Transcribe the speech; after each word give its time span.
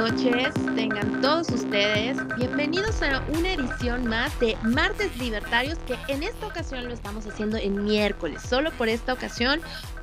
Noches, 0.00 0.54
tengan 0.76 1.20
todos 1.20 1.50
ustedes. 1.50 2.16
Bienvenidos 2.38 3.02
a 3.02 3.22
una 3.36 3.52
edición 3.52 4.06
más 4.06 4.40
de 4.40 4.56
Martes 4.62 5.14
Libertarios 5.18 5.78
que 5.80 5.94
en 6.08 6.22
esta 6.22 6.46
ocasión 6.46 6.86
lo 6.86 6.94
estamos 6.94 7.26
haciendo 7.26 7.58
en 7.58 7.84
miércoles, 7.84 8.40
solo 8.40 8.70
por 8.78 8.88
esta 8.88 9.12
ocasión 9.12 9.60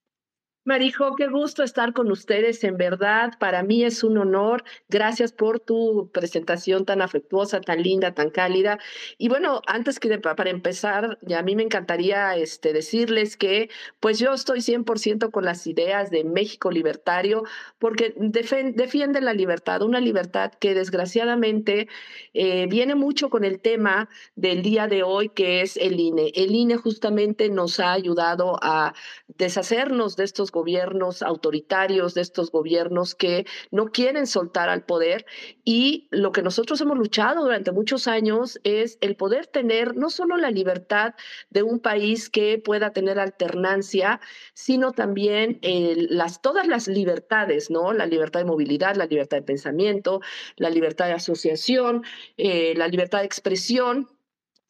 Marijo, 0.65 1.17
qué 1.17 1.29
gusto 1.29 1.63
estar 1.63 1.95
con 1.95 2.11
ustedes, 2.11 2.63
en 2.63 2.77
verdad, 2.77 3.33
para 3.41 3.63
mí 3.63 3.85
es 3.85 4.05
un 4.05 4.19
honor. 4.19 4.65
Gracias 4.91 5.33
por 5.33 5.61
tu 5.61 6.11
presentación 6.13 6.85
tan 6.85 7.01
afectuosa, 7.01 7.63
tan 7.63 7.83
linda, 7.83 8.13
tan 8.13 8.29
cálida. 8.29 8.79
Y 9.17 9.29
bueno, 9.29 9.63
antes 9.67 9.99
que 9.99 10.19
para 10.19 10.51
empezar, 10.51 11.19
ya 11.23 11.39
a 11.39 11.43
mí 11.43 11.57
me 11.57 11.63
encantaría 11.63 12.37
este, 12.37 12.75
decirles 12.75 13.39
que 13.39 13.71
pues 13.99 14.19
yo 14.19 14.35
estoy 14.35 14.61
100% 14.61 15.31
con 15.31 15.45
las 15.47 15.67
ideas 15.67 16.11
de 16.11 16.25
México 16.25 16.71
Libertario, 16.71 17.45
porque 17.79 18.13
defiende 18.17 19.23
la 19.23 19.33
libertad, 19.33 19.81
una 19.81 20.01
libertad 20.01 20.53
que 20.53 20.75
desgraciadamente 20.75 21.89
eh, 22.35 22.67
viene 22.69 22.95
mucho 22.95 23.31
con 23.31 23.45
el 23.45 23.61
tema 23.61 24.11
del 24.37 24.61
día 24.63 24.87
de 24.87 25.03
hoy, 25.03 25.31
que 25.31 25.63
es 25.63 25.79
el 25.79 25.99
INE. 25.99 26.33
El 26.35 26.55
INE 26.55 26.77
justamente 26.77 27.49
nos 27.49 27.81
ha 27.81 27.93
ayudado 27.93 28.59
a 28.61 28.93
deshacernos 29.29 30.17
de 30.17 30.25
estos 30.25 30.48
gobiernos 30.51 31.23
autoritarios, 31.23 32.15
de 32.15 32.21
estos 32.21 32.51
gobiernos 32.51 33.15
que 33.15 33.47
no 33.71 33.87
quieren 33.87 34.27
soltar 34.27 34.69
al 34.69 34.85
poder. 34.85 35.27
Y 35.65 36.09
lo 36.11 36.33
que 36.33 36.43
nosotros 36.43 36.81
hemos 36.81 36.99
luchado 36.99 37.43
durante 37.43 37.73
muchos 37.73 38.09
años 38.09 38.59
es 38.65 38.99
el 39.01 39.17
poder 39.17 39.47
tener 39.47 39.97
no 39.97 40.11
solo 40.11 40.37
la 40.37 40.51
libertad 40.51 41.15
de 41.51 41.63
un 41.63 41.81
país 41.81 42.31
que 42.31 42.59
pueda 42.59 42.93
tener 42.93 43.19
alternancia, 43.19 44.21
sino 44.55 44.93
también 44.93 45.61
las, 45.63 46.43
todas 46.43 46.67
las 46.67 46.89
libertades, 46.89 47.71
¿no? 47.71 47.93
La 47.93 48.07
libertad 48.07 48.41
de 48.41 48.47
movilidad, 48.47 48.97
la 48.97 49.07
libertad 49.07 49.39
de 49.39 49.43
pensamiento, 49.43 50.21
la 50.57 50.71
libertad 50.71 51.07
de 51.07 51.13
asociación, 51.13 52.05
eh, 52.37 52.75
la 52.77 52.89
libertad 52.89 53.21
de 53.21 53.27
expresión, 53.27 54.09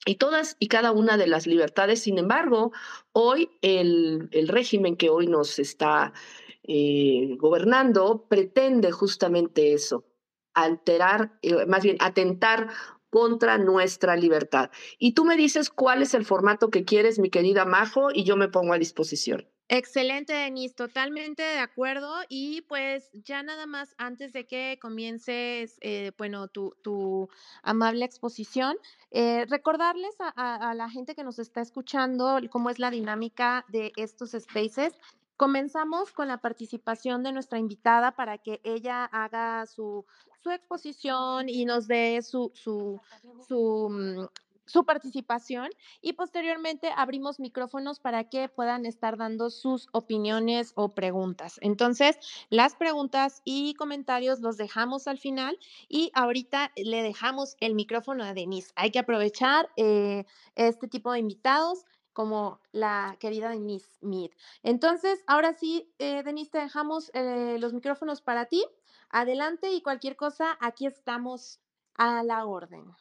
y 0.08 0.14
todas 0.14 0.56
y 0.58 0.68
cada 0.68 0.92
una 0.92 1.18
de 1.18 1.26
las 1.26 1.46
libertades. 1.46 2.00
Sin 2.00 2.16
embargo, 2.16 2.72
hoy 3.12 3.50
el, 3.60 4.30
el 4.32 4.48
régimen 4.48 4.96
que 4.96 5.10
hoy 5.10 5.26
nos 5.26 5.58
está 5.58 6.14
eh, 6.62 7.36
gobernando 7.38 8.26
pretende 8.26 8.90
justamente 8.90 9.74
eso, 9.74 10.06
alterar, 10.54 11.38
eh, 11.42 11.66
más 11.66 11.82
bien 11.82 11.98
atentar 12.00 12.68
contra 13.10 13.58
nuestra 13.58 14.16
libertad. 14.16 14.70
Y 14.98 15.12
tú 15.12 15.26
me 15.26 15.36
dices 15.36 15.68
cuál 15.68 16.00
es 16.00 16.14
el 16.14 16.24
formato 16.24 16.70
que 16.70 16.84
quieres, 16.86 17.18
mi 17.18 17.28
querida 17.28 17.66
Majo, 17.66 18.08
y 18.10 18.24
yo 18.24 18.38
me 18.38 18.48
pongo 18.48 18.72
a 18.72 18.78
disposición. 18.78 19.46
Excelente, 19.70 20.32
Denise, 20.32 20.74
totalmente 20.74 21.42
de 21.42 21.58
acuerdo. 21.58 22.14
Y 22.30 22.62
pues 22.62 23.10
ya 23.12 23.42
nada 23.42 23.66
más 23.66 23.94
antes 23.98 24.32
de 24.32 24.46
que 24.46 24.78
comiences, 24.80 25.76
eh, 25.82 26.12
bueno, 26.16 26.48
tu, 26.48 26.74
tu, 26.82 27.28
amable 27.62 28.06
exposición, 28.06 28.76
eh, 29.10 29.44
recordarles 29.46 30.16
a, 30.18 30.74
la 30.74 30.88
gente 30.88 31.14
que 31.14 31.22
nos 31.22 31.38
está 31.38 31.60
escuchando 31.60 32.38
cómo 32.50 32.70
es 32.70 32.78
la 32.78 32.90
dinámica 32.90 33.66
de 33.68 33.92
estos 33.96 34.30
spaces. 34.30 34.94
Comenzamos 35.36 36.12
con 36.12 36.28
la 36.28 36.38
participación 36.38 37.22
de 37.22 37.32
nuestra 37.32 37.58
invitada 37.58 38.12
para 38.12 38.38
que 38.38 38.60
ella 38.64 39.04
haga 39.04 39.66
su, 39.66 40.06
su 40.42 40.50
exposición 40.50 41.48
y 41.50 41.66
nos 41.66 41.86
dé 41.86 42.22
su, 42.22 42.50
su, 42.54 43.00
su 43.46 43.88
mm, 43.90 44.26
su 44.68 44.84
participación 44.84 45.70
y 46.00 46.12
posteriormente 46.12 46.92
abrimos 46.94 47.40
micrófonos 47.40 47.98
para 47.98 48.28
que 48.28 48.48
puedan 48.48 48.86
estar 48.86 49.16
dando 49.16 49.50
sus 49.50 49.88
opiniones 49.92 50.72
o 50.76 50.94
preguntas. 50.94 51.58
Entonces, 51.62 52.18
las 52.50 52.76
preguntas 52.76 53.40
y 53.44 53.74
comentarios 53.74 54.40
los 54.40 54.56
dejamos 54.56 55.08
al 55.08 55.18
final 55.18 55.58
y 55.88 56.10
ahorita 56.14 56.70
le 56.76 57.02
dejamos 57.02 57.56
el 57.60 57.74
micrófono 57.74 58.24
a 58.24 58.34
Denise. 58.34 58.72
Hay 58.76 58.90
que 58.90 58.98
aprovechar 58.98 59.70
eh, 59.76 60.24
este 60.54 60.86
tipo 60.86 61.12
de 61.12 61.18
invitados 61.18 61.84
como 62.12 62.60
la 62.72 63.16
querida 63.20 63.50
Denise 63.50 63.96
Mead. 64.00 64.30
Entonces, 64.62 65.22
ahora 65.26 65.54
sí, 65.54 65.92
eh, 65.98 66.22
Denise, 66.24 66.50
te 66.50 66.58
dejamos 66.58 67.10
eh, 67.14 67.58
los 67.60 67.72
micrófonos 67.72 68.20
para 68.20 68.46
ti. 68.46 68.64
Adelante 69.10 69.72
y 69.72 69.82
cualquier 69.82 70.16
cosa, 70.16 70.58
aquí 70.60 70.86
estamos 70.86 71.60
a 71.94 72.22
la 72.22 72.44
orden. 72.44 72.92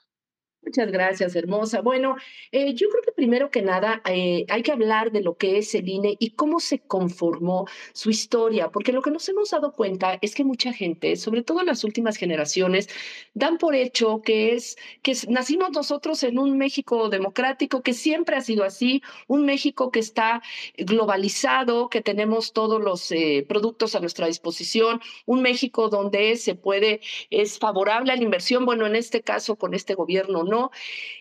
Muchas 0.68 0.92
gracias, 0.92 1.34
hermosa. 1.38 1.80
Bueno, 1.80 2.18
eh, 2.52 2.74
yo 2.74 2.90
creo 2.90 3.02
que 3.02 3.14
primero 3.14 3.50
que 3.50 3.62
nada 3.62 4.02
eh, 4.06 4.46
hay 4.50 4.64
que 4.64 4.74
hablar 4.74 5.14
de 5.14 5.22
lo 5.22 5.38
que 5.38 5.58
es 5.60 5.74
el 5.76 5.88
INE 5.88 6.18
y 6.20 6.32
cómo 6.32 6.60
se 6.60 6.80
conformó 6.80 7.68
su 7.94 8.10
historia, 8.10 8.70
porque 8.70 8.92
lo 8.92 9.02
que 9.02 9.10
nos 9.10 9.30
hemos 9.30 9.52
dado 9.52 9.72
cuenta 9.72 10.20
es 10.22 10.36
que 10.36 10.44
mucha 10.44 10.74
gente, 10.74 11.16
sobre 11.16 11.42
todo 11.42 11.62
en 11.62 11.68
las 11.68 11.86
últimas 11.86 12.18
generaciones, 12.18 12.90
dan 13.34 13.58
por 13.58 13.76
hecho 13.76 14.22
que 14.22 14.56
es 14.56 14.76
que 15.04 15.14
nacimos 15.30 15.72
nosotros 15.72 16.22
en 16.24 16.38
un 16.38 16.58
México 16.58 17.08
democrático 17.08 17.82
que 17.82 17.94
siempre 17.94 18.36
ha 18.36 18.42
sido 18.42 18.66
así, 18.66 19.02
un 19.28 19.46
México 19.46 19.90
que 19.90 20.00
está 20.00 20.42
globalizado, 20.78 21.88
que 21.90 22.02
tenemos 22.02 22.52
todos 22.52 22.82
los 22.82 23.10
eh, 23.14 23.46
productos 23.48 23.96
a 23.96 24.02
nuestra 24.02 24.28
disposición, 24.28 25.00
un 25.26 25.42
México 25.42 25.88
donde 25.88 26.36
se 26.36 26.56
puede 26.56 27.00
es 27.30 27.58
favorable 27.58 28.12
a 28.12 28.18
la 28.18 28.24
inversión. 28.24 28.66
Bueno, 28.66 28.86
en 28.86 28.98
este 28.98 29.22
caso 29.22 29.56
con 29.56 29.74
este 29.74 29.96
gobierno 29.96 30.44
no 30.44 30.57
¿no? 30.58 30.72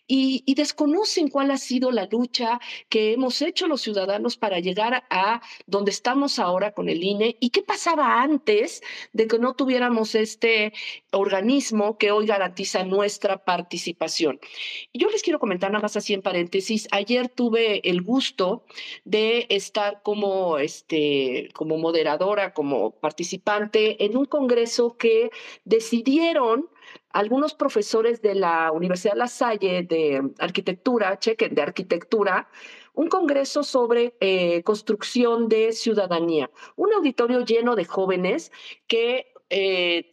Y, 0.08 0.54
desconocen 0.54 1.28
cuál 1.28 1.50
ha 1.50 1.58
sido 1.58 1.90
la 1.90 2.06
lucha 2.06 2.60
que 2.88 3.12
hemos 3.12 3.42
hecho 3.42 3.66
los 3.66 3.82
ciudadanos 3.82 4.38
para 4.38 4.60
llegar 4.60 5.04
a 5.10 5.42
donde 5.66 5.90
estamos 5.90 6.38
ahora 6.38 6.72
con 6.72 6.88
el 6.88 7.02
INE 7.04 7.36
y 7.40 7.50
qué 7.50 7.62
pasaba 7.62 8.22
antes 8.22 8.82
de 9.12 9.26
que 9.26 9.38
no 9.38 9.54
tuviéramos 9.54 10.14
este 10.14 10.72
organismo 11.12 11.98
que 11.98 12.12
hoy 12.12 12.24
garantiza 12.24 12.84
nuestra 12.84 13.44
participación. 13.44 14.40
Y 14.92 15.00
yo 15.00 15.10
les 15.10 15.22
quiero 15.22 15.38
comentar 15.38 15.70
nada 15.70 15.82
más 15.82 15.96
así 15.96 16.14
en 16.14 16.22
paréntesis, 16.22 16.88
ayer 16.90 17.28
tuve 17.28 17.86
el 17.90 18.00
gusto 18.00 18.64
de 19.04 19.46
estar 19.50 20.00
como, 20.02 20.56
este, 20.58 21.50
como 21.52 21.76
moderadora, 21.76 22.54
como 22.54 22.92
participante 22.92 24.04
en 24.04 24.16
un 24.16 24.24
congreso 24.24 24.96
que 24.96 25.30
decidieron 25.64 26.70
algunos 27.10 27.54
profesores 27.54 28.22
de 28.22 28.34
la 28.34 28.72
Universidad 28.72 29.16
La 29.16 29.28
Salle 29.28 29.82
de 29.82 30.22
arquitectura, 30.38 31.18
chequen, 31.18 31.54
de 31.54 31.62
arquitectura, 31.62 32.48
un 32.94 33.08
congreso 33.08 33.62
sobre 33.62 34.14
eh, 34.20 34.62
construcción 34.62 35.48
de 35.48 35.72
ciudadanía, 35.72 36.50
un 36.76 36.92
auditorio 36.92 37.44
lleno 37.44 37.76
de 37.76 37.84
jóvenes 37.84 38.50
que 38.86 39.32
eh, 39.50 40.10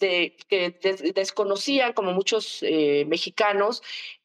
desconocían, 1.15 1.93
como 1.93 2.11
muchos 2.11 2.59
eh, 2.61 3.05
mexicanos, 3.07 3.81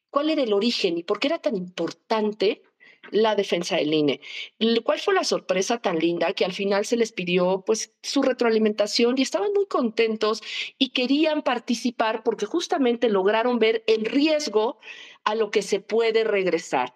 cuál 0.09 0.29
era 0.29 0.43
el 0.43 0.53
origen 0.53 0.97
y 0.97 1.03
por 1.03 1.19
qué 1.19 1.27
era 1.27 1.39
tan 1.39 1.55
importante 1.55 2.61
la 3.11 3.35
defensa 3.35 3.75
del 3.77 3.93
INE. 3.93 4.21
¿Cuál 4.83 4.99
fue 4.99 5.13
la 5.13 5.23
sorpresa 5.23 5.79
tan 5.79 5.99
linda 5.99 6.33
que 6.33 6.45
al 6.45 6.53
final 6.53 6.85
se 6.85 6.97
les 6.97 7.11
pidió 7.11 7.63
pues 7.65 7.93
su 8.01 8.21
retroalimentación 8.21 9.17
y 9.17 9.21
estaban 9.21 9.53
muy 9.53 9.65
contentos 9.65 10.41
y 10.77 10.89
querían 10.89 11.41
participar 11.41 12.23
porque 12.23 12.45
justamente 12.45 13.09
lograron 13.09 13.59
ver 13.59 13.83
el 13.87 14.05
riesgo 14.05 14.79
a 15.23 15.35
lo 15.35 15.51
que 15.51 15.61
se 15.61 15.79
puede 15.79 16.23
regresar. 16.23 16.93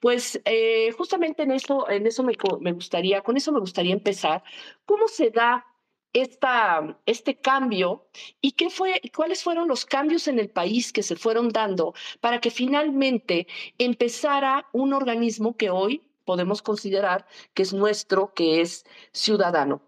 Pues 0.00 0.40
eh, 0.44 0.92
justamente 0.96 1.42
en 1.42 1.50
eso, 1.50 1.88
en 1.90 2.06
eso 2.06 2.22
me, 2.22 2.34
me 2.60 2.72
gustaría, 2.72 3.20
con 3.20 3.36
eso 3.36 3.52
me 3.52 3.60
gustaría 3.60 3.92
empezar. 3.92 4.42
¿Cómo 4.86 5.08
se 5.08 5.30
da 5.30 5.66
esta, 6.14 6.98
este 7.04 7.36
cambio 7.36 8.06
y 8.40 8.52
qué 8.52 8.70
fue, 8.70 9.00
cuáles 9.14 9.42
fueron 9.42 9.68
los 9.68 9.84
cambios 9.84 10.28
en 10.28 10.38
el 10.38 10.48
país 10.48 10.92
que 10.92 11.02
se 11.02 11.16
fueron 11.16 11.50
dando 11.50 11.92
para 12.20 12.40
que 12.40 12.50
finalmente 12.50 13.46
empezara 13.76 14.66
un 14.72 14.94
organismo 14.94 15.56
que 15.56 15.70
hoy 15.70 16.02
podemos 16.24 16.62
considerar 16.62 17.26
que 17.52 17.62
es 17.62 17.74
nuestro, 17.74 18.32
que 18.32 18.62
es 18.62 18.86
ciudadano. 19.12 19.82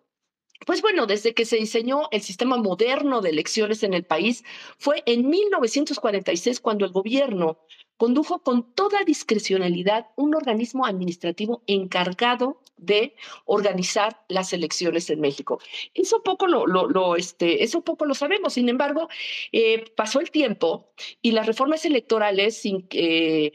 Pues 0.66 0.82
bueno, 0.82 1.06
desde 1.06 1.34
que 1.34 1.44
se 1.44 1.56
diseñó 1.56 2.08
el 2.10 2.22
sistema 2.22 2.56
moderno 2.56 3.20
de 3.20 3.30
elecciones 3.30 3.82
en 3.82 3.94
el 3.94 4.04
país, 4.04 4.42
fue 4.78 5.02
en 5.06 5.28
1946 5.28 6.60
cuando 6.60 6.84
el 6.84 6.92
gobierno 6.92 7.58
condujo 7.96 8.40
con 8.40 8.72
toda 8.74 9.04
discrecionalidad 9.04 10.06
un 10.16 10.34
organismo 10.34 10.86
administrativo 10.86 11.62
encargado 11.66 12.60
de 12.76 13.14
organizar 13.46 14.22
las 14.28 14.52
elecciones 14.52 15.08
en 15.08 15.20
México. 15.20 15.60
Eso 15.94 16.22
poco 16.22 16.46
lo, 16.46 17.16
este, 17.16 17.64
eso 17.64 17.82
poco 17.82 18.04
lo 18.04 18.14
sabemos. 18.14 18.54
Sin 18.54 18.68
embargo, 18.68 19.08
eh, 19.52 19.84
pasó 19.96 20.20
el 20.20 20.30
tiempo 20.30 20.90
y 21.22 21.32
las 21.32 21.46
reformas 21.46 21.84
electorales 21.84 22.62
eh, 22.64 23.52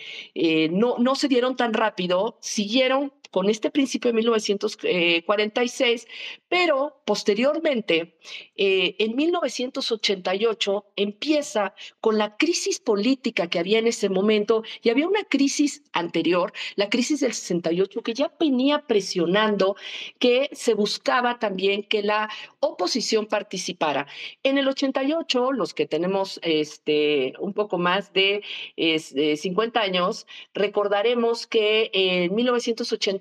no, 0.71 0.95
no 0.97 1.15
se 1.15 1.27
dieron 1.27 1.55
tan 1.55 1.73
rápido, 1.73 2.37
siguieron 2.41 3.13
con 3.31 3.49
este 3.49 3.71
principio 3.71 4.09
de 4.09 4.17
1946, 4.17 6.07
pero 6.49 7.01
posteriormente, 7.05 8.17
eh, 8.57 8.95
en 8.99 9.15
1988, 9.15 10.85
empieza 10.97 11.73
con 12.01 12.17
la 12.17 12.35
crisis 12.35 12.79
política 12.79 13.47
que 13.47 13.59
había 13.59 13.79
en 13.79 13.87
ese 13.87 14.09
momento 14.09 14.63
y 14.83 14.89
había 14.89 15.07
una 15.07 15.23
crisis 15.23 15.83
anterior, 15.93 16.51
la 16.75 16.89
crisis 16.89 17.21
del 17.21 17.33
68, 17.33 18.01
que 18.01 18.13
ya 18.13 18.33
venía 18.39 18.85
presionando 18.85 19.77
que 20.19 20.49
se 20.51 20.73
buscaba 20.73 21.39
también 21.39 21.83
que 21.83 22.03
la 22.03 22.29
oposición 22.59 23.27
participara. 23.27 24.07
En 24.43 24.57
el 24.57 24.67
88, 24.67 25.53
los 25.53 25.73
que 25.73 25.85
tenemos 25.85 26.39
este, 26.43 27.33
un 27.39 27.53
poco 27.53 27.77
más 27.77 28.11
de, 28.11 28.43
de 28.75 29.37
50 29.37 29.79
años, 29.79 30.27
recordaremos 30.53 31.47
que 31.47 31.89
en 31.93 32.35
1988 32.35 33.20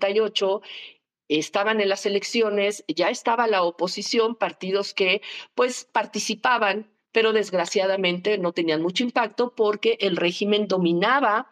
estaban 1.29 1.81
en 1.81 1.89
las 1.89 2.07
elecciones, 2.07 2.85
ya 2.89 3.11
estaba 3.11 3.47
la 3.47 3.63
oposición, 3.63 4.35
partidos 4.35 4.95
que 4.95 5.23
pues 5.55 5.85
participaban 5.85 6.91
pero 7.13 7.33
desgraciadamente 7.33 8.39
no 8.39 8.53
tenían 8.53 8.83
mucho 8.83 9.03
impacto 9.03 9.55
porque 9.55 9.99
el 10.01 10.17
régimen 10.17 10.69
dominaba 10.69 11.51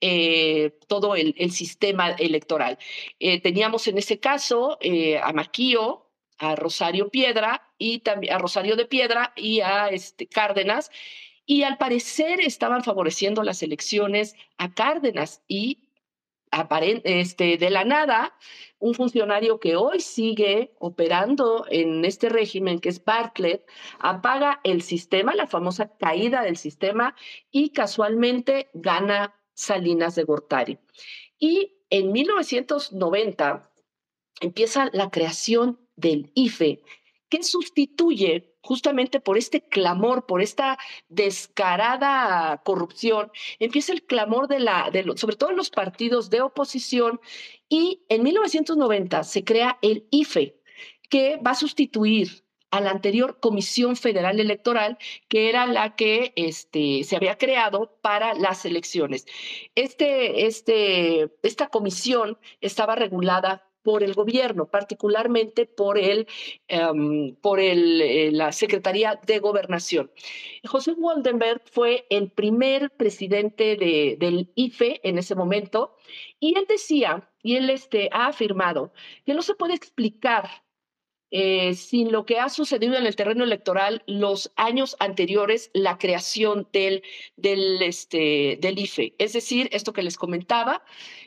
eh, 0.00 0.78
todo 0.88 1.14
el, 1.14 1.34
sistema 1.50 2.10
electoral. 2.12 2.78
Eh, 3.20 3.40
teníamos 3.40 3.86
en 3.86 3.98
ese 3.98 4.18
caso 4.18 4.78
eh, 4.80 5.18
a 5.18 5.32
Maquío, 5.32 6.10
a 6.38 6.56
Rosario 6.56 7.10
Piedra 7.10 7.70
y 7.78 8.00
también 8.00 8.34
a 8.34 8.38
Rosario 8.38 8.76
de 8.76 8.86
Piedra 8.86 9.32
y 9.36 9.60
a 9.60 9.88
este, 9.88 10.26
Cárdenas, 10.26 10.90
y 11.46 11.62
al 11.62 11.76
parecer 11.76 12.40
estaban 12.40 12.82
favoreciendo 12.82 13.42
las 13.42 13.62
elecciones 13.62 14.34
a 14.56 14.72
Cárdenas 14.72 15.42
y 15.46 15.83
este, 17.04 17.56
de 17.58 17.70
la 17.70 17.84
nada, 17.84 18.36
un 18.78 18.94
funcionario 18.94 19.58
que 19.58 19.76
hoy 19.76 20.00
sigue 20.00 20.72
operando 20.78 21.66
en 21.70 22.04
este 22.04 22.28
régimen, 22.28 22.80
que 22.80 22.90
es 22.90 23.04
Bartlett, 23.04 23.66
apaga 23.98 24.60
el 24.64 24.82
sistema, 24.82 25.34
la 25.34 25.46
famosa 25.46 25.96
caída 25.96 26.42
del 26.42 26.56
sistema, 26.56 27.16
y 27.50 27.70
casualmente 27.70 28.68
gana 28.74 29.34
Salinas 29.54 30.14
de 30.14 30.24
Gortari. 30.24 30.78
Y 31.38 31.76
en 31.90 32.12
1990 32.12 33.70
empieza 34.40 34.90
la 34.92 35.10
creación 35.10 35.78
del 35.96 36.30
IFE, 36.34 36.82
que 37.28 37.42
sustituye 37.42 38.53
justamente 38.64 39.20
por 39.20 39.36
este 39.36 39.60
clamor, 39.60 40.24
por 40.24 40.40
esta 40.40 40.78
descarada 41.08 42.62
corrupción, 42.64 43.30
empieza 43.58 43.92
el 43.92 44.02
clamor 44.04 44.48
de 44.48 44.58
la, 44.58 44.90
de 44.90 45.04
sobre 45.16 45.36
todo 45.36 45.50
en 45.50 45.56
los 45.56 45.68
partidos 45.68 46.30
de 46.30 46.40
oposición, 46.40 47.20
y 47.68 48.04
en 48.08 48.22
1990 48.22 49.22
se 49.24 49.44
crea 49.44 49.78
el 49.82 50.06
IFE, 50.10 50.56
que 51.10 51.36
va 51.46 51.50
a 51.50 51.54
sustituir 51.54 52.44
a 52.70 52.80
la 52.80 52.90
anterior 52.90 53.38
Comisión 53.38 53.96
Federal 53.96 54.40
Electoral, 54.40 54.96
que 55.28 55.50
era 55.50 55.66
la 55.66 55.94
que 55.94 56.32
este, 56.34 57.04
se 57.04 57.16
había 57.16 57.36
creado 57.36 57.98
para 58.00 58.34
las 58.34 58.64
elecciones. 58.64 59.26
Este, 59.74 60.46
este, 60.46 61.30
esta 61.42 61.68
comisión 61.68 62.38
estaba 62.60 62.96
regulada 62.96 63.68
por 63.84 64.02
el 64.02 64.14
gobierno, 64.14 64.66
particularmente 64.66 65.66
por, 65.66 65.98
el, 65.98 66.26
em, 66.66 67.36
por 67.36 67.60
el, 67.60 68.00
eh, 68.00 68.32
la 68.32 68.50
Secretaría 68.50 69.20
de 69.26 69.38
Gobernación. 69.38 70.10
José 70.66 70.92
Waldenberg 70.92 71.62
fue 71.70 72.06
el 72.10 72.30
primer 72.30 72.90
presidente 72.90 73.76
de, 73.76 74.16
del 74.18 74.50
IFE 74.56 75.00
en 75.04 75.18
ese 75.18 75.34
momento 75.34 75.94
y 76.40 76.58
él 76.58 76.64
decía, 76.68 77.30
y 77.42 77.56
él 77.56 77.68
este, 77.68 78.08
ha 78.10 78.26
afirmado, 78.28 78.92
que 79.26 79.34
no 79.34 79.42
se 79.42 79.54
puede 79.54 79.74
explicar 79.74 80.63
eh, 81.36 81.74
sin 81.74 82.12
lo 82.12 82.24
que 82.24 82.38
ha 82.38 82.48
sucedido 82.48 82.94
en 82.94 83.06
el 83.06 83.16
terreno 83.16 83.42
electoral 83.42 84.04
los 84.06 84.52
años 84.54 84.94
anteriores, 85.00 85.68
la 85.74 85.98
creación 85.98 86.68
del, 86.72 87.02
del, 87.36 87.82
este, 87.82 88.56
del 88.60 88.78
IFE. 88.78 89.16
Es 89.18 89.32
decir, 89.32 89.68
esto 89.72 89.92
que 89.92 90.04
les 90.04 90.16
comentaba, 90.16 90.84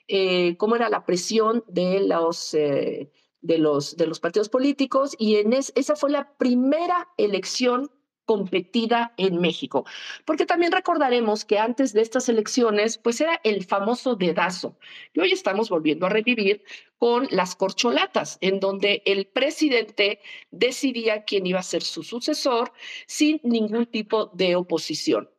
eh, 0.07 0.55
cómo 0.55 0.77
era 0.77 0.87
la 0.87 1.05
presión 1.05 1.65
de 1.67 1.99
los, 1.99 2.53
eh, 2.53 3.11
de, 3.41 3.57
los, 3.57 3.97
de 3.97 4.07
los 4.07 4.21
partidos 4.21 4.47
políticos 4.47 5.13
y 5.19 5.35
en 5.35 5.51
esa 5.51 5.97
fue 5.97 6.09
la 6.09 6.37
primera 6.37 7.09
elección 7.17 7.91
competida 8.27 9.13
en 9.17 9.39
México. 9.41 9.85
Porque 10.25 10.45
también 10.45 10.71
recordaremos 10.71 11.45
que 11.45 11.57
antes 11.57 11.93
de 11.93 12.01
estas 12.01 12.29
elecciones, 12.29 12.99
pues 12.99 13.19
era 13.21 13.39
el 13.43 13.65
famoso 13.65 14.15
dedazo, 14.15 14.77
que 15.13 15.21
hoy 15.21 15.31
estamos 15.31 15.69
volviendo 15.69 16.05
a 16.05 16.09
revivir 16.09 16.63
con 16.99 17.27
las 17.31 17.55
corcholatas, 17.55 18.37
en 18.41 18.59
donde 18.59 19.01
el 19.05 19.25
presidente 19.27 20.19
decidía 20.51 21.23
quién 21.23 21.47
iba 21.47 21.59
a 21.59 21.63
ser 21.63 21.81
su 21.81 22.03
sucesor 22.03 22.73
sin 23.07 23.39
ningún 23.43 23.85
tipo 23.85 24.27
de 24.33 24.55
oposición. 24.57 25.29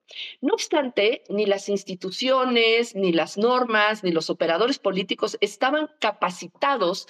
No 0.41 0.55
obstante, 0.55 1.23
ni 1.29 1.47
las 1.47 1.69
instituciones, 1.69 2.95
ni 2.95 3.13
las 3.13 3.37
normas, 3.39 4.05
ni 4.05 4.11
los 4.11 4.31
operadores 4.31 4.79
políticos 4.79 5.37
estaban 5.41 5.91
capacitados 6.01 7.07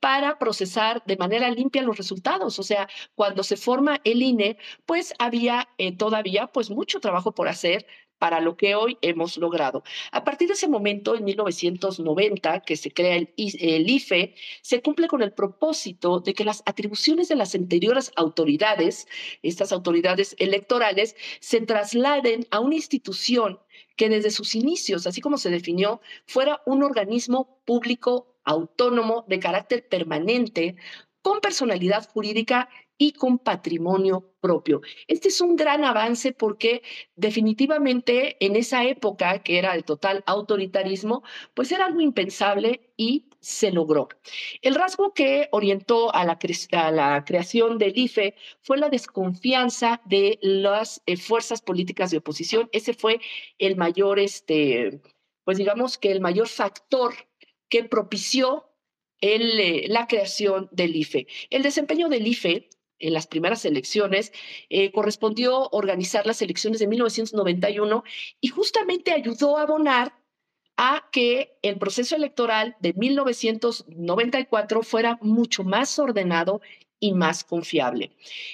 para 0.00 0.38
procesar 0.38 1.02
de 1.06 1.16
manera 1.16 1.50
limpia 1.50 1.82
los 1.82 1.96
resultados. 1.96 2.58
O 2.58 2.62
sea, 2.62 2.88
cuando 3.14 3.42
se 3.42 3.56
forma 3.56 4.00
el 4.04 4.22
INE, 4.22 4.58
pues 4.86 5.14
había 5.18 5.68
eh, 5.78 5.96
todavía 5.96 6.46
pues 6.48 6.70
mucho 6.70 7.00
trabajo 7.00 7.32
por 7.32 7.48
hacer 7.48 7.86
para 8.22 8.40
lo 8.40 8.56
que 8.56 8.76
hoy 8.76 8.98
hemos 9.02 9.36
logrado. 9.36 9.82
A 10.12 10.22
partir 10.22 10.46
de 10.46 10.54
ese 10.54 10.68
momento, 10.68 11.16
en 11.16 11.24
1990, 11.24 12.60
que 12.60 12.76
se 12.76 12.92
crea 12.92 13.16
el, 13.16 13.34
IFE, 13.36 14.36
se 14.60 14.80
cumple 14.80 15.08
con 15.08 15.22
el 15.22 15.32
propósito 15.32 16.20
de 16.20 16.32
que 16.32 16.44
las 16.44 16.62
atribuciones 16.64 17.26
de 17.26 17.34
las 17.34 17.56
anteriores 17.56 18.12
autoridades, 18.14 19.08
estas 19.42 19.72
autoridades 19.72 20.36
electorales, 20.38 21.16
se 21.40 21.62
trasladen 21.62 22.46
a 22.52 22.60
una 22.60 22.76
institución 22.76 23.58
que 23.96 24.08
desde 24.08 24.30
sus 24.30 24.54
inicios, 24.54 25.08
así 25.08 25.20
como 25.20 25.36
se 25.36 25.50
definió, 25.50 26.00
fuera 26.24 26.62
un 26.64 26.84
organismo 26.84 27.60
público 27.64 28.36
autónomo 28.44 29.24
de 29.26 29.40
carácter 29.40 29.88
permanente, 29.88 30.76
con 31.22 31.40
personalidad 31.40 32.08
jurídica 32.08 32.68
y 33.02 33.10
con 33.10 33.38
patrimonio 33.38 34.32
propio. 34.40 34.80
Este 35.08 35.26
es 35.26 35.40
un 35.40 35.56
gran 35.56 35.84
avance 35.84 36.32
porque 36.32 36.82
definitivamente 37.16 38.36
en 38.38 38.54
esa 38.54 38.84
época, 38.84 39.42
que 39.42 39.58
era 39.58 39.74
el 39.74 39.82
total 39.82 40.22
autoritarismo, 40.24 41.24
pues 41.52 41.72
era 41.72 41.86
algo 41.86 42.00
impensable 42.00 42.92
y 42.96 43.28
se 43.40 43.72
logró. 43.72 44.08
El 44.60 44.76
rasgo 44.76 45.12
que 45.14 45.48
orientó 45.50 46.14
a 46.14 46.24
la, 46.24 46.38
creación 47.24 47.78
del 47.78 47.98
IFE 47.98 48.36
fue 48.60 48.78
la 48.78 48.88
desconfianza 48.88 50.00
de 50.04 50.38
las 50.40 51.02
eh, 51.06 51.16
fuerzas 51.16 51.60
políticas 51.60 52.12
de 52.12 52.18
oposición. 52.18 52.68
Ese 52.70 52.94
fue 52.94 53.20
el 53.58 53.74
mayor, 53.74 54.20
este, 54.20 55.00
pues 55.42 55.58
digamos 55.58 55.98
que 55.98 56.12
el 56.12 56.20
mayor 56.20 56.46
factor 56.46 57.14
que 57.68 57.82
propició 57.82 58.68
eh, 59.20 59.86
la 59.88 60.06
creación 60.06 60.68
del 60.70 60.94
IFE. 60.94 61.26
El 61.50 61.62
desempeño 61.62 62.08
del 62.08 62.28
IFE 62.28 62.68
en 63.02 63.12
las 63.12 63.26
primeras 63.26 63.64
elecciones, 63.64 64.32
eh, 64.70 64.90
correspondió 64.92 65.68
organizar 65.70 66.26
las 66.26 66.40
elecciones 66.40 66.80
de 66.80 66.86
1991 66.86 68.04
y 68.40 68.48
justamente 68.48 69.12
ayudó 69.12 69.58
a 69.58 69.62
abonar 69.62 70.14
a 70.76 71.08
que 71.12 71.58
el 71.62 71.78
proceso 71.78 72.16
electoral 72.16 72.76
de 72.80 72.94
1994 72.94 74.82
fuera 74.82 75.18
mucho 75.20 75.64
más 75.64 75.98
ordenado 75.98 76.62
y 77.02 77.12
más 77.14 77.42
confiable. 77.42 78.12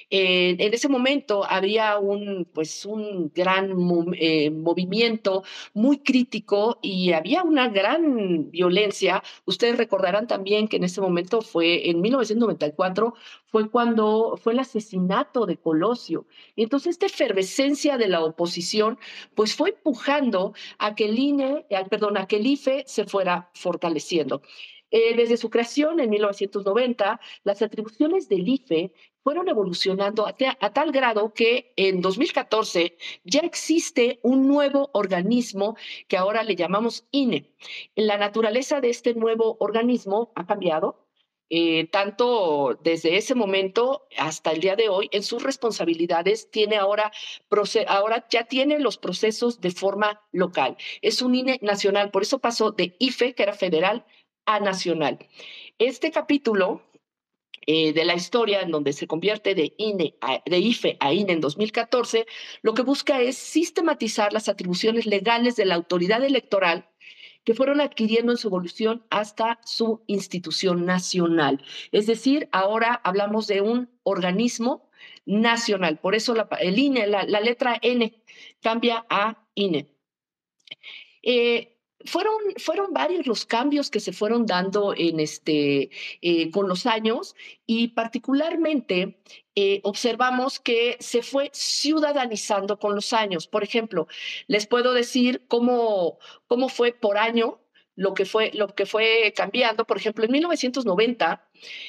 Eh, 0.09 0.57
en 0.59 0.73
ese 0.73 0.89
momento 0.89 1.45
había 1.45 1.99
un, 1.99 2.47
pues, 2.51 2.87
un 2.87 3.31
gran 3.35 3.77
eh, 4.15 4.51
movimiento 4.51 5.45
muy 5.75 5.99
crítico 5.99 6.79
y 6.81 7.13
había 7.13 7.43
una 7.43 7.69
gran 7.69 8.51
violencia. 8.51 9.23
Ustedes 9.45 9.77
recordarán 9.77 10.27
también 10.27 10.67
que 10.67 10.79
en 10.79 10.85
ese 10.85 11.03
momento 11.03 11.43
fue, 11.43 11.91
en 11.91 12.01
1994, 12.01 13.13
fue 13.45 13.69
cuando 13.71 14.39
fue 14.43 14.55
el 14.55 14.61
asesinato 14.61 15.45
de 15.45 15.59
Colosio. 15.59 16.27
Entonces, 16.57 16.93
esta 16.93 17.05
efervescencia 17.05 17.99
de 17.99 18.09
la 18.09 18.25
oposición, 18.25 18.99
pues 19.35 19.55
fue 19.55 19.71
empujando 19.71 20.55
a 20.79 20.95
que 20.95 21.05
el 21.05 21.19
INE, 21.19 21.67
perdón, 21.91 22.17
a 22.17 22.27
que 22.27 22.37
el 22.37 22.47
IFE 22.47 22.85
se 22.87 23.05
fuera 23.05 23.51
fortaleciendo. 23.53 24.41
Eh, 24.91 25.15
desde 25.17 25.37
su 25.37 25.51
creación 25.51 26.01
en 26.01 26.11
1990, 26.11 27.21
las 27.45 27.63
atribuciones 27.63 28.29
del 28.29 28.49
IFE 28.49 28.93
fueron 29.23 29.49
evolucionando 29.49 30.27
a, 30.27 30.33
tal 30.35 30.93
grado 30.93 31.35
que 31.35 31.75
en 31.77 32.01
2014 32.01 32.97
ya 33.25 33.41
existe 33.41 34.21
un 34.23 34.49
nuevo 34.49 34.89
organismo 34.95 35.77
que 36.09 36.17
ahora 36.17 36.43
le 36.43 36.57
llamamos 36.57 37.07
INE. 37.11 37.53
La 37.95 38.17
naturaleza 38.17 38.81
de 38.81 38.89
este 38.89 39.13
nuevo 39.13 39.59
organismo 39.61 40.33
ha 40.35 40.47
cambiado, 40.47 41.07
eh, 41.51 41.89
tanto 41.89 42.79
desde 42.83 43.19
ese 43.19 43.35
momento 43.35 44.07
hasta 44.17 44.53
el 44.53 44.61
día 44.61 44.77
de 44.77 44.89
hoy, 44.89 45.11
en 45.13 45.23
sus 45.23 45.43
responsabilidades, 45.43 46.51
tiene 46.51 46.77
ahora, 46.77 47.13
ahora 47.87 48.27
ya 48.31 48.45
tiene 48.45 48.79
los 48.79 48.97
procesos 48.97 49.61
de 49.61 49.71
forma 49.71 50.23
local. 50.33 50.79
Es 51.03 51.21
un 51.21 51.35
INE 51.35 51.59
nacional, 51.61 52.11
por 52.11 52.23
eso 52.23 52.39
pasó 52.39 52.71
de 52.71 52.97
IFE, 52.99 53.35
que 53.35 53.43
era 53.43 53.53
federal, 53.53 54.07
a 54.49 54.61
nacional. 54.61 55.19
Este 55.79 56.11
capítulo 56.11 56.83
eh, 57.67 57.93
de 57.93 58.07
la 58.07 58.15
historia 58.15 58.63
en 58.63 58.71
donde 58.71 58.95
se 58.95 59.07
convierte 59.07 59.55
de, 59.55 59.75
INE 59.77 60.15
de 60.47 60.59
IFE 60.59 60.97
a 61.01 61.13
INE 61.13 61.35
en 61.35 61.41
2014, 61.43 62.27
lo 62.63 62.73
que 62.73 62.81
busca 62.81 63.21
es 63.21 63.37
sistematizar 63.37 64.33
las 64.33 64.49
atribuciones 64.49 65.05
legales 65.05 65.55
de 65.57 65.67
la 65.67 65.75
autoridad 65.75 66.25
electoral 66.25 66.89
que 67.45 67.53
fueron 67.53 67.83
adquiriendo 67.83 68.33
en 68.33 68.39
su 68.39 68.49
evolución 68.49 69.05
hasta 69.11 69.61
su 69.65 70.03
institución 70.07 70.87
nacional. 70.87 71.63
Es 71.93 72.07
decir, 72.07 72.49
ahora 72.51 73.01
hablamos 73.05 73.47
de 73.49 73.61
un 73.61 73.91
organismo 74.03 74.89
nacional. 75.27 75.99
Por 75.99 76.15
eso 76.15 76.35
el 76.59 76.79
INE, 76.79 77.07
la, 77.07 77.25
letra 77.41 77.79
N 77.83 78.15
cambia 78.63 79.05
a 79.11 79.47
INE. 79.55 79.89
Eh, 81.23 81.78
fueron, 82.05 82.35
fueron 82.59 82.93
varios 82.93 83.27
los 83.27 83.45
cambios 83.45 83.91
que 83.91 84.01
se 84.01 84.13
fueron 84.13 84.47
dando 84.47 84.95
en 84.97 85.21
este, 85.21 85.91
eh, 86.23 86.51
con 86.51 86.69
los 86.69 86.87
años 86.87 87.35
y 87.67 87.89
particularmente 87.89 89.19
eh, 89.55 89.81
observamos 89.83 90.61
que 90.61 90.97
se 91.01 91.23
fue 91.23 91.51
ciudadanizando 91.53 92.79
con 92.79 92.95
los 92.95 93.13
años. 93.13 93.49
Por 93.49 93.65
ejemplo, 93.65 94.07
les 94.47 94.67
puedo 94.67 94.93
decir 94.93 95.45
cómo, 95.49 96.19
cómo 96.47 96.69
fue 96.69 96.93
por 96.93 97.19
año 97.19 97.61
lo 97.99 98.15
que 98.15 98.25
fue, 98.25 98.53
lo 98.55 98.69
que 98.69 98.87
fue 98.87 99.33
cambiando. 99.35 99.85
Por 99.85 99.97
ejemplo, 99.97 100.25
en 100.25 100.31
1990, 100.31 101.49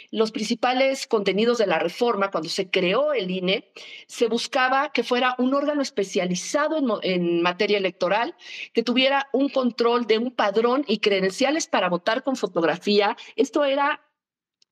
los 0.10 0.32
principales 0.32 1.06
contenidos 1.06 1.60
de 1.60 1.68
la 1.68 1.78
reforma, 1.78 2.32
cuando 2.32 2.50
se 2.50 2.72
creó 2.72 3.13
el 3.13 3.30
INE, 3.30 3.72
se 4.08 4.25
buscaba 4.28 4.92
que 4.92 5.04
fuera 5.04 5.36
un 5.38 5.54
órgano 5.54 5.84
especializado 5.84 6.78
en, 6.78 6.88
en 7.04 7.44
materia 7.44 7.78
electoral, 7.78 8.36
que 8.74 8.82
tuviera 8.82 9.30
un 9.34 9.50
control 9.50 10.08
de 10.08 10.18
un 10.18 10.32
padrón 10.32 10.84
y 10.88 10.98
credenciales 10.98 11.68
para 11.68 11.89
votar 11.89 12.24
con 12.24 12.36
fotografía. 12.36 13.16
Esto 13.36 13.63
era 13.63 14.01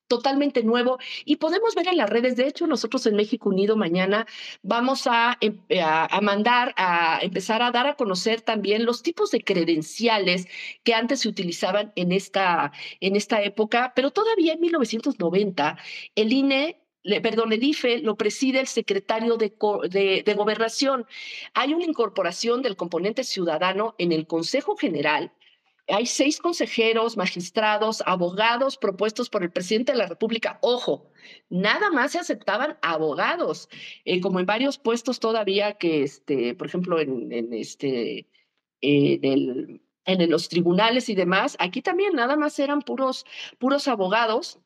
totalmente 0.07 0.63
nuevo 0.63 0.97
y 1.25 1.37
podemos 1.37 1.75
ver 1.75 1.87
en 1.87 1.97
las 1.97 2.09
redes, 2.09 2.35
de 2.35 2.47
hecho 2.47 2.67
nosotros 2.67 3.05
en 3.05 3.15
México 3.15 3.49
Unido 3.49 3.75
mañana 3.75 4.25
vamos 4.63 5.07
a, 5.07 5.37
em, 5.41 5.59
a, 5.81 6.21
mandar, 6.21 6.73
a 6.77 7.19
empezar 7.21 7.61
a 7.61 7.71
dar 7.71 7.87
a 7.87 7.95
conocer 7.95 8.41
también 8.41 8.85
los 8.85 9.03
tipos 9.03 9.31
de 9.31 9.43
credenciales 9.43 10.47
que 10.83 10.93
antes 10.93 11.21
se 11.21 11.29
utilizaban 11.29 11.91
en 11.95 12.11
esta, 12.11 12.71
en 12.99 13.15
esta 13.15 13.41
época, 13.43 13.93
pero 13.95 14.11
todavía 14.11 14.53
en 14.53 14.61
1990 14.61 15.77
el 16.15 16.33
INE 16.33 16.81
perdón, 17.21 17.53
el 17.53 17.63
IFE 17.63 17.99
lo 17.99 18.17
preside 18.17 18.59
el 18.59 18.67
secretario 18.67 19.37
de, 19.37 19.53
de, 19.89 20.23
de, 20.25 20.33
Gobernación. 20.33 21.05
Hay 21.53 21.73
una 21.73 21.85
incorporación 21.85 22.61
del 22.61 22.75
componente 22.75 23.23
ciudadano 23.23 23.95
en 23.97 24.11
el 24.11 24.27
Consejo 24.27 24.75
General 24.75 25.31
hay 25.87 26.05
seis 26.05 26.39
consejeros, 26.39 27.17
magistrados, 27.17 28.03
abogados 28.05 28.77
propuestos 28.77 29.29
por 29.29 29.43
el 29.43 29.51
presidente 29.51 29.93
de 29.93 29.97
la 29.97 30.07
República. 30.07 30.59
Ojo, 30.61 31.09
nada 31.49 31.89
más 31.91 32.11
se 32.11 32.19
aceptaban 32.19 32.77
abogados, 32.81 33.69
eh, 34.05 34.19
como 34.19 34.39
en 34.39 34.45
varios 34.45 34.77
puestos 34.77 35.19
todavía 35.19 35.73
que, 35.73 36.03
este, 36.03 36.55
por 36.55 36.67
ejemplo, 36.67 36.99
en, 36.99 37.53
este, 37.53 38.27
en 38.81 39.81
los 40.29 40.49
tribunales 40.49 41.09
y 41.09 41.15
demás. 41.15 41.55
Aquí 41.59 41.81
también 41.81 42.13
nada 42.15 42.35
más 42.35 42.59
eran 42.59 42.81
puros, 42.81 43.25
puros 43.57 43.87
abogados 43.87 44.59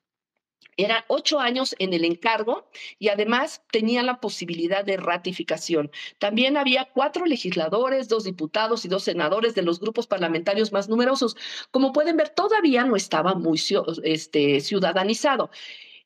eran 0.78 1.04
ocho 1.08 1.40
años 1.40 1.75
en 1.80 1.94
el 1.94 2.06
encargo 2.06 2.68
y 3.00 3.10
además 3.10 3.63
tenía 3.72 4.04
la 4.04 4.20
posibilidad 4.20 4.84
de 4.84 4.98
ratificación. 4.98 5.92
También 6.20 6.58
había 6.58 6.86
cuatro 6.86 7.25
legisladores, 7.25 8.08
dos 8.08 8.24
diputados 8.24 8.86
y 8.86 8.88
dos 8.88 9.04
senadores 9.04 9.56
de 9.56 9.63
los 9.63 9.80
grupos 9.80 10.08
parlamentarios 10.08 10.72
más 10.72 10.90
numerosos. 10.90 11.36
Como 11.72 11.92
pueden 11.94 12.18
ver, 12.18 12.30
todavía 12.30 12.86
no 12.86 12.96
estaba 12.96 13.36
muy 13.36 13.62
este, 14.04 14.60
ciudadanizado. 14.62 15.51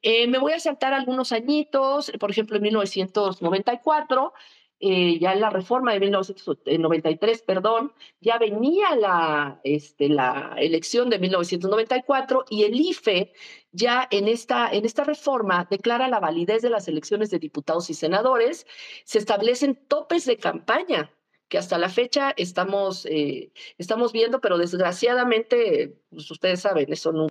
Eh, 0.02 0.28
me 0.28 0.38
voy 0.38 0.54
a 0.54 0.60
saltar 0.60 0.94
algunos 0.94 1.32
añitos, 1.32 2.12
por 2.20 2.30
ejemplo, 2.30 2.58
en 2.58 2.64
1994 2.64 4.34
eh, 4.80 5.18
ya 5.20 5.34
en 5.34 5.42
la 5.42 5.50
reforma 5.50 5.94
de 5.94 6.00
1993, 6.02 7.42
perdón, 7.44 7.94
ya 8.20 8.38
venía 8.38 8.96
la, 8.96 9.60
este, 9.64 10.10
la 10.10 10.56
elección 10.58 11.10
de 11.10 11.20
1994 11.20 12.46
y 12.50 12.64
el 12.64 12.80
IFE 12.80 13.34
ya 13.72 14.08
en 14.12 14.28
esta, 14.28 14.70
en 14.72 14.86
esta 14.86 15.04
reforma 15.04 15.68
declara 15.70 16.08
la 16.08 16.20
validez 16.20 16.62
de 16.62 16.70
las 16.70 16.88
elecciones 16.88 17.30
de 17.30 17.40
diputados 17.40 17.90
y 17.90 17.94
senadores, 17.94 18.68
se 19.06 19.18
establecen 19.18 19.76
topes 19.88 20.26
de 20.26 20.38
campaña 20.38 21.12
que 21.48 21.58
hasta 21.58 21.78
la 21.78 21.90
fecha 21.90 22.34
estamos, 22.38 23.06
eh, 23.06 23.52
estamos 23.78 24.12
viendo, 24.12 24.42
pero 24.42 24.58
desgraciadamente, 24.58 26.02
pues 26.10 26.30
ustedes 26.32 26.62
saben, 26.62 26.92
eso 26.92 27.12
no 27.12 27.28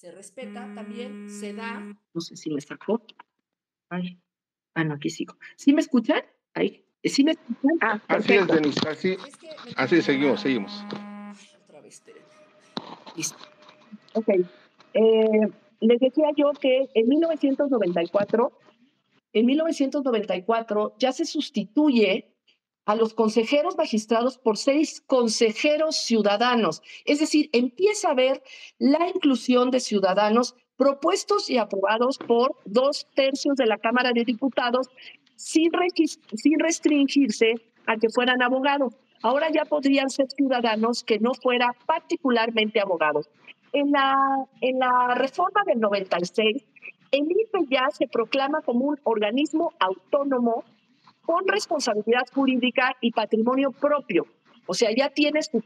se 0.00 0.10
respeta, 0.12 0.72
también 0.74 1.28
se 1.28 1.52
da, 1.52 1.78
no 2.14 2.20
sé 2.22 2.34
si 2.34 2.48
me 2.48 2.62
sacó. 2.62 3.02
Ay, 3.90 4.18
ah, 4.72 4.82
no, 4.82 4.94
aquí 4.94 5.10
sigo. 5.10 5.36
¿Sí 5.56 5.74
me 5.74 5.82
escuchan? 5.82 6.22
Ahí. 6.54 6.84
¿Sí 7.04 7.24
me 7.24 7.34
ah, 7.80 7.98
así 8.08 8.34
es, 8.34 8.46
Denise, 8.46 8.88
así, 8.88 9.16
así 9.76 10.02
seguimos, 10.02 10.40
seguimos. 10.42 10.84
Otra 11.64 11.80
vez, 11.80 12.02
Listo. 13.16 13.38
Ok. 14.14 14.28
Eh, 14.92 15.48
les 15.80 16.00
decía 16.00 16.26
yo 16.36 16.50
que 16.60 16.90
en 16.94 17.08
1994, 17.08 18.52
en 19.32 19.46
1994 19.46 20.94
ya 20.98 21.12
se 21.12 21.24
sustituye 21.24 22.34
a 22.84 22.96
los 22.96 23.14
consejeros 23.14 23.76
magistrados 23.76 24.36
por 24.36 24.58
seis 24.58 25.00
consejeros 25.00 25.96
ciudadanos. 25.96 26.82
Es 27.04 27.20
decir, 27.20 27.48
empieza 27.52 28.10
a 28.10 28.14
ver 28.14 28.42
la 28.78 29.08
inclusión 29.08 29.70
de 29.70 29.80
ciudadanos 29.80 30.54
propuestos 30.76 31.48
y 31.50 31.58
aprobados 31.58 32.18
por 32.18 32.56
dos 32.64 33.06
tercios 33.14 33.56
de 33.56 33.66
la 33.66 33.78
Cámara 33.78 34.12
de 34.12 34.24
Diputados 34.24 34.88
sin, 35.40 35.70
sin 36.34 36.58
restringirse 36.58 37.54
a 37.86 37.96
que 37.96 38.10
fueran 38.10 38.42
abogados. 38.42 38.94
Ahora 39.22 39.48
ya 39.50 39.64
podrían 39.64 40.10
ser 40.10 40.26
ciudadanos 40.30 41.02
que 41.02 41.18
no 41.18 41.32
fueran 41.34 41.72
particularmente 41.86 42.80
abogados. 42.80 43.28
En 43.72 43.90
la, 43.90 44.16
en 44.60 44.78
la 44.78 45.14
reforma 45.14 45.62
del 45.66 45.80
96, 45.80 46.64
el 47.12 47.22
IFE 47.22 47.66
ya 47.70 47.88
se 47.90 48.06
proclama 48.06 48.60
como 48.62 48.86
un 48.86 48.98
organismo 49.04 49.72
autónomo 49.78 50.64
con 51.22 51.46
responsabilidad 51.46 52.26
jurídica 52.34 52.96
y 53.00 53.12
patrimonio 53.12 53.70
propio. 53.72 54.26
O 54.66 54.74
sea, 54.74 54.90
ya 54.94 55.10
tiene 55.10 55.40
sus 55.42 55.64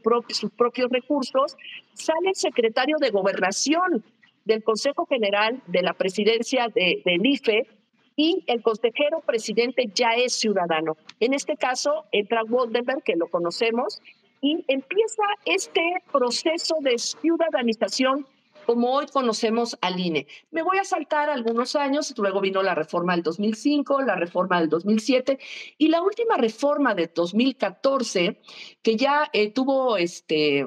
propios 0.51 0.89
recursos. 0.89 1.57
Sale 1.93 2.29
el 2.29 2.35
secretario 2.35 2.97
de 2.99 3.11
Gobernación 3.11 4.03
del 4.45 4.63
Consejo 4.63 5.05
General 5.05 5.61
de 5.67 5.81
la 5.81 5.93
Presidencia 5.93 6.69
de, 6.69 7.01
del 7.05 7.25
IFE 7.25 7.67
y 8.15 8.43
el 8.47 8.61
consejero 8.61 9.21
presidente 9.21 9.89
ya 9.93 10.11
es 10.15 10.33
ciudadano. 10.33 10.97
En 11.19 11.33
este 11.33 11.57
caso, 11.57 12.05
entra 12.11 12.43
Woldenberg, 12.43 13.03
que 13.03 13.15
lo 13.15 13.27
conocemos, 13.27 14.01
y 14.41 14.63
empieza 14.67 15.23
este 15.45 15.81
proceso 16.11 16.77
de 16.81 16.97
ciudadanización 16.97 18.27
como 18.65 18.93
hoy 18.93 19.05
conocemos 19.07 19.77
al 19.81 19.99
INE. 19.99 20.27
Me 20.51 20.63
voy 20.63 20.77
a 20.77 20.83
saltar 20.83 21.29
algunos 21.29 21.75
años, 21.75 22.13
luego 22.17 22.41
vino 22.41 22.63
la 22.63 22.75
reforma 22.75 23.13
del 23.13 23.23
2005, 23.23 24.01
la 24.01 24.15
reforma 24.15 24.59
del 24.59 24.69
2007 24.69 25.39
y 25.77 25.87
la 25.89 26.01
última 26.01 26.35
reforma 26.37 26.95
de 26.95 27.07
2014 27.13 28.41
que 28.81 28.95
ya 28.95 29.29
eh, 29.33 29.51
tuvo 29.51 29.97
este 29.97 30.65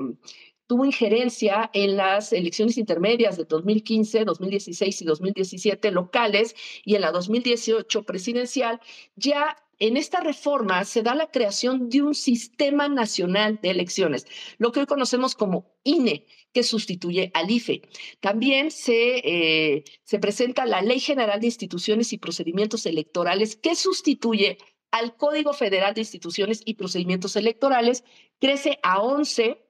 tuvo 0.69 0.85
injerencia 0.85 1.71
en 1.73 1.97
las 1.97 2.33
elecciones 2.33 2.77
intermedias 2.77 3.37
de 3.39 3.45
2015, 3.45 4.25
2016 4.25 5.03
y 5.03 5.05
2017 5.07 5.91
locales 5.91 6.55
y 6.85 6.95
en 6.95 7.01
la 7.01 7.11
2018 7.11 8.03
presidencial, 8.05 8.79
ya 9.17 9.57
en 9.79 9.97
esta 9.97 10.21
reforma 10.21 10.85
se 10.85 11.03
da 11.03 11.15
la 11.15 11.31
creación 11.31 11.89
de 11.89 12.03
un 12.03 12.15
sistema 12.15 12.89
nacional 12.89 13.59
de 13.63 13.71
elecciones, 13.71 14.27
lo 14.59 14.71
que 14.71 14.81
hoy 14.81 14.87
conocemos 14.87 15.35
como 15.35 15.73
INE, 15.85 16.27
que 16.53 16.63
sustituye 16.63 17.31
al 17.35 17.51
IFE. 17.51 17.83
También 18.21 18.71
se, 18.71 19.19
eh, 19.25 19.85
se 20.05 20.19
presenta 20.19 20.67
la 20.67 20.83
Ley 20.83 21.01
General 21.01 21.41
de 21.41 21.47
Instituciones 21.47 22.13
y 22.13 22.19
Procedimientos 22.19 22.85
Electorales, 22.85 23.57
que 23.57 23.75
sustituye 23.75 24.59
al 24.91 25.17
Código 25.17 25.55
Federal 25.55 25.95
de 25.95 26.01
Instituciones 26.03 26.61
y 26.65 26.75
Procedimientos 26.75 27.37
Electorales, 27.37 28.05
crece 28.39 28.79
a 28.83 29.01
11 29.01 29.68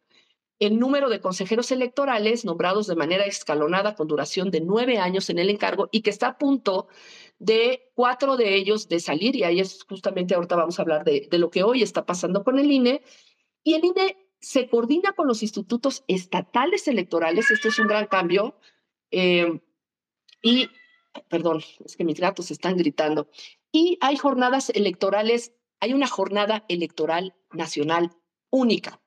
el 0.59 0.79
número 0.79 1.09
de 1.09 1.21
consejeros 1.21 1.71
electorales 1.71 2.45
nombrados 2.45 2.87
de 2.87 2.97
manera 2.97 3.25
escalonada 3.25 3.95
con 3.95 4.09
duración 4.09 4.51
de 4.51 4.61
nueve 4.61 4.99
años 4.99 5.31
en 5.31 5.39
el 5.39 5.51
encargo 5.51 5.89
y 5.93 6.03
que 6.03 6.11
está 6.11 6.29
a 6.29 6.39
punto 6.39 6.89
de 7.39 7.91
cuatro 7.95 8.37
de 8.37 8.57
ellos 8.57 8.89
de 8.89 8.99
salir, 8.99 9.37
y 9.37 9.45
ahí 9.45 9.61
es 9.61 9.85
justamente 9.85 10.35
ahorita 10.35 10.57
vamos 10.57 10.79
a 10.79 10.83
hablar 10.83 11.05
de, 11.05 11.29
lo 11.33 11.51
que 11.51 11.63
hoy 11.63 11.83
está 11.83 12.05
pasando 12.05 12.43
con 12.43 12.59
el 12.59 12.71
INE, 12.71 13.03
y 13.63 13.75
el 13.75 13.85
INE 13.85 14.17
se 14.41 14.69
coordina 14.69 15.13
con 15.13 15.29
los 15.29 15.43
institutos 15.43 16.05
estatales 16.09 16.89
electorales, 16.89 17.51
esto 17.51 17.69
es 17.69 17.79
un 17.79 17.87
gran 17.87 18.07
cambio, 18.07 18.59
eh, 19.13 19.61
y, 20.43 20.69
perdón, 21.29 21.63
es 21.85 21.97
que 21.97 22.05
mis 22.05 22.19
gatos 22.19 22.51
están 22.51 22.77
gritando, 22.77 23.29
y 23.71 23.99
hay 24.01 24.17
jornadas 24.17 24.71
electorales, 24.71 25.53
hay 25.79 25.93
una 25.93 26.09
jornada 26.09 26.65
electoral 26.69 27.37
nacional 27.53 28.11
única. 28.51 29.01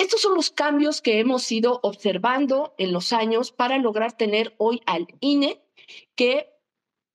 Estos 0.00 0.22
son 0.22 0.34
los 0.34 0.50
cambios 0.50 1.02
que 1.02 1.20
hemos 1.20 1.52
ido 1.52 1.78
observando 1.82 2.72
en 2.78 2.90
los 2.90 3.12
años 3.12 3.52
para 3.52 3.76
lograr 3.76 4.12
tener 4.12 4.54
hoy 4.56 4.80
al 4.86 5.06
INE 5.20 5.60
que 6.14 6.46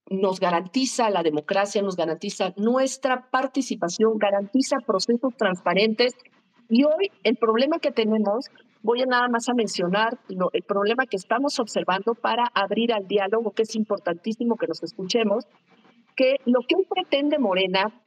nos 0.08 0.40
garantiza 0.40 1.10
la 1.10 1.24
democracia, 1.24 1.82
nos 1.82 1.96
garantiza 1.96 2.54
nuestra 2.58 3.32
participación, 3.32 4.20
garantiza 4.20 4.78
procesos 4.86 5.36
transparentes. 5.36 6.14
Y 6.70 6.84
hoy 6.84 7.10
el 7.24 7.38
problema 7.38 7.80
que 7.80 7.90
tenemos, 7.90 8.52
voy 8.84 9.02
a 9.02 9.08
nada 9.08 9.30
más 9.30 9.50
a 9.50 9.56
mencionar 9.56 10.20
el 10.30 10.62
problema 10.62 11.08
que 11.08 11.18
estamos 11.18 11.58
observando 11.58 12.14
para 12.14 12.52
abrir 12.54 12.94
al 12.94 13.08
diálogo, 13.08 13.50
que 13.50 13.64
es 13.64 13.76
importantísimo 13.76 14.58
que 14.58 14.68
nos 14.68 14.84
escuchemos, 14.84 15.46
que 16.16 16.36
lo 16.46 16.60
que 16.68 16.76
hoy 16.76 16.86
pretende 16.88 17.40
Morena, 17.40 18.00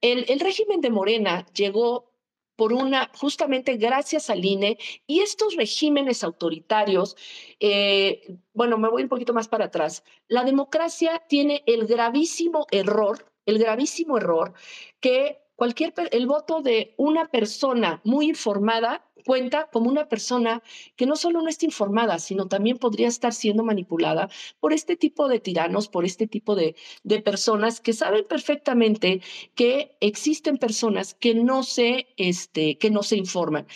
el, 0.00 0.24
el 0.28 0.40
régimen 0.40 0.80
de 0.80 0.88
Morena 0.88 1.44
llegó 1.52 2.13
por 2.56 2.72
una, 2.72 3.10
justamente 3.16 3.76
gracias 3.76 4.30
al 4.30 4.44
INE 4.44 4.78
y 5.06 5.20
estos 5.20 5.56
regímenes 5.56 6.24
autoritarios, 6.24 7.16
eh, 7.60 8.36
bueno, 8.52 8.78
me 8.78 8.88
voy 8.88 9.02
un 9.02 9.08
poquito 9.08 9.34
más 9.34 9.48
para 9.48 9.66
atrás, 9.66 10.04
la 10.28 10.44
democracia 10.44 11.22
tiene 11.28 11.62
el 11.66 11.86
gravísimo 11.86 12.66
error, 12.70 13.32
el 13.46 13.58
gravísimo 13.58 14.16
error 14.16 14.54
que 15.00 15.43
cualquier, 15.56 15.92
el 16.10 16.26
voto 16.26 16.62
de 16.62 16.94
una 16.96 17.26
persona 17.26 18.00
muy 18.04 18.26
informada 18.26 19.04
cuenta 19.24 19.68
como 19.72 19.88
una 19.88 20.08
persona 20.08 20.62
que 20.96 21.06
no 21.06 21.16
solo 21.16 21.42
no 21.42 21.48
está 21.48 21.64
informada, 21.64 22.18
sino 22.18 22.46
también 22.46 22.78
podría 22.78 23.08
estar 23.08 23.32
siendo 23.32 23.64
manipulada 23.64 24.28
por 24.60 24.72
este 24.72 24.96
tipo 24.96 25.28
de 25.28 25.40
tiranos, 25.40 25.88
por 25.88 26.04
este 26.04 26.26
tipo 26.26 26.54
de, 26.54 26.76
de 27.02 27.22
personas 27.22 27.80
que 27.80 27.92
saben 27.92 28.26
perfectamente 28.28 29.22
que 29.54 29.96
existen 30.00 30.58
personas 30.58 31.14
que 31.14 31.34
no 31.34 31.62
se, 31.62 32.08
este, 32.16 32.76
que 32.78 32.90
no 32.90 33.02
se 33.02 33.16
informan. 33.16 33.66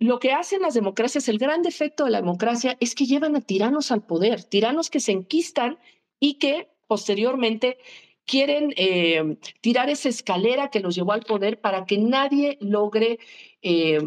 Lo 0.00 0.18
que 0.18 0.32
hacen 0.32 0.62
las 0.62 0.74
democracias, 0.74 1.28
el 1.28 1.38
gran 1.38 1.62
defecto 1.62 2.04
de 2.04 2.10
la 2.10 2.20
democracia 2.20 2.76
es 2.80 2.94
que 2.94 3.06
llevan 3.06 3.36
a 3.36 3.40
tiranos 3.40 3.92
al 3.92 4.04
poder, 4.04 4.42
tiranos 4.42 4.90
que 4.90 5.00
se 5.00 5.12
enquistan 5.12 5.78
y 6.18 6.34
que 6.34 6.68
posteriormente 6.88 7.78
quieren 8.26 8.72
eh, 8.76 9.36
tirar 9.60 9.90
esa 9.90 10.08
escalera 10.08 10.70
que 10.70 10.80
los 10.80 10.94
llevó 10.94 11.12
al 11.12 11.22
poder 11.22 11.60
para 11.60 11.84
que 11.86 11.98
nadie 11.98 12.58
logre 12.60 13.18
eh, 13.62 13.98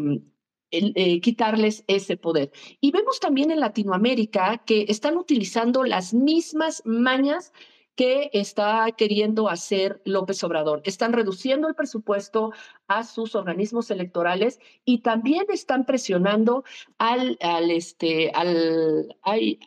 eh, 0.70 1.20
quitarles 1.20 1.84
ese 1.86 2.16
poder. 2.16 2.52
Y 2.80 2.90
vemos 2.90 3.20
también 3.20 3.50
en 3.50 3.60
Latinoamérica 3.60 4.58
que 4.66 4.84
están 4.88 5.16
utilizando 5.16 5.84
las 5.84 6.12
mismas 6.12 6.82
mañas 6.84 7.52
que 7.98 8.30
está 8.32 8.86
queriendo 8.96 9.48
hacer 9.48 10.00
López 10.04 10.44
Obrador. 10.44 10.82
Están 10.84 11.12
reduciendo 11.12 11.66
el 11.66 11.74
presupuesto 11.74 12.52
a 12.86 13.02
sus 13.02 13.34
organismos 13.34 13.90
electorales 13.90 14.60
y 14.84 14.98
también 14.98 15.46
están 15.48 15.84
presionando 15.84 16.62
al, 16.98 17.36
al 17.40 17.72
este, 17.72 18.30
al, 18.30 19.16
al, 19.22 19.58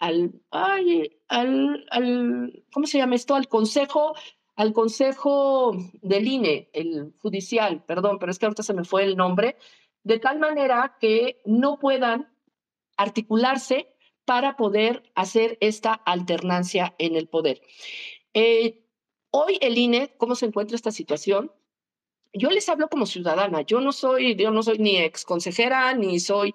al, 1.28 2.64
¿cómo 2.72 2.88
se 2.88 3.00
llama 3.00 3.16
esto? 3.16 3.36
Al 3.36 3.50
Consejo 3.50 4.14
al 4.56 4.74
Consejo 4.74 5.76
del 6.02 6.28
INE, 6.28 6.70
el 6.74 7.14
judicial, 7.20 7.84
perdón, 7.86 8.20
pero 8.20 8.32
es 8.32 8.40
que 8.40 8.46
ahorita 8.46 8.64
se 8.64 8.74
me 8.74 8.84
fue 8.84 9.04
el 9.04 9.16
nombre, 9.16 9.58
de 10.04 10.20
tal 10.20 10.40
manera 10.40 10.98
que 11.00 11.42
no 11.46 11.80
puedan 11.80 12.32
articularse 12.98 13.88
para 14.26 14.56
poder 14.56 15.04
hacer 15.16 15.58
esta 15.62 15.94
alternancia 15.94 16.96
en 17.00 17.16
el 17.16 17.28
poder. 17.28 17.62
Eh, 18.34 18.86
hoy 19.32 19.58
el 19.62 19.78
INE, 19.78 20.14
¿cómo 20.18 20.36
se 20.36 20.46
encuentra 20.46 20.76
esta 20.76 20.92
situación? 20.92 21.52
Yo 22.34 22.50
les 22.50 22.70
hablo 22.70 22.88
como 22.88 23.06
ciudadana, 23.06 23.62
yo 23.62 23.82
no 23.82 23.92
soy, 23.92 24.36
yo 24.36 24.52
no 24.52 24.64
soy 24.64 24.78
ni 24.78 24.98
ex 24.98 25.26
consejera, 25.26 25.94
ni 25.94 26.20
soy, 26.20 26.54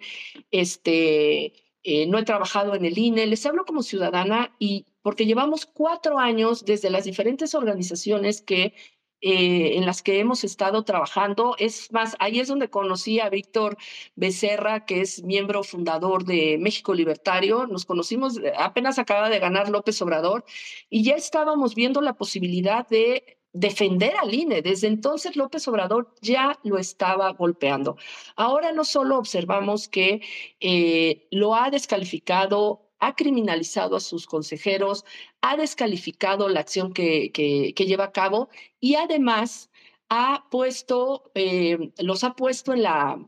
este, 0.50 1.52
eh, 1.88 2.04
no 2.08 2.18
he 2.18 2.24
trabajado 2.24 2.74
en 2.74 2.84
el 2.84 2.98
INE, 2.98 3.26
les 3.26 3.46
hablo 3.46 3.64
como 3.64 3.84
ciudadana 3.84 4.56
y 4.58 4.86
porque 5.02 5.24
llevamos 5.24 5.66
cuatro 5.66 6.18
años 6.18 6.64
desde 6.64 6.90
las 6.90 7.04
diferentes 7.04 7.54
organizaciones 7.54 8.42
que 8.42 8.74
eh, 9.20 9.76
en 9.76 9.86
las 9.86 10.02
que 10.02 10.18
hemos 10.18 10.42
estado 10.42 10.82
trabajando. 10.82 11.54
Es 11.58 11.92
más, 11.92 12.16
ahí 12.18 12.40
es 12.40 12.48
donde 12.48 12.70
conocí 12.70 13.20
a 13.20 13.30
Víctor 13.30 13.76
Becerra, 14.16 14.84
que 14.84 15.00
es 15.00 15.22
miembro 15.22 15.62
fundador 15.62 16.24
de 16.24 16.58
México 16.58 16.92
Libertario. 16.92 17.68
Nos 17.68 17.84
conocimos, 17.84 18.36
eh, 18.38 18.52
apenas 18.58 18.98
acaba 18.98 19.30
de 19.30 19.38
ganar 19.38 19.70
López 19.70 20.02
Obrador, 20.02 20.44
y 20.90 21.04
ya 21.04 21.14
estábamos 21.14 21.76
viendo 21.76 22.00
la 22.00 22.14
posibilidad 22.14 22.86
de 22.88 23.35
defender 23.56 24.14
al 24.16 24.34
INE. 24.34 24.62
Desde 24.62 24.86
entonces 24.86 25.36
López 25.36 25.66
Obrador 25.68 26.14
ya 26.20 26.58
lo 26.62 26.78
estaba 26.78 27.32
golpeando. 27.32 27.96
Ahora 28.36 28.72
no 28.72 28.84
solo 28.84 29.18
observamos 29.18 29.88
que 29.88 30.20
eh, 30.60 31.26
lo 31.30 31.54
ha 31.54 31.70
descalificado 31.70 32.82
ha 32.98 33.14
criminalizado 33.14 33.96
a 33.96 34.00
sus 34.00 34.26
consejeros, 34.26 35.04
ha 35.42 35.56
descalificado 35.56 36.48
la 36.48 36.60
acción 36.60 36.94
que, 36.94 37.74
lleva 37.76 38.04
a 38.04 38.12
cabo 38.12 38.48
y 38.80 38.94
además 38.94 39.70
ha 40.08 40.46
puesto, 40.50 41.30
eh, 41.34 41.92
los 41.98 42.24
ha 42.24 42.34
puesto 42.34 42.72
en 42.72 42.82
la, 42.82 43.18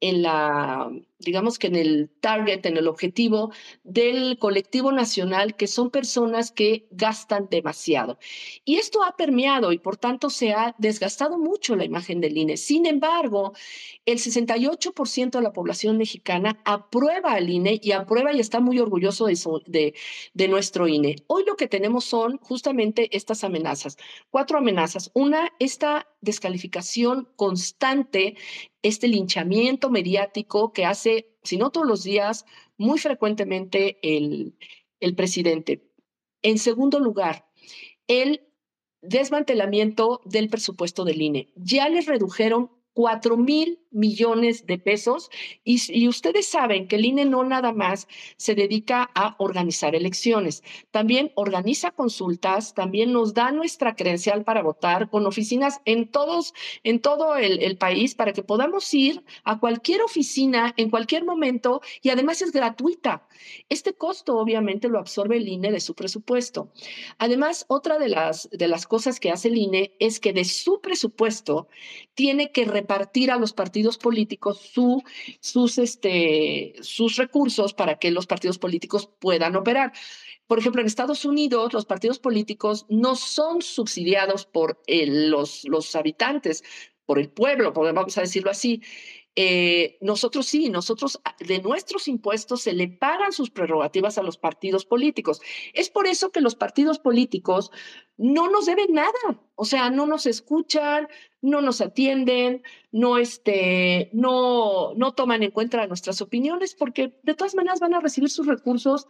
en 0.00 0.22
la 0.22 0.90
digamos 1.24 1.58
que 1.58 1.68
en 1.68 1.76
el 1.76 2.10
target, 2.20 2.66
en 2.66 2.76
el 2.76 2.88
objetivo 2.88 3.52
del 3.84 4.38
colectivo 4.38 4.92
nacional, 4.92 5.56
que 5.56 5.66
son 5.66 5.90
personas 5.90 6.52
que 6.52 6.86
gastan 6.90 7.48
demasiado. 7.50 8.18
Y 8.64 8.76
esto 8.76 9.02
ha 9.02 9.16
permeado 9.16 9.72
y 9.72 9.78
por 9.78 9.96
tanto 9.96 10.30
se 10.30 10.52
ha 10.52 10.74
desgastado 10.78 11.38
mucho 11.38 11.76
la 11.76 11.84
imagen 11.84 12.20
del 12.20 12.36
INE. 12.36 12.56
Sin 12.56 12.86
embargo, 12.86 13.52
el 14.06 14.18
68% 14.18 15.30
de 15.30 15.42
la 15.42 15.52
población 15.52 15.98
mexicana 15.98 16.60
aprueba 16.64 17.32
al 17.32 17.50
INE 17.50 17.80
y 17.82 17.92
aprueba 17.92 18.32
y 18.32 18.40
está 18.40 18.60
muy 18.60 18.78
orgulloso 18.78 19.26
de, 19.66 19.94
de 20.34 20.48
nuestro 20.48 20.88
INE. 20.88 21.16
Hoy 21.26 21.44
lo 21.46 21.56
que 21.56 21.68
tenemos 21.68 22.04
son 22.04 22.38
justamente 22.38 23.16
estas 23.16 23.44
amenazas, 23.44 23.96
cuatro 24.30 24.58
amenazas. 24.58 25.10
Una, 25.14 25.52
esta 25.58 26.06
descalificación 26.20 27.28
constante 27.36 28.36
este 28.82 29.06
linchamiento 29.06 29.90
mediático 29.90 30.72
que 30.72 30.84
hace, 30.84 31.11
si 31.42 31.56
no 31.56 31.70
todos 31.70 31.86
los 31.86 32.02
días, 32.02 32.44
muy 32.76 32.98
frecuentemente 32.98 33.98
el, 34.02 34.54
el 35.00 35.14
presidente. 35.14 35.82
En 36.42 36.58
segundo 36.58 36.98
lugar, 36.98 37.46
el 38.08 38.42
desmantelamiento 39.02 40.20
del 40.24 40.48
presupuesto 40.48 41.04
del 41.04 41.20
INE. 41.20 41.52
Ya 41.56 41.88
les 41.88 42.06
redujeron 42.06 42.70
4 42.94 43.36
mil 43.36 43.81
millones 43.92 44.66
de 44.66 44.78
pesos 44.78 45.30
y, 45.64 46.08
ustedes 46.08 46.46
saben 46.46 46.88
que 46.88 46.96
el 46.96 47.04
INE 47.04 47.24
no 47.24 47.44
nada 47.44 47.72
más 47.72 48.08
se 48.36 48.54
dedica 48.54 49.10
a 49.14 49.36
organizar 49.38 49.94
elecciones, 49.94 50.62
también 50.90 51.32
organiza 51.34 51.92
consultas, 51.92 52.74
también 52.74 53.12
nos 53.12 53.34
da 53.34 53.50
nuestra 53.52 53.94
credencial 53.94 54.44
para 54.44 54.62
votar 54.62 55.10
con 55.10 55.26
oficinas 55.26 55.80
en 55.84 56.08
todos, 56.08 56.54
en 56.84 57.00
todo 57.00 57.36
el, 57.36 57.62
el 57.62 57.76
país 57.76 58.14
para 58.14 58.32
que 58.32 58.42
podamos 58.42 58.92
ir 58.94 59.24
a 59.44 59.58
cualquier 59.58 60.02
oficina 60.02 60.74
en 60.76 60.90
cualquier 60.90 61.24
momento 61.24 61.80
y 62.02 62.10
además 62.10 62.42
es 62.42 62.52
gratuita. 62.52 63.26
Este 63.68 63.94
costo 63.94 64.38
obviamente 64.38 64.88
lo 64.88 64.98
absorbe 64.98 65.36
el 65.36 65.48
INE 65.48 65.72
de 65.72 65.80
su 65.80 65.94
presupuesto. 65.94 66.72
Además, 67.18 67.64
otra 67.68 67.98
de 67.98 68.08
las, 68.08 68.48
de 68.50 68.68
las 68.68 68.86
cosas 68.86 69.20
que 69.20 69.30
hace 69.30 69.48
el 69.48 69.58
INE 69.58 69.94
es 69.98 70.20
que 70.20 70.32
de 70.32 70.44
su 70.44 70.80
presupuesto 70.80 71.68
tiene 72.14 72.52
que 72.52 72.64
repartir 72.64 73.30
a 73.30 73.38
los 73.38 73.52
partidos 73.52 73.81
políticos 73.98 74.60
su, 74.72 75.02
sus, 75.40 75.78
este, 75.78 76.74
sus 76.80 77.16
recursos 77.16 77.74
para 77.74 77.98
que 77.98 78.10
los 78.10 78.26
partidos 78.26 78.58
políticos 78.58 79.08
puedan 79.18 79.56
operar. 79.56 79.92
Por 80.46 80.58
ejemplo, 80.58 80.80
en 80.80 80.86
Estados 80.86 81.24
Unidos 81.24 81.72
los 81.72 81.86
partidos 81.86 82.18
políticos 82.18 82.86
no 82.88 83.16
son 83.16 83.62
subsidiados 83.62 84.46
por 84.46 84.82
los, 84.86 85.64
los 85.64 85.96
habitantes, 85.96 86.62
por 87.06 87.18
el 87.18 87.30
pueblo, 87.30 87.72
vamos 87.72 88.16
a 88.18 88.22
decirlo 88.22 88.50
así. 88.50 88.82
Eh, 89.34 89.96
nosotros 90.02 90.44
sí, 90.44 90.68
nosotros 90.68 91.18
ah, 91.24 91.34
de 91.40 91.62
nuestros 91.62 92.06
impuestos 92.06 92.60
se 92.62 92.74
le 92.74 92.88
pagan 92.88 93.32
sus 93.32 93.50
prerrogativas 93.50 94.18
a 94.18 94.22
los 94.22 94.36
partidos 94.36 94.84
políticos. 94.84 95.40
Es 95.72 95.88
por 95.88 96.06
eso 96.06 96.30
que 96.32 96.42
los 96.42 96.54
partidos 96.54 96.98
políticos 96.98 97.70
no 98.18 98.50
nos 98.50 98.66
deben 98.66 98.92
nada, 98.92 99.40
o 99.54 99.64
sea, 99.64 99.88
no 99.88 100.06
nos 100.06 100.26
escuchan, 100.26 101.08
no 101.40 101.62
nos 101.62 101.80
atienden, 101.80 102.62
no, 102.90 103.16
este, 103.16 104.10
no, 104.12 104.92
no 104.96 105.14
toman 105.14 105.42
en 105.42 105.50
cuenta 105.50 105.86
nuestras 105.86 106.20
opiniones, 106.20 106.74
porque 106.74 107.18
de 107.22 107.34
todas 107.34 107.54
maneras 107.54 107.80
van 107.80 107.94
a 107.94 108.00
recibir 108.00 108.28
sus 108.28 108.46
recursos 108.46 109.08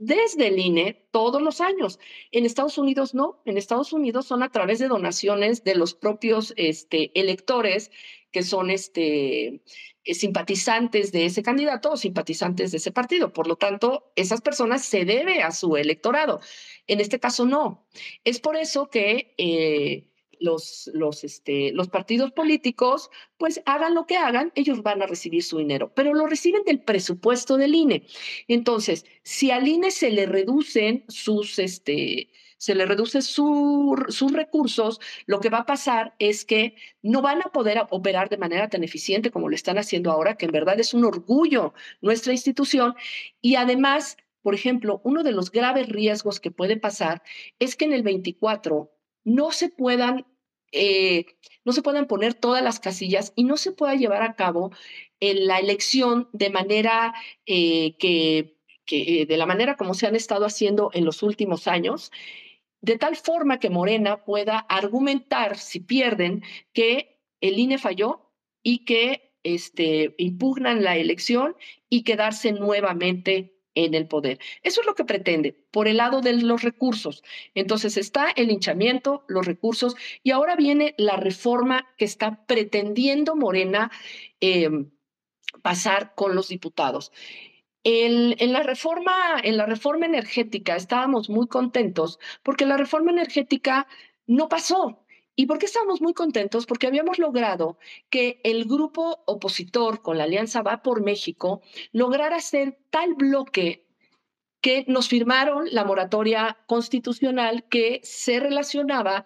desde 0.00 0.48
el 0.48 0.58
INE 0.58 1.06
todos 1.12 1.42
los 1.42 1.60
años. 1.60 2.00
En 2.32 2.46
Estados 2.46 2.78
Unidos 2.78 3.14
no, 3.14 3.42
en 3.44 3.58
Estados 3.58 3.92
Unidos 3.92 4.26
son 4.26 4.42
a 4.42 4.50
través 4.50 4.78
de 4.78 4.88
donaciones 4.88 5.62
de 5.62 5.74
los 5.74 5.94
propios 5.94 6.54
este, 6.56 7.12
electores 7.20 7.90
que 8.30 8.42
son 8.42 8.70
este, 8.70 9.62
eh, 10.04 10.14
simpatizantes 10.14 11.12
de 11.12 11.26
ese 11.26 11.42
candidato 11.42 11.92
o 11.92 11.96
simpatizantes 11.96 12.70
de 12.70 12.78
ese 12.78 12.92
partido. 12.92 13.32
Por 13.32 13.46
lo 13.46 13.56
tanto, 13.56 14.12
esas 14.16 14.40
personas 14.40 14.84
se 14.84 15.04
debe 15.04 15.42
a 15.42 15.50
su 15.50 15.76
electorado. 15.76 16.40
En 16.86 17.00
este 17.00 17.20
caso 17.20 17.46
no. 17.46 17.86
Es 18.24 18.40
por 18.40 18.56
eso 18.56 18.88
que... 18.90 19.34
Eh, 19.38 20.06
los, 20.40 20.90
los, 20.94 21.22
este, 21.22 21.70
los 21.72 21.88
partidos 21.88 22.32
políticos, 22.32 23.10
pues 23.36 23.62
hagan 23.66 23.94
lo 23.94 24.06
que 24.06 24.16
hagan, 24.16 24.52
ellos 24.54 24.82
van 24.82 25.02
a 25.02 25.06
recibir 25.06 25.42
su 25.42 25.58
dinero, 25.58 25.92
pero 25.94 26.14
lo 26.14 26.26
reciben 26.26 26.64
del 26.64 26.80
presupuesto 26.80 27.58
del 27.58 27.74
INE. 27.74 28.06
Entonces, 28.48 29.04
si 29.22 29.50
al 29.50 29.68
INE 29.68 29.90
se 29.90 30.10
le 30.10 30.26
reducen 30.26 31.04
sus, 31.08 31.58
este, 31.58 32.30
se 32.60 32.74
le 32.74 32.84
reduce 32.84 33.22
sus 33.22 34.32
recursos, 34.32 35.00
lo 35.24 35.40
que 35.40 35.48
va 35.48 35.60
a 35.60 35.66
pasar 35.66 36.14
es 36.18 36.44
que 36.44 36.74
no 37.00 37.22
van 37.22 37.40
a 37.40 37.52
poder 37.52 37.86
operar 37.88 38.28
de 38.28 38.36
manera 38.36 38.68
tan 38.68 38.84
eficiente 38.84 39.30
como 39.30 39.48
lo 39.48 39.54
están 39.54 39.78
haciendo 39.78 40.10
ahora, 40.10 40.36
que 40.36 40.44
en 40.44 40.52
verdad 40.52 40.78
es 40.78 40.92
un 40.92 41.06
orgullo 41.06 41.72
nuestra 42.02 42.32
institución. 42.32 42.94
Y 43.40 43.54
además, 43.54 44.18
por 44.42 44.54
ejemplo, 44.54 45.00
uno 45.04 45.22
de 45.22 45.32
los 45.32 45.50
graves 45.50 45.88
riesgos 45.88 46.38
que 46.38 46.50
puede 46.50 46.76
pasar 46.76 47.22
es 47.58 47.76
que 47.76 47.86
en 47.86 47.94
el 47.94 48.02
24 48.02 48.92
no 49.24 49.52
se 49.52 49.70
puedan 49.70 50.26
eh, 50.72 51.24
no 51.64 51.72
se 51.72 51.80
puedan 51.82 52.06
poner 52.06 52.34
todas 52.34 52.62
las 52.62 52.78
casillas 52.78 53.32
y 53.36 53.44
no 53.44 53.56
se 53.56 53.72
pueda 53.72 53.94
llevar 53.94 54.22
a 54.22 54.36
cabo 54.36 54.70
la 55.18 55.58
elección 55.58 56.28
de 56.32 56.50
manera 56.50 57.14
eh, 57.46 57.96
que, 57.98 58.58
que, 58.84 59.24
de 59.26 59.36
la 59.38 59.46
manera 59.46 59.76
como 59.76 59.94
se 59.94 60.06
han 60.06 60.14
estado 60.14 60.44
haciendo 60.44 60.90
en 60.92 61.04
los 61.06 61.22
últimos 61.22 61.66
años, 61.66 62.12
de 62.80 62.98
tal 62.98 63.16
forma 63.16 63.58
que 63.58 63.70
Morena 63.70 64.24
pueda 64.24 64.58
argumentar, 64.58 65.58
si 65.58 65.80
pierden, 65.80 66.42
que 66.72 67.20
el 67.40 67.58
INE 67.58 67.78
falló 67.78 68.30
y 68.62 68.84
que 68.84 69.34
este, 69.42 70.14
impugnan 70.18 70.82
la 70.82 70.96
elección 70.96 71.56
y 71.88 72.02
quedarse 72.02 72.52
nuevamente 72.52 73.56
en 73.74 73.94
el 73.94 74.08
poder. 74.08 74.38
Eso 74.62 74.80
es 74.80 74.86
lo 74.86 74.94
que 74.94 75.04
pretende, 75.04 75.52
por 75.52 75.88
el 75.88 75.98
lado 75.98 76.20
de 76.20 76.32
los 76.34 76.62
recursos. 76.62 77.22
Entonces 77.54 77.96
está 77.96 78.30
el 78.30 78.50
hinchamiento, 78.50 79.24
los 79.28 79.46
recursos, 79.46 79.96
y 80.22 80.32
ahora 80.32 80.56
viene 80.56 80.94
la 80.98 81.16
reforma 81.16 81.88
que 81.96 82.04
está 82.04 82.44
pretendiendo 82.46 83.36
Morena 83.36 83.90
em, 84.40 84.90
pasar 85.62 86.14
con 86.14 86.34
los 86.34 86.48
diputados 86.48 87.12
en, 87.84 88.52
la 88.52 88.62
reforma, 88.62 89.40
en 89.42 89.56
la 89.56 89.66
reforma 89.66 90.06
energética 90.06 90.76
estábamos 90.76 91.30
muy 91.30 91.48
contentos 91.48 92.18
porque 92.42 92.66
la 92.66 92.76
reforma 92.76 93.10
energética 93.10 93.86
no 94.26 94.48
pasó. 94.48 95.04
¿Y 95.36 95.46
por 95.46 95.58
qué 95.58 95.66
estábamos 95.66 96.02
muy 96.02 96.12
contentos? 96.12 96.66
Porque 96.66 96.86
habíamos 96.86 97.18
logrado 97.18 97.78
que 98.10 98.40
el 98.44 98.66
grupo 98.66 99.22
opositor 99.26 100.02
con 100.02 100.18
la 100.18 100.24
Alianza 100.24 100.60
Va 100.62 100.82
por 100.82 101.02
México 101.02 101.62
lograra 101.92 102.36
hacer 102.36 102.78
tal 102.90 103.14
bloque 103.14 103.86
que 104.60 104.84
nos 104.86 105.08
firmaron 105.08 105.68
la 105.72 105.84
moratoria 105.84 106.58
constitucional 106.66 107.64
que 107.70 108.00
se 108.02 108.40
relacionaba 108.40 109.24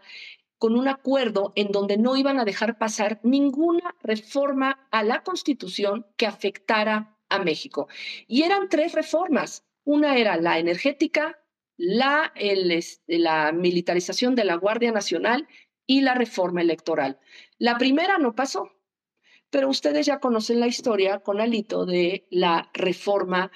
con 0.59 0.77
un 0.77 0.87
acuerdo 0.87 1.53
en 1.57 1.73
donde 1.73 1.97
no 1.97 2.17
iban 2.17 2.39
a 2.39 2.45
dejar 2.45 2.79
pasar 2.79 3.19
ninguna 3.25 3.97
reforma 4.03 4.87
a 4.93 5.03
la 5.03 5.25
constitución 5.25 6.07
que 6.17 6.27
afectara 6.27 7.14
a 7.29 7.39
México. 7.39 7.89
Y 8.27 8.43
eran 8.43 8.69
tres 8.69 8.93
reformas. 8.93 9.65
Una 9.85 10.17
era 10.17 10.37
la 10.37 10.59
energética, 10.59 11.39
la, 11.77 12.33
la 13.07 13.53
militarización 13.53 14.35
de 14.35 14.45
la 14.45 14.57
Guardia 14.57 14.93
Nacional 14.93 15.47
y 15.87 16.01
la 16.01 16.15
reforma 16.15 16.63
electoral. 16.63 17.19
La 17.59 17.77
primera 17.77 18.19
no 18.19 18.35
pasó, 18.35 18.71
pero 19.51 19.69
ustedes 19.69 20.07
ya 20.07 20.21
conocen 20.21 20.61
la 20.61 20.67
historia 20.67 21.21
con 21.21 21.41
Alito 21.41 21.87
de 21.87 22.27
la 22.31 22.71
reforma 22.73 23.51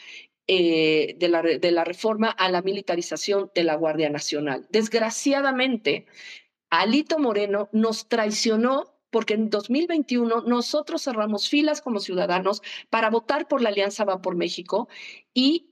eh, 0.46 1.16
de, 1.18 1.28
la, 1.28 1.42
de 1.42 1.70
la 1.70 1.84
reforma 1.84 2.30
a 2.30 2.50
la 2.50 2.62
militarización 2.62 3.50
de 3.54 3.64
la 3.64 3.74
Guardia 3.74 4.08
Nacional. 4.10 4.66
Desgraciadamente, 4.70 6.06
Alito 6.70 7.18
Moreno 7.18 7.68
nos 7.72 8.08
traicionó 8.08 8.97
porque 9.10 9.34
en 9.34 9.50
2021 9.50 10.42
nosotros 10.42 11.02
cerramos 11.02 11.48
filas 11.48 11.80
como 11.80 12.00
ciudadanos 12.00 12.62
para 12.90 13.10
votar 13.10 13.48
por 13.48 13.62
la 13.62 13.70
Alianza 13.70 14.04
Va 14.04 14.22
por 14.22 14.36
México 14.36 14.88
y 15.34 15.70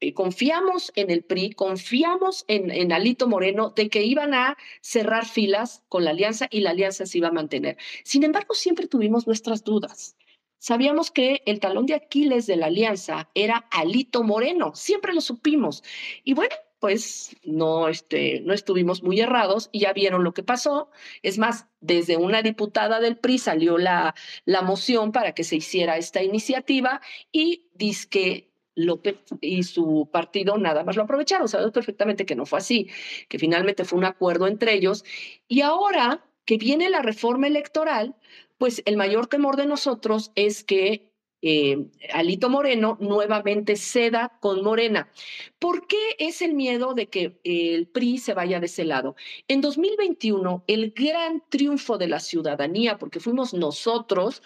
eh, 0.00 0.14
confiamos 0.14 0.92
en 0.94 1.10
el 1.10 1.24
PRI, 1.24 1.50
confiamos 1.50 2.44
en, 2.46 2.70
en, 2.70 2.92
Alito 2.92 3.26
Moreno 3.26 3.70
de 3.70 3.88
que 3.88 4.04
iban 4.04 4.32
a 4.32 4.56
cerrar 4.80 5.26
filas 5.26 5.82
con 5.88 6.04
la 6.04 6.10
alianza 6.10 6.46
y 6.50 6.60
la 6.60 6.70
alianza 6.70 7.04
se 7.04 7.18
iba 7.18 7.28
a 7.28 7.32
mantener. 7.32 7.76
Sin 8.04 8.22
embargo, 8.22 8.54
siempre 8.54 8.86
tuvimos 8.86 9.26
nuestras 9.26 9.64
dudas. 9.64 10.16
Sabíamos 10.58 11.10
que 11.10 11.42
el 11.46 11.60
talón 11.60 11.86
de 11.86 11.94
Aquiles 11.94 12.46
de 12.46 12.56
la 12.56 12.66
alianza 12.66 13.30
era 13.34 13.68
Alito 13.70 14.22
Moreno, 14.22 14.74
siempre 14.74 15.14
lo 15.14 15.20
supimos. 15.20 15.82
Y 16.24 16.34
bueno, 16.34 16.54
pues 16.80 17.36
no, 17.44 17.88
este, 17.88 18.40
no 18.40 18.52
estuvimos 18.52 19.02
muy 19.02 19.20
errados 19.20 19.68
y 19.72 19.80
ya 19.80 19.92
vieron 19.92 20.24
lo 20.24 20.32
que 20.32 20.42
pasó. 20.42 20.90
Es 21.22 21.38
más, 21.38 21.66
desde 21.80 22.16
una 22.16 22.42
diputada 22.42 23.00
del 23.00 23.16
PRI 23.18 23.38
salió 23.38 23.78
la, 23.78 24.14
la 24.44 24.62
moción 24.62 25.12
para 25.12 25.32
que 25.32 25.44
se 25.44 25.56
hiciera 25.56 25.96
esta 25.96 26.22
iniciativa 26.22 27.00
y 27.32 27.64
que 28.10 28.48
López 28.74 29.16
y 29.40 29.64
su 29.64 30.08
partido 30.12 30.56
nada 30.56 30.84
más 30.84 30.96
lo 30.96 31.02
aprovecharon. 31.02 31.48
Sabemos 31.48 31.72
perfectamente 31.72 32.26
que 32.26 32.36
no 32.36 32.46
fue 32.46 32.60
así, 32.60 32.88
que 33.28 33.38
finalmente 33.38 33.84
fue 33.84 33.98
un 33.98 34.04
acuerdo 34.04 34.46
entre 34.46 34.74
ellos. 34.74 35.04
Y 35.48 35.62
ahora 35.62 36.24
que 36.44 36.58
viene 36.58 36.88
la 36.88 37.02
reforma 37.02 37.48
electoral, 37.48 38.14
pues 38.56 38.82
el 38.86 38.96
mayor 38.96 39.26
temor 39.26 39.56
de 39.56 39.66
nosotros 39.66 40.32
es 40.34 40.64
que 40.64 41.07
eh, 41.40 41.86
Alito 42.12 42.48
Moreno 42.48 42.96
nuevamente 43.00 43.76
ceda 43.76 44.38
con 44.40 44.62
Morena. 44.62 45.10
¿Por 45.58 45.86
qué 45.86 46.16
es 46.18 46.42
el 46.42 46.54
miedo 46.54 46.94
de 46.94 47.08
que 47.08 47.38
el 47.44 47.88
PRI 47.88 48.18
se 48.18 48.34
vaya 48.34 48.60
de 48.60 48.66
ese 48.66 48.84
lado? 48.84 49.14
En 49.46 49.60
2021, 49.60 50.64
el 50.66 50.90
gran 50.90 51.44
triunfo 51.48 51.98
de 51.98 52.08
la 52.08 52.20
ciudadanía, 52.20 52.98
porque 52.98 53.20
fuimos 53.20 53.54
nosotros, 53.54 54.42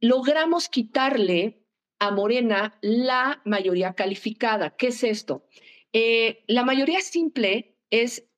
logramos 0.00 0.68
quitarle 0.68 1.64
a 1.98 2.10
Morena 2.10 2.78
la 2.82 3.40
mayoría 3.44 3.94
calificada. 3.94 4.76
¿Qué 4.76 4.88
es 4.88 5.02
esto? 5.04 5.46
Eh, 5.92 6.44
la 6.46 6.64
mayoría 6.64 7.00
simple 7.00 7.76
es, 7.90 8.28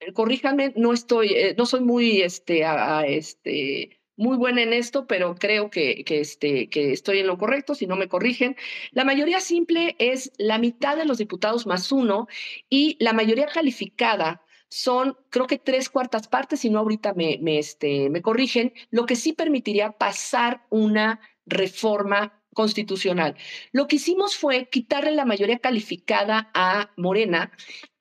eh, 0.00 0.12
corríjanme, 0.12 0.74
no 0.76 0.92
estoy, 0.92 1.34
no 1.56 1.66
soy 1.66 1.80
muy, 1.80 2.20
este, 2.20 2.64
este, 3.06 3.97
muy 4.18 4.36
buena 4.36 4.62
en 4.62 4.72
esto, 4.72 5.06
pero 5.06 5.36
creo 5.36 5.70
que, 5.70 6.04
que, 6.04 6.20
este, 6.20 6.68
que 6.68 6.92
estoy 6.92 7.20
en 7.20 7.28
lo 7.28 7.38
correcto, 7.38 7.74
si 7.74 7.86
no 7.86 7.96
me 7.96 8.08
corrigen. 8.08 8.56
La 8.90 9.04
mayoría 9.04 9.40
simple 9.40 9.96
es 9.98 10.32
la 10.38 10.58
mitad 10.58 10.96
de 10.96 11.06
los 11.06 11.18
diputados 11.18 11.66
más 11.66 11.92
uno 11.92 12.26
y 12.68 12.96
la 13.00 13.12
mayoría 13.12 13.46
calificada 13.46 14.42
son, 14.68 15.16
creo 15.30 15.46
que 15.46 15.58
tres 15.58 15.88
cuartas 15.88 16.28
partes, 16.28 16.60
si 16.60 16.68
no 16.68 16.80
ahorita 16.80 17.14
me, 17.14 17.38
me, 17.40 17.58
este, 17.58 18.10
me 18.10 18.20
corrigen, 18.20 18.74
lo 18.90 19.06
que 19.06 19.16
sí 19.16 19.32
permitiría 19.32 19.92
pasar 19.92 20.66
una 20.68 21.20
reforma 21.46 22.42
constitucional. 22.54 23.36
Lo 23.70 23.86
que 23.86 23.96
hicimos 23.96 24.36
fue 24.36 24.68
quitarle 24.68 25.12
la 25.12 25.24
mayoría 25.24 25.60
calificada 25.60 26.50
a 26.54 26.90
Morena 26.96 27.52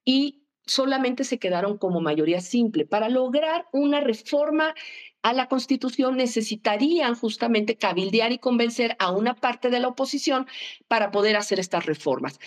y 0.03 0.47
solamente 0.67 1.23
se 1.23 1.39
quedaron 1.39 1.77
como 1.77 2.01
mayoría 2.01 2.41
simple 2.41 2.85
para 2.85 3.07
lograr 3.07 3.67
una 3.71 4.01
reforma 4.01 4.75
a 5.21 5.33
la 5.33 5.47
Constitución 5.47 6.17
necesitarían 6.17 7.15
justamente 7.15 7.77
cabildear 7.77 8.31
y 8.31 8.39
convencer 8.39 8.95
a 8.99 9.11
una 9.11 9.35
parte 9.35 9.69
de 9.69 9.79
la 9.79 9.89
oposición 9.89 10.47
para 10.87 11.11
poder 11.11 11.35
hacer 11.35 11.59
estas 11.59 11.85
reformas. 11.85 12.39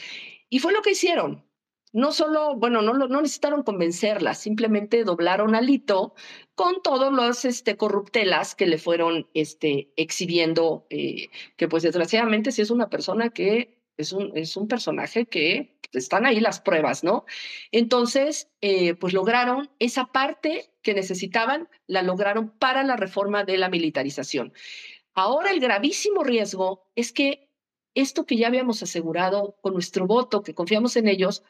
Y 0.49 0.59
fue 0.59 0.73
lo 0.73 0.83
que 0.83 0.93
hicieron. 0.93 1.45
No 1.93 2.13
solo, 2.13 2.55
bueno, 2.55 2.83
no, 2.83 2.93
no 2.93 3.21
necesitaron 3.21 3.65
convencerla, 3.65 4.35
simplemente 4.35 5.03
doblaron 5.03 5.57
alito 5.57 6.15
con 6.55 6.83
todos 6.83 7.13
los 7.13 7.45
este, 7.45 7.77
corruptelas 7.77 8.55
que 8.55 8.67
le 8.67 8.79
fueron 8.79 9.29
este, 9.35 9.93
exhibiendo, 9.97 10.87
eh, 10.91 11.31
que 11.57 11.67
pues 11.67 11.83
desgraciadamente 11.83 12.53
si 12.53 12.63
es 12.63 12.71
una 12.71 12.89
persona 12.89 13.31
que 13.31 13.81
es 13.97 14.13
un, 14.13 14.31
es 14.37 14.57
un 14.57 14.69
personaje 14.69 15.27
que 15.27 15.79
están 15.93 16.27
ahí 16.27 16.41
las 16.41 16.61
pruebas, 16.61 17.03
¿no? 17.03 17.25
Entonces, 17.73 18.49
eh, 18.61 18.95
pues 18.95 19.13
lograron 19.13 19.71
esa 19.79 20.07
parte 20.07 20.70
que 20.83 20.95
necesitaban, 20.95 21.69
la 21.87 22.03
lograron 22.03 22.51
para 22.51 22.83
la 22.83 22.97
reforma 22.97 23.45
de 23.45 23.59
la 23.59 23.69
militarización. 23.69 24.53
Ahora 25.15 25.51
el 25.51 25.61
gravísimo 25.61 26.25
riesgo 26.25 26.91
es 26.95 27.13
que 27.13 27.49
esto 27.95 28.25
que 28.25 28.37
ya 28.37 28.47
habíamos 28.47 28.83
asegurado 28.83 29.57
con 29.61 29.75
nuestro 29.75 30.07
voto, 30.07 30.43
que 30.43 30.55
confiamos 30.55 30.97
en 30.97 31.09
ellos, 31.09 31.43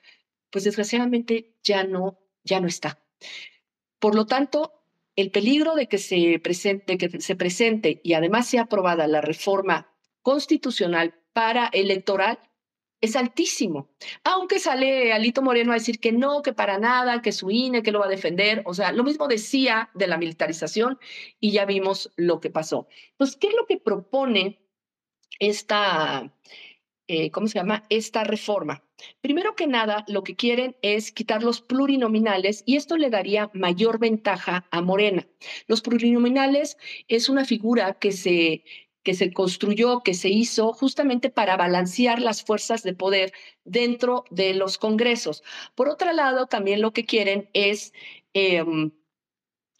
pues 0.50 0.64
desgraciadamente 0.64 1.54
ya 1.62 1.84
no, 1.84 2.18
ya 2.44 2.60
no 2.60 2.66
está. 2.66 3.02
Por 3.98 4.14
lo 4.14 4.26
tanto, 4.26 4.72
el 5.16 5.30
peligro 5.30 5.74
de 5.74 5.86
que 5.86 5.98
se 5.98 6.38
presente, 6.38 6.96
que 6.96 7.20
se 7.20 7.36
presente 7.36 8.00
y 8.02 8.14
además 8.14 8.48
sea 8.48 8.62
aprobada 8.62 9.06
la 9.06 9.20
reforma 9.20 9.92
constitucional 10.22 11.14
para 11.32 11.66
electoral 11.66 12.38
es 13.00 13.16
altísimo. 13.16 13.88
Aunque 14.24 14.58
sale 14.58 15.12
Alito 15.12 15.42
Moreno 15.42 15.72
a 15.72 15.76
decir 15.76 16.00
que 16.00 16.12
no, 16.12 16.42
que 16.42 16.52
para 16.52 16.78
nada, 16.78 17.22
que 17.22 17.32
su 17.32 17.50
INE, 17.50 17.82
que 17.82 17.92
lo 17.92 18.00
va 18.00 18.06
a 18.06 18.10
defender. 18.10 18.62
O 18.66 18.74
sea, 18.74 18.92
lo 18.92 19.04
mismo 19.04 19.28
decía 19.28 19.90
de 19.94 20.06
la 20.06 20.18
militarización 20.18 20.98
y 21.40 21.52
ya 21.52 21.64
vimos 21.64 22.12
lo 22.16 22.40
que 22.40 22.50
pasó. 22.50 22.88
Entonces, 23.12 23.36
¿qué 23.36 23.48
es 23.48 23.54
lo 23.54 23.66
que 23.66 23.78
propone 23.78 24.60
esta, 25.38 26.32
eh, 27.08 27.30
¿cómo 27.30 27.46
se 27.46 27.58
llama? 27.58 27.84
Esta 27.88 28.24
reforma. 28.24 28.84
Primero 29.22 29.56
que 29.56 29.66
nada, 29.66 30.04
lo 30.08 30.22
que 30.22 30.36
quieren 30.36 30.76
es 30.82 31.10
quitar 31.10 31.42
los 31.42 31.62
plurinominales 31.62 32.62
y 32.66 32.76
esto 32.76 32.98
le 32.98 33.08
daría 33.08 33.50
mayor 33.54 33.98
ventaja 33.98 34.66
a 34.70 34.82
Morena. 34.82 35.26
Los 35.66 35.80
plurinominales 35.80 36.76
es 37.08 37.30
una 37.30 37.46
figura 37.46 37.94
que 37.94 38.12
se 38.12 38.62
que 39.02 39.14
se 39.14 39.32
construyó, 39.32 40.02
que 40.02 40.14
se 40.14 40.28
hizo 40.28 40.72
justamente 40.72 41.30
para 41.30 41.56
balancear 41.56 42.20
las 42.20 42.42
fuerzas 42.44 42.82
de 42.82 42.94
poder 42.94 43.32
dentro 43.64 44.24
de 44.30 44.54
los 44.54 44.78
congresos. 44.78 45.42
Por 45.74 45.88
otro 45.88 46.12
lado, 46.12 46.46
también 46.46 46.80
lo 46.80 46.92
que 46.92 47.06
quieren 47.06 47.48
es, 47.52 47.92
em, 48.34 48.92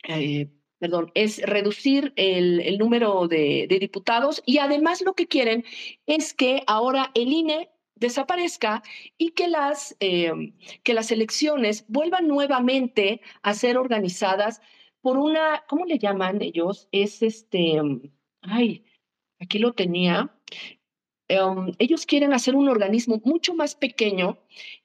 eh, 0.09 0.49
perdón, 0.79 1.11
es 1.15 1.43
reducir 1.43 2.13
el, 2.17 2.79
número 2.79 3.29
de, 3.29 3.67
diputados 3.81 4.43
y 4.47 4.59
además 4.59 5.03
lo 5.03 5.15
que 5.15 5.27
quieren 5.29 5.65
es 6.07 6.33
que 6.35 6.63
ahora 6.67 7.11
el 7.15 7.33
INE 7.33 7.71
desaparezca 7.97 8.83
y 9.19 9.33
que 9.33 9.49
las, 9.49 9.97
em, 10.01 10.55
que 10.83 10.95
las 10.95 11.13
elecciones 11.13 11.85
vuelvan 11.89 12.27
nuevamente 12.29 13.21
a 13.43 13.53
ser 13.55 13.77
organizadas 13.77 14.63
por 15.03 15.19
una, 15.19 15.65
¿cómo 15.69 15.85
le 15.87 15.99
llaman 15.99 16.43
ellos? 16.43 16.89
Es 16.93 17.23
este, 17.23 17.81
ay, 18.43 18.85
aquí 19.41 19.59
lo 19.59 19.73
tenía, 19.73 20.33
em, 21.29 21.73
ellos 21.79 22.07
quieren 22.07 22.33
hacer 22.33 22.55
un 22.55 22.69
organismo 22.69 23.21
mucho 23.25 23.55
más 23.55 23.75
pequeño 23.75 24.39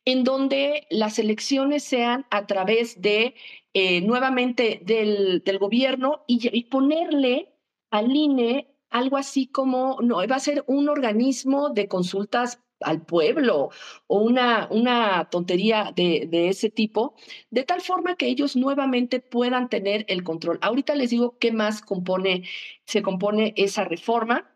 en 0.05 0.23
donde 0.23 0.87
las 0.89 1.19
elecciones 1.19 1.83
sean 1.83 2.25
a 2.29 2.47
través 2.47 3.01
de, 3.01 3.35
eh, 3.73 4.01
nuevamente, 4.01 4.81
del, 4.83 5.43
del 5.43 5.59
gobierno 5.59 6.23
y, 6.27 6.49
y, 6.57 6.63
ponerle 6.65 7.53
al 7.91 8.15
INE 8.15 8.75
algo 8.89 9.17
así 9.17 9.47
como, 9.47 9.97
no, 10.01 10.17
va 10.27 10.35
a 10.35 10.39
ser 10.39 10.63
un 10.67 10.89
organismo 10.89 11.69
de 11.69 11.87
consultas 11.87 12.61
al 12.85 13.05
pueblo 13.05 13.71
o 14.07 14.19
una, 14.19 14.67
una 14.71 15.29
tontería 15.29 15.91
de, 15.95 16.27
de, 16.29 16.49
ese 16.49 16.69
tipo, 16.69 17.15
de 17.49 17.63
tal 17.63 17.81
forma 17.81 18.15
que 18.15 18.27
ellos 18.27 18.55
nuevamente 18.55 19.19
puedan 19.19 19.69
tener 19.69 20.05
el 20.07 20.23
control. 20.23 20.59
Ahorita 20.61 20.95
les 20.95 21.09
digo 21.09 21.37
qué 21.39 21.51
más 21.51 21.81
compone, 21.81 22.43
se 22.85 23.01
compone 23.01 23.53
esa 23.57 23.83
reforma 23.83 24.55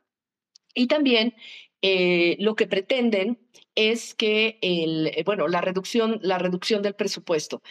y 0.74 0.88
también 0.88 1.34
eh, 1.82 2.36
lo 2.39 2.56
que 2.56 2.68
pretenden 2.68 3.39
es 3.76 4.13
que 4.13 4.60
el, 4.62 5.08
eh, 5.08 5.24
bueno, 5.26 5.48
la 5.48 5.62
reducción, 5.62 6.20
la 6.22 6.38
reducción 6.38 6.82
del 6.82 6.96
presupuesto. 6.96 7.62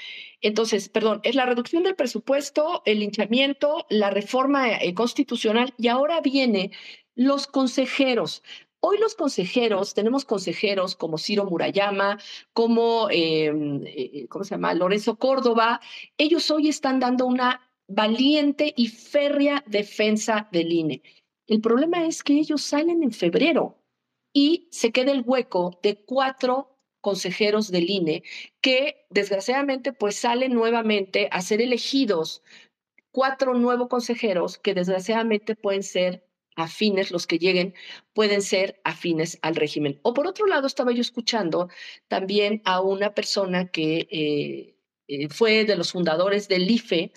Entonces, 0.40 0.88
perdón, 0.88 1.21
es 1.25 1.35
la 1.35 1.44
reducción 1.44 1.83
del 1.83 1.97
presupuesto, 1.97 2.83
el 2.87 3.01
linchamiento, 3.01 3.87
la 3.90 4.11
reforma 4.11 4.73
eh, 4.79 4.94
constitucional 4.94 5.75
y 5.77 5.88
ahora 5.88 6.21
viene 6.23 6.73
los 7.14 7.47
consejeros. 7.47 8.42
Hoy 8.81 8.99
los 8.99 9.14
consejeros, 9.17 9.95
tenemos 9.95 10.25
consejeros 10.25 10.95
como 10.95 11.19
Ciro 11.19 11.45
Murayama, 11.45 12.19
como, 12.53 13.09
em, 13.11 13.83
eh, 13.87 14.27
¿cómo 14.29 14.45
se 14.45 14.55
llama? 14.55 14.73
Lorenzo 14.75 15.17
Córdoba. 15.19 15.81
Ellos 16.17 16.51
hoy 16.51 16.69
están 16.69 17.01
dando 17.01 17.27
una 17.27 17.61
valiente 17.88 18.73
y 18.77 18.88
férrea 18.88 19.64
defensa 19.67 20.49
del 20.53 20.73
INE. 20.73 21.03
El 21.49 21.61
problema 21.61 22.07
es 22.07 22.23
que 22.23 22.35
ellos 22.35 22.62
salen 22.62 23.03
en 23.03 23.12
febrero 23.12 23.79
y 24.33 24.69
se 24.71 24.93
queda 24.93 25.12
el 25.12 25.25
hueco 25.27 25.79
de 25.83 25.97
cuatro 26.05 26.77
consejeros 27.01 27.71
del 27.71 27.91
INE 27.91 28.23
que 28.61 29.07
desgraciadamente 29.11 29.93
pues 29.93 30.17
salen 30.17 30.53
nuevamente 30.53 31.29
a 31.33 31.41
ser 31.41 31.62
elegidos 31.62 32.43
cuatro 33.11 33.55
nuevos 33.55 33.88
consejeros 33.88 34.59
que 34.59 34.75
desgraciadamente 34.75 35.57
pueden 35.57 35.83
ser 35.83 36.28
afines, 36.59 37.11
los 37.11 37.27
que 37.27 37.38
lleguen 37.38 37.75
pueden 38.12 38.42
ser 38.42 38.81
afines 38.85 39.38
al 39.42 39.57
régimen. 39.57 39.99
O 40.03 40.12
por 40.14 40.27
otro 40.27 40.47
lado, 40.47 40.66
estaba 40.66 40.92
yo 40.92 41.01
escuchando 41.01 41.68
también 42.09 42.61
a 42.64 42.81
una 42.81 43.14
persona 43.14 43.68
que 43.68 44.09
eh, 44.11 44.75
eh, 45.09 45.29
fue 45.29 45.64
de 45.64 45.77
los 45.77 45.92
fundadores 45.92 46.49
del 46.49 46.71
IFE. 46.71 47.12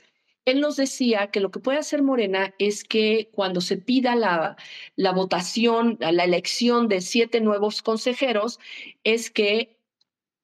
Él 0.45 0.62
nos 0.62 0.75
decía 0.77 1.27
que 1.27 1.39
lo 1.39 1.51
que 1.51 1.60
puede 1.60 1.80
hacer 1.80 2.01
Morena 2.01 2.54
es 2.58 2.84
que 2.84 3.30
cuando 3.34 3.62
se 3.62 3.77
pida 3.77 4.15
la, 4.15 4.56
la 4.95 5.12
votación, 5.12 5.97
la 5.99 6.23
elección 6.23 6.88
de 6.88 7.01
siete 7.01 7.41
nuevos 7.41 7.82
consejeros, 7.82 8.60
es 9.04 9.30
que 9.30 9.77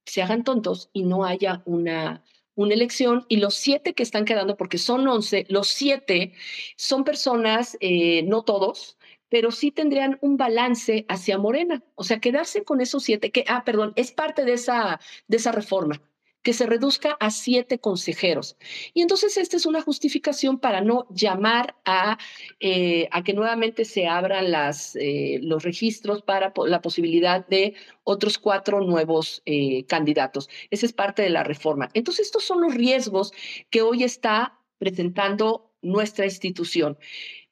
se 0.05 0.21
hagan 0.21 0.43
tontos 0.43 0.89
y 0.93 1.03
no 1.03 1.25
haya 1.25 1.61
una, 1.65 2.23
una 2.57 2.73
elección 2.73 3.25
y 3.29 3.37
los 3.37 3.55
siete 3.55 3.93
que 3.93 4.03
están 4.03 4.25
quedando, 4.25 4.57
porque 4.57 4.77
son 4.77 5.07
once, 5.07 5.45
los 5.49 5.69
siete 5.69 6.33
son 6.75 7.03
personas, 7.05 7.77
eh, 7.79 8.23
no 8.23 8.43
todos, 8.43 8.97
pero 9.29 9.51
sí 9.51 9.71
tendrían 9.71 10.17
un 10.21 10.37
balance 10.37 11.05
hacia 11.07 11.37
Morena. 11.37 11.83
O 11.95 12.03
sea, 12.03 12.19
quedarse 12.19 12.63
con 12.63 12.81
esos 12.81 13.03
siete, 13.03 13.31
que, 13.31 13.45
ah, 13.47 13.63
perdón, 13.63 13.93
es 13.95 14.11
parte 14.11 14.43
de 14.43 14.53
esa, 14.53 14.99
de 15.27 15.37
esa 15.37 15.51
reforma 15.51 16.01
que 16.47 16.53
se 16.53 16.65
reduzca 16.65 17.17
a 17.19 17.29
siete 17.29 17.77
consejeros. 17.77 18.55
Y 18.93 19.01
entonces 19.01 19.35
esta 19.35 19.57
es 19.57 19.65
una 19.65 19.81
justificación 19.81 20.59
para 20.59 20.79
no 20.79 21.05
llamar 21.09 21.75
a, 21.83 22.17
eh, 22.61 23.09
a 23.11 23.21
que 23.21 23.33
nuevamente 23.33 23.83
se 23.83 24.07
abran 24.07 24.49
las, 24.49 24.95
eh, 24.95 25.39
los 25.41 25.63
registros 25.63 26.21
para 26.21 26.53
la 26.65 26.81
posibilidad 26.81 27.45
de 27.45 27.73
otros 28.05 28.37
cuatro 28.37 28.79
nuevos 28.79 29.41
eh, 29.45 29.83
candidatos. 29.87 30.47
Esa 30.71 30.85
es 30.85 30.93
parte 30.93 31.21
de 31.21 31.31
la 31.31 31.43
reforma. 31.43 31.89
Entonces 31.93 32.27
estos 32.27 32.45
son 32.45 32.61
los 32.61 32.73
riesgos 32.73 33.33
que 33.69 33.81
hoy 33.81 34.05
está 34.05 34.57
presentando 34.77 35.73
nuestra 35.81 36.23
institución. 36.23 36.97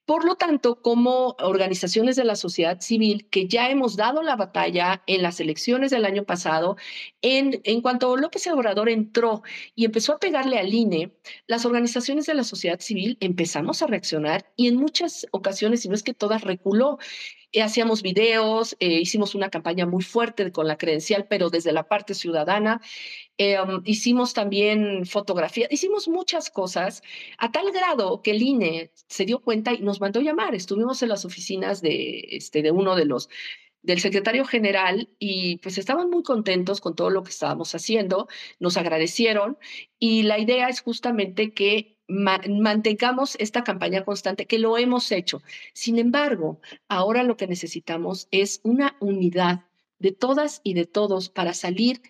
Por 0.05 0.23
lo 0.23 0.35
tanto, 0.35 0.81
como 0.81 1.35
organizaciones 1.39 2.15
de 2.15 2.25
la 2.25 2.35
sociedad 2.35 2.79
civil 2.79 3.27
que 3.29 3.47
ya 3.47 3.69
hemos 3.71 3.95
dado 3.95 4.21
la 4.21 4.35
batalla 4.35 5.01
en 5.07 5.23
las 5.23 5.39
elecciones 5.39 5.89
del 5.89 6.05
año 6.05 6.25
pasado, 6.25 6.77
en, 7.21 7.59
en 7.63 7.81
cuanto 7.81 8.15
López 8.15 8.45
Obrador 8.47 8.89
entró 8.89 9.41
y 9.73 9.85
empezó 9.85 10.13
a 10.13 10.19
pegarle 10.19 10.59
al 10.59 10.73
INE, 10.73 11.11
las 11.47 11.65
organizaciones 11.65 12.27
de 12.27 12.35
la 12.35 12.43
sociedad 12.43 12.79
civil 12.79 13.17
empezamos 13.19 13.81
a 13.81 13.87
reaccionar 13.87 14.51
y 14.55 14.67
en 14.67 14.75
muchas 14.75 15.25
ocasiones, 15.31 15.81
si 15.81 15.89
no 15.89 15.95
es 15.95 16.03
que 16.03 16.13
todas, 16.13 16.43
reculó. 16.43 16.99
Eh, 17.51 17.61
hacíamos 17.61 18.01
videos, 18.01 18.75
eh, 18.79 18.99
hicimos 18.99 19.33
una 19.33 19.49
campaña 19.49 19.85
muy 19.85 20.03
fuerte 20.03 20.51
con 20.51 20.67
la 20.67 20.77
credencial, 20.77 21.25
pero 21.29 21.49
desde 21.49 21.71
la 21.71 21.87
parte 21.87 22.13
ciudadana. 22.13 22.81
Eh, 23.37 23.59
um, 23.59 23.81
hicimos 23.83 24.33
también 24.33 25.05
fotografía, 25.05 25.67
hicimos 25.69 26.07
muchas 26.07 26.49
cosas 26.49 27.03
a 27.37 27.51
tal 27.51 27.71
grado 27.71 28.21
que 28.21 28.31
el 28.31 28.41
INE 28.41 28.91
se 29.07 29.25
dio 29.25 29.39
cuenta 29.39 29.73
y 29.73 29.79
nos 29.81 29.99
mandó 29.99 30.21
llamar. 30.21 30.55
Estuvimos 30.55 31.03
en 31.03 31.09
las 31.09 31.25
oficinas 31.25 31.81
de, 31.81 32.27
este, 32.31 32.61
de 32.61 32.71
uno 32.71 32.95
de 32.95 33.05
los 33.05 33.29
del 33.81 33.99
secretario 33.99 34.45
general 34.45 35.09
y 35.19 35.57
pues 35.57 35.77
estaban 35.77 36.09
muy 36.09 36.23
contentos 36.23 36.81
con 36.81 36.95
todo 36.95 37.11
lo 37.11 37.23
que 37.23 37.29
estábamos 37.29 37.75
haciendo, 37.75 38.27
nos 38.59 38.77
agradecieron 38.77 39.59
y 39.99 40.23
la 40.23 40.39
idea 40.39 40.69
es 40.69 40.81
justamente 40.81 41.53
que 41.53 41.95
mantengamos 42.07 43.35
esta 43.39 43.63
campaña 43.63 44.03
constante, 44.03 44.45
que 44.45 44.59
lo 44.59 44.77
hemos 44.77 45.11
hecho. 45.11 45.41
Sin 45.73 45.99
embargo, 45.99 46.59
ahora 46.87 47.23
lo 47.23 47.37
que 47.37 47.47
necesitamos 47.47 48.27
es 48.31 48.59
una 48.63 48.95
unidad 48.99 49.65
de 49.99 50.11
todas 50.11 50.61
y 50.63 50.73
de 50.73 50.85
todos 50.85 51.29
para 51.29 51.53
salir 51.53 52.01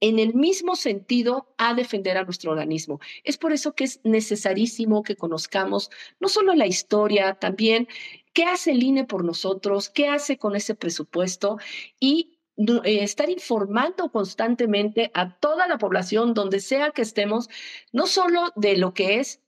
en 0.00 0.18
el 0.18 0.34
mismo 0.34 0.76
sentido 0.76 1.48
a 1.58 1.74
defender 1.74 2.16
a 2.18 2.24
nuestro 2.24 2.52
organismo. 2.52 3.00
Es 3.24 3.36
por 3.36 3.52
eso 3.52 3.74
que 3.74 3.84
es 3.84 4.00
necesarísimo 4.04 5.02
que 5.02 5.16
conozcamos 5.16 5.90
no 6.20 6.28
solo 6.28 6.54
la 6.54 6.66
historia, 6.66 7.34
también 7.34 7.88
qué 8.32 8.44
hace 8.44 8.72
el 8.72 8.82
INE 8.82 9.04
por 9.04 9.24
nosotros, 9.24 9.88
qué 9.88 10.08
hace 10.08 10.38
con 10.38 10.54
ese 10.54 10.74
presupuesto 10.74 11.58
y 11.98 12.38
eh, 12.56 13.02
estar 13.02 13.30
informando 13.30 14.10
constantemente 14.10 15.10
a 15.14 15.38
toda 15.38 15.68
la 15.68 15.78
población, 15.78 16.34
donde 16.34 16.60
sea 16.60 16.90
que 16.90 17.02
estemos, 17.02 17.48
no 17.92 18.06
solo 18.06 18.52
de 18.56 18.76
lo 18.76 18.94
que 18.94 19.20
es 19.20 19.42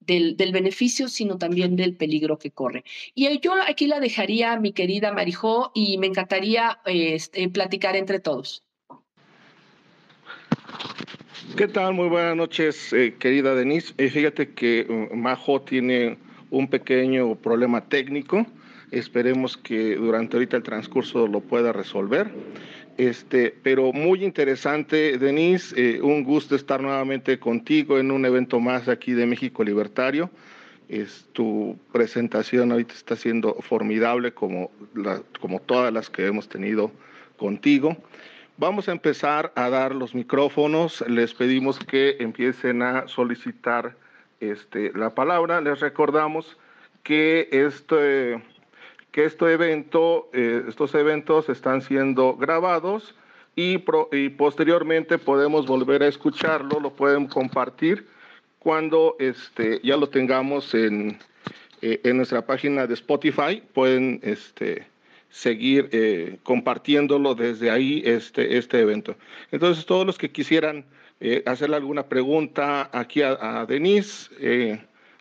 del, 0.00 0.36
beneficio, 0.52 1.08
sino 1.08 1.38
también 1.38 1.76
del 1.76 1.96
peligro 1.96 2.38
que 2.38 2.50
corre. 2.50 2.84
Y 3.14 3.40
yo 3.40 3.54
aquí 3.66 3.86
la 3.86 4.00
dejaría, 4.00 4.58
mi 4.58 4.72
querida 4.72 5.12
Marijó, 5.12 5.72
y 5.74 5.98
me 5.98 6.06
encantaría 6.08 6.80
este, 6.84 7.48
platicar 7.48 7.96
entre 7.96 8.20
todos. 8.20 8.64
¿Qué 11.56 11.68
tal? 11.68 11.94
Muy 11.94 12.08
buenas 12.08 12.34
noches, 12.34 12.92
eh, 12.92 13.14
querida 13.18 13.54
Denise. 13.54 13.92
Eh, 13.98 14.08
fíjate 14.08 14.50
que 14.50 14.86
uh, 14.88 15.14
Majo 15.14 15.60
tiene 15.60 16.16
un 16.50 16.68
pequeño 16.68 17.34
problema 17.36 17.88
técnico. 17.88 18.46
Esperemos 18.90 19.56
que 19.56 19.96
durante 19.96 20.36
ahorita 20.36 20.56
el 20.56 20.62
transcurso 20.62 21.26
lo 21.26 21.40
pueda 21.40 21.72
resolver. 21.72 22.30
Este, 22.96 23.54
pero 23.62 23.92
muy 23.92 24.24
interesante, 24.24 25.18
Denise. 25.18 25.74
Eh, 25.76 26.00
un 26.02 26.24
gusto 26.24 26.56
estar 26.56 26.80
nuevamente 26.80 27.38
contigo 27.38 27.98
en 27.98 28.10
un 28.10 28.24
evento 28.24 28.60
más 28.60 28.88
aquí 28.88 29.12
de 29.12 29.26
México 29.26 29.64
Libertario. 29.64 30.30
Es, 30.88 31.28
tu 31.32 31.78
presentación 31.92 32.72
ahorita 32.72 32.94
está 32.94 33.16
siendo 33.16 33.54
formidable 33.60 34.32
como, 34.32 34.70
como 35.40 35.60
todas 35.60 35.92
las 35.92 36.10
que 36.10 36.26
hemos 36.26 36.48
tenido 36.48 36.92
contigo. 37.36 37.96
Vamos 38.58 38.88
a 38.88 38.92
empezar 38.92 39.52
a 39.56 39.70
dar 39.70 39.94
los 39.94 40.14
micrófonos. 40.14 41.02
Les 41.08 41.32
pedimos 41.32 41.78
que 41.78 42.16
empiecen 42.20 42.82
a 42.82 43.08
solicitar 43.08 43.96
este, 44.40 44.92
la 44.94 45.10
palabra. 45.10 45.60
Les 45.60 45.80
recordamos 45.80 46.58
que 47.02 47.48
este, 47.50 48.42
que 49.10 49.24
este 49.24 49.52
evento, 49.52 50.28
eh, 50.32 50.64
estos 50.68 50.94
eventos 50.94 51.48
están 51.48 51.82
siendo 51.82 52.36
grabados 52.36 53.14
y, 53.56 53.78
posteriormente 53.78 55.18
podemos 55.18 55.66
volver 55.66 56.02
a 56.02 56.08
escucharlo, 56.08 56.80
lo 56.80 56.90
pueden 56.94 57.26
compartir 57.26 58.06
cuando 58.58 59.16
este, 59.18 59.80
ya 59.82 59.96
lo 59.96 60.08
tengamos 60.08 60.72
en, 60.74 61.18
eh, 61.82 62.00
en 62.04 62.16
nuestra 62.16 62.46
página 62.46 62.86
de 62.86 62.94
Spotify, 62.94 63.62
pueden 63.74 64.20
este, 64.22 64.86
seguir 65.32 65.88
eh, 65.90 66.38
compartiéndolo 66.44 67.34
desde 67.34 67.70
ahí 67.70 68.02
este, 68.04 68.58
este 68.58 68.78
evento. 68.78 69.16
Entonces, 69.50 69.84
todos 69.84 70.06
los 70.06 70.18
que 70.18 70.30
quisieran 70.30 70.84
hacerle 71.46 71.76
alguna 71.76 72.08
pregunta 72.08 72.90
aquí 72.92 73.22
a, 73.22 73.64
Denise, 73.68 74.28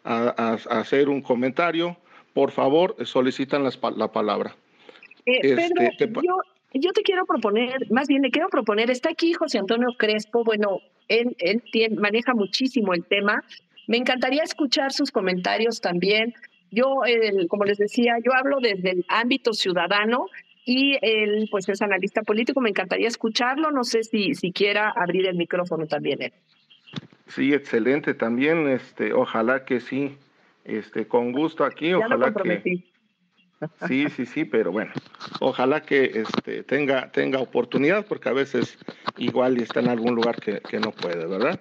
a 0.04 0.54
hacer 0.54 1.10
un 1.10 1.22
comentario, 1.22 1.96
por 2.34 2.52
favor, 2.52 2.96
solicitan 3.06 3.64
la 3.64 4.12
palabra. 4.12 4.56
Eh, 5.26 5.40
este, 5.44 6.12
yo, 6.74 6.94
te 6.94 7.02
quiero 7.04 7.26
proponer, 7.26 7.92
más 7.92 8.08
bien 8.08 8.22
le 8.22 8.32
quiero 8.32 8.50
proponer, 8.50 8.90
está 8.90 9.10
aquí 9.10 9.34
José 9.34 9.60
Antonio 9.60 9.90
Crespo, 9.98 10.44
bueno, 10.44 10.80
él, 11.08 11.36
él 11.40 11.62
maneja 11.98 12.34
muchísimo 12.34 12.94
el 12.94 13.04
tema. 13.06 13.44
Me 13.88 13.98
encantaría 13.98 14.44
escuchar 14.44 14.94
sus 14.94 15.12
comentarios 15.12 15.82
también. 15.82 16.34
Yo, 16.72 17.02
como 17.50 17.66
les 17.66 17.78
decía, 17.78 18.16
yo 18.24 18.34
hablo 18.34 18.58
desde 18.62 18.92
el 18.92 19.06
ámbito 19.10 19.54
ciudadano 19.54 20.28
y 20.66 20.98
él, 21.02 21.48
pues, 21.52 21.68
es 21.70 21.82
analista 21.82 22.24
político. 22.24 22.62
Me 22.62 22.70
encantaría 22.70 23.08
escucharlo. 23.08 23.72
No 23.72 23.84
sé 23.84 24.04
si, 24.04 24.36
si 24.36 24.52
quiera 24.52 24.90
abrir 24.90 25.28
el 25.28 25.36
micrófono 25.36 25.86
también 25.88 26.22
él. 26.22 26.34
Sí, 27.28 27.54
excelente. 27.54 28.14
También, 28.14 28.68
este, 28.68 29.14
ojalá 29.14 29.66
que 29.66 29.80
sí. 29.80 30.18
Este, 30.64 31.08
con 31.08 31.32
gusto 31.32 31.66
aquí, 31.66 31.94
ojalá 31.94 32.34
que. 32.34 32.84
Sí, 33.88 34.10
sí, 34.10 34.26
sí, 34.26 34.46
pero 34.46 34.72
bueno, 34.72 34.92
ojalá 35.40 35.82
que 35.82 36.06
este, 36.16 36.64
tenga, 36.64 37.12
tenga 37.12 37.40
oportunidad, 37.40 38.06
porque 38.08 38.30
a 38.30 38.34
veces 38.34 38.78
igual 39.18 39.58
está 39.62 39.82
en 39.82 39.90
algún 39.90 40.16
lugar 40.16 40.42
que, 40.42 40.62
que 40.62 40.80
no 40.80 40.92
puede, 40.92 41.28
¿verdad? 41.28 41.60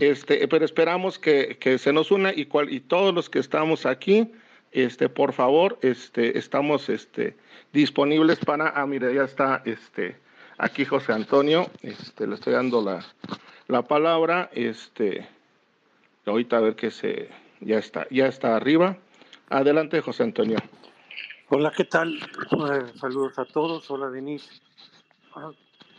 Este, 0.00 0.46
pero 0.46 0.64
esperamos 0.64 1.18
que, 1.18 1.56
que 1.58 1.78
se 1.78 1.92
nos 1.92 2.12
una 2.12 2.32
y, 2.32 2.46
cual, 2.46 2.72
y 2.72 2.78
todos 2.78 3.12
los 3.12 3.28
que 3.28 3.40
estamos 3.40 3.84
aquí, 3.84 4.30
este, 4.72 5.08
por 5.08 5.32
favor, 5.32 5.78
este, 5.82 6.38
estamos 6.38 6.88
este, 6.88 7.36
disponibles 7.72 8.38
para, 8.38 8.68
ah, 8.70 8.86
mire, 8.86 9.14
ya 9.14 9.24
está 9.24 9.62
este, 9.64 10.16
aquí 10.58 10.84
José 10.84 11.12
Antonio, 11.12 11.70
este, 11.82 12.26
le 12.26 12.34
estoy 12.34 12.52
dando 12.52 12.82
la, 12.82 13.04
la 13.68 13.82
palabra, 13.82 14.50
este, 14.52 15.26
ahorita 16.26 16.58
a 16.58 16.60
ver 16.60 16.76
qué 16.76 16.90
se 16.90 17.28
ya 17.60 17.78
está, 17.78 18.06
ya 18.10 18.26
está 18.26 18.56
arriba. 18.56 18.96
Adelante, 19.48 20.00
José 20.00 20.22
Antonio. 20.22 20.58
Hola, 21.48 21.72
¿qué 21.76 21.84
tal? 21.84 22.18
saludos 22.94 23.38
a 23.38 23.44
todos. 23.44 23.90
Hola, 23.90 24.08
Denise. 24.08 24.50
Ah, 25.34 25.50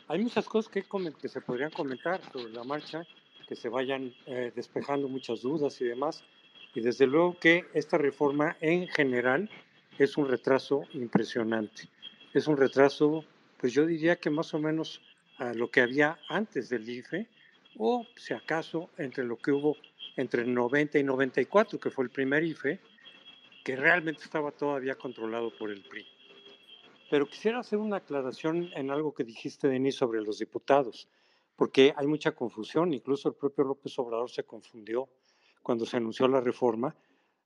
hay 0.07 0.19
muchas 0.23 0.45
cosas 0.45 0.71
que, 0.71 0.83
que, 1.21 1.27
se 1.27 1.41
podrían 1.41 1.71
comentar 1.71 2.21
sobre 2.31 2.51
la 2.51 2.63
marcha, 2.63 3.05
que 3.47 3.55
se 3.55 3.69
vayan 3.69 4.13
eh, 4.25 4.51
despejando 4.55 5.07
muchas 5.07 5.41
dudas 5.41 5.79
y 5.81 5.85
demás. 5.85 6.23
Y 6.73 6.81
desde 6.81 7.07
luego 7.07 7.37
que 7.39 7.65
esta 7.73 7.97
reforma 7.97 8.57
en 8.61 8.87
general 8.87 9.49
es 9.97 10.17
un 10.17 10.27
retraso 10.27 10.83
impresionante. 10.93 11.89
Es 12.33 12.47
un 12.47 12.57
retraso, 12.57 13.25
pues 13.57 13.73
yo 13.73 13.85
diría 13.85 14.15
que 14.15 14.29
más 14.29 14.53
o 14.53 14.59
menos 14.59 15.01
a 15.37 15.53
lo 15.53 15.69
que 15.69 15.81
había 15.81 16.19
antes 16.29 16.69
del 16.69 16.87
IFE, 16.87 17.27
o 17.77 18.05
si 18.15 18.33
acaso 18.33 18.89
entre 18.97 19.23
lo 19.23 19.37
que 19.37 19.51
hubo 19.51 19.75
entre 20.17 20.43
el 20.43 20.53
90 20.53 20.99
y 20.99 21.03
94, 21.03 21.79
que 21.79 21.89
fue 21.89 22.05
el 22.05 22.09
primer 22.09 22.43
IFE, 22.43 22.79
que 23.63 23.75
realmente 23.75 24.23
estaba 24.23 24.51
todavía 24.51 24.95
controlado 24.95 25.55
por 25.57 25.71
el 25.71 25.81
PRI. 25.83 26.05
Pero 27.09 27.27
quisiera 27.27 27.59
hacer 27.59 27.79
una 27.79 27.97
aclaración 27.97 28.69
en 28.75 28.89
algo 28.89 29.13
que 29.13 29.23
dijiste, 29.23 29.67
Denis, 29.67 29.95
sobre 29.95 30.21
los 30.21 30.39
diputados, 30.39 31.07
porque 31.55 31.93
hay 31.95 32.07
mucha 32.07 32.31
confusión, 32.31 32.93
incluso 32.93 33.29
el 33.29 33.35
propio 33.35 33.63
López 33.65 33.97
Obrador 33.99 34.29
se 34.29 34.43
confundió 34.43 35.09
cuando 35.61 35.85
se 35.85 35.97
anunció 35.97 36.27
la 36.27 36.41
reforma, 36.41 36.95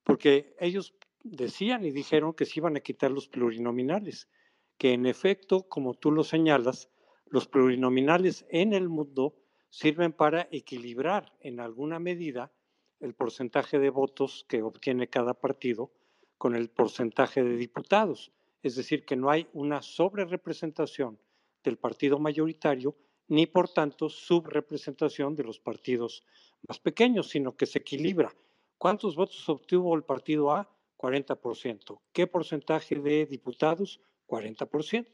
porque 0.03 0.55
ellos 0.59 0.93
decían 1.23 1.85
y 1.85 1.91
dijeron 1.91 2.33
que 2.33 2.45
se 2.45 2.59
iban 2.59 2.77
a 2.77 2.81
quitar 2.81 3.11
los 3.11 3.27
plurinominales, 3.27 4.29
que 4.77 4.93
en 4.93 5.05
efecto, 5.05 5.63
como 5.63 5.93
tú 5.93 6.11
lo 6.11 6.23
señalas, 6.23 6.89
los 7.27 7.47
plurinominales 7.47 8.45
en 8.49 8.73
el 8.73 8.89
mundo 8.89 9.35
sirven 9.69 10.13
para 10.13 10.47
equilibrar 10.51 11.33
en 11.41 11.59
alguna 11.59 11.99
medida 11.99 12.51
el 12.99 13.13
porcentaje 13.13 13.79
de 13.79 13.89
votos 13.89 14.45
que 14.47 14.61
obtiene 14.61 15.09
cada 15.09 15.33
partido 15.33 15.91
con 16.37 16.55
el 16.55 16.69
porcentaje 16.69 17.43
de 17.43 17.57
diputados. 17.57 18.31
Es 18.61 18.75
decir, 18.75 19.05
que 19.05 19.15
no 19.15 19.29
hay 19.29 19.47
una 19.53 19.81
sobrerepresentación 19.81 21.19
del 21.63 21.77
partido 21.77 22.19
mayoritario 22.19 22.95
ni 23.27 23.47
por 23.47 23.69
tanto 23.69 24.09
subrepresentación 24.09 25.35
de 25.35 25.43
los 25.43 25.59
partidos 25.59 26.25
más 26.67 26.79
pequeños, 26.79 27.29
sino 27.29 27.55
que 27.55 27.65
se 27.65 27.79
equilibra. 27.79 28.33
¿Cuántos 28.77 29.15
votos 29.15 29.47
obtuvo 29.49 29.95
el 29.95 30.03
partido 30.03 30.51
A? 30.51 30.69
40%. 30.97 31.99
¿Qué 32.13 32.27
porcentaje 32.27 32.95
de 32.95 33.25
diputados? 33.25 33.99
40%. 34.27 35.07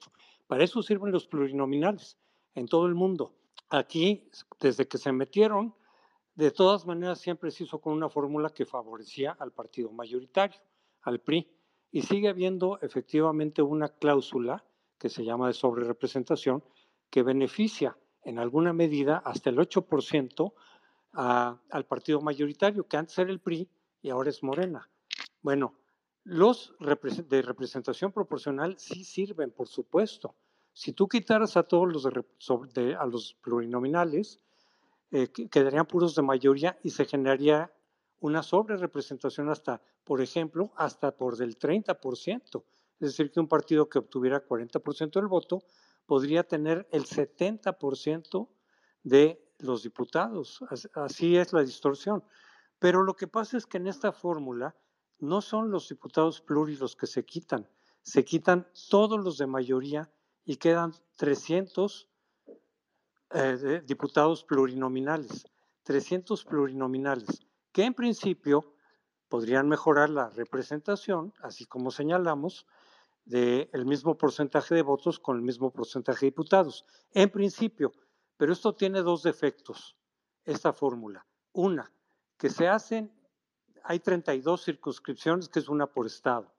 Para 0.47 0.63
eso 0.63 0.81
sirven 0.83 1.11
los 1.11 1.27
plurinominales 1.27 2.17
en 2.55 2.67
todo 2.67 2.85
el 2.85 2.95
mundo. 2.95 3.33
Aquí, 3.69 4.29
desde 4.59 4.87
que 4.87 4.97
se 4.97 5.11
metieron, 5.11 5.75
de 6.35 6.51
todas 6.51 6.85
maneras 6.85 7.19
siempre 7.19 7.51
se 7.51 7.63
hizo 7.63 7.79
con 7.79 7.93
una 7.93 8.09
fórmula 8.09 8.49
que 8.49 8.65
favorecía 8.65 9.31
al 9.39 9.51
partido 9.51 9.91
mayoritario. 9.91 10.59
al 11.03 11.19
PRI. 11.19 11.49
Y 11.91 12.03
sigue 12.03 12.29
habiendo 12.29 12.79
efectivamente 12.81 13.61
una 13.61 13.89
cláusula 13.89 14.63
que 14.97 15.09
se 15.09 15.25
llama 15.25 15.47
de 15.47 15.53
sobrerepresentación 15.53 16.63
que 17.09 17.23
beneficia 17.23 17.97
en 18.23 18.39
alguna 18.39 18.71
medida 18.71 19.17
hasta 19.25 19.49
el 19.49 19.57
8% 19.57 20.53
al 21.13 21.85
partido 21.87 22.21
mayoritario, 22.21 22.87
que 22.87 22.97
antes 22.97 23.17
era 23.17 23.31
el 23.31 23.39
PRI 23.39 23.69
y 24.01 24.09
ahora 24.09 24.29
es 24.29 24.43
Morena. 24.43 24.89
Bueno, 25.41 25.75
los 26.23 26.73
de 26.79 27.41
representación 27.41 28.11
proporcional 28.11 28.77
sí 28.77 29.03
sirven, 29.03 29.51
por 29.51 29.67
supuesto. 29.67 30.35
Si 30.73 30.93
tú 30.93 31.07
quitaras 31.07 31.57
a 31.57 31.63
todos 31.63 31.91
los 31.91 32.03
de, 32.73 32.95
a 32.95 33.05
los 33.05 33.33
plurinominales, 33.41 34.39
eh, 35.11 35.27
quedarían 35.29 35.85
puros 35.85 36.15
de 36.15 36.21
mayoría 36.21 36.79
y 36.83 36.91
se 36.91 37.05
generaría 37.05 37.73
una 38.19 38.43
sobrerepresentación 38.43 39.49
hasta, 39.49 39.81
por 40.03 40.21
ejemplo, 40.21 40.71
hasta 40.75 41.17
por 41.17 41.35
del 41.37 41.57
30%. 41.57 42.63
Es 42.99 43.07
decir, 43.07 43.31
que 43.31 43.39
un 43.39 43.47
partido 43.47 43.89
que 43.89 43.99
obtuviera 43.99 44.45
40% 44.45 45.11
del 45.13 45.27
voto 45.27 45.63
podría 46.05 46.43
tener 46.43 46.87
el 46.91 47.05
70% 47.05 48.47
de 49.03 49.50
los 49.61 49.83
diputados. 49.83 50.63
Así 50.93 51.37
es 51.37 51.53
la 51.53 51.61
distorsión. 51.61 52.23
Pero 52.79 53.03
lo 53.03 53.15
que 53.15 53.27
pasa 53.27 53.57
es 53.57 53.65
que 53.65 53.77
en 53.77 53.87
esta 53.87 54.11
fórmula 54.11 54.75
no 55.19 55.41
son 55.41 55.71
los 55.71 55.87
diputados 55.89 56.41
pluris 56.41 56.79
los 56.79 56.95
que 56.95 57.07
se 57.07 57.23
quitan, 57.23 57.67
se 58.01 58.25
quitan 58.25 58.67
todos 58.89 59.19
los 59.19 59.37
de 59.37 59.45
mayoría 59.45 60.11
y 60.45 60.55
quedan 60.57 60.93
300 61.17 62.09
eh, 63.33 63.83
diputados 63.85 64.43
plurinominales, 64.43 65.45
300 65.83 66.43
plurinominales, 66.43 67.45
que 67.71 67.83
en 67.83 67.93
principio 67.93 68.73
podrían 69.29 69.69
mejorar 69.69 70.09
la 70.09 70.29
representación, 70.29 71.33
así 71.41 71.65
como 71.65 71.91
señalamos, 71.91 72.65
del 73.23 73.85
mismo 73.85 74.17
porcentaje 74.17 74.75
de 74.75 74.81
votos 74.81 75.19
con 75.19 75.37
el 75.37 75.43
mismo 75.43 75.71
porcentaje 75.71 76.25
de 76.25 76.31
diputados. 76.31 76.85
En 77.13 77.29
principio, 77.29 77.93
pero 78.41 78.53
esto 78.53 78.73
tiene 78.73 79.03
dos 79.03 79.21
defectos, 79.21 79.95
esta 80.45 80.73
fórmula. 80.73 81.23
Una, 81.53 81.93
que 82.39 82.49
se 82.49 82.67
hacen, 82.67 83.13
hay 83.83 83.99
32 83.99 84.63
circunscripciones, 84.63 85.47
que 85.47 85.59
es 85.59 85.69
una 85.69 85.85
por 85.85 86.07
estado. 86.07 86.51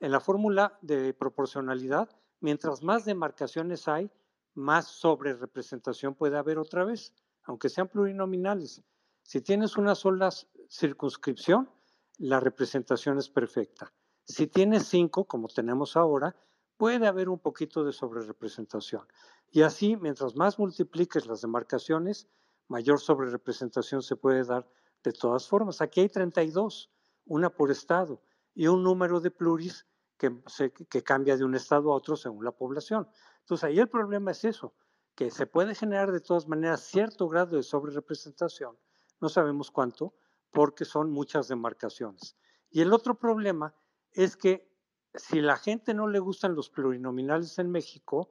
En 0.00 0.10
la 0.10 0.18
fórmula 0.18 0.76
de 0.82 1.14
proporcionalidad, 1.14 2.10
mientras 2.40 2.82
más 2.82 3.04
demarcaciones 3.04 3.86
hay, 3.86 4.10
más 4.54 4.88
sobre 4.88 5.34
representación 5.34 6.16
puede 6.16 6.36
haber 6.36 6.58
otra 6.58 6.84
vez, 6.84 7.14
aunque 7.44 7.68
sean 7.68 7.86
plurinominales. 7.86 8.82
Si 9.22 9.40
tienes 9.42 9.76
una 9.76 9.94
sola 9.94 10.28
circunscripción, 10.68 11.70
la 12.18 12.40
representación 12.40 13.18
es 13.18 13.28
perfecta. 13.28 13.92
Si 14.24 14.48
tienes 14.48 14.88
cinco, 14.88 15.26
como 15.26 15.46
tenemos 15.46 15.96
ahora, 15.96 16.34
puede 16.76 17.06
haber 17.06 17.28
un 17.28 17.38
poquito 17.38 17.84
de 17.84 17.92
sobrerepresentación. 17.92 19.06
Y 19.50 19.62
así, 19.62 19.96
mientras 19.96 20.34
más 20.34 20.58
multipliques 20.58 21.26
las 21.26 21.42
demarcaciones, 21.42 22.28
mayor 22.68 23.00
sobrerepresentación 23.00 24.02
se 24.02 24.16
puede 24.16 24.44
dar 24.44 24.68
de 25.02 25.12
todas 25.12 25.48
formas. 25.48 25.80
Aquí 25.80 26.00
hay 26.00 26.08
32, 26.08 26.90
una 27.26 27.50
por 27.50 27.70
estado, 27.70 28.22
y 28.54 28.66
un 28.66 28.82
número 28.82 29.20
de 29.20 29.30
pluris 29.30 29.86
que, 30.16 31.02
cambia 31.02 31.36
de 31.36 31.44
un 31.44 31.54
estado 31.54 31.92
a 31.92 31.96
otro 31.96 32.16
según 32.16 32.44
la 32.44 32.52
población. 32.52 33.08
Entonces 33.40 33.64
ahí 33.64 33.78
el 33.78 33.88
problema 33.88 34.30
es 34.30 34.44
eso, 34.44 34.74
que 35.14 35.30
se 35.30 35.46
puede 35.46 35.74
generar 35.74 36.12
de 36.12 36.20
todas 36.20 36.46
maneras 36.46 36.82
cierto 36.82 37.28
grado 37.28 37.56
de 37.56 37.62
sobrerepresentación, 37.62 38.78
no 39.20 39.28
sabemos 39.28 39.70
cuánto, 39.70 40.14
porque 40.52 40.84
son 40.84 41.10
muchas 41.10 41.48
demarcaciones. 41.48 42.36
Y 42.70 42.80
el 42.82 42.92
otro 42.92 43.18
problema 43.18 43.74
es 44.12 44.36
que 44.36 44.71
si 45.14 45.40
la 45.40 45.56
gente 45.56 45.94
no 45.94 46.08
le 46.08 46.18
gustan 46.18 46.54
los 46.54 46.70
plurinominales 46.70 47.58
en 47.58 47.70
México, 47.70 48.30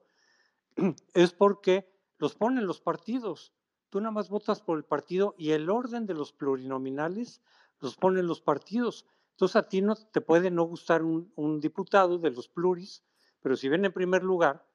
es 1.14 1.34
porque 1.34 1.92
los 2.18 2.36
ponen 2.36 2.66
los 2.66 2.82
partidos. 2.82 3.54
Tú 3.90 4.00
nada 4.00 4.12
más 4.12 4.30
votas 4.30 4.62
por 4.62 4.78
el 4.78 4.86
partido 4.86 5.36
y 5.38 5.52
el 5.52 5.70
orden 5.70 6.06
de 6.06 6.14
los 6.14 6.32
plurinominales 6.32 7.42
los 7.80 7.96
ponen 7.96 8.28
los 8.28 8.42
partidos. 8.42 9.06
Entonces 9.32 9.56
a 9.56 9.68
ti 9.68 9.82
no 9.82 9.96
te 9.96 10.22
puede 10.22 10.52
no 10.52 10.64
gustar 10.64 11.04
un, 11.04 11.60
diputado 11.60 12.18
de 12.18 12.32
los 12.32 12.48
pluris, 12.48 13.04
pero 13.42 13.56
si 13.56 13.70
ven 13.70 13.86
en 13.86 13.92
primer 13.92 14.24
lugar, 14.24 14.66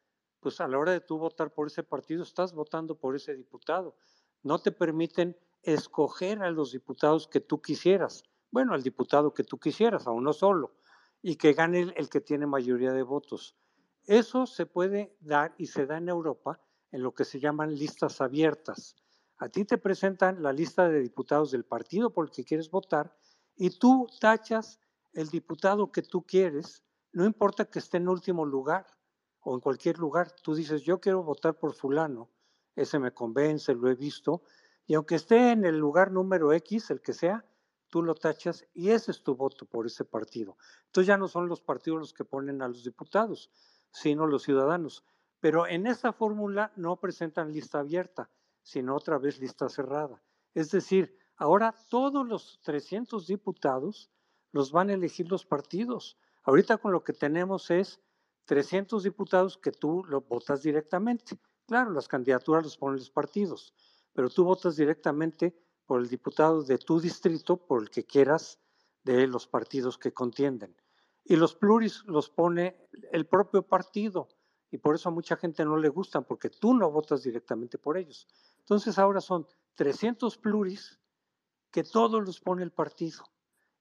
pues 0.41 0.61
a 0.61 0.69
la 0.69 0.79
hora 0.79 0.93
de 0.93 1.01
tú 1.01 1.19
votar 1.19 1.53
por 1.53 1.69
ese 1.69 1.83
partido, 1.83 2.23
estás 2.23 2.53
votando 2.53 2.97
por 2.97 3.17
ese 3.17 3.35
diputado. 3.35 3.97
No 4.43 4.59
te 4.59 4.71
permiten 4.73 5.37
escoger 5.63 6.43
a 6.43 6.51
los 6.51 6.73
diputados 6.73 7.27
que 7.27 7.41
tú 7.41 7.61
quisieras. 7.61 8.25
Bueno, 8.51 8.75
al 8.75 8.83
diputado 8.83 9.35
que 9.35 9.45
tú 9.45 9.59
quisieras, 9.59 10.07
a 10.07 10.11
uno 10.11 10.33
solo 10.33 10.75
y 11.27 11.35
que 11.35 11.55
gane 11.55 11.93
el, 11.97 12.09
que 12.09 12.21
tiene 12.21 12.47
mayoría 12.47 12.93
de 12.93 13.03
votos. 13.03 13.57
Eso 14.05 14.47
se 14.47 14.65
puede 14.65 15.17
dar 15.19 15.57
y 15.59 15.67
se 15.67 15.85
da 15.85 15.99
en 15.99 16.09
Europa 16.09 16.61
en 16.93 17.03
lo 17.03 17.15
que 17.15 17.25
se 17.25 17.41
llaman 17.41 17.75
listas 17.75 18.21
abiertas. 18.21 18.95
A 19.37 19.49
ti 19.49 19.65
te 19.65 19.77
presentan 19.77 20.41
la 20.41 20.53
lista 20.53 20.89
de 20.89 21.01
diputados 21.01 21.51
del 21.51 21.65
partido 21.65 22.13
por 22.13 22.27
el 22.27 22.31
que 22.31 22.45
quieres 22.45 22.71
votar 22.71 23.19
y 23.57 23.71
tú 23.71 24.07
tachas 24.21 24.79
el 25.15 25.29
diputado 25.29 25.91
que 25.91 26.03
tú 26.03 26.23
quieres, 26.23 26.85
no 27.11 27.25
importa 27.25 27.65
que 27.65 27.81
esté 27.81 27.97
en 27.97 28.09
último 28.09 28.47
lugar 28.47 28.87
o 29.41 29.53
en 29.53 29.61
cualquier 29.61 29.99
lugar, 29.99 30.31
tú 30.45 30.55
dices, 30.55 30.83
yo 30.83 31.01
quiero 31.01 31.25
votar 31.25 31.59
por 31.59 31.75
fulano, 31.75 32.31
ese 32.77 33.01
me 33.01 33.13
convence, 33.13 33.75
lo 33.75 33.91
he 33.91 33.97
visto, 33.97 34.45
y 34.87 34.95
aunque 34.95 35.17
esté 35.17 35.51
en 35.51 35.65
el 35.65 35.77
lugar 35.77 36.13
número 36.13 36.53
X, 36.53 36.89
el 36.93 37.01
que 37.01 37.15
sea, 37.15 37.45
tú 37.89 38.03
lo 38.03 38.15
tachas 38.15 38.67
y 38.75 38.91
ese 38.91 39.11
es 39.11 39.23
tu 39.23 39.35
voto 39.37 39.67
por 39.67 39.87
ese 39.87 40.05
partido. 40.05 40.57
Entonces 40.87 41.09
ya 41.09 41.17
no 41.17 41.29
son 41.29 41.49
los 41.49 41.61
partidos 41.61 42.01
los 42.01 42.13
que 42.13 42.25
ponen 42.25 42.63
a 42.63 42.69
los 42.69 42.85
diputados, 42.85 43.51
sino 43.91 44.27
los 44.27 44.43
ciudadanos. 44.43 45.05
Pero 45.41 45.67
en 45.67 45.87
esa 45.87 46.13
fórmula 46.13 46.73
no 46.77 46.99
presentan 46.99 47.53
lista 47.53 47.81
abierta, 47.81 48.31
sino 48.63 48.97
otra 48.97 49.19
vez 49.19 49.39
lista 49.39 49.69
cerrada. 49.69 50.23
Es 50.55 50.71
decir, 50.71 51.17
ahora 51.37 51.75
todos 51.89 52.27
los 52.27 52.61
300 52.63 53.27
diputados 53.27 54.11
los 54.53 54.73
van 54.73 54.91
a 54.91 54.95
elegir 54.95 55.31
los 55.31 55.45
partidos. 55.45 56.19
Ahorita 56.43 56.79
con 56.79 56.93
lo 56.93 57.05
que 57.05 57.13
tenemos 57.13 57.71
es 57.71 58.01
300 58.47 59.03
diputados 59.03 59.59
que 59.59 59.73
tú 59.73 60.05
lo 60.05 60.23
votas 60.23 60.63
directamente. 60.63 61.39
Claro, 61.67 61.91
las 61.91 62.09
candidaturas 62.09 62.65
los 62.65 62.77
ponen 62.79 62.99
los 62.99 63.11
partidos, 63.11 63.75
pero 64.13 64.31
tú 64.31 64.45
votas 64.45 64.77
directamente 64.77 65.57
por 65.87 66.01
el 66.01 66.09
diputado 66.09 66.63
de 66.63 66.79
tu 66.79 67.01
distrito, 67.01 67.57
por 67.57 67.83
el 67.83 67.91
que 67.91 68.05
quieras, 68.05 68.59
de 69.05 69.27
los 69.27 69.47
partidos 69.47 69.99
que 69.99 70.13
contienden. 70.13 70.77
Y 71.25 71.37
los 71.37 71.55
pluris 71.55 72.03
los 72.07 72.29
pone 72.29 72.77
el 73.13 73.27
propio 73.27 73.63
partido, 73.63 74.29
y 74.71 74.79
por 74.79 74.97
eso 74.97 75.09
a 75.09 75.13
mucha 75.13 75.37
gente 75.37 75.65
no 75.65 75.77
le 75.77 75.89
gustan, 75.89 76.25
porque 76.25 76.51
tú 76.51 76.75
no 76.75 76.91
votas 76.91 77.23
directamente 77.23 77.79
por 77.79 77.97
ellos. 77.97 78.27
Entonces 78.59 78.99
ahora 78.99 79.21
son 79.21 79.47
300 79.77 80.39
pluris 80.39 80.99
que 81.71 81.85
todos 81.85 82.25
los 82.25 82.41
pone 82.41 82.65
el 82.65 82.73
partido, 82.73 83.25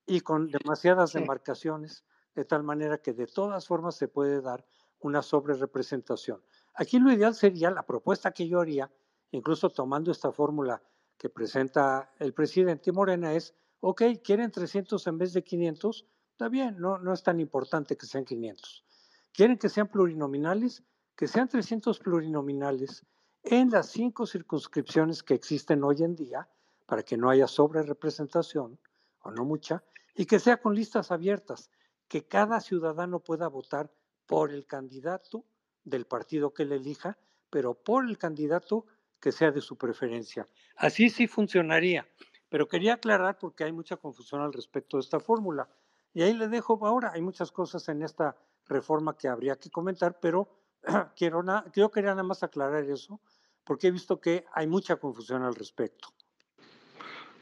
y 0.06 0.22
con 0.22 0.50
demasiadas 0.50 1.14
demarcaciones, 1.14 2.06
de 2.36 2.46
tal 2.46 2.64
manera 2.64 3.00
que 3.00 3.14
de 3.14 3.28
todas 3.28 3.68
formas 3.68 3.96
se 3.96 4.08
puede 4.08 4.42
dar 4.42 4.66
una 5.00 5.22
sobrerepresentación. 5.22 6.44
Aquí 6.76 7.00
lo 7.00 7.12
ideal 7.12 7.34
sería, 7.34 7.72
la 7.72 7.86
propuesta 7.86 8.32
que 8.32 8.48
yo 8.48 8.60
haría, 8.60 8.92
incluso 9.32 9.70
tomando 9.70 10.12
esta 10.12 10.32
fórmula 10.32 10.82
que 11.18 11.30
presenta 11.30 12.14
el 12.20 12.34
presidente 12.34 12.92
Morena 12.92 13.34
es, 13.34 13.56
ok, 13.80 14.02
quieren 14.24 14.52
300 14.52 15.06
en 15.08 15.18
vez 15.18 15.34
de 15.34 15.44
500, 15.44 16.08
está 16.32 16.50
bien, 16.50 16.78
no, 16.80 16.98
no 16.98 17.14
es 17.14 17.24
tan 17.24 17.40
importante 17.40 17.98
que 17.98 18.06
sean 18.06 18.26
500. 18.26 18.86
Quieren 19.32 19.58
que 19.58 19.70
sean 19.70 19.88
plurinominales, 19.88 20.84
que 21.16 21.28
sean 21.28 21.48
300 21.48 22.00
plurinominales 22.00 23.06
en 23.44 23.70
las 23.70 23.90
cinco 23.90 24.26
circunscripciones 24.26 25.22
que 25.22 25.36
existen 25.36 25.84
hoy 25.84 26.04
en 26.04 26.16
día, 26.16 26.50
para 26.86 27.04
que 27.04 27.18
no 27.18 27.30
haya 27.30 27.48
sobrerepresentación, 27.48 28.80
o 29.20 29.32
no 29.32 29.46
mucha, 29.46 29.84
y 30.16 30.26
que 30.26 30.40
sea 30.40 30.58
con 30.58 30.74
listas 30.76 31.12
abiertas, 31.12 31.70
que 32.08 32.28
cada 32.28 32.60
ciudadano 32.60 33.20
pueda 33.20 33.48
votar 33.48 33.92
por 34.26 34.52
el 34.52 34.66
candidato 34.66 35.46
del 35.84 36.06
partido 36.06 36.54
que 36.54 36.66
le 36.66 36.76
elija, 36.76 37.18
pero 37.50 37.74
por 37.76 38.06
el 38.06 38.18
candidato 38.18 38.86
que 39.26 39.32
sea 39.32 39.50
de 39.50 39.60
su 39.60 39.76
preferencia. 39.76 40.46
Así 40.76 41.10
sí 41.10 41.26
funcionaría, 41.26 42.08
pero 42.48 42.68
quería 42.68 42.94
aclarar 42.94 43.40
porque 43.40 43.64
hay 43.64 43.72
mucha 43.72 43.98
confusión 43.98 44.40
al 44.42 44.54
respecto 44.54 44.98
de 44.98 45.02
esta 45.02 45.20
fórmula. 45.20 45.68
Y 46.14 46.22
ahí 46.22 46.36
le 46.36 46.48
dejo 46.48 46.80
ahora, 46.86 47.10
hay 47.12 47.22
muchas 47.22 47.52
cosas 47.52 47.90
en 47.90 48.04
esta 48.04 48.38
reforma 48.68 49.18
que 49.18 49.28
habría 49.28 49.56
que 49.56 49.72
comentar, 49.72 50.20
pero 50.22 50.48
quiero 51.18 51.44
yo 51.74 51.90
quería 51.90 52.12
nada 52.12 52.22
más 52.22 52.44
aclarar 52.44 52.84
eso, 52.84 53.20
porque 53.64 53.88
he 53.88 53.92
visto 53.92 54.22
que 54.22 54.46
hay 54.54 54.68
mucha 54.68 54.98
confusión 54.98 55.42
al 55.42 55.56
respecto. 55.56 56.10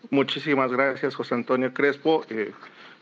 Muchísimas 0.10 0.72
gracias, 0.72 1.16
José 1.16 1.36
Antonio 1.36 1.74
Crespo. 1.74 2.24
Eh, 2.30 2.54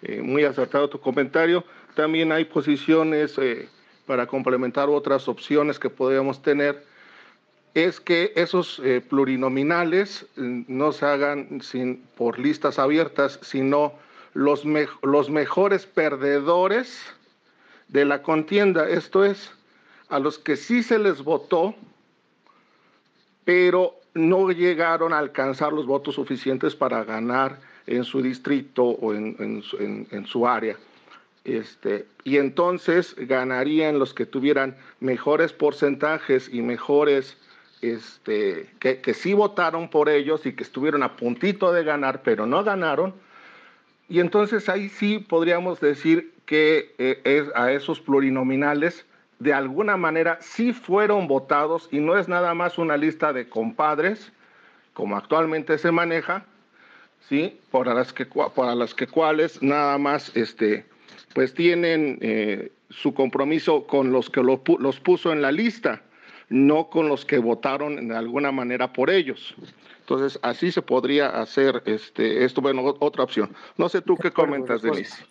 eh, 0.02 0.24
muy 0.24 0.44
acertado 0.44 0.90
tu 0.90 1.00
comentario. 1.00 1.64
También 1.94 2.32
hay 2.32 2.46
posiciones 2.46 3.38
eh, 3.38 3.70
para 4.08 4.26
complementar 4.26 4.90
otras 4.90 5.28
opciones 5.28 5.78
que 5.78 5.92
podríamos 5.92 6.42
tener 6.42 6.90
es 7.74 8.00
que 8.00 8.34
esos 8.36 8.82
eh, 8.84 9.02
plurinominales 9.02 10.26
mm, 10.36 10.64
no 10.68 10.92
se 10.92 11.06
hagan 11.06 11.62
sin, 11.62 12.04
por 12.18 12.40
listas 12.40 12.80
abiertas, 12.80 13.40
sino 13.42 13.94
los, 14.34 14.64
los 15.04 15.30
mejores 15.30 15.86
perdedores 15.86 17.02
de 17.88 18.06
la 18.06 18.22
contienda, 18.22 18.90
esto 18.90 19.26
es, 19.26 19.52
a 20.10 20.20
los 20.20 20.40
que 20.40 20.56
sí 20.56 20.84
se 20.84 21.00
les 21.00 21.24
votó, 21.24 21.76
pero 23.46 23.96
no 24.14 24.52
llegaron 24.52 25.14
a 25.14 25.20
alcanzar 25.20 25.74
los 25.74 25.86
votos 25.86 26.16
suficientes 26.16 26.76
para 26.76 27.04
ganar 27.04 27.60
en 27.88 28.04
su 28.04 28.22
distrito 28.22 28.84
o 28.84 29.14
en, 29.14 29.64
su 30.26 30.48
área. 30.48 30.78
Este, 31.44 32.06
y 32.24 32.38
entonces 32.38 33.16
ganarían 33.18 33.98
los 33.98 34.14
que 34.14 34.26
tuvieran 34.26 34.78
mejores 35.00 35.54
porcentajes 35.54 36.50
y 36.54 36.62
mejores, 36.62 37.38
este, 37.82 38.70
que, 38.80 39.14
sí 39.14 39.34
votaron 39.34 39.90
por 39.90 40.10
ellos 40.10 40.46
y 40.46 40.54
que 40.54 40.64
estuvieron 40.64 41.04
a 41.04 41.16
puntito 41.16 41.72
de 41.72 41.84
ganar, 41.84 42.22
pero 42.24 42.46
no 42.46 42.64
ganaron. 42.64 43.14
Y 44.10 44.20
entonces 44.20 44.70
ahí 44.70 44.90
sí 44.90 45.20
podríamos 45.20 45.80
decir 45.80 46.34
que 46.46 46.94
eh, 46.98 47.22
es 47.24 47.48
a 47.56 47.72
esos 47.72 48.00
plurinominales 48.00 49.06
de 49.42 49.54
alguna 49.56 49.98
manera 49.98 50.38
sí 50.40 50.72
fueron 50.72 51.28
votados 51.28 51.90
y 51.92 51.98
no 51.98 52.16
es 52.16 52.28
nada 52.28 52.54
más 52.54 52.78
una 52.78 52.96
lista 52.96 53.34
de 53.34 53.50
compadres, 53.50 54.32
como 54.94 55.18
actualmente 55.18 55.80
se 55.80 55.92
maneja, 55.92 56.46
¿sí? 57.28 57.60
Para 57.72 57.96
las 57.96 58.14
que, 58.14 58.28
para 58.28 58.76
las 58.76 58.94
que 58.94 59.08
cuales 59.08 59.60
nada 59.64 59.98
más 59.98 60.32
este, 60.36 60.86
pues 61.34 61.56
tienen 61.56 62.20
eh, 62.22 62.72
su 62.92 63.16
compromiso 63.16 63.88
con 63.88 64.12
los 64.12 64.30
que 64.30 64.44
los 64.44 65.00
puso 65.00 65.34
en 65.34 65.42
la 65.42 65.52
lista, 65.52 66.04
no 66.52 66.90
con 66.90 67.08
los 67.08 67.26
que 67.26 67.40
votaron 67.40 68.10
de 68.10 68.16
alguna 68.16 68.52
manera 68.52 68.92
por 68.92 69.10
ellos. 69.10 69.56
Entonces, 70.02 70.38
así 70.44 70.72
se 70.72 70.82
podría 70.82 71.30
hacer 71.30 71.82
este, 71.86 72.44
esto, 72.44 72.62
bueno, 72.62 72.96
otra 73.00 73.24
opción. 73.24 73.56
No 73.78 73.88
sé 73.88 74.02
tú 74.02 74.18
qué 74.18 74.32
comentas, 74.32 74.82
Denise. 74.82 75.24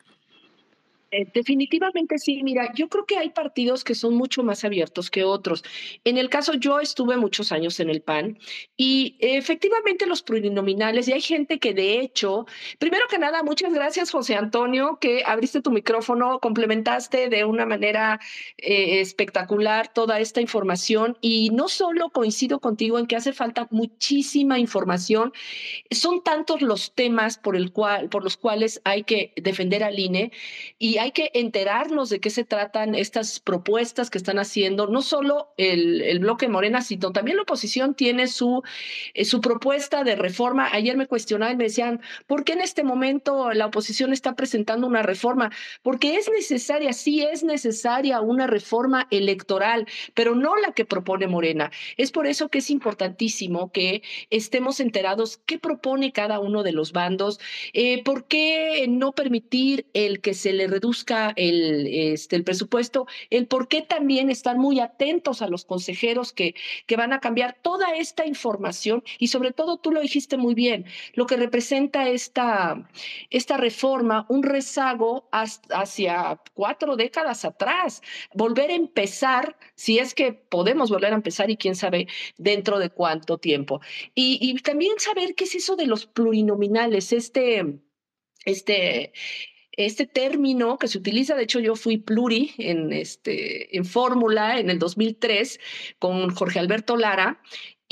Eh, 1.12 1.26
definitivamente 1.34 2.18
sí, 2.18 2.40
mira, 2.44 2.72
yo 2.72 2.88
creo 2.88 3.04
que 3.04 3.16
hay 3.18 3.30
partidos 3.30 3.82
que 3.82 3.96
son 3.96 4.14
mucho 4.14 4.44
más 4.44 4.62
abiertos 4.64 5.11
que 5.11 5.24
otros. 5.24 5.64
En 6.04 6.18
el 6.18 6.28
caso, 6.28 6.54
yo 6.54 6.78
estuve 6.78 7.16
muchos 7.16 7.50
años 7.50 7.80
en 7.80 7.90
el 7.90 8.00
PAN 8.00 8.38
y 8.76 9.16
efectivamente 9.18 10.06
los 10.06 10.22
plurinominales, 10.22 11.08
y 11.08 11.12
hay 11.12 11.20
gente 11.20 11.58
que 11.58 11.74
de 11.74 11.98
hecho, 11.98 12.46
primero 12.78 13.06
que 13.11 13.18
nada, 13.18 13.42
muchas 13.42 13.74
gracias 13.74 14.12
José 14.12 14.36
Antonio, 14.36 14.98
que 15.00 15.24
abriste 15.26 15.61
tu 15.61 15.72
micrófono, 15.72 16.38
complementaste 16.38 17.28
de 17.28 17.44
una 17.44 17.66
manera 17.66 18.20
eh, 18.58 19.00
espectacular 19.00 19.92
toda 19.92 20.20
esta 20.20 20.40
información 20.40 21.18
y 21.20 21.50
no 21.50 21.66
solo 21.68 22.11
coincido 22.11 22.61
contigo 22.61 23.00
en 23.00 23.06
que 23.06 23.16
hace 23.16 23.32
falta 23.32 23.66
muchísima 23.72 24.61
información, 24.61 25.32
son 25.90 26.22
tantos 26.22 26.62
los 26.62 26.94
temas 26.94 27.36
por, 27.36 27.56
el 27.56 27.72
cual, 27.72 28.08
por 28.11 28.22
los 28.22 28.36
cuales 28.36 28.80
hay 28.84 29.02
que 29.02 29.32
defender 29.36 29.82
al 29.82 29.98
INE 29.98 30.30
y 30.78 30.99
hay 31.01 31.12
que 31.12 31.30
enterarnos 31.32 32.11
de 32.11 32.20
qué 32.20 32.28
se 32.28 32.44
tratan 32.44 32.94
estas 32.94 33.40
propuestas 33.40 34.11
que 34.11 34.18
están 34.18 34.38
haciendo, 34.38 34.86
no 34.86 35.01
solo 35.01 35.55
el, 35.57 36.18
bloque 36.20 36.46
Morena, 36.46 36.82
sino 36.82 37.11
también 37.11 37.38
la 37.38 37.44
oposición 37.44 37.94
tiene 37.94 38.26
su, 38.26 38.62
eh, 39.14 39.24
su 39.24 39.40
propuesta 39.40 40.05
de 40.05 40.14
reforma. 40.14 40.68
Ayer 40.70 40.98
me 40.98 41.07
cuestionaban 41.07 41.55
y 41.55 41.57
me 41.57 41.64
decían, 41.64 42.03
¿por 42.26 42.44
qué 42.44 42.53
en 42.53 42.61
este 42.61 42.84
momento 42.84 43.51
la 43.55 43.66
oposición 43.66 44.12
está 44.12 44.36
presentando 44.36 44.86
una 44.86 45.01
reforma? 45.01 45.51
Porque 45.82 46.16
es 46.16 46.30
necesaria, 46.30 46.92
sí 46.92 47.22
es 47.22 47.44
necesaria 47.44 48.20
una 48.20 48.46
reforma 48.46 49.09
electoral, 49.11 49.86
pero 50.12 50.34
no 50.34 50.59
la 50.59 50.72
que 50.72 50.84
propone 50.84 51.26
Morena. 51.26 51.70
Es 51.96 52.12
por 52.12 52.26
eso 52.26 52.51
que 52.51 52.59
es 52.59 52.68
importantísimo 52.68 53.72
que 53.72 54.03
estemos 54.28 54.80
enterados 54.80 55.40
qué 55.46 55.59
propone 55.59 56.12
cada 56.12 56.40
uno 56.40 56.62
de 56.62 56.72
los 56.72 56.92
bandos, 56.92 57.40
eh, 57.72 58.03
por 58.05 58.26
qué 58.26 58.84
no 58.86 59.12
permitir 59.12 59.86
el 59.94 60.20
que 60.20 60.34
se 60.34 60.53
le 60.53 60.66
reduzca 60.66 60.89
busca 60.91 61.32
el, 61.36 61.86
este, 61.86 62.34
el 62.34 62.43
presupuesto, 62.43 63.07
el 63.30 63.47
por 63.47 63.68
qué 63.68 63.80
también 63.80 64.28
están 64.28 64.59
muy 64.59 64.80
atentos 64.80 65.41
a 65.41 65.47
los 65.47 65.64
consejeros 65.64 66.32
que, 66.32 66.57
que 66.86 66.97
van 66.97 67.12
a 67.12 67.20
cambiar 67.20 67.57
toda 67.62 67.95
esta 67.95 68.26
información 68.26 69.05
y 69.20 69.28
sobre 69.28 69.53
todo 69.53 69.76
tú 69.76 69.93
lo 69.93 70.01
dijiste 70.01 70.36
muy 70.36 70.55
bien, 70.55 70.86
lo 71.14 71.26
que 71.26 71.36
representa 71.36 72.09
esta, 72.09 72.91
esta 73.30 73.57
reforma, 73.57 74.26
un 74.28 74.43
rezago 74.43 75.28
hacia 75.30 76.41
cuatro 76.55 76.97
décadas 76.97 77.45
atrás, 77.45 78.03
volver 78.34 78.70
a 78.70 78.74
empezar, 78.74 79.57
si 79.76 80.01
es 80.01 80.12
que 80.12 80.32
podemos 80.32 80.91
volver 80.91 81.12
a 81.12 81.20
empezar 81.22 81.51
y 81.51 81.57
quién 81.57 81.76
sabe 81.76 82.09
dentro 82.36 82.80
de 82.80 82.91
cuánto 82.91 83.38
tiempo. 83.38 83.80
Y, 84.12 84.41
y 84.43 84.61
también 84.61 84.95
saber 84.99 85.36
qué 85.36 85.45
es 85.45 85.55
eso 85.55 85.76
de 85.76 85.86
los 85.86 86.07
plurinominales, 86.07 87.12
este, 87.12 87.78
este, 88.45 89.12
este 89.87 90.07
término 90.07 90.78
que 90.78 90.89
se 90.89 90.99
utiliza, 90.99 91.35
de 91.35 91.45
hecho 91.45 91.61
yo 91.61 91.76
fui 91.76 91.99
pluri 91.99 92.53
en, 92.59 92.93
este, 92.93 93.76
en 93.76 93.85
fórmula 93.85 94.59
en 94.59 94.70
el 94.70 94.78
2003 94.78 95.61
con 95.99 96.31
Jorge 96.35 96.59
Alberto 96.59 96.97
Lara 96.97 97.41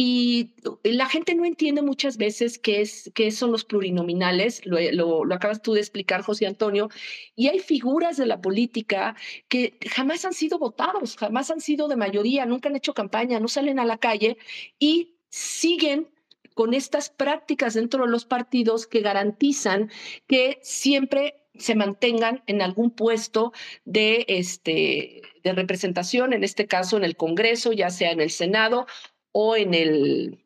y 0.01 0.55
la 0.85 1.07
gente 1.07 1.35
no 1.35 1.45
entiende 1.45 1.83
muchas 1.83 2.19
veces 2.19 2.61
qué, 2.61 2.81
es, 2.81 3.11
qué 3.17 3.33
son 3.33 3.51
los 3.51 3.65
plurinominales, 3.65 4.65
lo, 4.65 4.79
lo, 4.93 5.25
lo, 5.25 5.35
acabas 5.35 5.61
tú 5.61 5.73
de 5.73 5.81
explicar, 5.81 6.23
José 6.23 6.47
Antonio, 6.47 6.89
y 7.35 7.49
hay 7.49 7.59
figuras 7.59 8.17
de 8.17 8.27
la 8.27 8.41
política 8.41 9.17
que 9.49 9.77
jamás 9.91 10.25
han 10.25 10.35
sido 10.35 10.61
votados, 10.61 11.17
jamás 11.17 11.51
han 11.51 11.61
sido 11.61 11.89
de 11.89 11.97
mayoría, 11.97 12.47
nunca 12.47 12.69
han 12.69 12.77
hecho 12.77 12.95
campaña, 12.95 13.41
no 13.41 13.49
salen 13.49 13.81
a 13.81 13.85
la 13.85 13.99
calle 13.99 14.39
y 14.79 15.17
siguen 15.31 16.09
con 16.55 16.75
estas 16.75 17.11
prácticas 17.11 17.75
dentro 17.75 18.05
de 18.05 18.11
los 18.11 18.25
partidos 18.25 18.87
que 18.87 19.01
garantizan 19.01 19.91
que 20.29 20.61
siempre 20.63 21.35
se 21.59 21.75
mantengan 21.75 22.43
en 22.47 22.63
algún 22.63 22.91
puesto 22.91 23.53
de, 23.85 24.25
este, 24.29 25.23
de 25.43 25.53
representación, 25.53 26.33
en 26.33 26.45
este 26.45 26.67
caso 26.67 26.97
en 26.97 27.05
el 27.05 27.17
Congreso, 27.17 27.73
ya 27.73 27.91
sea 27.91 28.13
en 28.13 28.21
el 28.21 28.31
Senado 28.31 28.87
o 29.33 29.57
en 29.57 29.75
el 29.75 30.45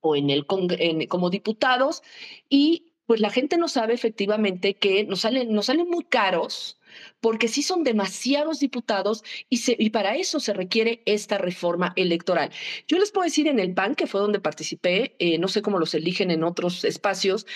o 0.00 0.16
en 0.16 0.30
el 0.30 0.46
como 0.46 1.30
diputados. 1.30 2.02
Y 2.48 2.92
pues 3.06 3.20
la 3.20 3.30
gente 3.30 3.56
no 3.56 3.68
sabe 3.68 3.94
efectivamente 3.94 4.74
que 4.74 5.04
nos 5.04 5.20
salen 5.20 5.52
nos 5.52 5.66
salen 5.66 5.88
muy 5.88 6.04
caros 6.04 6.78
porque 7.20 7.48
sí 7.48 7.62
son 7.62 7.84
demasiados 7.84 8.60
diputados 8.60 9.24
y, 9.48 9.90
para 9.90 10.16
eso 10.16 10.40
se 10.40 10.52
requiere 10.52 11.02
esta 11.06 11.38
reforma 11.38 11.92
electoral. 11.96 12.50
Yo 12.88 12.98
les 12.98 13.10
puedo 13.12 13.24
decir 13.24 13.48
en 13.48 13.58
el 13.58 13.74
PAN, 13.74 13.94
que 13.94 14.06
fue 14.06 14.20
donde 14.20 14.40
participé, 14.40 15.14
eh, 15.18 15.38
no 15.38 15.48
sé 15.48 15.62
cómo 15.62 15.78
los 15.78 15.94
eligen 15.94 16.30
en 16.30 16.44
otros 16.44 16.84
espacios, 16.84 17.46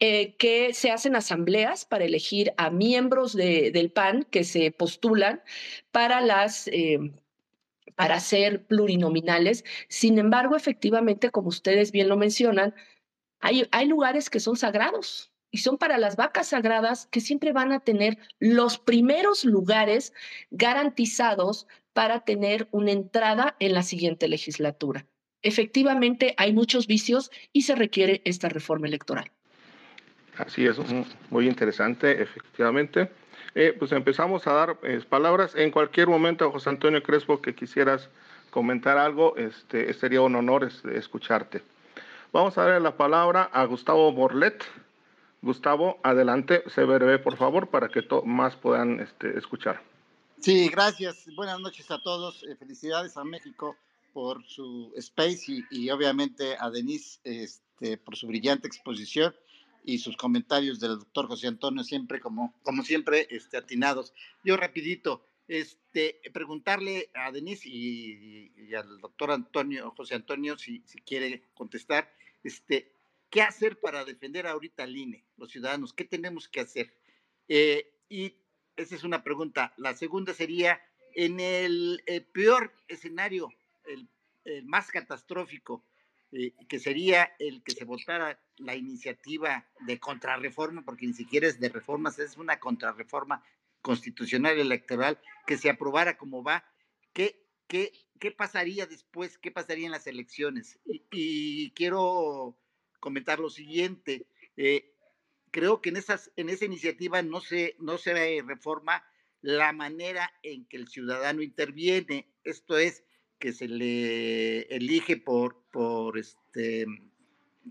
eh, 0.00 0.34
que 0.36 0.74
se 0.74 0.90
hacen 0.90 1.16
asambleas 1.16 1.84
para 1.84 2.04
elegir 2.04 2.52
a 2.56 2.70
miembros 2.70 3.34
de, 3.34 3.70
del 3.70 3.90
PAN 3.90 4.26
que 4.30 4.44
se 4.44 4.70
postulan 4.70 5.42
para 5.90 6.20
las... 6.20 6.68
Eh, 6.68 6.98
para 7.96 8.20
ser 8.20 8.64
plurinominales. 8.64 9.64
Sin 9.88 10.20
embargo, 10.20 10.54
efectivamente, 10.54 11.30
como 11.30 11.48
ustedes 11.48 11.90
bien 11.90 12.08
lo 12.08 12.16
mencionan, 12.16 12.72
hay, 13.40 13.66
hay 13.72 13.86
lugares 13.86 14.30
que 14.30 14.38
son 14.38 14.56
sagrados, 14.56 15.32
y 15.50 15.58
son 15.58 15.78
para 15.78 15.98
las 15.98 16.16
vacas 16.16 16.48
sagradas 16.48 17.06
que 17.06 17.20
siempre 17.20 17.52
van 17.52 17.72
a 17.72 17.80
tener 17.80 18.18
los 18.38 18.78
primeros 18.78 19.44
lugares 19.44 20.12
garantizados 20.50 21.66
para 21.92 22.20
tener 22.20 22.68
una 22.70 22.92
entrada 22.92 23.56
en 23.58 23.74
la 23.74 23.82
siguiente 23.82 24.28
legislatura. 24.28 25.06
Efectivamente, 25.42 26.34
hay 26.36 26.52
muchos 26.52 26.86
vicios 26.86 27.30
y 27.52 27.62
se 27.62 27.74
requiere 27.74 28.22
esta 28.24 28.48
reforma 28.48 28.86
electoral. 28.86 29.30
Así 30.36 30.66
es, 30.66 30.78
muy 31.30 31.48
interesante, 31.48 32.22
efectivamente. 32.22 33.10
Eh, 33.54 33.74
pues 33.76 33.90
empezamos 33.92 34.46
a 34.46 34.52
dar 34.52 34.76
eh, 34.82 35.00
palabras. 35.08 35.54
En 35.56 35.70
cualquier 35.70 36.08
momento, 36.08 36.50
José 36.50 36.70
Antonio 36.70 37.02
Crespo, 37.02 37.40
que 37.40 37.54
quisieras 37.54 38.08
comentar 38.50 38.98
algo, 38.98 39.36
este, 39.36 39.92
sería 39.94 40.20
un 40.20 40.36
honor 40.36 40.68
escucharte. 40.94 41.62
Vamos 42.32 42.58
a 42.58 42.62
darle 42.62 42.80
la 42.80 42.96
palabra 42.96 43.50
a 43.52 43.64
Gustavo 43.64 44.12
Borlet. 44.12 44.64
Gustavo, 45.48 45.98
adelante, 46.02 46.62
se 46.66 46.84
breve, 46.84 47.18
por 47.18 47.38
favor, 47.38 47.70
para 47.70 47.88
que 47.88 48.02
más 48.26 48.54
puedan 48.56 49.00
este, 49.00 49.38
escuchar. 49.38 49.82
Sí, 50.40 50.68
gracias. 50.68 51.26
Buenas 51.34 51.58
noches 51.58 51.90
a 51.90 51.98
todos. 52.02 52.44
Eh, 52.44 52.54
felicidades 52.56 53.16
a 53.16 53.24
México 53.24 53.74
por 54.12 54.44
su 54.44 54.92
space 54.96 55.64
y, 55.70 55.88
obviamente 55.88 56.54
a 56.60 56.68
Denise 56.68 57.18
este, 57.24 57.96
por 57.96 58.14
su 58.14 58.26
brillante 58.26 58.68
exposición 58.68 59.34
y 59.86 59.96
sus 59.96 60.18
comentarios 60.18 60.80
del 60.80 60.98
doctor 60.98 61.28
José 61.28 61.46
Antonio, 61.46 61.82
siempre 61.82 62.20
como, 62.20 62.54
siempre, 62.84 63.26
este, 63.30 63.56
atinados. 63.56 64.12
Yo 64.44 64.58
rapidito, 64.58 65.24
este, 65.48 66.20
preguntarle 66.30 67.08
a 67.14 67.32
Denise 67.32 67.66
y, 67.66 68.74
al 68.74 68.98
doctor 69.00 69.30
Antonio, 69.30 69.94
José 69.96 70.14
Antonio, 70.14 70.58
si, 70.58 70.82
si 70.84 71.00
quiere 71.00 71.42
contestar, 71.54 72.12
¿Qué 73.30 73.42
hacer 73.42 73.78
para 73.78 74.04
defender 74.04 74.46
ahorita 74.46 74.84
al 74.84 74.96
INE, 74.96 75.24
los 75.36 75.50
ciudadanos? 75.50 75.92
¿Qué 75.92 76.04
tenemos 76.04 76.48
que 76.48 76.60
hacer? 76.60 76.94
Eh, 77.48 77.92
y 78.08 78.36
esa 78.76 78.94
es 78.94 79.04
una 79.04 79.22
pregunta. 79.22 79.74
La 79.76 79.94
segunda 79.94 80.32
sería, 80.32 80.80
en 81.14 81.40
el, 81.40 82.02
peor 82.32 82.72
escenario, 82.86 83.50
el, 83.84 84.08
más 84.64 84.90
catastrófico, 84.90 85.84
eh, 86.32 86.54
que 86.68 86.78
sería 86.78 87.34
el 87.38 87.62
que 87.62 87.72
se 87.72 87.84
votara 87.84 88.40
la 88.56 88.74
iniciativa 88.74 89.66
de 89.80 89.98
contrarreforma, 89.98 90.84
porque 90.84 91.06
ni 91.06 91.12
siquiera 91.12 91.46
es 91.46 91.60
de 91.60 91.68
reformas, 91.68 92.18
es 92.18 92.36
una 92.36 92.58
contrarreforma 92.58 93.42
constitucional 93.82 94.58
electoral, 94.58 95.18
que 95.46 95.56
se 95.56 95.70
aprobara 95.70 96.16
como 96.16 96.42
va, 96.42 96.64
¿qué, 97.12 97.46
qué, 97.66 97.92
qué 98.18 98.30
pasaría 98.30 98.86
después? 98.86 99.38
¿Qué 99.38 99.50
pasaría 99.50 99.86
en 99.86 99.92
las 99.92 100.06
elecciones? 100.06 100.78
Y, 100.84 101.70
quiero 101.72 102.58
comentar 103.00 103.38
lo 103.40 103.50
siguiente. 103.50 104.26
Eh, 104.56 104.92
creo 105.50 105.80
que 105.80 105.90
en, 105.90 105.96
esas, 105.96 106.32
en 106.36 106.48
esa 106.48 106.64
iniciativa 106.64 107.22
no 107.22 107.40
se, 107.40 107.76
no 107.78 107.98
se 107.98 108.42
reforma 108.42 109.04
la 109.40 109.72
manera 109.72 110.30
en 110.42 110.66
que 110.66 110.76
el 110.76 110.88
ciudadano 110.88 111.42
interviene. 111.42 112.28
Esto 112.44 112.78
es, 112.78 113.04
que 113.38 113.52
se 113.52 113.68
le 113.68 114.62
elige 114.62 115.16
por, 115.16 115.64
por 115.70 116.18
este, 116.18 116.86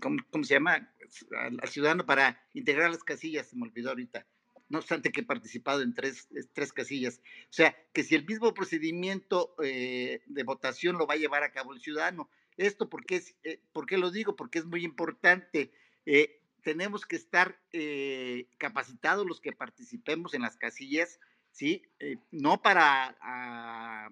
¿cómo, 0.00 0.44
se 0.44 0.54
llama? 0.54 0.92
Al, 1.38 1.68
ciudadano 1.68 2.06
para 2.06 2.42
integrar 2.54 2.90
las 2.90 3.04
casillas, 3.04 3.48
se 3.48 3.56
me 3.56 3.64
olvidó 3.64 3.90
ahorita. 3.90 4.26
No 4.68 4.78
obstante 4.78 5.10
que 5.10 5.22
he 5.22 5.24
participado 5.24 5.80
en 5.80 5.94
tres, 5.94 6.28
tres 6.52 6.72
casillas. 6.72 7.20
O 7.44 7.52
sea, 7.52 7.74
que 7.94 8.04
si 8.04 8.14
el 8.14 8.26
mismo 8.26 8.52
procedimiento 8.52 9.54
eh, 9.62 10.20
de 10.26 10.42
votación 10.42 10.98
lo 10.98 11.06
va 11.06 11.14
a 11.14 11.18
llevar 11.18 11.42
a 11.42 11.52
cabo 11.52 11.72
el 11.72 11.80
ciudadano. 11.80 12.30
Esto, 12.58 12.90
porque 12.90 13.16
es, 13.16 13.34
eh, 13.44 13.62
¿por 13.72 13.86
qué 13.86 13.96
lo 13.96 14.10
digo? 14.10 14.36
Porque 14.36 14.58
es 14.58 14.66
muy 14.66 14.84
importante. 14.84 15.72
Eh, 16.04 16.42
tenemos 16.62 17.06
que 17.06 17.16
estar 17.16 17.58
capacitados 18.58 19.26
los 19.26 19.40
que 19.40 19.52
participemos 19.52 20.34
en 20.34 20.42
las 20.42 20.58
casillas, 20.58 21.18
¿sí? 21.50 21.82
no 22.30 22.60
para 22.60 23.16
ah, 23.22 24.10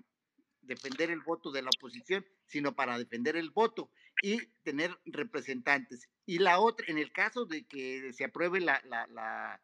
defender 0.62 1.10
el 1.10 1.20
voto 1.20 1.50
de 1.50 1.60
la 1.62 1.70
oposición, 1.76 2.24
sino 2.46 2.74
para 2.74 2.98
defender 2.98 3.36
el 3.36 3.50
voto 3.50 3.90
y 4.22 4.46
tener 4.62 4.98
representantes. 5.04 6.08
Y 6.24 6.38
la 6.38 6.58
otra, 6.58 6.86
en 6.88 6.98
el 6.98 7.12
caso 7.12 7.44
de 7.46 7.66
que 7.66 8.12
se 8.12 8.24
apruebe 8.24 8.60
la, 8.60 8.82
la, 8.84 9.60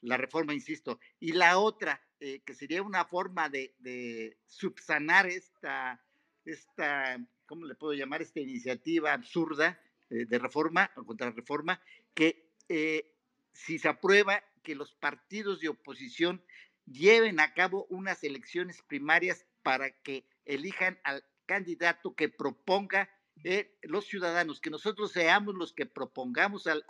la, 0.00 0.16
reforma, 0.16 0.54
insisto, 0.54 0.98
y 1.20 1.32
la 1.32 1.58
otra, 1.58 2.00
eh, 2.20 2.40
que 2.44 2.54
sería 2.54 2.82
una 2.82 3.04
forma 3.04 3.48
de, 3.48 3.74
de, 3.78 4.38
subsanar 4.46 5.26
esta, 5.26 6.02
esta, 6.44 7.18
¿cómo 7.46 7.64
le 7.64 7.74
puedo 7.74 7.94
llamar? 7.94 8.22
Esta 8.22 8.40
iniciativa 8.40 9.12
absurda 9.12 9.80
eh, 10.10 10.26
de 10.26 10.38
reforma 10.38 10.90
o 10.96 11.04
contrarreforma, 11.04 11.80
que 12.14 12.52
eh, 12.68 13.14
si 13.52 13.78
se 13.78 13.88
aprueba 13.88 14.42
que 14.62 14.74
los 14.74 14.94
partidos 14.94 15.60
de 15.60 15.68
oposición 15.68 16.44
lleven 16.84 17.40
a 17.40 17.54
cabo 17.54 17.86
unas 17.90 18.22
elecciones 18.24 18.82
primarias 18.82 19.46
para 19.62 19.90
que 20.02 20.28
elijan 20.44 20.98
al 21.04 21.24
candidato 21.46 22.14
que 22.14 22.28
proponga 22.28 23.10
eh, 23.44 23.76
los 23.82 24.06
ciudadanos, 24.06 24.60
que 24.60 24.70
nosotros 24.70 25.12
seamos 25.12 25.54
los 25.54 25.72
que 25.72 25.86
propongamos 25.86 26.66
al, 26.66 26.84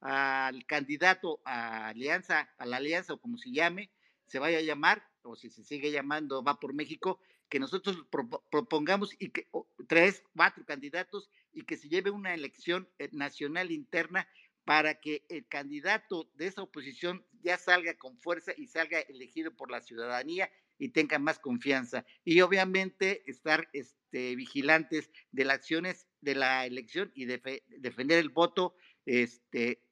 al, 0.00 0.66
candidato 0.66 1.40
a 1.44 1.88
alianza, 1.88 2.50
a 2.58 2.66
la 2.66 2.76
alianza 2.76 3.14
o 3.14 3.20
como 3.20 3.38
se 3.38 3.52
llame, 3.52 3.90
se 4.26 4.38
vaya 4.38 4.58
a 4.58 4.62
llamar, 4.62 5.06
o 5.22 5.36
si 5.36 5.50
se 5.50 5.64
sigue 5.64 5.90
llamando 5.90 6.42
Va 6.42 6.60
por 6.60 6.74
México, 6.74 7.20
que 7.50 7.60
nosotros 7.60 8.06
propongamos 8.50 9.14
y 9.18 9.30
que 9.30 9.48
tres, 9.88 10.22
cuatro 10.34 10.64
candidatos 10.64 11.28
y 11.52 11.64
que 11.64 11.76
se 11.76 11.88
lleve 11.88 12.10
una 12.10 12.32
elección 12.32 12.88
eh, 12.98 13.10
nacional 13.12 13.72
interna 13.72 14.28
para 14.64 15.00
que 15.00 15.24
el 15.28 15.46
candidato 15.48 16.30
de 16.34 16.46
esa 16.46 16.62
oposición 16.62 17.26
ya 17.42 17.58
salga 17.58 17.98
con 17.98 18.16
fuerza 18.18 18.52
y 18.56 18.68
salga 18.68 19.00
elegido 19.00 19.54
por 19.54 19.70
la 19.70 19.80
ciudadanía 19.80 20.50
y 20.78 20.90
tengan 20.90 21.24
más 21.24 21.38
confianza. 21.38 22.06
Y 22.24 22.40
obviamente 22.40 23.28
estar 23.28 23.68
este, 23.72 24.36
vigilantes 24.36 25.10
de 25.32 25.44
las 25.44 25.56
acciones 25.56 26.06
de 26.20 26.36
la 26.36 26.66
elección 26.66 27.10
y 27.14 27.26
defender 27.26 28.18
el 28.18 28.28
voto, 28.28 28.76
este, 29.06 29.82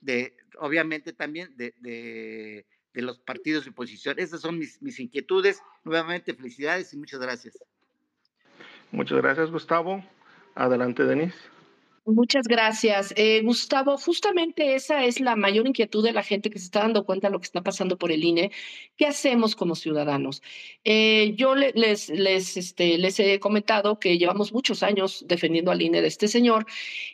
de, 0.00 0.36
obviamente 0.58 1.14
también 1.14 1.56
de, 1.56 1.74
de, 1.78 2.66
los 3.02 3.18
partidos 3.18 3.64
de 3.64 3.70
oposición. 3.70 4.18
Esas 4.18 4.40
son 4.40 4.58
mis, 4.58 4.80
mis 4.82 4.98
inquietudes. 5.00 5.62
Nuevamente, 5.84 6.34
felicidades 6.34 6.92
y 6.92 6.96
muchas 6.96 7.20
gracias. 7.20 7.58
Muchas 8.90 9.18
gracias, 9.18 9.50
Gustavo. 9.50 10.04
Adelante, 10.54 11.04
Denise. 11.04 11.55
Muchas 12.08 12.46
gracias. 12.46 13.12
Eh, 13.16 13.42
Gustavo, 13.42 13.98
justamente 13.98 14.76
esa 14.76 15.04
es 15.04 15.18
la 15.18 15.34
mayor 15.34 15.66
inquietud 15.66 16.04
de 16.04 16.12
la 16.12 16.22
gente 16.22 16.50
que 16.50 16.58
se 16.60 16.66
está 16.66 16.78
dando 16.82 17.04
cuenta 17.04 17.26
de 17.26 17.32
lo 17.32 17.40
que 17.40 17.46
está 17.46 17.62
pasando 17.64 17.98
por 17.98 18.12
el 18.12 18.22
INE. 18.22 18.52
¿Qué 18.96 19.06
hacemos 19.06 19.56
como 19.56 19.74
ciudadanos? 19.74 20.40
Eh, 20.84 21.34
yo 21.36 21.56
les, 21.56 22.08
este, 22.08 22.96
les 22.98 23.18
he 23.18 23.40
comentado 23.40 23.98
que 23.98 24.18
llevamos 24.18 24.52
muchos 24.52 24.84
años 24.84 25.24
defendiendo 25.26 25.72
al 25.72 25.82
INE 25.82 26.00
de 26.00 26.06
este 26.06 26.28
señor 26.28 26.66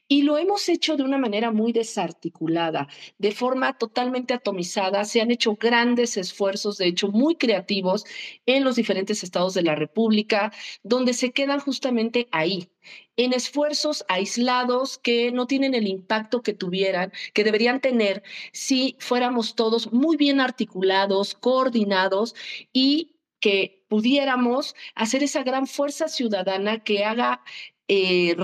y 0.08 0.22
lo 0.24 0.36
hemos 0.36 0.68
hecho 0.68 0.98
de 0.98 1.04
una 1.04 1.16
manera 1.16 1.52
muy 1.52 1.72
desarticulada, 1.72 2.86
de 3.16 3.32
forma 3.32 3.78
totalmente 3.78 4.34
atomizada. 4.34 5.04
Se 5.06 5.22
han 5.22 5.30
hecho 5.30 5.56
grandes 5.56 6.18
esfuerzos, 6.18 6.76
de 6.76 6.88
hecho, 6.88 7.08
muy 7.08 7.36
creativos 7.36 8.04
en 8.44 8.62
los 8.62 8.76
diferentes 8.76 9.22
estados 9.22 9.54
de 9.54 9.62
la 9.62 9.74
República, 9.74 10.52
donde 10.82 11.14
se 11.14 11.32
quedan 11.32 11.60
justamente 11.60 12.28
ahí, 12.30 12.68
en 13.16 13.32
esfuerzos 13.32 14.04
aislados 14.08 14.98
que 14.98 15.32
no 15.32 15.46
tienen 15.46 15.74
el 15.74 15.86
impacto 15.86 16.42
que 16.42 16.54
tuvieran, 16.54 17.12
que 17.34 17.44
deberían 17.44 17.80
tener 17.80 18.22
si 18.52 18.96
fuéramos 18.98 19.54
todos 19.54 19.92
muy 19.92 20.16
bien 20.16 20.40
articulados, 20.40 21.34
coordinados 21.34 22.34
y 22.72 23.16
que 23.40 23.84
pudiéramos 23.88 24.74
hacer 24.94 25.22
esa 25.22 25.42
gran 25.42 25.66
fuerza 25.66 26.08
ciudadana 26.08 26.82
que 26.82 27.04
haga 27.04 27.42
eh, 27.88 28.36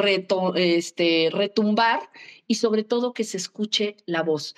este, 0.56 1.30
retumbar 1.32 2.10
y 2.46 2.56
sobre 2.56 2.84
todo 2.84 3.14
que 3.14 3.24
se 3.24 3.36
escuche 3.36 3.96
la 4.04 4.22
voz. 4.22 4.54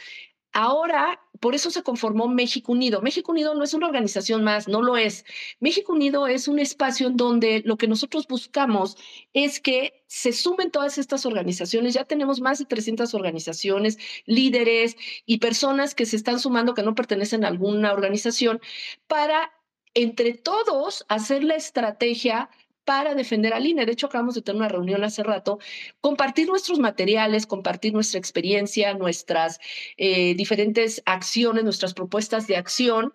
Ahora, 0.52 1.20
por 1.38 1.54
eso 1.54 1.70
se 1.70 1.82
conformó 1.82 2.28
México 2.28 2.72
Unido. 2.72 3.00
México 3.00 3.32
Unido 3.32 3.54
no 3.54 3.64
es 3.64 3.72
una 3.72 3.86
organización 3.86 4.44
más, 4.44 4.68
no 4.68 4.82
lo 4.82 4.96
es. 4.96 5.24
México 5.60 5.92
Unido 5.92 6.26
es 6.26 6.48
un 6.48 6.58
espacio 6.58 7.06
en 7.06 7.16
donde 7.16 7.62
lo 7.64 7.76
que 7.76 7.88
nosotros 7.88 8.26
buscamos 8.26 8.96
es 9.32 9.60
que 9.60 10.02
se 10.06 10.32
sumen 10.32 10.70
todas 10.70 10.98
estas 10.98 11.24
organizaciones. 11.24 11.94
Ya 11.94 12.04
tenemos 12.04 12.40
más 12.40 12.58
de 12.58 12.66
300 12.66 13.14
organizaciones, 13.14 13.98
líderes 14.26 14.96
y 15.24 15.38
personas 15.38 15.94
que 15.94 16.06
se 16.06 16.16
están 16.16 16.40
sumando 16.40 16.74
que 16.74 16.82
no 16.82 16.94
pertenecen 16.94 17.44
a 17.44 17.48
alguna 17.48 17.92
organización 17.92 18.60
para 19.06 19.52
entre 19.94 20.34
todos 20.34 21.04
hacer 21.08 21.44
la 21.44 21.56
estrategia 21.56 22.50
para 22.84 23.14
defender 23.14 23.52
al 23.54 23.66
INE. 23.66 23.86
De 23.86 23.92
hecho, 23.92 24.06
acabamos 24.06 24.34
de 24.34 24.42
tener 24.42 24.60
una 24.60 24.68
reunión 24.68 25.04
hace 25.04 25.22
rato, 25.22 25.58
compartir 26.00 26.48
nuestros 26.48 26.78
materiales, 26.78 27.46
compartir 27.46 27.92
nuestra 27.92 28.18
experiencia, 28.18 28.94
nuestras 28.94 29.60
eh, 29.96 30.34
diferentes 30.34 31.02
acciones, 31.06 31.64
nuestras 31.64 31.94
propuestas 31.94 32.46
de 32.46 32.56
acción. 32.56 33.12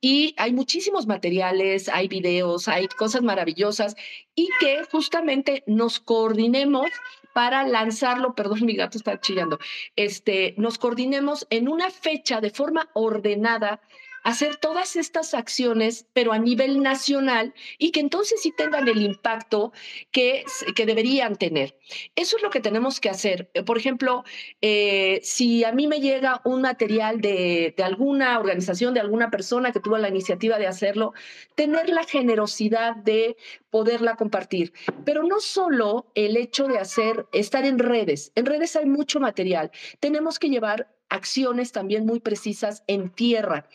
Y 0.00 0.34
hay 0.36 0.52
muchísimos 0.52 1.06
materiales, 1.06 1.88
hay 1.88 2.08
videos, 2.08 2.68
hay 2.68 2.88
cosas 2.88 3.22
maravillosas 3.22 3.96
y 4.34 4.48
que 4.60 4.84
justamente 4.84 5.64
nos 5.66 5.98
coordinemos 5.98 6.90
para 7.32 7.66
lanzarlo, 7.66 8.34
perdón, 8.34 8.66
mi 8.66 8.76
gato 8.76 8.96
está 8.96 9.18
chillando, 9.18 9.58
este, 9.96 10.54
nos 10.56 10.78
coordinemos 10.78 11.46
en 11.50 11.68
una 11.68 11.90
fecha 11.90 12.40
de 12.40 12.50
forma 12.50 12.90
ordenada 12.92 13.80
hacer 14.24 14.56
todas 14.56 14.96
estas 14.96 15.34
acciones, 15.34 16.06
pero 16.12 16.32
a 16.32 16.38
nivel 16.38 16.82
nacional, 16.82 17.54
y 17.78 17.92
que 17.92 18.00
entonces 18.00 18.40
sí 18.42 18.52
tengan 18.56 18.88
el 18.88 19.02
impacto 19.02 19.72
que, 20.10 20.44
que 20.74 20.86
deberían 20.86 21.36
tener. 21.36 21.78
Eso 22.16 22.38
es 22.38 22.42
lo 22.42 22.50
que 22.50 22.60
tenemos 22.60 23.00
que 23.00 23.10
hacer. 23.10 23.50
Eh, 23.54 23.62
por 23.62 23.78
ejemplo, 23.78 24.24
eh, 24.62 25.20
si 25.22 25.62
a 25.62 25.72
mí 25.72 25.86
me 25.86 26.00
llega 26.00 26.40
un 26.44 26.62
material 26.62 27.20
de, 27.20 27.74
de 27.76 27.84
alguna 27.84 28.38
organización, 28.38 28.94
de 28.94 29.00
alguna 29.00 29.30
persona 29.30 29.72
que 29.72 29.80
tuvo 29.80 29.98
la 29.98 30.08
iniciativa 30.08 30.58
de 30.58 30.66
hacerlo, 30.66 31.12
tener 31.54 31.90
la 31.90 32.04
generosidad 32.04 32.96
de 32.96 33.36
poderla 33.68 34.16
compartir. 34.16 34.72
Pero 35.04 35.22
no 35.22 35.40
solo 35.40 36.06
el 36.14 36.36
hecho 36.38 36.66
de 36.66 36.78
hacer, 36.78 37.26
estar 37.32 37.66
en 37.66 37.78
redes. 37.78 38.32
En 38.34 38.46
redes 38.46 38.74
hay 38.74 38.86
mucho 38.86 39.20
material. 39.20 39.70
Tenemos 40.00 40.38
que 40.38 40.48
llevar 40.48 40.88
acciones 41.08 41.72
también 41.72 42.06
muy 42.06 42.20
precisas 42.20 42.82
en 42.86 43.10
tierra. 43.10 43.68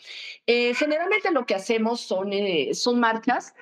Eh, 0.46 0.74
generalmente 0.74 1.30
lo 1.30 1.46
que 1.46 1.54
hacemos 1.54 2.00
son, 2.00 2.32
eh, 2.32 2.74
son 2.74 3.00
marchas, 3.00 3.54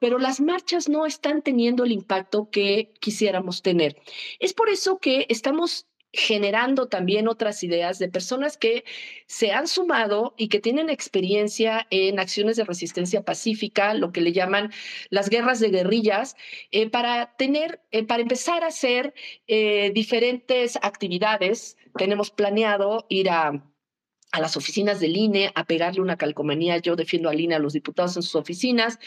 pero 0.00 0.18
las 0.18 0.40
marchas 0.40 0.88
no 0.88 1.06
están 1.06 1.42
teniendo 1.42 1.84
el 1.84 1.92
impacto 1.92 2.50
que 2.50 2.92
quisiéramos 3.00 3.62
tener. 3.62 3.96
Es 4.38 4.52
por 4.52 4.68
eso 4.68 4.98
que 4.98 5.26
estamos 5.28 5.86
generando 6.12 6.88
también 6.88 7.28
otras 7.28 7.62
ideas 7.62 7.98
de 7.98 8.08
personas 8.08 8.56
que 8.56 8.84
se 9.26 9.52
han 9.52 9.68
sumado 9.68 10.34
y 10.38 10.48
que 10.48 10.60
tienen 10.60 10.88
experiencia 10.88 11.86
en 11.90 12.18
acciones 12.18 12.56
de 12.56 12.64
resistencia 12.64 13.22
pacífica, 13.22 13.94
lo 13.94 14.12
que 14.12 14.20
le 14.20 14.32
llaman 14.32 14.72
las 15.10 15.28
guerras 15.28 15.60
de 15.60 15.70
guerrillas, 15.70 16.36
eh, 16.70 16.88
para 16.88 17.36
tener, 17.36 17.80
para 18.08 18.22
empezar 18.22 18.64
a 18.64 18.68
hacer 18.68 19.14
diferentes 19.46 20.78
actividades 20.82 21.76
tenemos 21.96 22.30
planeado 22.30 23.06
ir 23.08 23.30
a, 23.30 23.62
a 24.32 24.40
las 24.40 24.56
oficinas 24.56 25.00
del 25.00 25.16
INE 25.16 25.50
a 25.54 25.64
pegarle 25.64 26.00
una 26.00 26.16
calcomanía. 26.16 26.78
Yo 26.78 26.96
defiendo 26.96 27.28
al 27.28 27.40
INE 27.40 27.54
a 27.54 27.58
los 27.58 27.72
diputados 27.72 28.16
en 28.16 28.22
sus 28.22 28.34
oficinas 28.34 28.98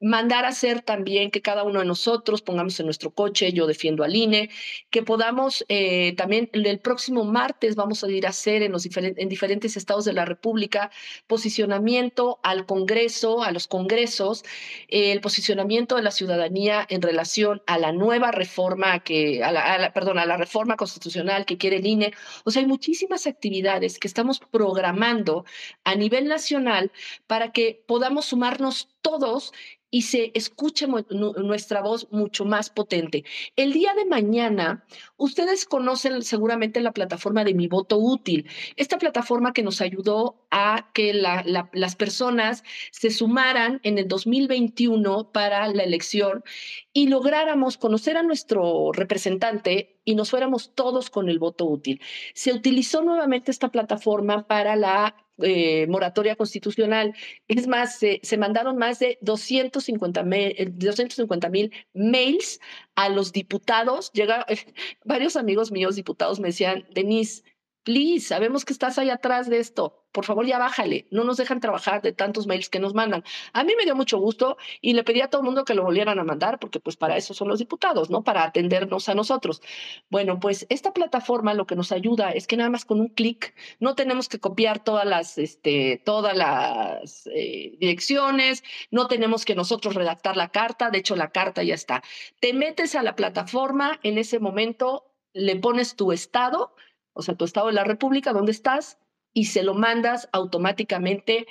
mandar 0.00 0.44
a 0.44 0.48
hacer 0.48 0.82
también 0.82 1.30
que 1.30 1.42
cada 1.42 1.64
uno 1.64 1.80
de 1.80 1.86
nosotros 1.86 2.42
pongamos 2.42 2.78
en 2.80 2.86
nuestro 2.86 3.10
coche, 3.10 3.52
yo 3.52 3.66
defiendo 3.66 4.04
al 4.04 4.14
INE, 4.14 4.50
que 4.90 5.02
podamos 5.02 5.64
eh, 5.68 6.14
también 6.16 6.50
el 6.52 6.80
próximo 6.80 7.24
martes 7.24 7.76
vamos 7.76 8.04
a 8.04 8.10
ir 8.10 8.26
a 8.26 8.30
hacer 8.30 8.62
en, 8.62 8.72
los 8.72 8.86
en 8.94 9.28
diferentes 9.28 9.76
estados 9.76 10.04
de 10.04 10.12
la 10.12 10.24
República 10.24 10.90
posicionamiento 11.26 12.40
al 12.42 12.66
Congreso, 12.66 13.42
a 13.42 13.52
los 13.52 13.66
congresos, 13.68 14.44
el 14.88 15.20
posicionamiento 15.20 15.96
de 15.96 16.02
la 16.02 16.10
ciudadanía 16.10 16.86
en 16.88 17.02
relación 17.02 17.62
a 17.66 17.78
la 17.78 17.92
nueva 17.92 18.32
reforma 18.32 19.00
que, 19.00 19.42
a 19.42 19.52
la, 19.52 19.92
perdón, 19.92 20.18
a 20.18 20.26
la 20.26 20.36
reforma 20.36 20.76
constitucional 20.76 21.46
que 21.46 21.56
quiere 21.56 21.76
el 21.76 21.86
INE. 21.86 22.12
O 22.44 22.50
sea, 22.50 22.60
hay 22.60 22.68
muchísimas 22.68 23.26
actividades 23.26 23.98
que 23.98 24.08
estamos 24.08 24.40
programando 24.40 25.44
a 25.84 25.94
nivel 25.94 26.28
nacional 26.28 26.92
para 27.26 27.52
que 27.52 27.82
podamos 27.86 28.26
sumarnos 28.26 28.88
todos 29.06 29.52
y 29.88 30.02
se 30.02 30.32
escuche 30.34 30.86
nuestra 30.86 31.80
voz 31.80 32.08
mucho 32.10 32.44
más 32.44 32.70
potente. 32.70 33.24
El 33.54 33.72
día 33.72 33.94
de 33.94 34.04
mañana, 34.04 34.84
ustedes 35.16 35.64
conocen 35.64 36.22
seguramente 36.22 36.80
la 36.80 36.92
plataforma 36.92 37.44
de 37.44 37.54
Mi 37.54 37.68
Voto 37.68 37.98
Útil, 37.98 38.48
esta 38.76 38.98
plataforma 38.98 39.52
que 39.52 39.62
nos 39.62 39.80
ayudó 39.80 40.46
a 40.50 40.90
que 40.92 41.12
las 41.14 41.96
personas 41.96 42.64
se 42.90 43.10
sumaran 43.10 43.80
en 43.82 43.98
el 43.98 44.08
2021 44.08 45.32
para 45.32 45.66
la 45.68 45.82
elección 45.82 46.44
y 46.92 47.08
lográramos 47.08 47.76
conocer 47.76 48.16
a 48.16 48.22
nuestro 48.22 48.92
representante 48.92 50.00
y 50.04 50.14
nos 50.14 50.30
fuéramos 50.30 50.74
todos 50.74 51.10
con 51.10 51.28
el 51.28 51.38
voto 51.38 51.66
útil. 51.66 52.00
Se 52.34 52.52
utilizó 52.52 53.02
nuevamente 53.02 53.50
esta 53.50 53.70
plataforma 53.70 54.46
para 54.46 54.76
la 54.76 55.16
eh, 55.38 55.86
moratoria 55.88 56.34
constitucional. 56.34 57.14
Es 57.46 57.66
más, 57.66 57.98
se, 57.98 58.20
mandaron 58.38 58.78
más 58.78 58.98
de 59.00 59.18
250 59.20 60.22
mil 60.22 61.72
mails 61.92 62.58
a 62.96 63.08
los 63.08 63.32
diputados. 63.32 64.10
Llega, 64.12 64.44
varios 65.04 65.36
amigos 65.36 65.70
míos 65.70 65.94
diputados 65.94 66.40
me 66.40 66.48
decían, 66.48 66.86
Denise, 66.92 67.44
please, 67.86 68.26
sabemos 68.26 68.64
que 68.64 68.72
estás 68.72 68.98
ahí 68.98 69.10
atrás 69.10 69.48
de 69.48 69.58
esto 69.60 70.06
por 70.16 70.24
favor 70.24 70.46
ya 70.46 70.58
bájale, 70.58 71.06
no 71.10 71.24
nos 71.24 71.36
dejan 71.36 71.60
trabajar 71.60 72.00
de 72.00 72.10
tantos 72.10 72.46
mails 72.46 72.70
que 72.70 72.80
nos 72.80 72.94
mandan. 72.94 73.22
A 73.52 73.64
mí 73.64 73.74
me 73.76 73.84
dio 73.84 73.94
mucho 73.94 74.18
gusto 74.18 74.56
y 74.80 74.94
le 74.94 75.04
pedí 75.04 75.20
a 75.20 75.28
todo 75.28 75.42
el 75.42 75.44
mundo 75.44 75.66
que 75.66 75.74
lo 75.74 75.82
volvieran 75.82 76.18
a 76.18 76.24
mandar 76.24 76.58
porque 76.58 76.80
pues 76.80 76.96
para 76.96 77.18
eso 77.18 77.34
son 77.34 77.48
los 77.48 77.58
diputados, 77.58 78.08
¿no? 78.08 78.24
Para 78.24 78.42
atendernos 78.44 79.10
a 79.10 79.14
nosotros. 79.14 79.60
Bueno, 80.08 80.40
pues 80.40 80.64
esta 80.70 80.94
plataforma 80.94 81.52
lo 81.52 81.66
que 81.66 81.76
nos 81.76 81.92
ayuda 81.92 82.30
es 82.30 82.46
que 82.46 82.56
nada 82.56 82.70
más 82.70 82.86
con 82.86 82.98
un 82.98 83.08
clic 83.08 83.54
no 83.78 83.94
tenemos 83.94 84.30
que 84.30 84.40
copiar 84.40 84.82
todas 84.82 85.04
las, 85.04 85.36
este, 85.36 86.00
todas 86.02 86.34
las 86.34 87.26
eh, 87.26 87.76
direcciones, 87.78 88.64
no 88.90 89.08
tenemos 89.08 89.44
que 89.44 89.54
nosotros 89.54 89.94
redactar 89.94 90.38
la 90.38 90.48
carta, 90.48 90.88
de 90.88 90.96
hecho 90.96 91.14
la 91.14 91.30
carta 91.30 91.62
ya 91.62 91.74
está. 91.74 92.02
Te 92.40 92.54
metes 92.54 92.94
a 92.94 93.02
la 93.02 93.16
plataforma, 93.16 94.00
en 94.02 94.16
ese 94.16 94.38
momento 94.38 95.12
le 95.34 95.56
pones 95.56 95.94
tu 95.94 96.12
estado, 96.12 96.74
o 97.16 97.22
sea, 97.22 97.34
tu 97.34 97.44
estado 97.44 97.68
de 97.68 97.72
la 97.72 97.84
República, 97.84 98.32
¿dónde 98.32 98.52
estás? 98.52 98.98
y 99.36 99.44
se 99.44 99.62
lo 99.62 99.74
mandas 99.74 100.30
automáticamente. 100.32 101.46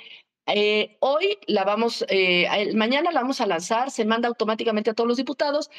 Eh, 0.48 0.96
hoy 0.98 1.38
la 1.46 1.62
vamos, 1.62 2.04
eh, 2.08 2.74
mañana 2.74 3.12
la 3.12 3.20
vamos 3.20 3.40
a 3.40 3.46
lanzar, 3.46 3.92
se 3.92 4.04
manda 4.04 4.26
automáticamente 4.26 4.90
a 4.90 4.94
todos 4.94 5.06
los 5.06 5.18
diputados. 5.18 5.70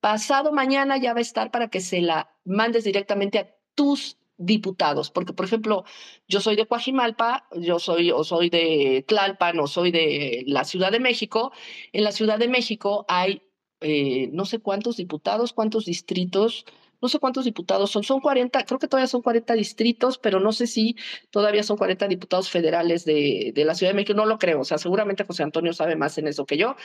Pasado 0.00 0.52
mañana 0.52 0.98
ya 0.98 1.14
va 1.14 1.20
a 1.20 1.22
estar 1.22 1.50
para 1.50 1.68
que 1.68 1.80
se 1.80 2.02
la 2.02 2.30
mandes 2.44 2.84
directamente 2.84 3.38
a 3.38 3.48
tus 3.74 4.18
diputados, 4.36 5.10
porque 5.10 5.32
por 5.32 5.46
ejemplo, 5.46 5.84
yo 6.28 6.40
soy 6.40 6.54
de 6.54 6.66
Coajimalpa, 6.66 7.48
yo 7.54 7.78
soy 7.78 8.10
o 8.10 8.24
soy 8.24 8.50
de 8.50 9.02
Tlalpan 9.08 9.58
o 9.58 9.66
soy 9.66 9.90
de 9.90 10.44
la 10.46 10.64
Ciudad 10.64 10.92
de 10.92 11.00
México. 11.00 11.50
En 11.94 12.04
la 12.04 12.12
Ciudad 12.12 12.38
de 12.38 12.48
México 12.48 13.06
hay 13.08 13.40
eh, 13.80 14.28
no 14.32 14.44
sé 14.44 14.58
cuántos 14.58 14.98
diputados, 14.98 15.54
cuántos 15.54 15.86
distritos, 15.86 16.66
no 17.04 17.08
sé 17.10 17.18
cuántos 17.18 17.44
diputados 17.44 17.90
son, 17.90 18.02
son 18.02 18.22
40, 18.22 18.64
creo 18.64 18.78
que 18.78 18.88
todavía 18.88 19.08
son 19.08 19.20
40 19.20 19.52
distritos, 19.52 20.16
pero 20.16 20.40
no 20.40 20.52
sé 20.52 20.66
si 20.66 20.96
todavía 21.28 21.62
son 21.62 21.76
40 21.76 22.08
diputados 22.08 22.48
federales 22.48 23.04
de, 23.04 23.52
de 23.54 23.64
la 23.66 23.74
Ciudad 23.74 23.92
de 23.92 23.96
México, 23.96 24.14
no 24.14 24.24
lo 24.24 24.38
creo, 24.38 24.60
o 24.60 24.64
sea, 24.64 24.78
seguramente 24.78 25.22
José 25.22 25.42
Antonio 25.42 25.74
sabe 25.74 25.96
más 25.96 26.16
en 26.16 26.28
eso 26.28 26.46
que 26.46 26.56
yo. 26.56 26.76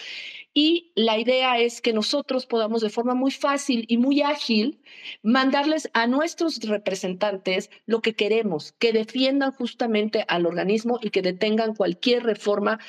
Y 0.53 0.91
la 0.95 1.17
idea 1.17 1.57
es 1.57 1.79
que 1.79 1.93
nosotros 1.93 2.45
podamos 2.45 2.81
de 2.81 2.89
forma 2.89 3.13
muy 3.13 3.31
fácil 3.31 3.85
y 3.87 3.97
muy 3.97 4.21
ágil 4.21 4.81
mandarles 5.23 5.89
a 5.93 6.05
nuestros 6.05 6.59
representantes 6.59 7.69
lo 7.85 8.01
que 8.01 8.13
queremos, 8.13 8.73
que 8.73 8.91
defiendan 8.91 9.53
justamente 9.53 10.25
al 10.27 10.45
organismo 10.45 10.99
y 11.01 11.11
que 11.11 11.21
detengan 11.21 11.75
cualquier 11.75 12.23
reforma 12.23 12.79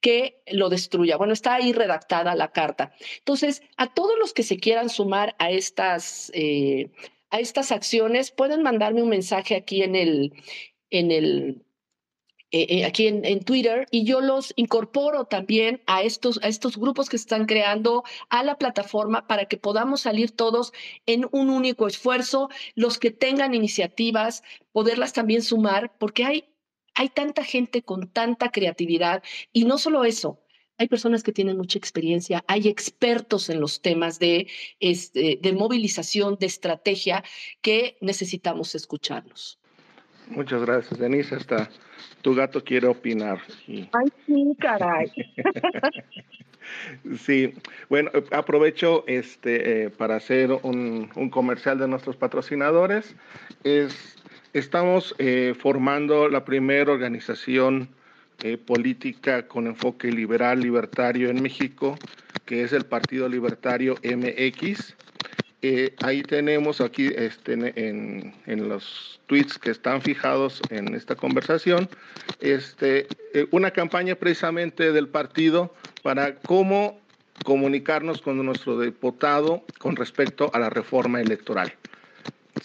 que 0.00 0.42
lo 0.50 0.68
destruya. 0.68 1.16
Bueno, 1.16 1.32
está 1.32 1.54
ahí 1.54 1.72
redactada 1.72 2.34
la 2.34 2.52
carta. 2.52 2.92
Entonces, 3.18 3.62
a 3.76 3.92
todos 3.92 4.18
los 4.18 4.32
que 4.32 4.42
se 4.42 4.58
quieran 4.58 4.88
sumar 4.88 5.36
a 5.38 5.50
estas, 5.50 6.30
eh, 6.34 6.90
a 7.30 7.40
estas 7.40 7.72
acciones, 7.72 8.30
pueden 8.30 8.62
mandarme 8.62 9.02
un 9.02 9.10
mensaje 9.10 9.56
aquí 9.56 9.82
en 9.82 9.96
el, 9.96 10.32
en 10.90 11.10
el 11.10 11.64
eh, 12.52 12.66
eh, 12.80 12.84
aquí 12.84 13.06
en, 13.06 13.24
en, 13.24 13.44
Twitter 13.44 13.86
y 13.92 14.02
yo 14.02 14.20
los 14.20 14.52
incorporo 14.56 15.24
también 15.26 15.82
a 15.86 16.02
estos, 16.02 16.40
a 16.42 16.48
estos 16.48 16.76
grupos 16.76 17.08
que 17.08 17.14
están 17.14 17.46
creando 17.46 18.02
a 18.28 18.42
la 18.42 18.58
plataforma 18.58 19.28
para 19.28 19.44
que 19.44 19.56
podamos 19.56 20.00
salir 20.00 20.32
todos 20.32 20.72
en 21.06 21.28
un 21.30 21.48
único 21.48 21.86
esfuerzo, 21.86 22.48
los 22.74 22.98
que 22.98 23.12
tengan 23.12 23.54
iniciativas, 23.54 24.42
poderlas 24.72 25.12
también 25.12 25.42
sumar, 25.42 25.92
porque 25.96 26.24
hay 26.24 26.49
hay 27.00 27.08
tanta 27.08 27.42
gente 27.44 27.80
con 27.80 28.08
tanta 28.08 28.50
creatividad 28.50 29.22
y 29.54 29.64
no 29.64 29.78
solo 29.78 30.04
eso, 30.04 30.38
hay 30.76 30.86
personas 30.86 31.22
que 31.22 31.32
tienen 31.32 31.56
mucha 31.56 31.78
experiencia, 31.78 32.44
hay 32.46 32.68
expertos 32.68 33.48
en 33.48 33.58
los 33.58 33.80
temas 33.80 34.18
de, 34.18 34.48
este, 34.80 35.38
de 35.40 35.52
movilización, 35.54 36.36
de 36.38 36.44
estrategia, 36.44 37.24
que 37.62 37.96
necesitamos 38.02 38.74
escucharlos. 38.74 39.58
Muchas 40.26 40.60
gracias, 40.60 41.00
Denise. 41.00 41.36
Hasta 41.36 41.70
tu 42.20 42.34
gato 42.34 42.62
quiere 42.62 42.86
opinar. 42.86 43.40
Ay, 43.66 44.12
sí, 44.26 44.54
caray. 44.58 45.10
sí, 47.18 47.54
bueno, 47.88 48.10
aprovecho 48.30 49.04
este, 49.06 49.84
eh, 49.84 49.90
para 49.90 50.16
hacer 50.16 50.52
un, 50.52 51.08
un 51.14 51.30
comercial 51.30 51.78
de 51.78 51.88
nuestros 51.88 52.16
patrocinadores. 52.16 53.16
Es 53.64 54.19
Estamos 54.52 55.14
eh, 55.18 55.54
formando 55.56 56.28
la 56.28 56.44
primera 56.44 56.90
organización 56.90 57.88
eh, 58.42 58.58
política 58.58 59.46
con 59.46 59.68
enfoque 59.68 60.10
liberal, 60.10 60.60
libertario 60.60 61.30
en 61.30 61.40
México, 61.40 61.96
que 62.46 62.64
es 62.64 62.72
el 62.72 62.84
Partido 62.84 63.28
Libertario 63.28 63.94
MX. 64.02 64.96
Eh, 65.62 65.94
ahí 66.02 66.22
tenemos 66.22 66.80
aquí 66.80 67.12
este, 67.14 67.52
en, 67.52 68.34
en, 68.46 68.68
los 68.68 69.20
tweets 69.28 69.56
que 69.56 69.70
están 69.70 70.02
fijados 70.02 70.60
en 70.70 70.96
esta 70.96 71.14
conversación, 71.14 71.88
este, 72.40 73.06
una 73.52 73.70
campaña 73.70 74.16
precisamente 74.16 74.90
del 74.90 75.06
partido 75.06 75.72
para 76.02 76.34
cómo 76.40 76.98
comunicarnos 77.44 78.20
con 78.20 78.44
nuestro 78.44 78.80
diputado 78.80 79.62
con 79.78 79.94
respecto 79.94 80.50
a 80.52 80.58
la 80.58 80.70
reforma 80.70 81.20
electoral. 81.20 81.72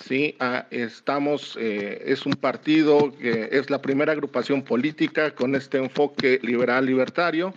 Sí, 0.03 0.36
ah, 0.39 0.65
estamos, 0.71 1.57
eh, 1.59 2.03
es 2.05 2.25
un 2.25 2.33
partido 2.33 3.13
que 3.17 3.49
es 3.51 3.69
la 3.69 3.81
primera 3.81 4.11
agrupación 4.11 4.63
política 4.63 5.31
con 5.31 5.55
este 5.55 5.77
enfoque 5.77 6.39
liberal 6.41 6.86
libertario. 6.86 7.53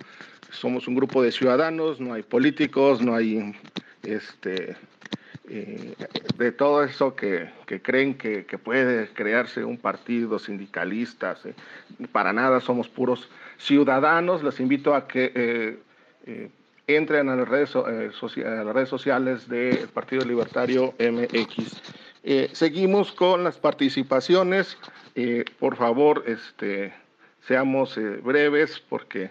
Somos 0.51 0.89
un 0.89 0.95
grupo 0.95 1.22
de 1.22 1.33
ciudadanos, 1.33 2.01
no 2.01 2.14
hay 2.14 2.22
políticos, 2.22 3.01
no 3.01 3.14
hay 3.14 3.55
este, 4.03 4.76
eh, 5.49 5.95
de 6.37 6.53
todo 6.53 6.85
eso 6.85 7.16
que, 7.16 7.51
que 7.66 7.81
creen 7.81 8.14
que, 8.14 8.45
que, 8.45 8.59
puede 8.59 9.09
crearse 9.09 9.64
un 9.64 9.79
partido 9.79 10.39
sindicalista. 10.39 11.37
Para 12.12 12.33
nada, 12.33 12.61
somos 12.61 12.89
puros 12.89 13.29
ciudadanos. 13.57 14.43
Les 14.43 14.61
invito 14.61 14.95
a 14.95 15.09
que 15.09 15.33
eh, 15.35 16.51
entren 16.87 17.29
a 17.29 17.37
las 17.37 17.49
redes, 17.49 17.74
a 17.76 18.64
las 18.64 18.74
redes 18.74 18.89
sociales 18.89 19.49
del 19.49 19.89
Partido 19.89 20.24
Libertario 20.24 20.95
MX. 20.99 21.83
Eh, 22.31 22.51
seguimos 22.53 23.11
con 23.12 23.43
las 23.43 23.57
participaciones. 23.57 24.76
Eh, 25.14 25.47
por 25.59 25.76
favor, 25.76 26.24
este, 26.26 26.93
seamos 27.41 27.97
eh, 27.97 28.20
breves 28.22 28.81
porque 28.87 29.31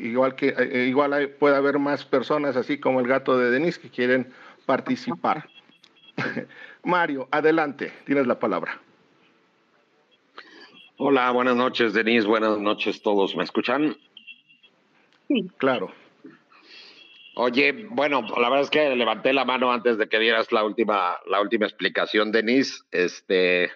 igual 0.00 0.36
que 0.36 0.86
igual 0.86 1.28
puede 1.40 1.56
haber 1.56 1.80
más 1.80 2.04
personas 2.04 2.54
así 2.54 2.78
como 2.78 3.00
el 3.00 3.08
gato 3.08 3.36
de 3.36 3.50
Denis 3.50 3.80
que 3.80 3.90
quieren 3.90 4.32
participar. 4.64 5.48
Mario, 6.84 7.26
adelante, 7.32 7.92
tienes 8.04 8.28
la 8.28 8.38
palabra. 8.38 8.80
Hola, 10.98 11.32
buenas 11.32 11.56
noches, 11.56 11.92
Denis. 11.94 12.26
Buenas 12.26 12.58
noches 12.60 13.02
todos. 13.02 13.34
¿Me 13.34 13.42
escuchan? 13.42 13.96
Sí. 15.26 15.50
Claro. 15.56 15.90
Oye, 17.38 17.86
bueno, 17.90 18.22
la 18.22 18.48
verdad 18.48 18.62
es 18.62 18.70
que 18.70 18.96
levanté 18.96 19.34
la 19.34 19.44
mano 19.44 19.70
antes 19.70 19.98
de 19.98 20.08
que 20.08 20.18
dieras 20.18 20.52
la 20.52 20.64
última, 20.64 21.18
la 21.26 21.42
última 21.42 21.66
explicación, 21.66 22.32
Denise. 22.32 22.80
Este, 22.90 23.70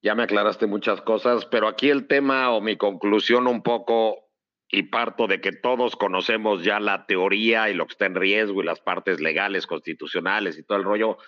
ya 0.00 0.14
me 0.14 0.22
aclaraste 0.22 0.66
muchas 0.66 1.02
cosas, 1.02 1.44
pero 1.44 1.68
aquí 1.68 1.90
el 1.90 2.06
tema 2.06 2.50
o 2.50 2.62
mi 2.62 2.78
conclusión 2.78 3.46
un 3.46 3.62
poco 3.62 4.30
y 4.70 4.84
parto 4.84 5.26
de 5.26 5.42
que 5.42 5.52
todos 5.52 5.96
conocemos 5.96 6.64
ya 6.64 6.80
la 6.80 7.04
teoría 7.04 7.68
y 7.68 7.74
lo 7.74 7.86
que 7.86 7.92
está 7.92 8.06
en 8.06 8.14
riesgo 8.14 8.62
y 8.62 8.66
las 8.66 8.80
partes 8.80 9.20
legales, 9.20 9.66
constitucionales 9.66 10.56
y 10.56 10.62
todo 10.62 10.78
el 10.78 10.84
rollo, 10.84 11.18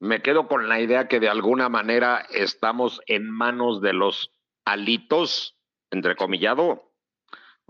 me 0.00 0.22
quedo 0.22 0.48
con 0.48 0.70
la 0.70 0.80
idea 0.80 1.06
que 1.06 1.20
de 1.20 1.28
alguna 1.28 1.68
manera 1.68 2.26
estamos 2.30 3.02
en 3.06 3.30
manos 3.30 3.82
de 3.82 3.92
los 3.92 4.32
alitos, 4.64 5.58
entrecomillado. 5.90 6.91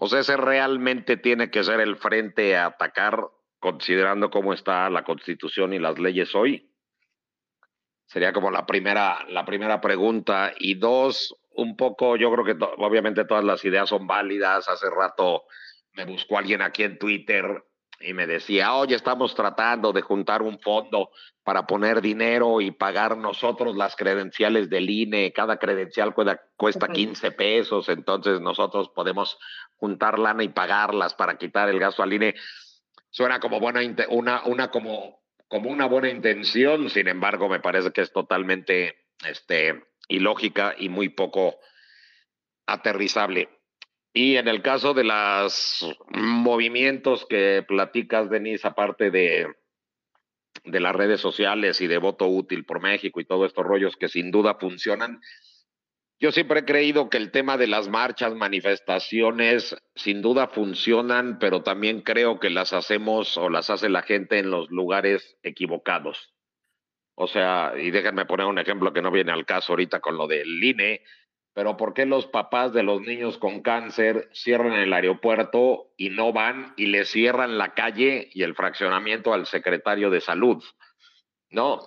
O 0.04 0.08
sea, 0.08 0.18
ese 0.18 0.36
realmente 0.36 1.16
tiene 1.16 1.48
que 1.48 1.62
ser 1.62 1.78
el 1.78 1.94
frente 1.94 2.56
a 2.56 2.66
atacar, 2.66 3.24
considerando 3.60 4.30
cómo 4.30 4.52
está 4.52 4.90
la 4.90 5.04
constitución 5.04 5.72
y 5.72 5.78
las 5.78 5.96
leyes 6.00 6.34
hoy. 6.34 6.74
Sería 8.06 8.32
como 8.32 8.50
la 8.50 8.66
primera, 8.66 9.24
la 9.28 9.44
primera 9.44 9.80
pregunta. 9.80 10.54
Y 10.58 10.74
dos, 10.74 11.36
un 11.50 11.76
poco, 11.76 12.16
yo 12.16 12.32
creo 12.32 12.44
que 12.44 12.64
obviamente 12.78 13.24
todas 13.24 13.44
las 13.44 13.64
ideas 13.64 13.90
son 13.90 14.08
válidas. 14.08 14.68
Hace 14.68 14.90
rato 14.90 15.44
me 15.92 16.04
buscó 16.04 16.36
alguien 16.36 16.62
aquí 16.62 16.82
en 16.82 16.98
Twitter 16.98 17.62
y 18.04 18.12
me 18.12 18.26
decía, 18.26 18.74
oye, 18.74 18.94
estamos 18.94 19.34
tratando 19.34 19.92
de 19.92 20.02
juntar 20.02 20.42
un 20.42 20.58
fondo 20.58 21.10
para 21.44 21.66
poner 21.66 22.00
dinero 22.00 22.60
y 22.60 22.70
pagar 22.70 23.16
nosotros 23.16 23.76
las 23.76 23.96
credenciales 23.96 24.70
del 24.70 24.88
INE. 24.90 25.32
Cada 25.32 25.58
credencial 25.58 26.14
cuesta, 26.14 26.40
cuesta 26.56 26.88
15 26.88 27.32
pesos, 27.32 27.88
entonces 27.88 28.40
nosotros 28.40 28.90
podemos 28.90 29.38
juntar 29.76 30.18
lana 30.18 30.44
y 30.44 30.48
pagarlas 30.48 31.14
para 31.14 31.36
quitar 31.36 31.68
el 31.68 31.78
gasto 31.78 32.02
al 32.02 32.12
INE. 32.12 32.34
Suena 33.10 33.40
como 33.40 33.60
buena, 33.60 33.80
una, 34.08 34.42
una 34.44 34.70
como, 34.70 35.22
como 35.48 35.70
una 35.70 35.86
buena 35.86 36.08
intención, 36.08 36.88
sin 36.90 37.08
embargo, 37.08 37.48
me 37.48 37.60
parece 37.60 37.92
que 37.92 38.00
es 38.00 38.12
totalmente 38.12 38.96
este, 39.26 39.84
ilógica 40.08 40.74
y 40.78 40.88
muy 40.88 41.08
poco 41.08 41.58
aterrizable. 42.66 43.48
Y 44.14 44.36
en 44.36 44.48
el 44.48 44.60
caso 44.62 44.92
de 44.92 45.04
los 45.04 45.96
movimientos 46.10 47.24
que 47.26 47.64
platicas, 47.66 48.28
Denise, 48.28 48.68
aparte 48.68 49.10
de, 49.10 49.46
de 50.64 50.80
las 50.80 50.94
redes 50.94 51.20
sociales 51.20 51.80
y 51.80 51.86
de 51.86 51.98
voto 51.98 52.26
útil 52.26 52.64
por 52.64 52.82
México 52.82 53.20
y 53.20 53.24
todos 53.24 53.46
estos 53.46 53.64
rollos 53.64 53.96
que 53.96 54.08
sin 54.08 54.30
duda 54.30 54.56
funcionan, 54.60 55.20
yo 56.22 56.30
siempre 56.30 56.60
he 56.60 56.64
creído 56.64 57.10
que 57.10 57.16
el 57.16 57.32
tema 57.32 57.56
de 57.56 57.66
las 57.66 57.88
marchas, 57.88 58.32
manifestaciones, 58.36 59.74
sin 59.96 60.22
duda 60.22 60.46
funcionan, 60.46 61.40
pero 61.40 61.64
también 61.64 62.02
creo 62.02 62.38
que 62.38 62.48
las 62.48 62.72
hacemos 62.72 63.36
o 63.36 63.48
las 63.48 63.70
hace 63.70 63.88
la 63.88 64.02
gente 64.02 64.38
en 64.38 64.50
los 64.50 64.70
lugares 64.70 65.36
equivocados. 65.42 66.32
O 67.16 67.26
sea, 67.26 67.72
y 67.76 67.90
déjenme 67.90 68.24
poner 68.24 68.46
un 68.46 68.60
ejemplo 68.60 68.92
que 68.92 69.02
no 69.02 69.10
viene 69.10 69.32
al 69.32 69.44
caso 69.44 69.72
ahorita 69.72 69.98
con 69.98 70.16
lo 70.16 70.28
del 70.28 70.62
INE, 70.62 71.02
pero 71.54 71.76
¿por 71.76 71.92
qué 71.92 72.06
los 72.06 72.26
papás 72.26 72.72
de 72.72 72.82
los 72.82 73.02
niños 73.02 73.36
con 73.36 73.60
cáncer 73.60 74.28
cierran 74.32 74.72
el 74.72 74.92
aeropuerto 74.92 75.92
y 75.98 76.08
no 76.08 76.32
van 76.32 76.72
y 76.76 76.86
le 76.86 77.04
cierran 77.04 77.58
la 77.58 77.74
calle 77.74 78.30
y 78.32 78.42
el 78.42 78.54
fraccionamiento 78.54 79.34
al 79.34 79.46
secretario 79.46 80.08
de 80.08 80.22
salud? 80.22 80.64
No. 81.50 81.84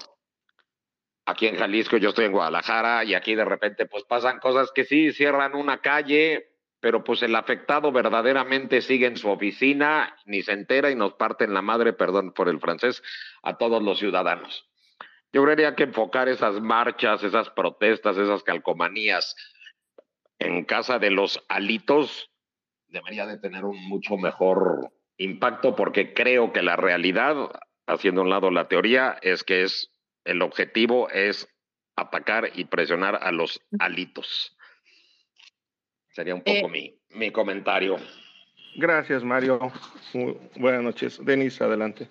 Aquí 1.26 1.48
en 1.48 1.58
Jalisco 1.58 1.98
yo 1.98 2.10
estoy 2.10 2.26
en 2.26 2.34
Guadalajara 2.34 3.04
y 3.04 3.16
aquí 3.16 3.34
de 3.34 3.46
repente 3.46 3.88
pues 3.88 4.04
pasan 4.04 4.40
cosas 4.40 4.72
que 4.72 4.86
sí, 4.86 5.12
cierran 5.12 5.56
una 5.56 5.82
calle, 5.82 6.52
pero 6.80 7.04
pues 7.04 7.24
el 7.24 7.36
afectado 7.36 7.92
verdaderamente 7.92 8.82
sigue 8.82 9.08
en 9.08 9.18
su 9.18 9.30
oficina, 9.30 10.16
ni 10.26 10.44
se 10.44 10.52
entera 10.52 10.92
y 10.92 10.96
nos 10.96 11.16
parten 11.16 11.56
la 11.56 11.64
madre, 11.64 11.94
perdón 11.94 12.34
por 12.34 12.50
el 12.50 12.60
francés, 12.60 13.02
a 13.42 13.58
todos 13.58 13.82
los 13.82 13.98
ciudadanos. 13.98 14.70
Yo 15.34 15.44
creería 15.44 15.76
que 15.76 15.84
enfocar 15.84 16.30
esas 16.30 16.62
marchas, 16.62 17.24
esas 17.24 17.50
protestas, 17.50 18.16
esas 18.18 18.44
calcomanías 18.44 19.36
en 20.40 20.66
casa 20.66 21.00
de 21.00 21.12
los 21.12 21.44
alitos 21.50 22.30
debería 22.88 23.26
de 23.26 23.38
tener 23.38 23.66
un 23.66 23.78
mucho 23.88 24.18
mejor 24.18 24.92
impacto 25.18 25.76
porque 25.76 26.14
creo 26.14 26.54
que 26.54 26.62
la 26.62 26.76
realidad, 26.76 27.36
haciendo 27.88 28.22
un 28.22 28.30
lado 28.30 28.52
la 28.52 28.68
teoría, 28.68 29.18
es 29.22 29.44
que 29.44 29.64
es 29.64 29.92
el 30.24 30.42
objetivo 30.42 31.10
es 31.10 31.48
atacar 31.96 32.52
y 32.56 32.66
presionar 32.66 33.20
a 33.22 33.32
los 33.32 33.62
alitos. 33.80 34.58
Sería 36.10 36.36
un 36.36 36.42
poco 36.42 36.68
eh, 36.68 36.70
mi, 36.70 37.00
mi 37.10 37.32
comentario. 37.32 37.98
Gracias, 38.76 39.24
Mario. 39.24 39.60
buenas 40.56 40.84
noches. 40.84 41.24
Denise, 41.24 41.64
adelante. 41.64 42.10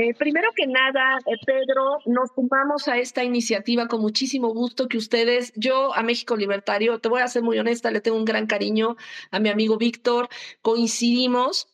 Eh, 0.00 0.14
primero 0.14 0.52
que 0.54 0.64
nada, 0.68 1.18
eh, 1.26 1.34
Pedro, 1.44 1.98
nos 2.06 2.30
sumamos 2.32 2.86
a 2.86 2.98
esta 2.98 3.24
iniciativa 3.24 3.88
con 3.88 4.00
muchísimo 4.00 4.54
gusto 4.54 4.86
que 4.86 4.96
ustedes, 4.96 5.52
yo 5.56 5.92
a 5.92 6.04
México 6.04 6.36
Libertario, 6.36 7.00
te 7.00 7.08
voy 7.08 7.20
a 7.20 7.26
ser 7.26 7.42
muy 7.42 7.58
honesta, 7.58 7.90
le 7.90 8.00
tengo 8.00 8.16
un 8.16 8.24
gran 8.24 8.46
cariño 8.46 8.96
a 9.32 9.40
mi 9.40 9.48
amigo 9.48 9.76
Víctor, 9.76 10.28
coincidimos 10.62 11.66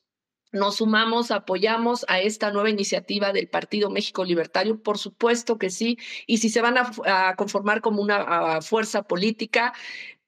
nos 0.54 0.76
sumamos, 0.76 1.32
apoyamos 1.32 2.06
a 2.08 2.20
esta 2.20 2.52
nueva 2.52 2.70
iniciativa 2.70 3.32
del 3.32 3.48
Partido 3.48 3.90
México 3.90 4.24
Libertario, 4.24 4.80
por 4.80 4.98
supuesto 4.98 5.58
que 5.58 5.68
sí, 5.68 5.98
y 6.28 6.38
si 6.38 6.48
se 6.48 6.62
van 6.62 6.76
a, 6.78 7.34
conformar 7.36 7.80
como 7.80 8.00
una 8.00 8.62
fuerza 8.62 9.02
política, 9.02 9.74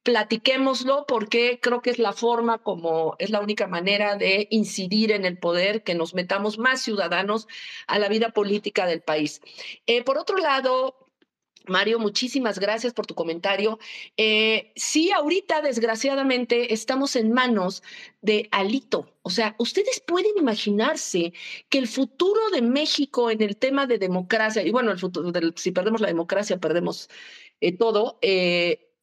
platiquémoslo 0.06 1.04
porque 1.08 1.58
creo 1.60 1.82
que 1.82 1.90
es 1.90 1.98
la 1.98 2.12
forma 2.12 2.58
como 2.58 3.16
es 3.18 3.30
la 3.30 3.40
única 3.40 3.66
manera 3.66 4.14
de 4.14 4.46
incidir 4.52 5.10
en 5.10 5.24
el 5.24 5.36
poder, 5.36 5.82
que 5.82 5.96
nos 5.96 6.14
metamos 6.14 6.58
más 6.58 6.80
ciudadanos 6.80 7.48
a 7.88 7.98
la 7.98 8.08
vida 8.08 8.30
política 8.30 8.86
del 8.86 9.02
país. 9.02 9.40
Eh, 9.84 10.04
por 10.04 10.16
otro 10.16 10.36
lado, 10.36 10.94
Mario, 11.66 11.98
muchísimas 11.98 12.60
gracias 12.60 12.94
por 12.94 13.06
tu 13.06 13.16
comentario. 13.16 13.80
Eh, 14.16 14.72
sí, 14.76 15.10
ahorita, 15.10 15.60
desgraciadamente, 15.60 16.72
estamos 16.72 17.16
en 17.16 17.32
manos 17.32 17.82
de 18.22 18.48
Alito. 18.52 19.12
O 19.22 19.30
sea, 19.30 19.56
ustedes 19.58 20.00
pueden 20.06 20.38
imaginarse 20.38 21.32
que 21.68 21.78
el 21.78 21.88
futuro 21.88 22.50
de 22.50 22.62
México 22.62 23.32
en 23.32 23.42
el 23.42 23.56
tema 23.56 23.88
de 23.88 23.98
democracia, 23.98 24.62
y 24.62 24.70
bueno, 24.70 24.92
el 24.92 25.00
futuro, 25.00 25.32
si 25.56 25.72
perdemos 25.72 26.00
la 26.00 26.06
democracia, 26.06 26.58
perdemos 26.58 27.10
eh, 27.60 27.76
todo, 27.76 28.20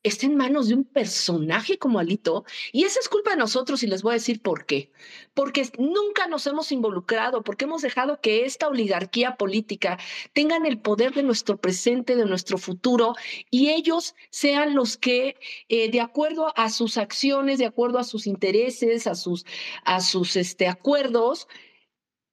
está 0.03 0.25
en 0.25 0.35
manos 0.35 0.67
de 0.67 0.75
un 0.75 0.83
personaje 0.83 1.77
como 1.77 1.99
Alito. 1.99 2.45
Y 2.71 2.83
esa 2.83 2.99
es 2.99 3.09
culpa 3.09 3.31
de 3.31 3.37
nosotros 3.37 3.81
y 3.83 3.87
les 3.87 4.03
voy 4.03 4.11
a 4.11 4.13
decir 4.15 4.41
por 4.41 4.65
qué. 4.65 4.91
Porque 5.33 5.67
nunca 5.77 6.27
nos 6.27 6.45
hemos 6.45 6.71
involucrado, 6.71 7.43
porque 7.43 7.65
hemos 7.65 7.81
dejado 7.81 8.19
que 8.21 8.45
esta 8.45 8.67
oligarquía 8.67 9.35
política 9.37 9.97
tengan 10.33 10.65
el 10.65 10.79
poder 10.79 11.13
de 11.13 11.23
nuestro 11.23 11.57
presente, 11.57 12.15
de 12.15 12.25
nuestro 12.25 12.57
futuro, 12.57 13.15
y 13.49 13.69
ellos 13.69 14.15
sean 14.29 14.75
los 14.75 14.97
que, 14.97 15.37
eh, 15.69 15.89
de 15.89 16.01
acuerdo 16.01 16.53
a 16.57 16.69
sus 16.69 16.97
acciones, 16.97 17.57
de 17.57 17.65
acuerdo 17.65 17.97
a 17.97 18.03
sus 18.03 18.27
intereses, 18.27 19.07
a 19.07 19.15
sus, 19.15 19.45
a 19.85 20.01
sus 20.01 20.35
este, 20.35 20.67
acuerdos, 20.67 21.47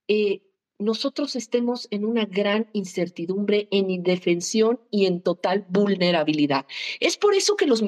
eh, 0.07 0.41
nosotros 0.81 1.35
estemos 1.35 1.87
en 1.91 2.05
una 2.05 2.25
gran 2.25 2.69
incertidumbre, 2.73 3.67
en 3.71 3.89
indefensión 3.89 4.79
y 4.89 5.05
en 5.05 5.21
total 5.21 5.65
vulnerabilidad. 5.69 6.65
Es 6.99 7.17
por 7.17 7.33
eso 7.33 7.55
que 7.55 7.67
los, 7.67 7.85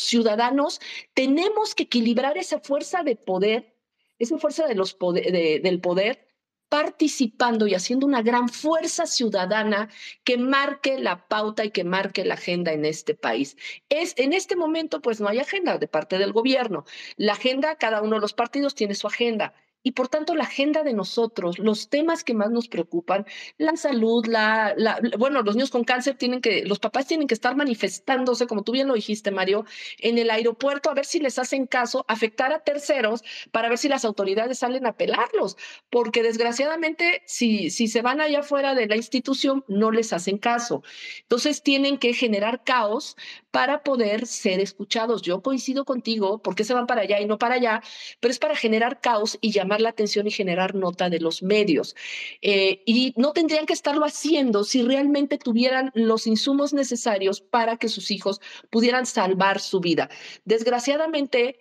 ciudadanos 0.00 0.80
tenemos 1.14 1.74
que 1.74 1.84
equilibrar 1.84 2.38
esa 2.38 2.60
fuerza 2.60 3.02
de 3.02 3.16
poder, 3.16 3.74
esa 4.18 4.38
fuerza 4.38 4.66
de 4.66 4.74
los 4.74 4.96
del 4.98 5.80
poder 5.80 6.26
participando 6.68 7.66
y 7.66 7.74
haciendo 7.74 8.06
una 8.06 8.22
gran 8.22 8.48
fuerza 8.48 9.06
ciudadana 9.06 9.88
que 10.24 10.36
marque 10.36 10.98
la 10.98 11.28
pauta 11.28 11.64
y 11.64 11.70
que 11.70 11.84
marque 11.84 12.24
la 12.24 12.34
agenda 12.34 12.72
en 12.72 12.84
este 12.84 13.14
país. 13.14 13.56
Es 13.88 14.14
en 14.16 14.32
este 14.32 14.56
momento 14.56 15.00
pues 15.00 15.20
no 15.20 15.28
hay 15.28 15.38
agenda 15.38 15.78
de 15.78 15.86
parte 15.86 16.18
del 16.18 16.32
gobierno. 16.32 16.84
La 17.16 17.34
agenda 17.34 17.76
cada 17.76 18.02
uno 18.02 18.16
de 18.16 18.20
los 18.20 18.32
partidos 18.32 18.74
tiene 18.74 18.94
su 18.94 19.06
agenda 19.06 19.54
y 19.86 19.92
por 19.92 20.08
tanto 20.08 20.34
la 20.34 20.42
agenda 20.42 20.82
de 20.82 20.94
nosotros, 20.94 21.60
los 21.60 21.88
temas 21.88 22.24
que 22.24 22.34
más 22.34 22.50
nos 22.50 22.66
preocupan, 22.66 23.24
la 23.56 23.76
salud, 23.76 24.26
la, 24.26 24.74
bueno, 25.16 25.42
los 25.42 25.54
niños 25.54 25.70
con 25.70 25.84
cáncer 25.84 26.16
tienen 26.16 26.40
que, 26.40 26.64
los 26.64 26.80
papás 26.80 27.06
tienen 27.06 27.28
que 27.28 27.34
estar 27.34 27.54
manifestándose, 27.54 28.48
como 28.48 28.64
tú 28.64 28.72
bien 28.72 28.88
lo 28.88 28.94
dijiste, 28.94 29.30
Mario, 29.30 29.64
en 29.98 30.18
el 30.18 30.30
aeropuerto 30.30 30.90
a 30.90 30.94
ver 30.94 31.04
si 31.04 31.20
les 31.20 31.38
hacen 31.38 31.68
caso, 31.68 32.04
afectar 32.08 32.52
a 32.52 32.64
terceros 32.64 33.22
para 33.52 33.68
ver 33.68 33.78
si 33.78 33.88
las 33.88 34.04
autoridades 34.04 34.58
salen 34.58 34.86
a 34.86 34.96
pelarlos, 34.96 35.56
porque 35.88 36.24
desgraciadamente 36.24 37.22
si, 37.24 37.70
si 37.70 37.86
se 37.86 38.02
van 38.02 38.20
allá 38.20 38.42
fuera 38.42 38.74
de 38.74 38.88
la 38.88 38.96
institución 38.96 39.64
no 39.68 39.92
les 39.92 40.12
hacen 40.12 40.38
caso. 40.38 40.82
Entonces 41.20 41.62
tienen 41.62 41.98
que 41.98 42.12
generar 42.12 42.64
caos 42.64 43.16
para 43.56 43.82
poder 43.82 44.26
ser 44.26 44.60
escuchados. 44.60 45.22
Yo 45.22 45.40
coincido 45.40 45.86
contigo, 45.86 46.42
porque 46.42 46.62
se 46.62 46.74
van 46.74 46.86
para 46.86 47.00
allá 47.00 47.22
y 47.22 47.24
no 47.24 47.38
para 47.38 47.54
allá? 47.54 47.82
Pero 48.20 48.30
es 48.30 48.38
para 48.38 48.54
generar 48.54 49.00
caos 49.00 49.38
y 49.40 49.50
llamar 49.50 49.80
la 49.80 49.88
atención 49.88 50.26
y 50.26 50.30
generar 50.30 50.74
nota 50.74 51.08
de 51.08 51.20
los 51.20 51.42
medios. 51.42 51.96
Eh, 52.42 52.82
y 52.84 53.14
no 53.16 53.32
tendrían 53.32 53.64
que 53.64 53.72
estarlo 53.72 54.04
haciendo 54.04 54.62
si 54.62 54.82
realmente 54.82 55.38
tuvieran 55.38 55.90
los 55.94 56.26
insumos 56.26 56.74
necesarios 56.74 57.40
para 57.40 57.78
que 57.78 57.88
sus 57.88 58.10
hijos 58.10 58.42
pudieran 58.68 59.06
salvar 59.06 59.58
su 59.58 59.80
vida. 59.80 60.10
Desgraciadamente, 60.44 61.58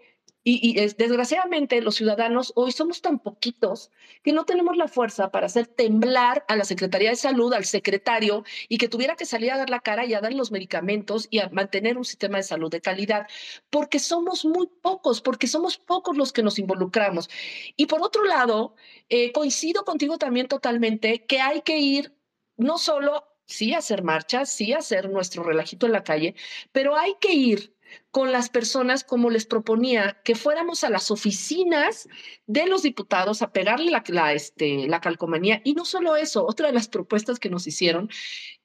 Y, 0.47 0.75
desgraciadamente 0.75 1.81
los 1.81 1.95
ciudadanos 1.95 2.53
hoy 2.55 2.71
somos 2.71 3.01
tan 3.01 3.17
poquitos 3.17 3.89
que 4.21 4.31
no 4.31 4.45
tenemos 4.45 4.77
la 4.77 4.87
fuerza 4.87 5.31
para 5.31 5.47
hacer 5.47 5.65
temblar 5.65 6.45
a 6.47 6.55
la 6.55 6.65
Secretaría 6.65 7.09
de 7.09 7.15
Salud, 7.15 7.51
al 7.51 7.65
secretario, 7.65 8.43
y 8.69 8.77
que 8.77 8.87
tuviera 8.87 9.15
que 9.15 9.25
salir 9.25 9.51
a 9.51 9.57
dar 9.57 9.71
la 9.71 9.79
cara 9.79 10.05
y 10.05 10.13
a 10.13 10.21
dar 10.21 10.33
los 10.35 10.51
medicamentos 10.51 11.27
y 11.31 11.39
a 11.39 11.49
mantener 11.49 11.97
un 11.97 12.05
sistema 12.05 12.37
de 12.37 12.43
salud 12.43 12.69
de 12.69 12.79
calidad, 12.79 13.27
porque 13.71 13.97
somos 13.97 14.45
muy 14.45 14.67
pocos, 14.83 15.19
porque 15.19 15.47
somos 15.47 15.79
pocos 15.79 16.15
los 16.15 16.31
que 16.31 16.43
nos 16.43 16.59
involucramos. 16.59 17.27
Y 17.75 17.87
por 17.87 18.03
otro 18.03 18.23
lado, 18.23 18.75
eh, 19.09 19.31
coincido 19.31 19.83
contigo 19.83 20.19
también 20.19 20.47
totalmente 20.47 21.25
que 21.25 21.41
hay 21.41 21.61
que 21.63 21.79
ir 21.79 22.13
no 22.55 22.77
solo, 22.77 23.25
sí, 23.47 23.73
hacer 23.73 24.03
marchas, 24.03 24.51
sí, 24.51 24.73
hacer 24.73 25.09
nuestro 25.09 25.41
relajito 25.41 25.87
en 25.87 25.93
la 25.93 26.03
calle, 26.03 26.35
pero 26.71 26.95
hay 26.95 27.15
que 27.19 27.33
ir 27.33 27.74
con 28.11 28.31
las 28.31 28.49
personas 28.49 29.03
como 29.03 29.29
les 29.29 29.45
proponía 29.45 30.21
que 30.23 30.35
fuéramos 30.35 30.83
a 30.83 30.89
las 30.89 31.11
oficinas 31.11 32.07
de 32.47 32.65
los 32.65 32.83
diputados 32.83 33.41
a 33.41 33.51
pegarle 33.51 33.91
la, 33.91 34.33
este, 34.33 34.87
la 34.87 35.01
calcomanía. 35.01 35.61
Y 35.63 35.73
no 35.73 35.85
solo 35.85 36.15
eso, 36.15 36.45
otra 36.45 36.67
de 36.67 36.73
las 36.73 36.87
propuestas 36.87 37.39
que 37.39 37.49
nos 37.49 37.67
hicieron, 37.67 38.09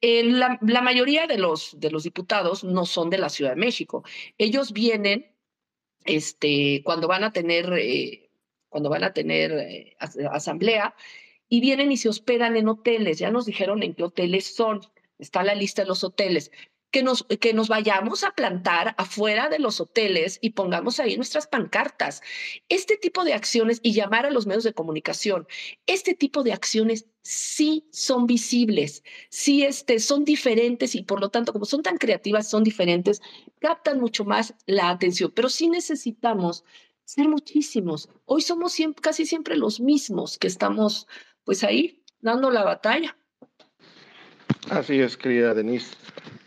eh, 0.00 0.24
la, 0.24 0.58
mayoría 0.82 1.26
de 1.26 1.38
los, 1.38 1.78
de 1.78 1.90
los 1.90 2.04
diputados 2.04 2.64
no 2.64 2.86
son 2.86 3.10
de 3.10 3.18
la 3.18 3.28
Ciudad 3.28 3.50
de 3.50 3.60
México. 3.60 4.04
Ellos 4.38 4.72
vienen 4.72 5.34
este, 6.04 6.82
cuando 6.84 7.08
van 7.08 7.24
a 7.24 7.32
tener, 7.32 7.72
eh, 7.78 8.30
cuando 8.68 8.88
van 8.88 9.04
a 9.04 9.12
tener 9.12 9.52
eh, 9.52 9.96
asamblea 10.30 10.94
y 11.48 11.60
vienen 11.60 11.92
y 11.92 11.96
se 11.96 12.08
hospedan 12.08 12.56
en 12.56 12.68
hoteles. 12.68 13.18
Ya 13.18 13.30
nos 13.30 13.46
dijeron 13.46 13.82
en 13.82 13.94
qué 13.94 14.04
hoteles 14.04 14.54
son. 14.54 14.80
Está 15.18 15.42
la 15.42 15.54
lista 15.54 15.82
de 15.82 15.88
los 15.88 16.02
hoteles 16.04 16.50
que 16.90 17.02
nos, 17.02 17.24
que 17.24 17.54
nos 17.54 17.68
vayamos 17.68 18.24
a 18.24 18.32
plantar 18.32 18.94
afuera 18.98 19.48
de 19.48 19.58
los 19.58 19.80
hoteles 19.80 20.38
y 20.40 20.50
pongamos 20.50 21.00
ahí 21.00 21.16
nuestras 21.16 21.46
pancartas. 21.46 22.22
Este 22.68 22.96
tipo 22.96 23.24
de 23.24 23.34
acciones 23.34 23.80
y 23.82 23.92
llamar 23.92 24.26
a 24.26 24.30
los 24.30 24.46
medios 24.46 24.64
de 24.64 24.74
comunicación, 24.74 25.46
este 25.86 26.14
tipo 26.14 26.42
de 26.42 26.52
acciones 26.52 27.06
sí 27.22 27.86
son 27.92 28.26
visibles, 28.26 29.04
sí 29.28 29.64
este, 29.64 30.00
son 30.00 30.24
diferentes 30.24 30.94
y 30.94 31.02
por 31.02 31.20
lo 31.20 31.28
tanto, 31.28 31.52
como 31.52 31.64
son 31.64 31.82
tan 31.82 31.96
creativas, 31.96 32.48
son 32.48 32.64
diferentes, 32.64 33.20
captan 33.60 34.00
mucho 34.00 34.24
más 34.24 34.54
la 34.66 34.90
atención, 34.90 35.32
pero 35.34 35.48
sí 35.48 35.68
necesitamos 35.68 36.64
ser 37.04 37.28
muchísimos. 37.28 38.08
Hoy 38.24 38.42
somos 38.42 38.76
casi 39.00 39.26
siempre 39.26 39.56
los 39.56 39.80
mismos 39.80 40.38
que 40.38 40.46
estamos 40.46 41.06
pues 41.44 41.64
ahí 41.64 42.02
dando 42.20 42.50
la 42.50 42.64
batalla. 42.64 43.16
Así 44.68 45.00
es, 45.00 45.16
querida 45.16 45.54
Denise. 45.54 45.96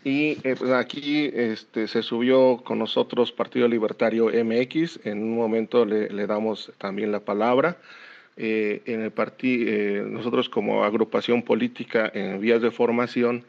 Y 0.04 0.36
eh, 0.44 0.54
pues, 0.58 0.70
aquí 0.70 1.30
este, 1.32 1.88
se 1.88 2.02
subió 2.02 2.58
con 2.58 2.78
nosotros 2.78 3.32
Partido 3.32 3.66
Libertario 3.66 4.26
MX. 4.26 5.00
En 5.04 5.22
un 5.22 5.34
momento 5.34 5.86
le, 5.86 6.26
damos 6.26 6.70
también 6.76 7.10
la 7.10 7.20
palabra. 7.20 7.78
Eh, 8.36 8.82
en 8.84 9.00
el 9.00 9.12
partido, 9.12 9.70
eh, 9.72 10.04
nosotros 10.06 10.50
como 10.50 10.84
agrupación 10.84 11.42
política 11.42 12.10
en 12.14 12.40
vías 12.40 12.60
de 12.60 12.70
formación, 12.70 13.44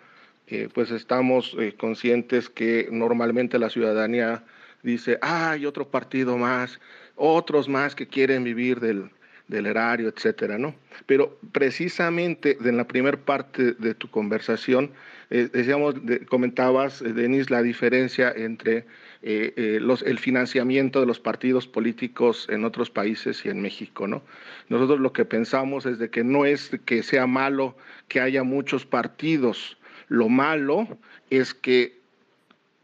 pues 0.75 0.91
estamos 0.91 1.57
conscientes 1.77 2.49
que 2.49 2.87
normalmente 2.91 3.57
la 3.57 3.71
ciudadanía 3.71 4.43
dice, 4.83 5.17
ah, 5.23 5.49
hay 5.49 5.65
otro 5.65 5.89
partido 5.89 6.37
más, 6.37 6.79
otros 7.15 7.67
más 7.67 7.95
que 7.95 8.05
quieren 8.05 8.43
vivir 8.43 8.79
del, 8.79 9.09
del 9.47 9.67
erario, 9.67 10.09
etcétera, 10.09 10.57
¿no? 10.57 10.75
Pero 11.05 11.37
precisamente 11.51 12.57
en 12.63 12.77
la 12.77 12.87
primera 12.87 13.17
parte 13.17 13.73
de 13.73 13.93
tu 13.93 14.09
conversación, 14.09 14.91
eh, 15.29 15.49
decíamos, 15.51 15.95
comentabas, 16.29 17.01
eh, 17.01 17.13
Denis, 17.13 17.49
la 17.49 17.61
diferencia 17.61 18.31
entre 18.35 18.85
eh, 19.21 19.79
los, 19.81 20.01
el 20.03 20.19
financiamiento 20.19 20.99
de 20.99 21.05
los 21.05 21.19
partidos 21.19 21.67
políticos 21.67 22.47
en 22.49 22.65
otros 22.65 22.89
países 22.89 23.45
y 23.45 23.49
en 23.49 23.61
México, 23.61 24.07
¿no? 24.07 24.23
Nosotros 24.69 24.99
lo 24.99 25.13
que 25.13 25.25
pensamos 25.25 25.85
es 25.85 25.99
de 25.99 26.09
que 26.09 26.23
no 26.23 26.45
es 26.45 26.71
que 26.85 27.03
sea 27.03 27.27
malo 27.27 27.75
que 28.07 28.21
haya 28.21 28.43
muchos 28.43 28.85
partidos, 28.85 29.77
lo 30.07 30.29
malo 30.29 30.87
es 31.29 31.53
que 31.53 32.04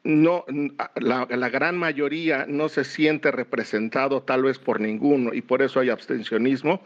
no, 0.04 0.46
la, 0.96 1.50
gran 1.50 1.78
mayoría 1.78 2.46
no 2.48 2.70
se 2.70 2.84
siente 2.84 3.32
representado 3.32 4.24
tal 4.24 4.44
vez 4.44 4.58
por 4.58 4.80
ninguno 4.80 5.34
y 5.34 5.42
por 5.42 5.62
eso 5.62 5.80
hay 5.80 5.90
abstencionismo 5.90 6.82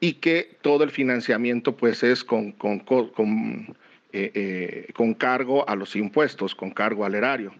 y 0.00 0.14
que 0.14 0.56
todo 0.62 0.84
el 0.84 0.90
financiamiento 0.90 1.76
pues 1.76 2.02
es 2.02 2.22
con, 2.22 2.52
con, 2.52 2.80
con, 2.80 3.76
eh, 4.12 4.30
eh, 4.34 4.92
con 4.94 5.14
cargo 5.14 5.68
a 5.68 5.74
los 5.74 5.96
impuestos, 5.96 6.54
con 6.54 6.70
cargo 6.70 7.04
al 7.04 7.14
erario. 7.14 7.52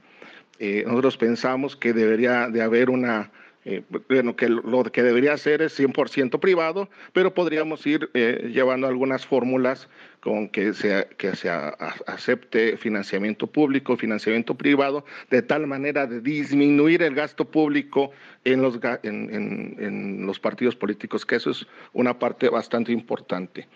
Eh, 0.58 0.84
nosotros 0.86 1.16
pensamos 1.16 1.74
que 1.74 1.92
debería 1.92 2.48
de 2.48 2.62
haber 2.62 2.90
una 2.90 3.32
eh, 3.66 3.82
bueno, 4.10 4.36
que 4.36 4.48
lo 4.48 4.84
que 4.84 5.02
debería 5.02 5.36
ser 5.38 5.62
es 5.62 5.78
100% 5.78 6.38
privado, 6.38 6.90
pero 7.14 7.32
podríamos 7.32 7.86
ir 7.86 8.10
eh, 8.12 8.50
llevando 8.52 8.86
algunas 8.86 9.24
fórmulas 9.26 9.88
con 10.20 10.48
que 10.48 10.74
se, 10.74 11.08
que 11.16 11.34
se 11.34 11.48
acepte 11.48 12.76
financiamiento 12.76 13.46
público, 13.46 13.96
financiamiento 13.96 14.54
privado, 14.54 15.04
de 15.30 15.40
tal 15.40 15.66
manera 15.66 16.06
de 16.06 16.20
disminuir 16.20 17.02
el 17.02 17.14
gasto 17.14 17.46
público 17.46 18.10
en 18.44 18.60
los, 18.60 18.78
en, 19.02 19.76
en, 19.78 20.26
los 20.26 20.38
partidos 20.38 20.76
políticos, 20.76 21.24
que 21.24 21.36
eso 21.36 21.50
es 21.50 21.66
una 21.94 22.18
parte 22.18 22.50
bastante 22.50 22.92
importante. 22.92 23.66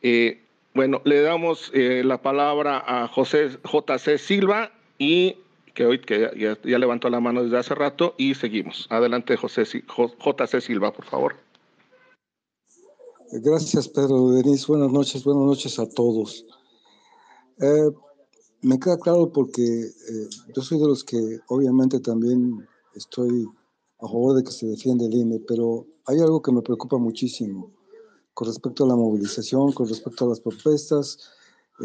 Eh, 0.00 0.40
bueno, 0.72 1.02
le 1.04 1.20
damos 1.22 1.72
la 1.74 2.22
palabra 2.22 2.82
a 2.86 3.08
José 3.08 3.58
J.C. 3.64 4.18
Silva 4.18 4.70
y 4.98 5.36
que 5.78 5.86
hoy 5.86 6.00
que 6.00 6.28
ya, 6.36 6.78
levantó 6.78 7.08
la 7.08 7.20
mano 7.20 7.44
desde 7.44 7.56
hace 7.56 7.72
rato 7.72 8.14
y 8.18 8.34
seguimos. 8.34 8.88
Adelante, 8.90 9.36
José 9.36 9.62
JC 9.62 10.60
Silva, 10.60 10.92
por 10.92 11.04
favor. 11.04 11.36
Gracias, 13.30 13.86
Pedro 13.86 14.30
Denis. 14.30 14.66
Buenas 14.66 14.90
noches, 14.90 15.22
buenas 15.22 15.44
noches 15.44 15.78
a 15.78 15.88
todos. 15.88 16.44
Eh, 17.60 17.90
me 18.62 18.80
queda 18.80 18.98
claro 18.98 19.30
porque 19.32 19.62
eh, 19.62 20.28
yo 20.52 20.62
soy 20.62 20.80
de 20.80 20.86
los 20.88 21.04
que 21.04 21.38
obviamente 21.46 22.00
también 22.00 22.66
estoy 22.96 23.46
a 24.00 24.08
favor 24.08 24.34
de 24.34 24.42
que 24.42 24.50
se 24.50 24.66
defienda 24.66 25.06
el 25.06 25.14
INE, 25.14 25.40
pero 25.46 25.86
hay 26.06 26.18
algo 26.18 26.42
que 26.42 26.50
me 26.50 26.62
preocupa 26.62 26.98
muchísimo 26.98 27.70
con 28.34 28.48
respecto 28.48 28.82
a 28.82 28.88
la 28.88 28.96
movilización, 28.96 29.70
con 29.70 29.88
respecto 29.88 30.24
a 30.24 30.28
las 30.30 30.40
propuestas. 30.40 31.20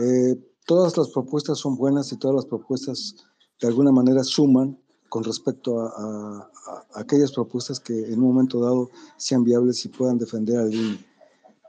Eh, 0.02 0.36
todas 0.66 0.98
las 0.98 1.10
propuestas 1.10 1.60
son 1.60 1.76
buenas 1.76 2.12
y 2.12 2.18
todas 2.18 2.38
las 2.38 2.46
propuestas 2.48 3.16
de 3.62 3.68
alguna 3.68 3.92
manera 3.92 4.24
suman 4.24 4.78
con 5.10 5.24
respecto 5.24 5.80
a, 5.80 6.50
aquellas 6.96 7.32
propuestas 7.32 7.80
que 7.80 7.94
en 7.94 8.20
un 8.20 8.34
momento 8.34 8.60
dado 8.60 8.90
sean 9.18 9.44
viables 9.44 9.86
y 9.86 9.90
puedan 9.90 10.18
defender 10.18 10.58
al 10.58 10.74
INE. 10.74 11.06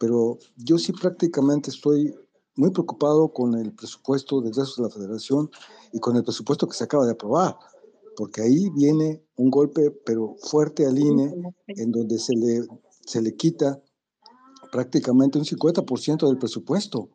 Pero 0.01 0.39
yo 0.57 0.78
sí 0.78 0.93
prácticamente 0.93 1.70
estoy 1.70 2.14
muy 2.57 2.70
preocupado 2.70 3.32
con 3.32 3.55
el 3.55 3.72
presupuesto 3.72 4.41
de 4.41 4.49
ingresos 4.49 4.76
de 4.76 4.85
la 4.85 4.91
federación 4.91 5.51
y 5.93 5.99
con 5.99 6.16
el 6.16 6.22
presupuesto 6.22 6.66
que 6.66 6.76
se 6.76 6.85
acaba 6.85 7.05
de 7.05 7.12
aprobar, 7.12 7.57
porque 8.16 8.43
ahí 8.43 8.70
viene 8.70 9.22
un 9.37 9.51
golpe, 9.51 9.91
pero 10.07 10.37
fuerte 10.41 10.87
al 10.87 10.99
INE, 10.99 11.35
en 11.66 11.93
donde 11.93 12.18
se 12.18 12.35
le, 12.35 12.66
se 13.05 13.20
le 13.20 13.35
quita 13.37 13.82
prácticamente 14.72 15.39
un 15.39 15.45
50% 15.45 16.26
del 16.26 16.39
presupuesto. 16.39 17.11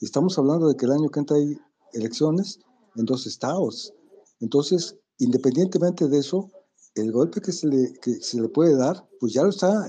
Y 0.00 0.04
estamos 0.04 0.38
hablando 0.38 0.68
de 0.68 0.76
que 0.76 0.86
el 0.86 0.92
año 0.92 1.08
que 1.10 1.20
entra 1.20 1.36
hay 1.36 1.58
elecciones 1.92 2.60
en 2.96 3.04
dos 3.04 3.26
estados. 3.26 3.92
Entonces, 4.40 4.96
independientemente 5.18 6.08
de 6.08 6.18
eso, 6.18 6.50
el 6.94 7.12
golpe 7.12 7.40
que 7.40 7.52
se 7.52 7.66
le, 7.66 7.94
se 8.20 8.40
le 8.40 8.48
puede 8.48 8.76
dar, 8.76 9.08
pues 9.20 9.32
ya 9.32 9.42
lo 9.42 9.50
está, 9.50 9.86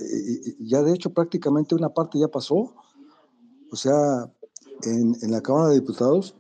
ya 0.60 0.84
de 0.84 0.94
hecho 0.94 1.12
prácticamente 1.12 1.76
una 1.76 1.90
parte 1.90 2.20
ya 2.20 2.28
pasó. 2.28 2.76
O 3.72 3.76
sea, 3.76 4.32
en, 4.84 5.16
en, 5.22 5.32
la 5.32 5.42
Cámara 5.42 5.70
de 5.70 5.76
Diputados 5.76 6.36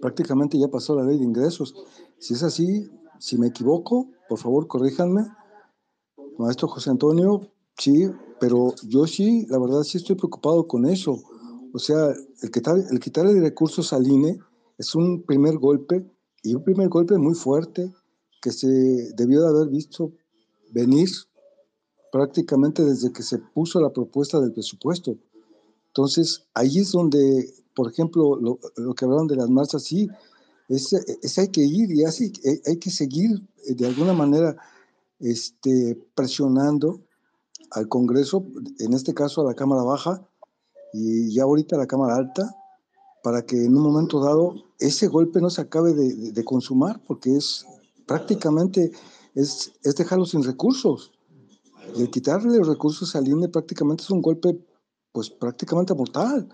prácticamente 0.00 0.58
ya 0.58 0.68
pasó 0.68 0.94
la 0.94 1.04
ley 1.04 1.18
de 1.18 1.24
ingresos. 1.24 1.74
Si 2.18 2.34
es 2.34 2.42
así, 2.42 2.88
si 3.18 3.38
me 3.38 3.48
equivoco, 3.48 4.10
por 4.28 4.38
favor 4.38 4.66
corríjanme. 4.66 5.26
Maestro 6.38 6.68
José 6.68 6.90
Antonio, 6.90 7.50
sí, 7.76 8.10
pero 8.40 8.74
yo 8.84 9.06
sí, 9.06 9.46
la 9.48 9.58
verdad 9.58 9.82
sí 9.82 9.98
estoy 9.98 10.16
preocupado 10.16 10.66
con 10.68 10.86
eso. 10.86 11.20
O 11.72 11.78
sea, 11.78 12.14
el, 12.42 12.50
quitar, 12.50 12.76
el 12.90 13.00
quitarle 13.00 13.40
recursos 13.40 13.92
al 13.92 14.06
INE 14.06 14.38
es 14.78 14.94
un 14.94 15.22
primer 15.22 15.58
golpe 15.58 16.08
y 16.42 16.54
un 16.54 16.62
primer 16.62 16.88
golpe 16.88 17.18
muy 17.18 17.34
fuerte 17.34 17.92
que 18.40 18.52
se 18.52 18.68
debió 19.14 19.42
de 19.42 19.48
haber 19.48 19.68
visto 19.68 20.12
venir 20.70 21.08
prácticamente 22.12 22.84
desde 22.84 23.12
que 23.12 23.22
se 23.22 23.38
puso 23.38 23.80
la 23.80 23.90
propuesta 23.90 24.40
del 24.40 24.52
presupuesto. 24.52 25.16
Entonces, 25.88 26.46
ahí 26.54 26.78
es 26.78 26.92
donde, 26.92 27.52
por 27.74 27.90
ejemplo, 27.90 28.36
lo, 28.36 28.94
que 28.94 29.04
hablaron 29.04 29.26
de 29.26 29.36
las 29.36 29.50
marchas, 29.50 29.82
sí, 29.82 30.08
es, 30.68 30.92
es, 30.92 31.38
hay 31.38 31.48
que 31.48 31.62
ir 31.62 31.90
y 31.90 32.04
así, 32.04 32.32
hay 32.66 32.76
que 32.76 32.90
seguir 32.90 33.42
eh, 33.66 33.74
de 33.74 33.86
alguna 33.86 34.12
manera 34.12 34.56
este, 35.18 35.98
presionando 36.14 37.00
al 37.70 37.88
Congreso, 37.88 38.46
en 38.78 38.92
este 38.92 39.14
caso 39.14 39.40
a 39.40 39.44
la 39.44 39.54
Cámara 39.54 39.82
Baja 39.82 40.26
y 40.92 41.32
ya 41.34 41.42
ahorita 41.42 41.76
a 41.76 41.80
la 41.80 41.86
Cámara 41.86 42.16
Alta, 42.16 42.54
para 43.28 43.42
que 43.42 43.62
en 43.62 43.76
un 43.76 43.82
momento 43.82 44.20
dado 44.20 44.54
ese 44.78 45.06
golpe 45.06 45.38
no 45.38 45.50
se 45.50 45.60
acabe 45.60 45.92
de, 45.92 46.44
consumar, 46.44 46.98
porque 47.06 47.36
es 47.36 47.66
prácticamente 48.06 48.90
es, 49.34 49.70
es 49.82 49.96
dejarlo 49.96 50.24
sin 50.24 50.42
recursos. 50.42 51.12
Y 51.94 52.00
el 52.00 52.10
quitarle 52.10 52.56
los 52.56 52.68
recursos 52.68 53.14
al 53.14 53.28
INE 53.28 53.50
prácticamente 53.50 54.02
es 54.02 54.08
un 54.08 54.22
golpe, 54.22 54.58
pues 55.12 55.28
prácticamente 55.28 55.92
mortal. 55.92 56.48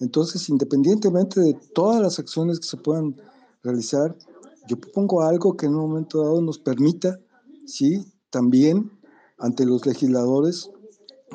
Entonces, 0.00 0.48
independientemente 0.48 1.40
de 1.40 1.54
todas 1.76 2.02
las 2.02 2.18
acciones 2.18 2.58
que 2.58 2.66
se 2.66 2.76
puedan 2.76 3.14
realizar, 3.62 4.18
yo 4.66 4.80
propongo 4.80 5.22
algo 5.22 5.56
que 5.56 5.66
en 5.66 5.76
un 5.76 5.90
momento 5.90 6.24
dado 6.24 6.42
nos 6.42 6.58
permita, 6.58 7.20
sí, 7.66 8.04
también 8.30 8.90
ante 9.38 9.64
los 9.64 9.86
legisladores 9.86 10.72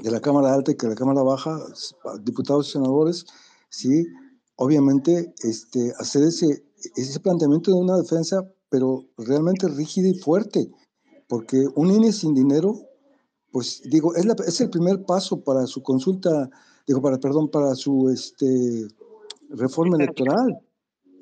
de 0.04 0.12
la 0.12 0.20
Cámara 0.20 0.54
Alta 0.54 0.74
y 0.74 0.76
que 0.76 0.88
la 0.88 0.96
Cámara 0.96 1.24
Baja, 1.24 1.62
diputados 2.26 2.68
y 2.68 2.72
senadores, 2.74 3.26
sí, 3.70 4.06
obviamente 4.56 5.34
este, 5.44 5.92
hacer 6.00 6.24
ese, 6.24 6.64
ese 6.96 7.20
planteamiento 7.20 7.72
de 7.72 7.78
una 7.78 7.98
defensa, 7.98 8.38
pero 8.70 9.06
realmente 9.18 9.68
rígida 9.68 10.10
y 10.10 10.16
fuerte, 10.16 10.72
porque 11.28 11.66
un 11.76 11.92
INE 11.92 12.12
sin 12.12 12.34
dinero, 12.34 12.74
pues 13.52 13.82
digo, 13.90 14.16
es, 14.16 14.26
la, 14.26 14.36
es 14.46 14.60
el 14.62 14.70
primer 14.70 15.04
paso 15.06 15.44
para 15.44 15.66
su 15.68 15.82
consulta, 15.82 16.50
digo, 16.88 17.02
para, 17.02 17.20
perdón, 17.20 17.50
para 17.50 17.76
su 17.76 18.10
este, 18.10 18.88
reforma 19.50 19.98
electoral. 19.98 20.60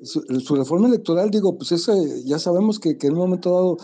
Su, 0.02 0.20
su, 0.40 0.56
reforma 0.56 0.88
electoral, 0.88 1.30
digo, 1.30 1.56
pues 1.56 1.70
ya 2.26 2.38
sabemos 2.38 2.78
que, 2.78 2.98
que 2.98 3.06
en 3.06 3.14
un 3.14 3.20
momento 3.20 3.50
dado 3.50 3.76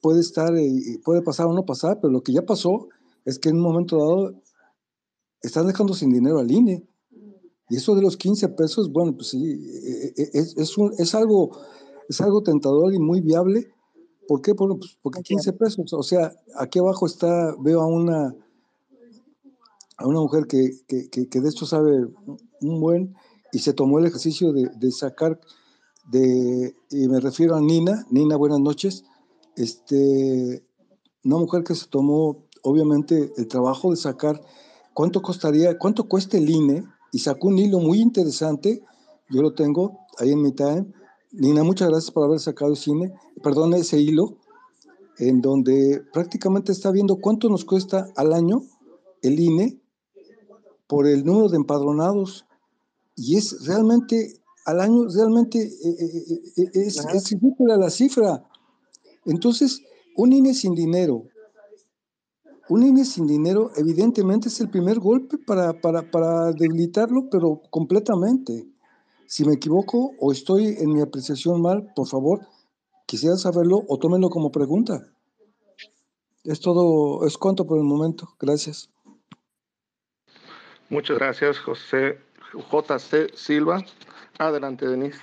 puede 0.00 0.20
estar, 0.20 0.50
y 0.58 0.98
puede 0.98 1.22
pasar 1.22 1.46
o 1.46 1.52
no 1.52 1.64
pasar, 1.64 1.98
pero 2.00 2.12
lo 2.12 2.22
que 2.22 2.32
ya 2.32 2.42
pasó 2.42 2.88
es 3.24 3.38
que 3.38 3.50
en 3.50 3.56
un 3.56 3.62
momento 3.62 3.96
dado 3.98 4.42
están 5.42 5.66
dejando 5.66 5.94
sin 5.94 6.10
dinero 6.10 6.38
al 6.38 6.50
INE. 6.50 6.84
Y 7.72 7.76
eso 7.76 7.94
de 7.94 8.02
los 8.02 8.18
15 8.18 8.50
pesos, 8.50 8.92
bueno, 8.92 9.14
pues 9.14 9.28
sí, 9.28 9.42
e, 9.42 10.12
e, 10.14 10.30
es, 10.34 10.54
es, 10.58 10.76
un, 10.76 10.92
es, 10.98 11.14
algo, 11.14 11.58
es 12.06 12.20
algo 12.20 12.42
tentador 12.42 12.92
y 12.92 12.98
muy 12.98 13.22
viable. 13.22 13.72
¿Por 14.28 14.42
qué? 14.42 14.52
Bueno, 14.52 14.76
pues 14.76 14.98
porque 15.00 15.22
15 15.22 15.54
pesos. 15.54 15.90
O 15.94 16.02
sea, 16.02 16.34
aquí 16.58 16.80
abajo 16.80 17.06
está, 17.06 17.56
veo 17.58 17.80
a 17.80 17.86
una, 17.86 18.36
a 19.96 20.06
una 20.06 20.20
mujer 20.20 20.46
que, 20.46 20.72
que, 20.86 21.08
que, 21.08 21.40
de 21.40 21.48
esto 21.48 21.64
sabe 21.64 22.08
un 22.60 22.78
buen 22.78 23.14
y 23.54 23.60
se 23.60 23.72
tomó 23.72 23.98
el 23.98 24.04
ejercicio 24.04 24.52
de, 24.52 24.68
de 24.76 24.92
sacar, 24.92 25.40
de, 26.10 26.76
y 26.90 27.08
me 27.08 27.20
refiero 27.20 27.56
a 27.56 27.62
Nina, 27.62 28.04
Nina, 28.10 28.36
buenas 28.36 28.60
noches, 28.60 29.04
este, 29.56 30.62
una 31.24 31.38
mujer 31.38 31.64
que 31.64 31.74
se 31.74 31.86
tomó, 31.86 32.44
obviamente, 32.64 33.32
el 33.38 33.48
trabajo 33.48 33.92
de 33.92 33.96
sacar 33.96 34.42
cuánto 34.92 35.22
costaría, 35.22 35.78
cuánto 35.78 36.06
cuesta 36.06 36.36
el 36.36 36.50
INE, 36.50 36.84
y 37.12 37.18
sacó 37.18 37.48
un 37.48 37.58
hilo 37.58 37.78
muy 37.78 38.00
interesante, 38.00 38.82
yo 39.30 39.42
lo 39.42 39.54
tengo 39.54 40.00
ahí 40.18 40.30
en 40.30 40.42
mi 40.42 40.52
time. 40.52 40.86
Nina, 41.30 41.62
muchas 41.62 41.88
gracias 41.88 42.10
por 42.10 42.24
haber 42.24 42.40
sacado 42.40 42.74
cine, 42.74 43.12
perdón, 43.42 43.74
ese 43.74 44.00
hilo, 44.00 44.38
en 45.18 45.40
donde 45.42 46.02
prácticamente 46.12 46.72
está 46.72 46.90
viendo 46.90 47.16
cuánto 47.16 47.48
nos 47.48 47.64
cuesta 47.64 48.08
al 48.16 48.32
año 48.32 48.62
el 49.20 49.38
INE 49.38 49.78
por 50.86 51.06
el 51.06 51.24
número 51.24 51.48
de 51.48 51.56
empadronados. 51.56 52.46
Y 53.14 53.36
es 53.36 53.66
realmente, 53.66 54.40
al 54.64 54.80
año, 54.80 55.06
realmente 55.08 55.58
eh, 55.60 55.96
eh, 56.00 56.42
eh, 56.56 56.70
es, 56.74 57.04
es 57.14 57.30
ridícula 57.30 57.76
la 57.76 57.90
cifra. 57.90 58.42
Entonces, 59.26 59.82
un 60.16 60.32
INE 60.32 60.54
sin 60.54 60.74
dinero, 60.74 61.24
un 62.72 62.82
INE 62.86 63.04
sin 63.04 63.26
dinero, 63.26 63.70
evidentemente 63.76 64.48
es 64.48 64.58
el 64.62 64.70
primer 64.70 64.98
golpe 64.98 65.36
para, 65.36 65.78
para, 65.78 66.10
para 66.10 66.52
debilitarlo, 66.52 67.28
pero 67.30 67.60
completamente. 67.68 68.66
Si 69.26 69.44
me 69.44 69.52
equivoco 69.52 70.12
o 70.18 70.32
estoy 70.32 70.76
en 70.78 70.94
mi 70.94 71.02
apreciación 71.02 71.60
mal, 71.60 71.92
por 71.94 72.08
favor, 72.08 72.40
quisiera 73.04 73.36
saberlo 73.36 73.82
o 73.88 73.98
tómenlo 73.98 74.30
como 74.30 74.50
pregunta. 74.50 75.06
Es 76.44 76.60
todo, 76.60 77.26
es 77.26 77.36
cuanto 77.36 77.66
por 77.66 77.76
el 77.76 77.84
momento. 77.84 78.30
Gracias. 78.40 78.88
Muchas 80.88 81.18
gracias, 81.18 81.58
José 81.58 82.20
JC 82.54 83.34
Silva. 83.34 83.84
Adelante, 84.38 84.88
Denise. 84.88 85.20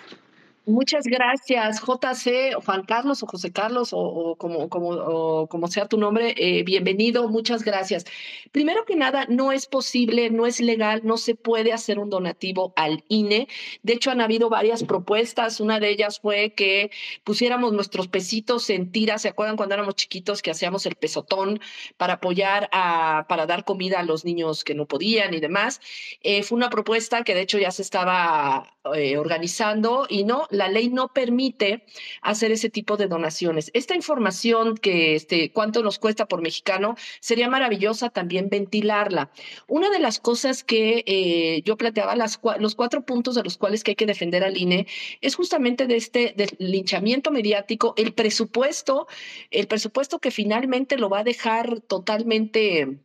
Muchas 0.70 1.06
gracias, 1.06 1.82
JC, 1.82 2.54
Juan 2.64 2.84
Carlos 2.86 3.24
o 3.24 3.26
José 3.26 3.52
Carlos, 3.52 3.90
o, 3.92 4.36
como, 4.38 5.68
sea 5.68 5.88
tu 5.88 5.98
nombre, 5.98 6.36
eh, 6.38 6.62
bienvenido, 6.64 7.28
muchas 7.28 7.64
gracias. 7.64 8.06
Primero 8.52 8.86
que 8.86 8.96
nada, 8.96 9.26
no 9.28 9.52
es 9.52 9.66
posible, 9.66 10.30
no 10.30 10.46
es 10.46 10.60
legal, 10.62 11.02
no 11.04 11.18
se 11.18 11.34
puede 11.34 11.74
hacer 11.74 11.98
un 11.98 12.12
donativo 12.12 12.72
al 12.76 13.04
INE. 13.08 13.48
De 13.82 13.94
hecho, 13.94 14.12
han 14.12 14.22
habido 14.22 14.48
varias 14.50 14.84
propuestas. 14.84 15.60
Una 15.60 15.80
de 15.80 15.90
ellas 15.90 16.20
fue 16.20 16.54
que 16.54 16.92
pusiéramos 17.24 17.74
nuestros 17.74 18.08
pesitos 18.08 18.70
en 18.70 18.92
tiras. 18.92 19.24
¿Se 19.24 19.30
acuerdan 19.30 19.58
cuando 19.58 19.74
éramos 19.74 19.96
chiquitos 19.96 20.44
que 20.44 20.52
hacíamos 20.52 20.86
el 20.86 20.94
pesotón 20.94 21.60
para 21.98 22.14
apoyar 22.16 22.70
a, 22.72 23.26
para 23.28 23.48
dar 23.48 23.66
comida 23.66 24.02
a 24.02 24.04
los 24.04 24.24
niños 24.24 24.64
que 24.64 24.76
no 24.76 24.86
podían 24.86 25.34
y 25.34 25.40
demás? 25.40 25.82
Eh, 26.22 26.44
fue 26.44 26.58
una 26.58 26.70
propuesta 26.70 27.24
que 27.24 27.34
de 27.34 27.42
hecho 27.42 27.58
ya 27.58 27.72
se 27.72 27.82
estaba 27.82 28.68
eh, 28.96 29.18
organizando 29.18 30.06
y 30.10 30.24
no, 30.24 30.48
la 30.50 30.68
ley 30.68 30.90
no 30.90 31.10
permite 31.10 31.86
hacer 32.22 32.52
ese 32.52 32.70
tipo 32.70 32.98
de 32.98 33.08
donaciones. 33.08 33.72
Esta 33.74 33.96
información 33.96 34.78
que, 34.78 35.16
este, 35.16 35.52
cuánto 35.52 35.84
nos 35.84 36.00
cuesta 36.00 36.28
por 36.28 36.42
mexicano, 36.42 36.96
sería 37.20 37.50
maravillosa 37.50 38.10
también 38.10 38.50
ventilarla. 38.50 39.32
Una 39.68 39.90
de 39.90 40.00
las 40.00 40.20
cosas 40.20 40.64
que 40.64 41.04
eh, 41.06 41.62
yo 41.64 41.78
planteaba, 41.78 42.16
los 42.16 42.76
cuatro 42.76 43.06
puntos 43.06 43.36
de 43.36 43.44
los 43.44 43.58
cuales 43.58 43.84
que 43.84 43.92
hay 43.92 43.96
que 43.96 44.06
defender 44.06 44.44
al 44.44 44.58
INE, 44.58 44.88
es 45.22 45.36
justamente 45.36 45.88
de 45.88 45.96
este 45.96 46.34
del 46.36 46.56
linchamiento 46.60 47.32
mediático, 47.32 47.94
el 47.98 48.14
presupuesto, 48.14 49.08
el 49.52 49.68
presupuesto 49.68 50.20
que 50.20 50.32
finalmente 50.32 50.98
lo 50.98 51.10
va 51.10 51.20
a 51.20 51.24
dejar 51.24 51.82
totalmente 51.82 53.00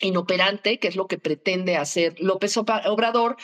inoperante, 0.00 0.78
que 0.78 0.88
es 0.88 0.96
lo 0.96 1.06
que 1.06 1.18
pretende 1.18 1.76
hacer 1.76 2.14
López 2.18 2.56
Obrador, 2.56 3.36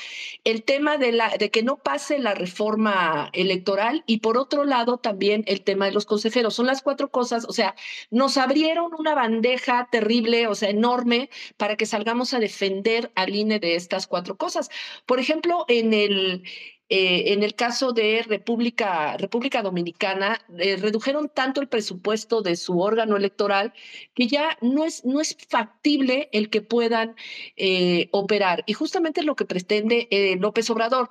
el 0.44 0.64
tema 0.64 0.98
de, 0.98 1.12
la, 1.12 1.36
de 1.36 1.50
que 1.50 1.62
no 1.62 1.76
pase 1.76 2.18
la 2.18 2.34
reforma 2.34 3.30
electoral 3.32 4.02
y 4.06 4.18
por 4.18 4.38
otro 4.38 4.64
lado 4.64 4.98
también 4.98 5.44
el 5.46 5.62
tema 5.62 5.86
de 5.86 5.92
los 5.92 6.04
consejeros. 6.04 6.54
Son 6.54 6.66
las 6.66 6.82
cuatro 6.82 7.10
cosas, 7.10 7.44
o 7.48 7.52
sea, 7.52 7.74
nos 8.10 8.36
abrieron 8.36 8.92
una 8.98 9.14
bandeja 9.14 9.88
terrible, 9.90 10.48
o 10.48 10.54
sea, 10.54 10.70
enorme, 10.70 11.30
para 11.56 11.76
que 11.76 11.86
salgamos 11.86 12.34
a 12.34 12.40
defender 12.40 13.12
al 13.14 13.34
INE 13.34 13.60
de 13.60 13.76
estas 13.76 14.06
cuatro 14.06 14.36
cosas. 14.36 14.70
Por 15.06 15.20
ejemplo, 15.20 15.64
en 15.68 15.94
el 15.94 16.42
eh, 16.90 17.34
en 17.34 17.42
el 17.42 17.54
caso 17.54 17.92
de 17.92 18.22
República, 18.26 19.16
República 19.18 19.62
Dominicana, 19.62 20.40
eh, 20.58 20.76
redujeron 20.76 21.28
tanto 21.28 21.60
el 21.60 21.68
presupuesto 21.68 22.40
de 22.40 22.56
su 22.56 22.80
órgano 22.80 23.16
electoral 23.16 23.74
que 24.14 24.26
ya 24.26 24.56
no 24.62 24.84
es, 24.84 25.04
no 25.04 25.20
es 25.20 25.36
factible 25.48 26.30
el 26.32 26.48
que 26.48 26.62
puedan 26.62 27.14
eh, 27.56 28.08
operar. 28.12 28.64
Y 28.66 28.72
justamente 28.72 29.20
es 29.20 29.26
lo 29.26 29.36
que 29.36 29.44
pretende 29.44 30.08
López 30.40 30.70
Obrador. 30.70 31.10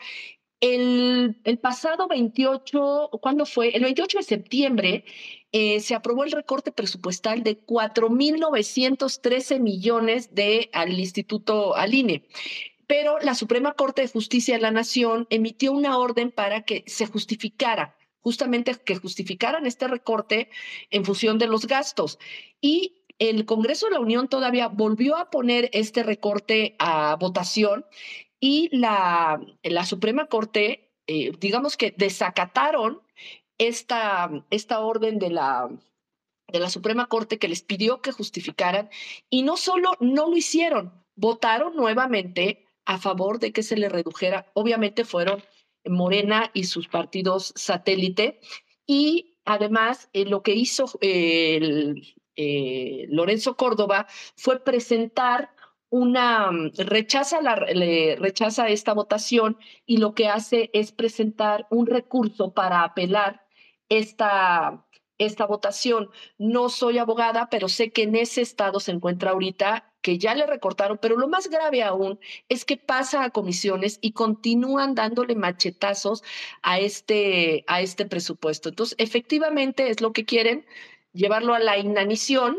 El, 0.59 1.39
el, 1.43 1.59
pasado 1.59 2.07
28, 2.07 3.11
¿cuándo 3.21 3.45
fue? 3.45 3.69
El 3.75 3.83
28 3.83 4.17
de 4.17 4.23
septiembre 4.23 5.05
se 5.51 5.95
aprobó 5.95 6.23
el 6.23 6.31
recorte 6.31 6.71
presupuestal 6.71 7.43
de 7.43 7.59
4.913 7.63 9.59
millones 9.59 10.33
de, 10.33 10.69
al 10.73 10.99
Instituto, 10.99 11.75
al 11.75 11.93
INE 11.93 12.23
pero 12.87 13.19
la 13.19 13.35
Suprema 13.35 13.73
Corte 13.73 14.01
de 14.01 14.07
Justicia 14.07 14.55
de 14.55 14.61
la 14.61 14.71
Nación 14.71 15.27
emitió 15.29 15.73
una 15.73 15.97
orden 15.97 16.31
para 16.31 16.61
que 16.63 16.83
se 16.87 17.05
justificara, 17.05 17.97
justamente 18.21 18.75
que 18.75 18.95
justificaran 18.95 19.65
este 19.65 19.87
recorte 19.87 20.49
en 20.89 21.05
función 21.05 21.37
de 21.37 21.47
los 21.47 21.67
gastos. 21.67 22.17
Y 22.61 23.03
el 23.19 23.45
Congreso 23.45 23.87
de 23.87 23.93
la 23.93 23.99
Unión 23.99 24.29
todavía 24.29 24.67
volvió 24.69 25.17
a 25.17 25.29
poner 25.29 25.69
este 25.73 26.03
recorte 26.03 26.75
a 26.79 27.15
votación 27.17 27.85
y 28.39 28.69
la, 28.75 29.41
la 29.63 29.85
Suprema 29.85 30.27
Corte, 30.27 30.91
eh, 31.07 31.31
digamos 31.39 31.75
que 31.77 31.93
desacataron 31.97 33.01
esta, 33.57 34.29
esta 34.49 34.79
orden 34.79 35.19
de 35.19 35.31
la, 35.31 35.69
de 36.47 36.59
la 36.59 36.69
Suprema 36.69 37.07
Corte 37.07 37.39
que 37.39 37.47
les 37.47 37.63
pidió 37.63 38.01
que 38.01 38.11
justificaran 38.11 38.89
y 39.29 39.41
no 39.41 39.57
solo 39.57 39.97
no 39.99 40.29
lo 40.29 40.37
hicieron, 40.37 40.93
votaron 41.15 41.75
nuevamente 41.75 42.66
a 42.87 42.97
favor 42.97 43.37
de 43.39 43.51
que 43.51 43.63
se 43.63 43.75
le 43.75 43.89
redujera, 43.89 44.49
obviamente 44.53 45.03
fueron 45.03 45.43
Morena 45.85 46.49
y 46.53 46.63
sus 46.63 46.87
partidos 46.87 47.53
satélite. 47.55 48.39
Y 48.85 49.37
además, 49.45 50.09
eh, 50.13 50.25
lo 50.25 50.41
que 50.41 50.55
hizo 50.55 50.85
eh, 51.01 51.95
Lorenzo 53.09 53.57
Córdoba 53.57 54.07
fue 54.37 54.63
presentar 54.63 55.51
una 55.89 56.49
rechaza 56.77 57.41
la 57.41 57.55
rechaza 57.55 58.67
esta 58.69 58.93
votación 58.93 59.57
y 59.85 59.97
lo 59.97 60.13
que 60.13 60.27
hace 60.27 60.69
es 60.73 60.91
presentar 60.91 61.67
un 61.69 61.87
recurso 61.87 62.53
para 62.53 62.83
apelar 62.83 63.45
esta 63.89 64.85
esta 65.17 65.45
votación. 65.45 66.09
No 66.37 66.69
soy 66.69 66.99
abogada, 66.99 67.49
pero 67.49 67.67
sé 67.67 67.91
que 67.91 68.03
en 68.03 68.15
ese 68.15 68.41
estado 68.41 68.79
se 68.79 68.91
encuentra 68.91 69.31
ahorita 69.31 69.93
que 70.07 70.17
ya 70.17 70.33
le 70.35 70.45
recortaron, 70.45 70.97
pero 71.01 71.17
lo 71.17 71.27
más 71.27 71.49
grave 71.49 71.83
aún 71.83 72.17
es 72.47 72.63
que 72.63 72.77
pasa 72.77 73.25
a 73.25 73.29
comisiones 73.29 73.99
y 73.99 74.13
continúan 74.13 74.95
dándole 74.95 75.35
machetazos 75.35 76.23
a 76.61 76.79
este, 76.79 77.65
a 77.67 77.81
este 77.81 78.05
presupuesto. 78.05 78.69
Entonces, 78.69 78.95
efectivamente 78.99 79.89
es 79.89 79.99
lo 79.99 80.13
que 80.13 80.23
quieren, 80.23 80.65
llevarlo 81.11 81.55
a 81.55 81.59
la 81.59 81.77
inanición 81.77 82.55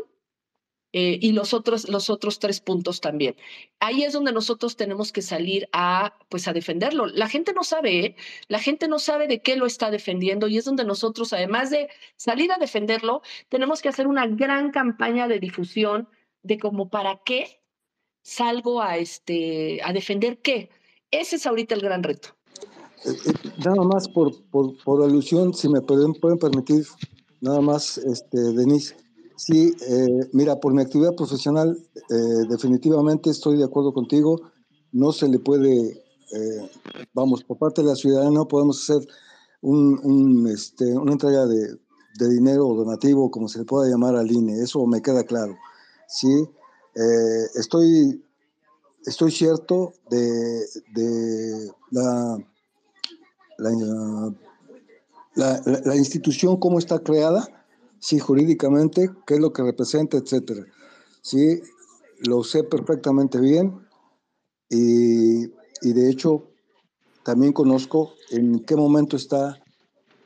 eh, 0.92 1.18
y 1.22 1.32
los 1.32 1.54
otros, 1.54 1.88
los 1.88 2.10
otros 2.10 2.38
tres 2.38 2.60
puntos 2.60 3.00
también. 3.00 3.34
Ahí 3.80 4.02
es 4.02 4.12
donde 4.12 4.32
nosotros 4.32 4.76
tenemos 4.76 5.10
que 5.10 5.22
salir 5.22 5.70
a, 5.72 6.18
pues, 6.28 6.48
a 6.48 6.52
defenderlo. 6.52 7.06
La 7.06 7.30
gente 7.30 7.54
no 7.54 7.64
sabe, 7.64 8.04
¿eh? 8.04 8.16
la 8.48 8.58
gente 8.58 8.88
no 8.88 8.98
sabe 8.98 9.26
de 9.26 9.40
qué 9.40 9.56
lo 9.56 9.64
está 9.64 9.90
defendiendo 9.90 10.48
y 10.48 10.58
es 10.58 10.66
donde 10.66 10.84
nosotros, 10.84 11.32
además 11.32 11.70
de 11.70 11.88
salir 12.16 12.52
a 12.52 12.58
defenderlo, 12.58 13.22
tenemos 13.48 13.80
que 13.80 13.88
hacer 13.88 14.06
una 14.06 14.26
gran 14.26 14.70
campaña 14.70 15.28
de 15.28 15.40
difusión 15.40 16.10
de 16.42 16.58
cómo 16.58 16.88
para 16.88 17.20
qué 17.24 17.60
salgo 18.22 18.80
a, 18.82 18.98
este, 18.98 19.80
a 19.82 19.92
defender 19.92 20.40
qué. 20.40 20.70
Ese 21.10 21.36
es 21.36 21.46
ahorita 21.46 21.74
el 21.74 21.80
gran 21.80 22.02
reto. 22.02 22.28
Eh, 23.04 23.32
nada 23.64 23.82
más 23.84 24.08
por, 24.08 24.42
por, 24.50 24.76
por, 24.84 25.02
alusión, 25.02 25.54
si 25.54 25.68
me 25.68 25.80
pueden, 25.80 26.14
pueden 26.14 26.38
permitir, 26.38 26.84
nada 27.40 27.60
más, 27.60 27.98
este, 27.98 28.38
Denise 28.38 28.96
Sí, 29.38 29.72
eh, 29.88 30.28
mira, 30.32 30.58
por 30.58 30.74
mi 30.74 30.82
actividad 30.82 31.14
profesional, 31.14 31.78
eh, 31.94 32.46
definitivamente 32.50 33.30
estoy 33.30 33.56
de 33.56 33.64
acuerdo 33.64 33.94
contigo. 33.94 34.40
No 34.90 35.12
se 35.12 35.28
le 35.28 35.38
puede, 35.38 35.90
eh, 35.90 36.70
vamos, 37.14 37.44
por 37.44 37.56
parte 37.56 37.82
de 37.82 37.88
la 37.88 37.94
ciudadanía 37.94 38.32
no 38.32 38.48
podemos 38.48 38.82
hacer 38.82 39.06
un, 39.60 40.48
este, 40.52 40.92
una 40.92 41.12
entrega 41.12 41.46
de, 41.46 41.76
de, 42.18 42.28
dinero 42.28 42.64
donativo, 42.74 43.30
como 43.30 43.46
se 43.46 43.60
le 43.60 43.64
pueda 43.64 43.88
llamar 43.88 44.16
al 44.16 44.28
INE. 44.28 44.60
Eso 44.60 44.84
me 44.86 45.00
queda 45.02 45.22
claro. 45.22 45.56
Sí, 46.08 46.48
estoy, 47.54 48.24
estoy 49.04 49.30
cierto 49.30 49.92
de, 50.10 50.64
de 50.94 51.70
la, 51.90 52.38
la, 53.58 54.34
la, 55.84 55.96
institución, 55.96 56.56
cómo 56.56 56.78
está 56.78 56.98
creada 56.98 57.46
sí, 58.00 58.18
jurídicamente, 58.18 59.10
qué 59.26 59.34
es 59.34 59.40
lo 59.40 59.52
que 59.52 59.62
representa, 59.62 60.16
etcétera. 60.16 60.64
Sí, 61.22 61.60
lo 62.20 62.44
sé 62.44 62.64
perfectamente 62.64 63.40
bien 63.40 63.86
y, 64.68 65.46
de 65.82 66.10
hecho 66.10 66.44
también 67.22 67.52
conozco 67.52 68.14
en 68.30 68.64
qué 68.64 68.74
momento 68.74 69.16
está 69.16 69.62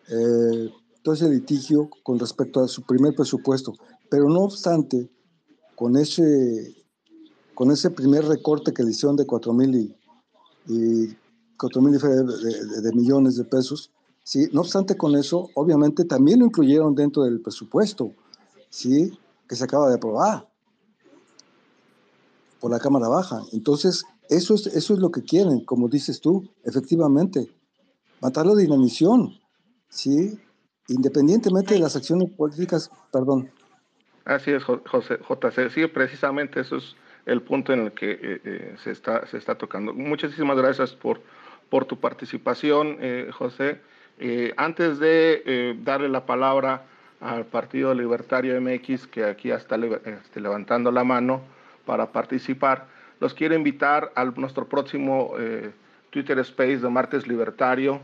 eh, 0.08 0.70
todo 1.02 1.14
ese 1.14 1.28
litigio 1.28 1.90
con 2.02 2.18
respecto 2.18 2.62
a 2.62 2.68
su 2.68 2.82
primer 2.82 3.14
presupuesto. 3.14 3.72
Pero 4.08 4.28
no 4.28 4.40
obstante, 4.40 5.10
con 5.82 5.96
ese, 5.96 6.76
con 7.56 7.72
ese 7.72 7.90
primer 7.90 8.24
recorte 8.24 8.72
que 8.72 8.84
le 8.84 8.92
hicieron 8.92 9.16
de 9.16 9.26
4 9.26 9.52
mil 9.52 9.74
y, 9.74 9.96
y, 10.68 11.16
4 11.58 11.82
mil 11.82 11.98
de 11.98 12.92
millones 12.92 13.34
de 13.34 13.42
pesos, 13.42 13.90
¿sí? 14.22 14.46
No 14.52 14.60
obstante 14.60 14.96
con 14.96 15.16
eso, 15.16 15.50
obviamente 15.56 16.04
también 16.04 16.38
lo 16.38 16.46
incluyeron 16.46 16.94
dentro 16.94 17.24
del 17.24 17.40
presupuesto, 17.40 18.12
¿sí? 18.70 19.18
Que 19.48 19.56
se 19.56 19.64
acaba 19.64 19.88
de 19.88 19.96
aprobar 19.96 20.48
por 22.60 22.70
la 22.70 22.78
Cámara 22.78 23.08
Baja. 23.08 23.42
Entonces, 23.50 24.04
eso 24.28 24.54
es, 24.54 24.68
eso 24.68 24.94
es 24.94 25.00
lo 25.00 25.10
que 25.10 25.24
quieren, 25.24 25.64
como 25.64 25.88
dices 25.88 26.20
tú, 26.20 26.48
efectivamente, 26.62 27.52
matarlo 28.20 28.54
de 28.54 28.66
inanición, 28.66 29.32
¿sí? 29.88 30.38
Independientemente 30.86 31.74
de 31.74 31.80
las 31.80 31.96
acciones 31.96 32.30
políticas, 32.30 32.88
perdón. 33.10 33.50
Así 34.24 34.52
es, 34.52 34.64
José, 34.64 35.18
JC. 35.28 35.70
Sí, 35.70 35.86
precisamente 35.86 36.60
eso 36.60 36.76
es 36.76 36.96
el 37.26 37.42
punto 37.42 37.72
en 37.72 37.80
el 37.80 37.92
que 37.92 38.12
eh, 38.12 38.40
eh, 38.44 38.74
se, 38.82 38.90
está, 38.90 39.26
se 39.26 39.36
está 39.36 39.54
tocando. 39.56 39.92
Muchísimas 39.92 40.56
gracias 40.56 40.92
por, 40.92 41.20
por 41.68 41.84
tu 41.84 41.98
participación, 41.98 42.98
eh, 43.00 43.30
José. 43.32 43.80
Eh, 44.18 44.52
antes 44.56 44.98
de 44.98 45.76
darle 45.82 46.08
la 46.08 46.26
palabra 46.26 46.84
al 47.20 47.46
Partido 47.46 47.94
Libertario 47.94 48.60
MX, 48.60 49.06
que 49.06 49.24
aquí 49.24 49.50
está 49.50 49.76
este, 49.76 50.40
levantando 50.40 50.90
la 50.90 51.04
mano 51.04 51.42
para 51.86 52.12
participar, 52.12 52.86
los 53.20 53.34
quiero 53.34 53.54
invitar 53.54 54.12
a 54.14 54.24
nuestro 54.24 54.66
próximo 54.68 55.34
Twitter 56.10 56.38
Space 56.40 56.78
de 56.78 56.88
Martes 56.88 57.26
Libertario 57.26 58.00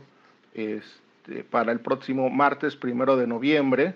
este, 0.54 1.44
para 1.44 1.72
el 1.72 1.80
próximo 1.80 2.30
martes 2.30 2.76
primero 2.76 3.16
de 3.16 3.26
noviembre. 3.26 3.94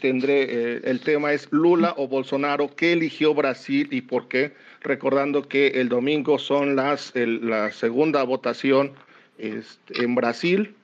Tendré, 0.00 0.88
el 0.88 1.00
tema 1.00 1.32
es 1.32 1.48
Lula 1.50 1.94
o 1.96 2.08
Bolsonaro, 2.08 2.74
¿qué 2.76 2.92
eligió 2.92 3.34
Brasil 3.34 3.88
y 3.90 4.02
por 4.02 4.28
qué? 4.28 4.52
Recordando 4.82 5.48
que 5.48 5.68
el 5.68 5.88
domingo 5.88 6.38
son 6.38 6.76
las, 6.76 7.12
la 7.14 7.72
segunda 7.72 8.22
votación 8.22 8.92
este, 9.38 10.04
en 10.04 10.14
Brasil 10.14 10.74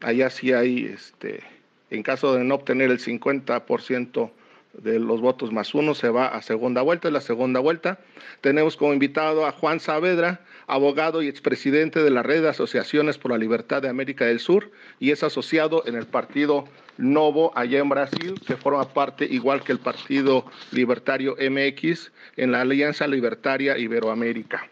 allá 0.00 0.30
sí 0.30 0.52
hay, 0.52 0.86
este, 0.86 1.42
en 1.90 2.02
caso 2.02 2.34
de 2.34 2.44
no 2.44 2.56
obtener 2.56 2.90
el 2.90 2.98
50% 2.98 4.30
de 4.72 4.98
los 4.98 5.20
votos 5.20 5.52
más 5.52 5.74
uno, 5.74 5.94
se 5.94 6.08
va 6.08 6.28
a 6.28 6.42
segunda 6.42 6.82
vuelta. 6.82 7.08
En 7.08 7.14
la 7.14 7.20
segunda 7.20 7.60
vuelta 7.60 7.98
tenemos 8.40 8.76
como 8.76 8.92
invitado 8.92 9.46
a 9.46 9.52
Juan 9.52 9.80
Saavedra, 9.80 10.40
abogado 10.66 11.22
y 11.22 11.28
expresidente 11.28 12.02
de 12.02 12.10
la 12.10 12.22
Red 12.22 12.42
de 12.42 12.50
Asociaciones 12.50 13.18
por 13.18 13.30
la 13.30 13.38
Libertad 13.38 13.82
de 13.82 13.88
América 13.88 14.26
del 14.26 14.40
Sur 14.40 14.70
y 15.00 15.10
es 15.10 15.22
asociado 15.22 15.82
en 15.86 15.94
el 15.94 16.06
partido 16.06 16.66
Novo 16.98 17.52
allá 17.54 17.78
en 17.78 17.88
Brasil, 17.88 18.40
que 18.44 18.56
forma 18.56 18.84
parte, 18.92 19.24
igual 19.24 19.62
que 19.62 19.72
el 19.72 19.78
Partido 19.78 20.44
Libertario 20.72 21.36
MX, 21.36 22.10
en 22.36 22.50
la 22.50 22.62
Alianza 22.62 23.06
Libertaria 23.06 23.78
Iberoamérica. 23.78 24.68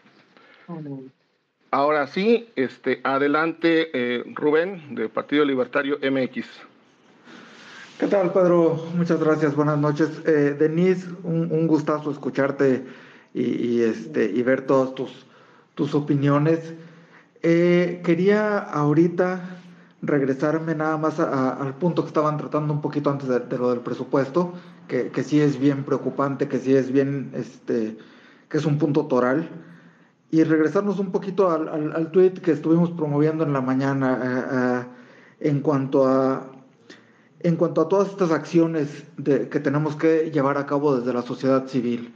Ahora 1.71 2.07
sí, 2.07 2.49
este, 2.55 2.99
adelante 3.03 3.89
eh, 3.93 4.23
Rubén, 4.33 4.95
del 4.95 5.09
Partido 5.09 5.45
Libertario 5.45 5.99
MX. 6.01 6.47
¿Qué 7.99 8.05
tal, 8.05 8.31
Pedro? 8.31 8.75
Muchas 8.95 9.19
gracias, 9.19 9.55
buenas 9.55 9.79
noches. 9.79 10.21
Eh, 10.27 10.55
Denise, 10.57 11.07
un, 11.23 11.65
gustazo 11.65 12.11
escucharte 12.11 12.85
y, 13.33 13.81
este, 13.81 14.25
y 14.25 14.43
ver 14.43 14.67
todas 14.67 14.93
tus, 14.93 15.25
tus 15.73 15.95
opiniones. 15.95 16.75
Eh, 17.41 18.01
quería 18.05 18.59
ahorita 18.59 19.61
regresarme 20.03 20.75
nada 20.75 20.97
más 20.97 21.19
al 21.19 21.73
punto 21.77 22.03
que 22.03 22.09
estaban 22.09 22.37
tratando 22.37 22.71
un 22.71 22.81
poquito 22.81 23.09
antes 23.09 23.27
de, 23.27 23.57
lo 23.57 23.71
del 23.71 23.79
presupuesto, 23.79 24.53
que, 24.87 25.07
que, 25.07 25.23
sí 25.23 25.41
es 25.41 25.59
bien 25.59 25.83
preocupante, 25.83 26.47
que 26.47 26.59
sí 26.59 26.75
es 26.75 26.91
bien, 26.91 27.31
este, 27.33 27.97
que 28.47 28.57
es 28.59 28.65
un 28.67 28.77
punto 28.77 29.07
toral 29.07 29.49
y 30.29 30.43
regresarnos 30.43 30.99
un 30.99 31.11
poquito 31.11 31.49
al, 31.49 31.67
al, 31.95 32.11
tweet 32.11 32.33
que 32.33 32.51
estuvimos 32.51 32.91
promoviendo 32.91 33.43
en 33.43 33.53
la 33.53 33.61
mañana 33.61 34.19
eh, 34.23 35.47
eh, 35.47 35.49
en 35.49 35.61
cuanto 35.61 36.05
a 36.05 36.51
en 37.39 37.55
cuanto 37.55 37.81
a 37.81 37.89
todas 37.89 38.09
estas 38.09 38.31
acciones 38.31 39.05
que 39.23 39.59
tenemos 39.59 39.95
que 39.95 40.31
llevar 40.31 40.57
a 40.57 40.65
cabo 40.65 40.97
desde 40.97 41.13
la 41.13 41.21
sociedad 41.21 41.67
civil. 41.67 42.13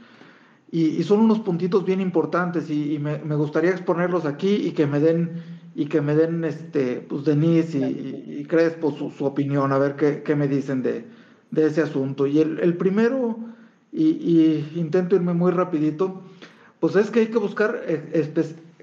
Y, 0.70 1.02
son 1.04 1.20
unos 1.20 1.40
puntitos 1.40 1.84
bien 1.84 2.00
importantes 2.00 2.70
y, 2.70 2.98
me, 2.98 3.18
gustaría 3.36 3.70
exponerlos 3.70 4.24
aquí 4.24 4.54
y 4.54 4.72
que 4.72 4.86
me 4.86 5.00
den, 5.00 5.42
y 5.74 5.84
que 5.86 6.00
me 6.00 6.16
den 6.16 6.44
este, 6.44 7.04
pues 7.08 7.24
Denise 7.24 7.78
y, 7.78 8.38
y 8.40 8.44
Crespo 8.46 8.90
su, 8.90 9.10
su, 9.10 9.26
opinión, 9.26 9.70
a 9.72 9.78
ver 9.78 9.96
qué, 9.96 10.22
qué 10.22 10.34
me 10.34 10.48
dicen 10.48 10.82
de, 10.82 11.04
de, 11.50 11.66
ese 11.66 11.82
asunto. 11.82 12.26
Y 12.26 12.40
el, 12.40 12.58
el 12.60 12.76
primero, 12.78 13.38
y, 13.92 14.64
intento 14.74 15.14
irme 15.14 15.34
muy 15.34 15.52
rapidito, 15.52 16.22
pues 16.80 16.96
es 16.96 17.10
que 17.10 17.20
hay 17.20 17.26
que 17.26 17.38
buscar, 17.38 17.82
eh, 17.86 18.10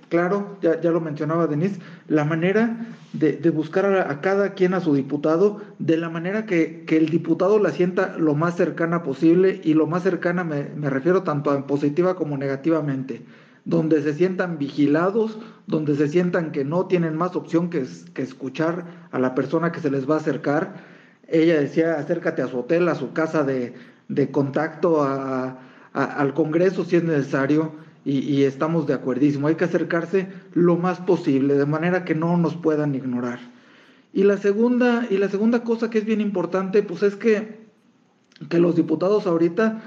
claro, 0.09 0.57
ya, 0.61 0.81
ya, 0.81 0.91
lo 0.91 0.99
mencionaba 0.99 1.47
Denise, 1.47 1.79
la 2.07 2.25
manera 2.25 2.87
de, 3.13 3.37
buscar 3.49 3.85
a, 3.85 4.21
cada 4.21 4.53
quien 4.53 4.73
a 4.73 4.81
su 4.81 4.93
diputado 4.93 5.61
de 5.79 5.97
la 5.97 6.09
manera 6.09 6.45
que, 6.45 6.85
el 6.87 7.09
diputado 7.09 7.59
la 7.59 7.71
sienta 7.71 8.17
lo 8.17 8.35
más 8.35 8.55
cercana 8.55 9.03
posible 9.03 9.61
y 9.63 9.73
lo 9.73 9.87
más 9.87 10.03
cercana 10.03 10.43
me, 10.43 10.69
me 10.75 10.89
refiero 10.89 11.23
tanto 11.23 11.55
en 11.55 11.63
positiva 11.63 12.15
como 12.15 12.37
negativamente 12.37 13.23
donde 13.65 14.01
se 14.01 14.13
sientan 14.13 14.57
vigilados, 14.57 15.37
donde 15.67 15.95
se 15.95 16.07
sientan 16.07 16.51
que 16.51 16.65
no 16.65 16.87
tienen 16.87 17.15
más 17.15 17.35
opción 17.35 17.69
que, 17.69 17.85
que, 18.13 18.23
escuchar 18.23 18.85
a 19.11 19.19
la 19.19 19.35
persona 19.35 19.71
que 19.71 19.79
se 19.79 19.91
les 19.91 20.09
va 20.09 20.15
a 20.15 20.19
acercar. 20.19 20.73
Ella 21.27 21.59
decía, 21.59 21.99
acércate 21.99 22.41
a 22.41 22.47
su 22.47 22.57
hotel, 22.57 22.87
a 22.87 22.95
su 22.95 23.13
casa 23.13 23.43
de, 23.43 23.75
de 24.07 24.31
contacto, 24.31 25.03
a, 25.03 25.59
al 25.93 26.33
Congreso 26.33 26.83
si 26.83 26.95
es 26.95 27.03
necesario 27.03 27.73
y, 28.09 28.43
estamos 28.43 28.87
de 28.87 28.93
acuerdísimo. 28.93 29.47
Hay 29.47 29.55
que 29.55 29.65
acercarse 29.65 30.27
lo 30.53 30.77
más 30.77 30.99
posible, 30.99 31.53
de 31.53 31.65
manera 31.65 32.05
que 32.05 32.15
no 32.15 32.37
nos 32.37 32.55
puedan 32.55 32.95
ignorar. 32.95 33.39
Y 34.13 34.23
la 34.23 34.37
segunda, 34.37 35.05
y 35.09 35.17
la 35.17 35.29
segunda 35.29 35.63
cosa 35.63 35.89
que 35.89 35.99
es 35.99 36.05
bien 36.05 36.19
importante, 36.19 36.81
pues 36.81 37.03
es 37.03 37.15
que, 37.15 37.59
que 38.49 38.59
los 38.59 38.75
diputados 38.75 39.27
ahorita 39.27 39.81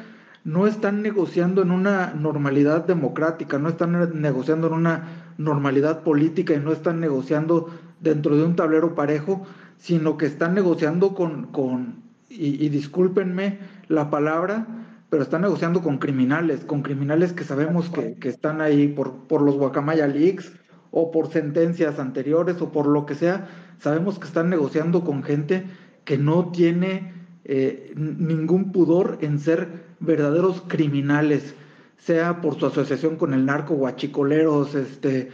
no 0.44 0.66
están 0.66 1.02
negociando 1.02 1.62
en 1.62 1.72
una 1.72 2.14
normalidad 2.14 2.86
democrática, 2.86 3.58
no 3.58 3.68
están 3.68 4.20
negociando 4.20 4.68
en 4.68 4.74
una 4.74 5.34
normalidad 5.38 6.02
política 6.02 6.54
y 6.54 6.60
no 6.60 6.72
están 6.72 7.00
negociando 7.00 7.70
dentro 8.00 8.36
de 8.36 8.44
un 8.44 8.54
tablero 8.54 8.94
parejo, 8.94 9.44
sino 9.78 10.16
que 10.16 10.26
están 10.26 10.54
negociando 10.54 11.14
con, 11.14 11.46
con 11.46 12.02
y, 12.28 12.64
y 12.64 12.68
discúlpenme 12.68 13.58
la 13.88 14.10
palabra, 14.10 14.81
pero 15.12 15.24
están 15.24 15.42
negociando 15.42 15.82
con 15.82 15.98
criminales, 15.98 16.64
con 16.64 16.80
criminales 16.80 17.34
que 17.34 17.44
sabemos 17.44 17.90
que, 17.90 18.16
están 18.30 18.62
ahí 18.62 18.88
por, 18.88 19.12
por 19.28 19.42
los 19.42 19.56
Guacamaya 19.56 20.06
Leaks 20.06 20.50
o 20.90 21.10
por 21.10 21.30
sentencias 21.30 21.98
anteriores 21.98 22.62
o 22.62 22.72
por 22.72 22.86
lo 22.86 23.04
que 23.04 23.14
sea. 23.14 23.46
Sabemos 23.78 24.18
que 24.18 24.26
están 24.26 24.48
negociando 24.48 25.04
con 25.04 25.22
gente 25.22 25.66
que 26.06 26.16
no 26.16 26.50
tiene 26.50 27.12
eh, 27.44 27.92
ningún 27.94 28.72
pudor 28.72 29.18
en 29.20 29.38
ser 29.38 29.84
verdaderos 30.00 30.62
criminales, 30.66 31.56
sea 31.98 32.40
por 32.40 32.58
su 32.58 32.64
asociación 32.64 33.16
con 33.16 33.34
el 33.34 33.44
narco, 33.44 33.74
guachicoleros, 33.74 34.74
este, 34.74 35.28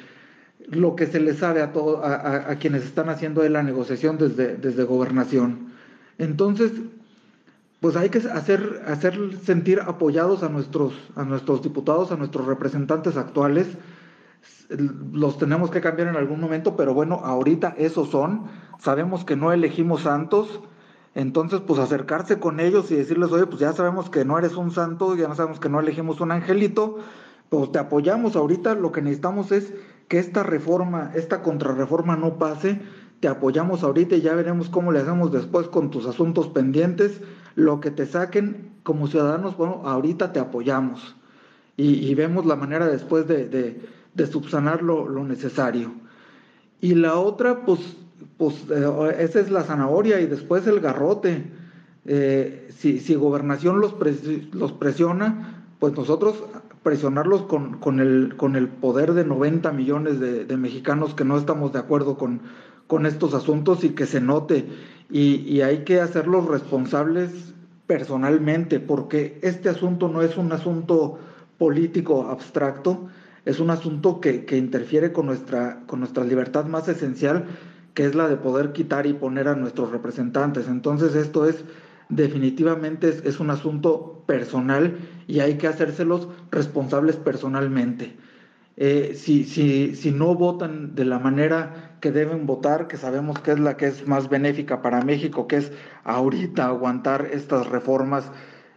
lo 0.70 0.96
que 0.96 1.06
se 1.06 1.20
les 1.20 1.36
sabe 1.36 1.62
a, 1.62 1.70
todo, 1.70 2.04
a, 2.04 2.52
quienes 2.56 2.82
están 2.82 3.10
haciendo 3.10 3.48
la 3.48 3.62
negociación 3.62 4.18
desde, 4.18 4.56
desde 4.56 4.82
gobernación. 4.82 5.68
Entonces, 6.18 6.72
pues 7.80 7.96
hay 7.96 8.08
que 8.08 8.18
hacer, 8.18 8.82
hacer 8.86 9.38
sentir 9.42 9.80
apoyados 9.80 10.42
a 10.42 10.48
nuestros, 10.48 10.94
a 11.14 11.24
nuestros 11.24 11.62
diputados, 11.62 12.10
a 12.10 12.16
nuestros 12.16 12.46
representantes 12.46 13.16
actuales. 13.16 13.68
Los 15.12 15.38
tenemos 15.38 15.70
que 15.70 15.80
cambiar 15.80 16.08
en 16.08 16.16
algún 16.16 16.40
momento, 16.40 16.76
pero 16.76 16.92
bueno, 16.92 17.20
ahorita 17.24 17.74
esos 17.78 18.10
son. 18.10 18.46
Sabemos 18.80 19.24
que 19.24 19.36
no 19.36 19.52
elegimos 19.52 20.02
santos, 20.02 20.60
entonces 21.14 21.60
pues 21.60 21.80
acercarse 21.80 22.38
con 22.38 22.60
ellos 22.60 22.90
y 22.90 22.96
decirles, 22.96 23.30
oye, 23.32 23.46
pues 23.46 23.60
ya 23.60 23.72
sabemos 23.72 24.10
que 24.10 24.24
no 24.24 24.38
eres 24.38 24.56
un 24.56 24.72
santo, 24.72 25.16
ya 25.16 25.32
sabemos 25.34 25.60
que 25.60 25.68
no 25.68 25.80
elegimos 25.80 26.20
un 26.20 26.32
angelito, 26.32 26.98
pues 27.48 27.72
te 27.72 27.78
apoyamos 27.78 28.36
ahorita, 28.36 28.74
lo 28.74 28.92
que 28.92 29.02
necesitamos 29.02 29.52
es 29.52 29.72
que 30.08 30.18
esta 30.18 30.42
reforma, 30.42 31.12
esta 31.14 31.42
contrarreforma 31.42 32.16
no 32.16 32.38
pase, 32.38 32.80
te 33.20 33.28
apoyamos 33.28 33.82
ahorita 33.82 34.16
y 34.16 34.20
ya 34.20 34.34
veremos 34.34 34.68
cómo 34.68 34.92
le 34.92 35.00
hacemos 35.00 35.32
después 35.32 35.68
con 35.68 35.90
tus 35.90 36.06
asuntos 36.06 36.48
pendientes, 36.48 37.20
lo 37.58 37.80
que 37.80 37.90
te 37.90 38.06
saquen 38.06 38.70
como 38.84 39.08
ciudadanos, 39.08 39.56
bueno, 39.56 39.82
ahorita 39.84 40.32
te 40.32 40.38
apoyamos 40.38 41.16
y, 41.76 42.14
vemos 42.14 42.46
la 42.46 42.54
manera 42.54 42.86
después 42.86 43.26
de, 43.26 43.80
subsanar 44.30 44.82
lo, 44.82 45.24
necesario. 45.24 45.92
Y 46.80 46.94
la 46.94 47.18
otra, 47.18 47.64
pues, 47.64 47.80
pues 48.36 48.54
eh, 48.70 49.16
esa 49.18 49.40
es 49.40 49.50
la 49.50 49.64
zanahoria 49.64 50.20
y 50.20 50.26
después 50.26 50.66
el 50.68 50.80
garrote. 50.80 51.50
Eh, 52.04 52.68
si, 52.76 53.00
si 53.00 53.16
gobernación 53.16 53.80
los, 53.80 53.92
presiona, 54.72 55.64
pues 55.80 55.94
nosotros 55.94 56.42
presionarlos 56.84 57.42
con, 57.42 57.78
con, 57.78 57.98
el, 57.98 58.34
con 58.36 58.54
el 58.54 58.68
poder 58.68 59.14
de 59.14 59.24
90 59.24 59.72
millones 59.72 60.20
de, 60.20 60.56
mexicanos 60.56 61.14
que 61.14 61.24
no 61.24 61.36
estamos 61.36 61.72
de 61.72 61.80
acuerdo 61.80 62.16
con, 62.16 62.40
con 62.86 63.04
estos 63.04 63.34
asuntos 63.34 63.82
y 63.82 63.90
que 63.90 64.06
se 64.06 64.20
note. 64.20 64.66
Y, 65.10 65.60
hay 65.62 65.84
que 65.84 66.00
hacerlos 66.00 66.46
responsables 66.46 67.54
personalmente, 67.86 68.80
porque 68.80 69.38
este 69.42 69.68
asunto 69.68 70.08
no 70.08 70.22
es 70.22 70.36
un 70.36 70.52
asunto 70.52 71.18
político 71.56 72.28
abstracto, 72.28 73.08
es 73.44 73.60
un 73.60 73.70
asunto 73.70 74.20
que, 74.20 74.44
que 74.44 74.58
interfiere 74.58 75.12
con 75.12 75.26
nuestra, 75.26 75.80
con 75.86 76.00
nuestra 76.00 76.24
libertad 76.24 76.66
más 76.66 76.88
esencial, 76.88 77.46
que 77.94 78.04
es 78.04 78.14
la 78.14 78.28
de 78.28 78.36
poder 78.36 78.72
quitar 78.72 79.06
y 79.06 79.14
poner 79.14 79.48
a 79.48 79.54
nuestros 79.54 79.90
representantes. 79.90 80.68
Entonces 80.68 81.14
esto 81.14 81.48
es 81.48 81.64
definitivamente 82.08 83.08
es, 83.24 83.40
un 83.40 83.50
asunto 83.50 84.22
personal 84.26 84.96
y 85.26 85.40
hay 85.40 85.58
que 85.58 85.66
hacérselos 85.66 86.28
responsables 86.50 87.16
personalmente. 87.16 88.16
Eh, 88.76 89.14
si, 89.16 89.44
si, 89.44 89.96
si, 89.96 90.12
no 90.12 90.34
votan 90.34 90.94
de 90.94 91.04
la 91.04 91.18
manera 91.18 91.87
que 92.00 92.12
deben 92.12 92.46
votar, 92.46 92.88
que 92.88 92.96
sabemos 92.96 93.38
que 93.40 93.52
es 93.52 93.58
la 93.58 93.76
que 93.76 93.86
es 93.86 94.06
más 94.06 94.28
benéfica 94.28 94.82
para 94.82 95.02
México, 95.02 95.46
que 95.46 95.56
es 95.56 95.72
ahorita 96.04 96.66
aguantar 96.66 97.28
estas 97.32 97.66
reformas 97.68 98.30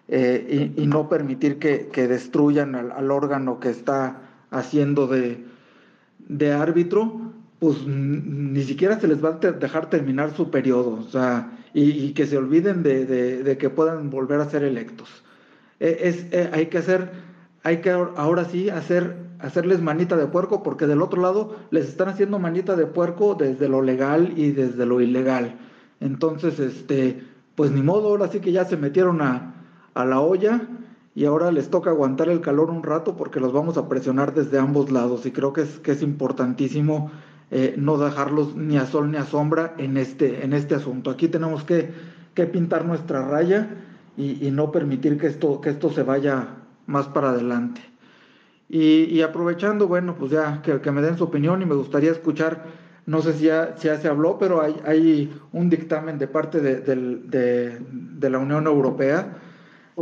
eh, 0.07 0.73
y, 0.75 0.87
no 0.87 1.07
permitir 1.07 1.57
que, 1.59 2.07
destruyan 2.07 2.75
al, 2.75 3.11
órgano 3.11 3.59
que 3.59 3.69
está 3.69 4.21
haciendo 4.49 5.07
de, 5.07 5.45
de 6.27 6.51
árbitro, 6.51 7.31
pues 7.59 7.85
ni 7.85 8.63
siquiera 8.63 8.99
se 8.99 9.07
les 9.07 9.23
va 9.23 9.37
a 9.41 9.51
dejar 9.51 9.89
terminar 9.89 10.35
su 10.35 10.49
periodo, 10.49 10.93
o 10.93 11.03
sea, 11.03 11.51
y, 11.73 12.11
que 12.13 12.25
se 12.25 12.37
olviden 12.37 12.83
de, 12.83 13.57
que 13.59 13.69
puedan 13.69 14.09
volver 14.09 14.41
a 14.41 14.49
ser 14.49 14.63
electos. 14.63 15.23
E, 15.79 15.99
es, 16.01 16.25
e, 16.31 16.49
hay 16.51 16.65
que 16.65 16.79
hacer, 16.79 17.11
hay 17.63 17.77
que 17.77 17.91
ahora 17.91 18.45
sí 18.45 18.69
hacer, 18.69 19.15
hacerles 19.41 19.81
manita 19.81 20.15
de 20.15 20.27
puerco, 20.27 20.63
porque 20.63 20.87
del 20.87 21.01
otro 21.01 21.21
lado 21.21 21.55
les 21.69 21.87
están 21.87 22.09
haciendo 22.09 22.39
manita 22.39 22.75
de 22.75 22.85
puerco 22.85 23.35
desde 23.35 23.69
lo 23.69 23.81
legal 23.81 24.33
y 24.37 24.51
desde 24.51 24.85
lo 24.85 25.01
ilegal. 25.01 25.57
Entonces, 25.99 26.59
este, 26.59 27.23
pues 27.55 27.71
ni 27.71 27.81
modo, 27.81 28.09
ahora 28.09 28.27
sí 28.27 28.39
que 28.39 28.51
ya 28.51 28.65
se 28.65 28.77
metieron 28.77 29.21
a, 29.21 29.55
a 29.93 30.05
la 30.05 30.19
olla 30.19 30.61
y 31.13 31.25
ahora 31.25 31.51
les 31.51 31.69
toca 31.69 31.89
aguantar 31.89 32.29
el 32.29 32.41
calor 32.41 32.69
un 32.69 32.83
rato 32.83 33.17
porque 33.17 33.39
los 33.39 33.51
vamos 33.51 33.77
a 33.77 33.89
presionar 33.89 34.33
desde 34.33 34.59
ambos 34.59 34.91
lados 34.91 35.25
y 35.25 35.31
creo 35.31 35.53
que 35.53 35.61
es, 35.61 35.79
que 35.79 35.91
es 35.91 36.01
importantísimo 36.01 37.11
eh, 37.51 37.75
no 37.77 37.97
dejarlos 37.97 38.55
ni 38.55 38.77
a 38.77 38.85
sol 38.85 39.11
ni 39.11 39.17
a 39.17 39.25
sombra 39.25 39.75
en 39.77 39.97
este, 39.97 40.45
en 40.45 40.53
este 40.53 40.75
asunto. 40.75 41.09
Aquí 41.09 41.27
tenemos 41.27 41.65
que, 41.65 41.91
que 42.33 42.45
pintar 42.45 42.85
nuestra 42.85 43.27
raya 43.27 43.75
y, 44.15 44.45
y, 44.45 44.51
no 44.51 44.71
permitir 44.71 45.17
que 45.17 45.27
esto, 45.27 45.59
que 45.59 45.69
esto 45.69 45.89
se 45.89 46.03
vaya 46.03 46.47
más 46.85 47.07
para 47.07 47.31
adelante. 47.31 47.90
Y, 48.73 49.03
y 49.03 49.21
aprovechando, 49.21 49.89
bueno, 49.89 50.15
pues 50.17 50.31
ya 50.31 50.61
que, 50.61 50.79
que, 50.79 50.91
me 50.91 51.01
den 51.01 51.17
su 51.17 51.25
opinión 51.25 51.61
y 51.61 51.65
me 51.65 51.75
gustaría 51.75 52.09
escuchar, 52.09 52.63
no 53.05 53.21
sé 53.21 53.33
si 53.33 53.43
ya, 53.43 53.75
si 53.75 53.87
ya 53.87 53.97
se 53.97 54.07
habló, 54.07 54.37
pero 54.39 54.61
hay, 54.61 54.77
hay 54.85 55.41
un 55.51 55.69
dictamen 55.69 56.17
de 56.17 56.27
parte 56.29 56.61
de, 56.61 56.79
de, 56.79 57.79
de 57.81 58.29
la 58.29 58.39
Unión 58.39 58.67
Europea 58.67 59.35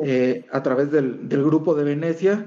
eh, 0.04 0.46
a 0.52 0.62
través 0.62 0.92
del, 0.92 1.28
del, 1.28 1.44
Grupo 1.44 1.74
de 1.74 1.84
Venecia 1.84 2.46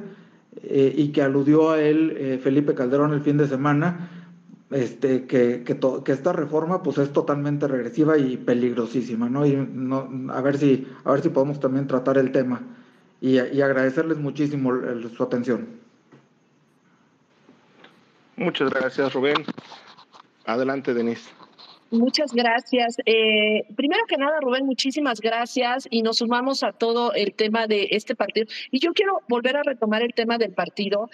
eh, 0.62 0.94
y 0.96 1.08
que 1.08 1.22
aludió 1.22 1.72
a 1.72 1.82
él 1.82 2.38
Felipe 2.40 2.76
Calderón 2.76 3.12
el 3.12 3.22
fin 3.22 3.36
de 3.36 3.48
semana 3.48 4.28
este, 4.70 5.26
que, 5.26 5.64
que, 5.64 5.80
que, 6.04 6.12
esta 6.12 6.32
reforma 6.32 6.84
pues 6.84 6.98
es 6.98 7.12
totalmente 7.12 7.66
regresiva 7.66 8.16
y 8.16 8.36
peligrosísima, 8.36 9.28
¿no? 9.28 9.44
Y 9.44 9.56
no, 9.56 10.08
a, 10.32 10.40
ver 10.40 10.56
si, 10.56 10.86
a 11.02 11.10
ver 11.10 11.20
si 11.20 11.30
podemos 11.30 11.58
también 11.58 11.88
tratar 11.88 12.16
el 12.16 12.30
tema 12.30 12.62
y, 13.20 13.40
y 13.40 13.60
agradecerles 13.60 14.18
muchísimo 14.18 14.72
su 15.16 15.20
atención. 15.24 15.81
Muchas 18.36 18.70
gracias, 18.70 19.12
Rubén. 19.12 19.44
Adelante, 20.44 20.94
Denise. 20.94 21.30
Muchas 21.92 22.32
gracias. 22.32 22.96
Eh, 23.04 23.64
primero 23.76 24.04
que 24.08 24.16
nada, 24.16 24.40
Rubén, 24.40 24.64
muchísimas 24.64 25.20
gracias 25.20 25.86
y 25.90 26.00
nos 26.00 26.18
sumamos 26.18 26.62
a 26.62 26.72
todo 26.72 27.12
el 27.12 27.34
tema 27.34 27.66
de 27.66 27.88
este 27.90 28.16
partido. 28.16 28.46
Y 28.70 28.78
yo 28.78 28.94
quiero 28.94 29.20
volver 29.28 29.58
a 29.58 29.62
retomar 29.62 30.02
el 30.02 30.14
tema 30.14 30.38
del 30.38 30.54
partido 30.54 31.10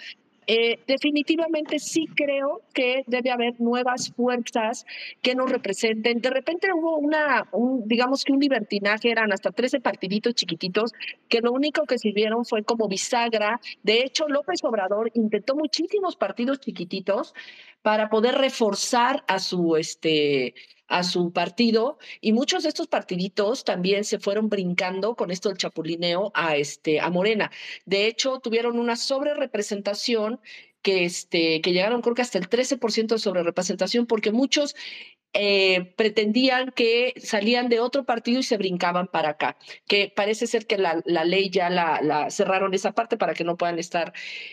eh, 0.51 0.79
definitivamente 0.87 1.77
sí 1.77 2.07
creo 2.15 2.63
que 2.73 3.03
debe 3.05 3.29
haber 3.29 3.61
nuevas 3.61 4.11
fuerzas 4.15 4.83
que 5.21 5.35
nos 5.35 5.51
representen. 5.51 6.21
De 6.21 6.31
repente 6.31 6.73
hubo 6.73 6.97
una, 6.97 7.47
un, 7.51 7.87
digamos 7.87 8.23
que 8.25 8.31
un 8.31 8.39
libertinaje, 8.39 9.11
eran 9.11 9.31
hasta 9.31 9.51
13 9.51 9.79
partiditos 9.79 10.33
chiquititos, 10.33 10.91
que 11.27 11.41
lo 11.41 11.51
único 11.51 11.85
que 11.85 11.99
sirvieron 11.99 12.45
fue 12.45 12.63
como 12.63 12.87
bisagra. 12.87 13.61
De 13.83 13.99
hecho, 13.99 14.27
López 14.27 14.63
Obrador 14.63 15.11
intentó 15.13 15.55
muchísimos 15.55 16.15
partidos 16.15 16.59
chiquititos 16.59 17.35
para 17.81 18.09
poder 18.09 18.35
reforzar 18.35 19.23
a 19.27 19.39
su, 19.39 19.75
este, 19.77 20.53
a 20.87 21.03
su 21.03 21.31
partido 21.31 21.97
y 22.19 22.33
muchos 22.33 22.63
de 22.63 22.69
estos 22.69 22.87
partiditos 22.87 23.63
también 23.63 24.03
se 24.03 24.19
fueron 24.19 24.49
brincando 24.49 25.15
con 25.15 25.31
esto 25.31 25.49
del 25.49 25.57
chapulineo 25.57 26.31
a 26.33 26.55
este 26.55 26.99
a 26.99 27.09
Morena. 27.09 27.51
De 27.85 28.07
hecho, 28.07 28.39
tuvieron 28.39 28.79
una 28.79 28.95
sobrerepresentación 28.95 30.41
que 30.81 31.05
este 31.05 31.61
que 31.61 31.73
llegaron 31.73 32.01
creo 32.01 32.15
que 32.15 32.21
hasta 32.21 32.37
el 32.37 32.49
13% 32.49 33.07
de 33.07 33.19
sobrerepresentación 33.19 34.05
porque 34.05 34.31
muchos 34.31 34.75
eh, 35.33 35.93
pretendían 35.95 36.71
que 36.71 37.13
salían 37.17 37.69
de 37.69 37.79
otro 37.79 38.03
partido 38.03 38.39
y 38.39 38.43
se 38.43 38.57
brincaban 38.57 39.05
para 39.07 39.29
acá, 39.29 39.57
que 39.87 40.11
parece 40.13 40.47
ser 40.47 40.65
que 40.65 40.79
la, 40.79 41.03
la 41.05 41.23
ley 41.23 41.51
ya 41.51 41.69
la, 41.69 42.31
cerraron 42.31 42.73
esa 42.73 42.93
parte 42.93 43.15
para 43.15 43.35
que 43.35 43.43
no 43.43 43.55
puedan 43.55 43.77
estar 43.77 44.11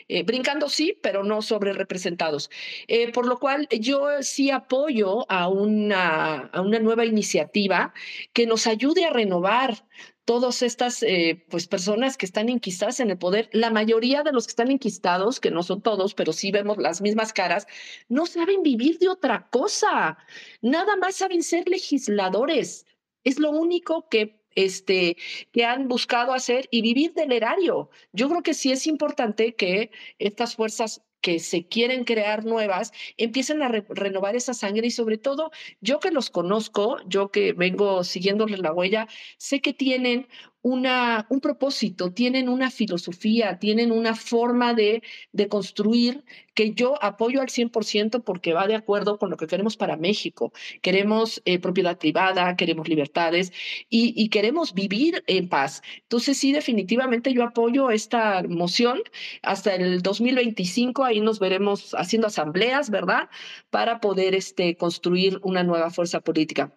eh, 0.08 0.22
brincando, 0.22 0.68
sí, 0.68 0.98
pero 1.02 1.24
no 1.24 1.40
sobre 1.40 1.72
representados. 1.72 2.50
Eh, 2.88 3.10
por 3.10 3.26
lo 3.26 3.38
cual 3.38 3.68
yo 3.70 4.22
sí 4.22 4.50
apoyo 4.50 5.30
a 5.30 5.48
una, 5.48 6.50
a 6.52 6.60
una 6.60 6.78
nueva 6.78 7.06
iniciativa 7.06 7.94
que 8.34 8.46
nos 8.46 8.66
ayude 8.66 9.06
a 9.06 9.10
renovar 9.10 9.86
todas 10.26 10.60
estas 10.62 11.02
eh, 11.04 11.46
pues 11.48 11.66
personas 11.68 12.18
que 12.18 12.26
están 12.26 12.48
enquistadas 12.50 13.00
en 13.00 13.10
el 13.10 13.16
poder, 13.16 13.48
la 13.52 13.70
mayoría 13.70 14.22
de 14.24 14.32
los 14.32 14.46
que 14.46 14.50
están 14.50 14.70
enquistados, 14.70 15.40
que 15.40 15.52
no 15.52 15.62
son 15.62 15.80
todos, 15.80 16.14
pero 16.14 16.32
sí 16.32 16.50
vemos 16.50 16.76
las 16.78 17.00
mismas 17.00 17.32
caras, 17.32 17.66
no 18.08 18.26
saben 18.26 18.62
vivir 18.62 18.98
de 18.98 19.08
otra 19.08 19.48
cosa, 19.50 20.18
nada 20.60 20.96
más 20.96 21.14
saben 21.14 21.42
ser 21.42 21.68
legisladores. 21.68 22.86
Es 23.24 23.38
lo 23.38 23.50
único 23.50 24.08
que 24.08 24.42
este, 24.56 25.16
que 25.52 25.64
han 25.64 25.86
buscado 25.86 26.32
hacer 26.32 26.66
y 26.70 26.82
vivir 26.82 27.12
del 27.12 27.30
erario. 27.30 27.90
Yo 28.12 28.28
creo 28.28 28.42
que 28.42 28.54
sí 28.54 28.72
es 28.72 28.86
importante 28.86 29.54
que 29.54 29.90
estas 30.18 30.56
fuerzas 30.56 31.02
que 31.26 31.40
se 31.40 31.66
quieren 31.66 32.04
crear 32.04 32.44
nuevas, 32.44 32.92
empiecen 33.16 33.60
a 33.60 33.68
renovar 33.68 34.36
esa 34.36 34.54
sangre 34.54 34.86
y 34.86 34.92
sobre 34.92 35.18
todo 35.18 35.50
yo 35.80 35.98
que 35.98 36.12
los 36.12 36.30
conozco, 36.30 36.98
yo 37.04 37.32
que 37.32 37.52
vengo 37.52 38.04
siguiéndoles 38.04 38.60
la 38.60 38.72
huella, 38.72 39.08
sé 39.36 39.60
que 39.60 39.72
tienen 39.74 40.28
una, 40.66 41.26
un 41.30 41.40
propósito, 41.40 42.12
tienen 42.12 42.48
una 42.48 42.72
filosofía, 42.72 43.60
tienen 43.60 43.92
una 43.92 44.16
forma 44.16 44.74
de, 44.74 45.00
de 45.30 45.46
construir 45.46 46.24
que 46.54 46.72
yo 46.74 47.00
apoyo 47.04 47.40
al 47.40 47.50
100% 47.50 48.24
porque 48.24 48.52
va 48.52 48.66
de 48.66 48.74
acuerdo 48.74 49.16
con 49.16 49.30
lo 49.30 49.36
que 49.36 49.46
queremos 49.46 49.76
para 49.76 49.96
México. 49.96 50.52
Queremos 50.82 51.40
eh, 51.44 51.60
propiedad 51.60 51.98
privada, 51.98 52.56
queremos 52.56 52.88
libertades 52.88 53.52
y, 53.88 54.12
y, 54.20 54.28
queremos 54.28 54.74
vivir 54.74 55.22
en 55.28 55.48
paz. 55.48 55.82
Entonces, 56.02 56.36
sí, 56.36 56.50
definitivamente 56.52 57.32
yo 57.32 57.44
apoyo 57.44 57.92
esta 57.92 58.42
moción. 58.48 59.02
Hasta 59.42 59.76
el 59.76 60.02
2025, 60.02 61.04
ahí 61.04 61.20
nos 61.20 61.38
veremos 61.38 61.94
haciendo 61.94 62.26
asambleas, 62.26 62.90
¿verdad? 62.90 63.28
Para 63.70 64.00
poder 64.00 64.34
este, 64.34 64.76
construir 64.76 65.38
una 65.44 65.62
nueva 65.62 65.90
fuerza 65.90 66.20
política. 66.20 66.72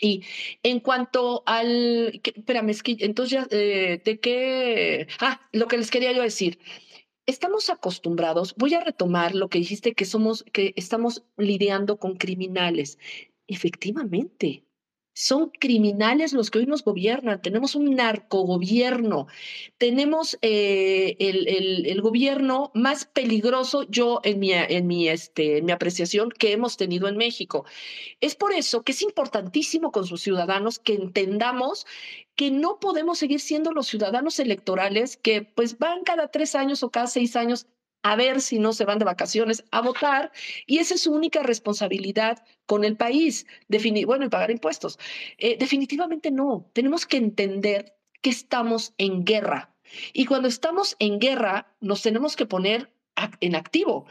Y 0.00 0.24
en 0.62 0.80
cuanto 0.80 1.42
al, 1.46 2.20
espérame, 2.24 2.70
es 2.70 2.82
que 2.82 2.96
entonces 3.00 3.32
ya, 3.32 3.46
eh, 3.50 4.00
¿de 4.04 4.20
qué? 4.20 5.06
Ah, 5.20 5.40
lo 5.52 5.68
que 5.68 5.78
les 5.78 5.90
quería 5.90 6.12
yo 6.12 6.22
decir. 6.22 6.58
Estamos 7.26 7.70
acostumbrados, 7.70 8.54
voy 8.56 8.74
a 8.74 8.82
retomar 8.82 9.34
lo 9.34 9.48
que 9.48 9.58
dijiste 9.58 9.94
que 9.94 10.04
somos, 10.04 10.44
que 10.52 10.72
estamos 10.76 11.22
lidiando 11.36 11.98
con 11.98 12.16
criminales. 12.16 12.98
Efectivamente, 13.46 14.64
son 15.12 15.50
criminales 15.50 16.32
los 16.32 16.50
que 16.50 16.60
hoy 16.60 16.66
nos 16.66 16.84
gobiernan. 16.84 17.42
Tenemos 17.42 17.74
un 17.74 17.94
narcogobierno. 17.94 19.26
Tenemos 19.78 20.38
eh, 20.42 21.16
el, 21.18 21.48
el, 21.48 21.86
el, 21.86 22.00
gobierno 22.00 22.70
más 22.74 23.04
peligroso, 23.06 23.82
yo 23.88 24.20
en 24.24 24.38
mi, 24.38 24.52
en, 24.52 24.86
mi, 24.86 25.08
este, 25.08 25.58
en 25.58 25.66
mi 25.66 25.72
apreciación, 25.72 26.30
que 26.30 26.52
hemos 26.52 26.76
tenido 26.76 27.08
en 27.08 27.16
México. 27.16 27.64
Es 28.20 28.34
por 28.34 28.52
eso 28.52 28.82
que 28.82 28.92
es 28.92 29.02
importantísimo 29.02 29.92
con 29.92 30.06
sus 30.06 30.22
ciudadanos 30.22 30.78
que 30.78 30.94
entendamos 30.94 31.86
que 32.36 32.50
no 32.50 32.78
podemos 32.80 33.18
seguir 33.18 33.40
siendo 33.40 33.72
los 33.72 33.86
ciudadanos 33.86 34.38
electorales 34.38 35.16
que 35.16 35.42
pues 35.42 35.78
van 35.78 36.04
cada 36.04 36.28
tres 36.28 36.54
años 36.54 36.82
o 36.82 36.90
cada 36.90 37.06
seis 37.06 37.36
años 37.36 37.66
a 38.02 38.16
ver 38.16 38.40
si 38.40 38.58
no 38.58 38.72
se 38.72 38.84
van 38.84 38.98
de 38.98 39.04
vacaciones 39.04 39.64
a 39.70 39.80
votar 39.80 40.32
y 40.66 40.78
esa 40.78 40.94
es 40.94 41.02
su 41.02 41.12
única 41.12 41.42
responsabilidad 41.42 42.42
con 42.66 42.84
el 42.84 42.96
país. 42.96 43.46
Defini 43.68 44.04
bueno, 44.04 44.24
y 44.24 44.28
pagar 44.28 44.50
impuestos. 44.50 44.98
Eh, 45.38 45.56
definitivamente 45.58 46.30
no. 46.30 46.70
Tenemos 46.72 47.06
que 47.06 47.18
entender 47.18 47.94
que 48.22 48.30
estamos 48.30 48.94
en 48.98 49.24
guerra 49.24 49.74
y 50.12 50.24
cuando 50.24 50.48
estamos 50.48 50.96
en 50.98 51.18
guerra 51.18 51.74
nos 51.80 52.02
tenemos 52.02 52.36
que 52.36 52.46
poner 52.46 52.92
en 53.40 53.54
activo. 53.54 54.06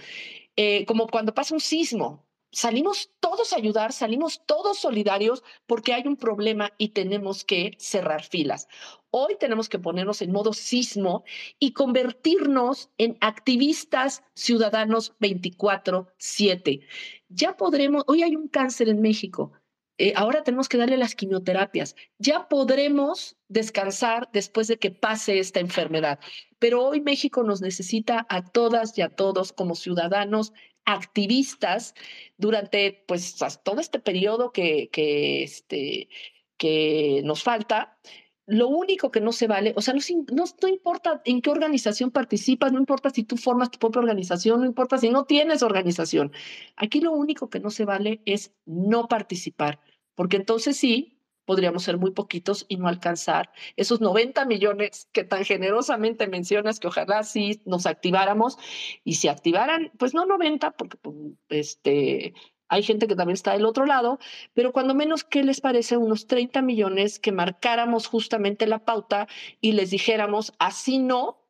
Eh, 0.55 0.85
como 0.85 1.07
cuando 1.07 1.33
pasa 1.33 1.53
un 1.53 1.61
sismo, 1.61 2.25
salimos 2.51 3.11
todos 3.19 3.53
a 3.53 3.57
ayudar, 3.57 3.93
salimos 3.93 4.41
todos 4.45 4.79
solidarios 4.79 5.43
porque 5.67 5.93
hay 5.93 6.07
un 6.07 6.17
problema 6.17 6.71
y 6.77 6.89
tenemos 6.89 7.43
que 7.43 7.75
cerrar 7.79 8.23
filas. 8.23 8.67
Hoy 9.11 9.37
tenemos 9.39 9.69
que 9.69 9.79
ponernos 9.79 10.21
en 10.21 10.31
modo 10.31 10.53
sismo 10.53 11.23
y 11.57 11.73
convertirnos 11.73 12.89
en 12.97 13.17
activistas 13.21 14.23
ciudadanos 14.35 15.13
24/7. 15.19 16.81
Ya 17.29 17.57
podremos, 17.57 18.03
hoy 18.07 18.23
hay 18.23 18.35
un 18.35 18.47
cáncer 18.47 18.89
en 18.89 19.01
México. 19.01 19.51
Eh, 19.99 20.13
ahora 20.15 20.43
tenemos 20.43 20.69
que 20.69 20.77
darle 20.77 20.95
las 20.95 21.13
quimioterapias. 21.13 21.95
Ya 22.19 22.47
podremos 22.47 23.35
descansar 23.49 24.29
después 24.31 24.67
de 24.67 24.77
que 24.77 24.91
pase 24.91 25.39
esta 25.39 25.59
enfermedad. 25.59 26.19
Pero 26.57 26.85
hoy 26.85 27.01
México 27.01 27.43
nos 27.43 27.61
necesita 27.61 28.25
a 28.29 28.45
todas 28.45 28.97
y 28.97 29.01
a 29.01 29.09
todos 29.09 29.51
como 29.51 29.75
ciudadanos 29.75 30.53
activistas 30.85 31.93
durante 32.37 33.03
pues 33.07 33.37
todo 33.63 33.79
este 33.79 33.99
periodo 33.99 34.51
que, 34.51 34.89
que, 34.91 35.43
este, 35.43 36.09
que 36.57 37.21
nos 37.23 37.43
falta. 37.43 37.97
Lo 38.45 38.67
único 38.67 39.11
que 39.11 39.21
no 39.21 39.31
se 39.31 39.45
vale, 39.45 39.73
o 39.75 39.81
sea, 39.81 39.93
no, 39.93 40.01
no, 40.31 40.43
no, 40.61 40.67
importa 40.67 41.21
en 41.25 41.41
qué 41.41 41.51
organización 41.51 42.09
participas, 42.09 42.71
no 42.71 42.79
importa 42.79 43.11
si 43.11 43.23
tú 43.23 43.37
formas 43.37 43.69
tu 43.69 43.77
propia 43.77 43.99
organización, 43.99 44.61
no 44.61 44.65
importa 44.65 44.97
si 44.97 45.11
no 45.11 45.25
tienes 45.25 45.61
organización. 45.61 46.31
Aquí 46.75 46.99
lo 46.99 47.11
único 47.11 47.51
que 47.51 47.59
no 47.59 47.69
se 47.69 47.85
vale 47.85 48.23
es 48.25 48.51
no 48.65 49.07
participar, 49.07 49.79
porque 50.15 50.37
entonces 50.37 50.77
sí, 50.77 51.18
podríamos 51.49 51.81
ser 51.81 51.97
muy 51.97 52.11
poquitos 52.11 52.67
y 52.69 52.77
no 52.77 52.87
alcanzar 52.87 53.51
esos 53.75 54.01
90 54.01 54.45
millones 54.45 55.09
que 55.11 55.23
tan 55.23 55.43
generosamente 55.43 56.27
mencionas 56.27 56.79
que 56.79 56.85
ojalá 56.85 57.23
sí 57.23 57.59
nos 57.65 57.87
activáramos 57.87 58.59
y 59.03 59.15
si 59.15 59.29
activaran, 59.29 59.91
pues 59.97 60.13
no 60.13 60.27
90, 60.27 60.69
porque 60.77 60.97
pues, 60.97 61.15
este, 61.49 62.35
hay 62.67 62.83
gente 62.83 63.07
que 63.07 63.15
también 63.15 63.33
está 63.33 63.53
del 63.53 63.65
otro 63.65 63.87
lado, 63.87 64.19
pero 64.53 64.71
cuando 64.71 64.93
menos, 64.93 65.23
¿qué 65.23 65.43
les 65.43 65.59
parece 65.59 65.97
unos 65.97 66.27
30 66.27 66.61
millones 66.61 67.17
que 67.17 67.31
marcáramos 67.31 68.05
justamente 68.05 68.67
la 68.67 68.85
pauta 68.85 69.27
y 69.59 69.71
les 69.71 69.89
dijéramos, 69.89 70.53
así 70.59 70.99
no, 70.99 71.47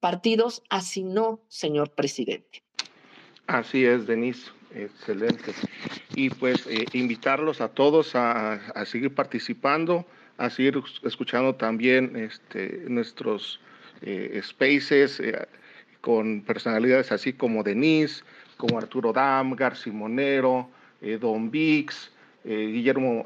partidos, 0.00 0.62
así 0.70 1.04
no, 1.04 1.44
señor 1.48 1.90
presidente? 1.90 2.64
Así 3.46 3.84
es, 3.84 4.06
Denise. 4.06 4.50
Excelente. 4.74 5.52
Y 6.14 6.30
pues 6.30 6.66
eh, 6.66 6.84
invitarlos 6.92 7.60
a 7.60 7.68
todos 7.68 8.14
a, 8.16 8.54
a, 8.54 8.84
seguir 8.84 9.14
participando, 9.14 10.04
a 10.36 10.50
seguir 10.50 10.82
escuchando 11.04 11.54
también 11.54 12.16
este, 12.16 12.84
nuestros 12.88 13.60
eh, 14.06 14.38
spaces 14.42 15.18
eh, 15.20 15.46
con 16.02 16.42
personalidades 16.42 17.10
así 17.10 17.32
como 17.32 17.62
Denise, 17.62 18.22
como 18.58 18.76
Arturo 18.76 19.14
Dam, 19.14 19.54
García 19.54 19.94
Monero, 19.94 20.68
eh, 21.00 21.16
Don 21.18 21.50
Vix, 21.50 22.10
Guillermo 22.44 23.24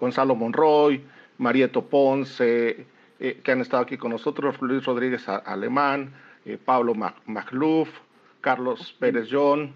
Gonzalo 0.00 0.34
Monroy, 0.34 1.00
Marieto 1.38 1.86
Ponce, 1.86 2.84
que 3.16 3.52
han 3.52 3.60
estado 3.60 3.84
aquí 3.84 3.96
con 3.96 4.10
nosotros, 4.10 4.60
Luis 4.60 4.84
Rodríguez 4.84 5.28
Alemán, 5.28 6.12
Pablo 6.64 6.92
Magluf, 7.26 7.88
Carlos 8.40 8.92
Pérez 8.98 9.28
John, 9.30 9.72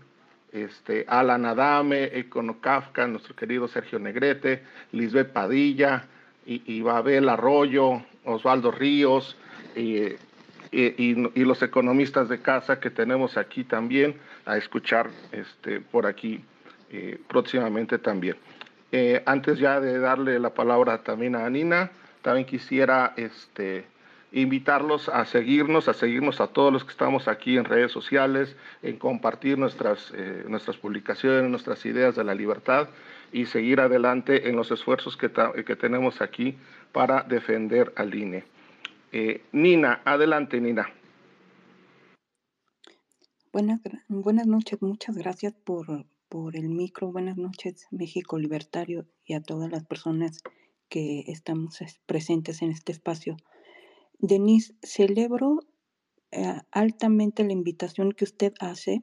este, 0.52 1.04
Alan 1.08 1.44
Adame, 1.44 2.04
Econo 2.18 2.60
Kafka, 2.60 3.06
nuestro 3.06 3.34
querido 3.34 3.68
Sergio 3.68 3.98
Negrete, 3.98 4.62
Lisbeth 4.92 5.32
Padilla, 5.32 6.06
y, 6.46 6.62
y 6.66 6.82
Babel 6.82 7.28
Arroyo, 7.28 8.02
Osvaldo 8.24 8.70
Ríos, 8.70 9.36
y, 9.76 10.16
y, 10.72 11.44
los 11.44 11.62
economistas 11.62 12.28
de 12.28 12.40
casa 12.40 12.80
que 12.80 12.90
tenemos 12.90 13.36
aquí 13.36 13.64
también 13.64 14.16
a 14.46 14.56
escuchar 14.56 15.10
este, 15.32 15.80
por 15.80 16.06
aquí 16.06 16.44
eh, 16.90 17.20
próximamente 17.28 17.98
también. 17.98 18.36
Eh, 18.92 19.22
antes 19.26 19.58
ya 19.58 19.80
de 19.80 19.98
darle 19.98 20.38
la 20.38 20.50
palabra 20.54 21.02
también 21.02 21.36
a 21.36 21.46
Anina, 21.46 21.90
también 22.22 22.46
quisiera 22.46 23.14
este, 23.16 23.84
invitarlos 24.32 25.08
a 25.08 25.24
seguirnos, 25.24 25.88
a 25.88 25.94
seguirnos 25.94 26.40
a 26.40 26.48
todos 26.48 26.72
los 26.72 26.84
que 26.84 26.90
estamos 26.90 27.28
aquí 27.28 27.56
en 27.56 27.64
redes 27.64 27.92
sociales, 27.92 28.56
en 28.82 28.96
compartir 28.96 29.58
nuestras, 29.58 30.12
eh, 30.14 30.44
nuestras 30.48 30.76
publicaciones, 30.76 31.50
nuestras 31.50 31.84
ideas 31.86 32.16
de 32.16 32.24
la 32.24 32.34
libertad 32.34 32.88
y 33.32 33.46
seguir 33.46 33.80
adelante 33.80 34.48
en 34.48 34.56
los 34.56 34.70
esfuerzos 34.70 35.16
que, 35.16 35.30
que 35.64 35.76
tenemos 35.76 36.20
aquí 36.20 36.56
para 36.92 37.22
defender 37.22 37.92
al 37.96 38.14
INE. 38.14 38.44
Eh, 39.12 39.42
Nina, 39.52 40.02
adelante 40.04 40.60
Nina. 40.60 40.88
Buenas, 43.52 43.80
buenas 44.06 44.46
noches, 44.46 44.80
muchas 44.80 45.16
gracias 45.16 45.52
por, 45.52 46.06
por 46.28 46.54
el 46.54 46.68
micro. 46.68 47.10
Buenas 47.10 47.36
noches, 47.36 47.88
México 47.90 48.38
Libertario 48.38 49.06
y 49.24 49.34
a 49.34 49.42
todas 49.42 49.70
las 49.70 49.84
personas 49.84 50.42
que 50.88 51.24
estamos 51.26 51.78
presentes 52.06 52.62
en 52.62 52.70
este 52.70 52.92
espacio. 52.92 53.36
Denise, 54.22 54.74
celebro 54.82 55.60
eh, 56.30 56.60
altamente 56.70 57.42
la 57.42 57.54
invitación 57.54 58.12
que 58.12 58.24
usted 58.24 58.52
hace 58.60 59.02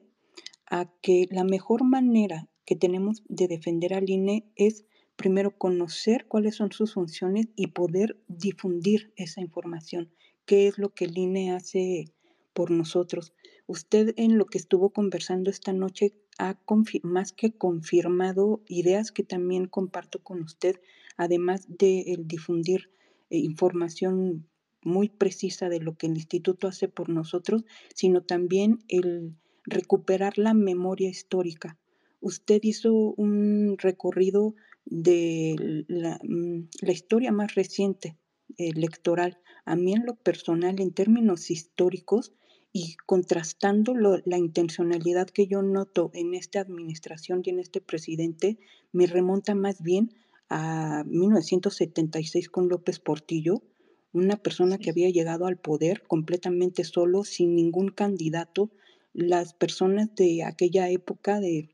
a 0.70 0.92
que 1.02 1.26
la 1.30 1.42
mejor 1.42 1.82
manera 1.82 2.48
que 2.64 2.76
tenemos 2.76 3.24
de 3.28 3.48
defender 3.48 3.94
al 3.94 4.08
INE 4.08 4.48
es 4.54 4.84
primero 5.16 5.58
conocer 5.58 6.26
cuáles 6.28 6.54
son 6.54 6.70
sus 6.70 6.94
funciones 6.94 7.48
y 7.56 7.68
poder 7.68 8.22
difundir 8.28 9.12
esa 9.16 9.40
información, 9.40 10.12
qué 10.46 10.68
es 10.68 10.78
lo 10.78 10.94
que 10.94 11.06
el 11.06 11.18
INE 11.18 11.50
hace 11.50 12.04
por 12.52 12.70
nosotros. 12.70 13.34
Usted 13.66 14.14
en 14.16 14.38
lo 14.38 14.46
que 14.46 14.58
estuvo 14.58 14.90
conversando 14.90 15.50
esta 15.50 15.72
noche 15.72 16.12
ha 16.38 16.60
más 17.02 17.32
que 17.32 17.56
confirmado 17.56 18.62
ideas 18.68 19.10
que 19.10 19.24
también 19.24 19.66
comparto 19.66 20.22
con 20.22 20.42
usted, 20.42 20.80
además 21.16 21.66
de 21.68 22.12
el 22.12 22.28
difundir 22.28 22.92
eh, 23.30 23.38
información 23.38 24.46
muy 24.82 25.08
precisa 25.08 25.68
de 25.68 25.80
lo 25.80 25.96
que 25.96 26.06
el 26.06 26.16
instituto 26.16 26.68
hace 26.68 26.88
por 26.88 27.08
nosotros, 27.08 27.64
sino 27.94 28.22
también 28.22 28.78
el 28.88 29.34
recuperar 29.64 30.38
la 30.38 30.54
memoria 30.54 31.08
histórica. 31.08 31.78
Usted 32.20 32.60
hizo 32.62 32.94
un 33.16 33.76
recorrido 33.78 34.54
de 34.84 35.84
la, 35.88 36.18
mm, 36.22 36.68
la 36.80 36.92
historia 36.92 37.32
más 37.32 37.54
reciente 37.54 38.16
electoral. 38.56 39.38
A 39.64 39.76
mí 39.76 39.92
en 39.92 40.06
lo 40.06 40.14
personal, 40.14 40.80
en 40.80 40.92
términos 40.92 41.50
históricos, 41.50 42.32
y 42.72 42.96
contrastando 43.06 43.94
lo, 43.94 44.18
la 44.24 44.38
intencionalidad 44.38 45.28
que 45.28 45.46
yo 45.46 45.62
noto 45.62 46.10
en 46.14 46.34
esta 46.34 46.60
administración 46.60 47.42
y 47.44 47.50
en 47.50 47.58
este 47.58 47.80
presidente, 47.80 48.58
me 48.92 49.06
remonta 49.06 49.54
más 49.54 49.82
bien 49.82 50.14
a 50.48 51.04
1976 51.06 52.48
con 52.48 52.68
López 52.68 53.00
Portillo, 53.00 53.62
una 54.12 54.36
persona 54.36 54.78
que 54.78 54.90
había 54.90 55.10
llegado 55.10 55.46
al 55.46 55.58
poder 55.58 56.02
completamente 56.06 56.84
solo, 56.84 57.24
sin 57.24 57.54
ningún 57.54 57.88
candidato. 57.88 58.70
Las 59.12 59.54
personas 59.54 60.14
de 60.14 60.44
aquella 60.44 60.88
época 60.90 61.40
de, 61.40 61.70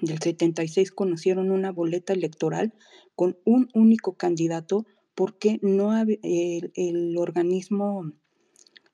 del 0.00 0.18
76 0.18 0.90
conocieron 0.90 1.50
una 1.50 1.70
boleta 1.70 2.12
electoral 2.12 2.74
con 3.14 3.38
un 3.44 3.68
único 3.74 4.14
candidato 4.14 4.86
porque 5.14 5.58
no 5.62 5.92
el, 6.00 6.72
el 6.74 7.16
organismo 7.18 8.12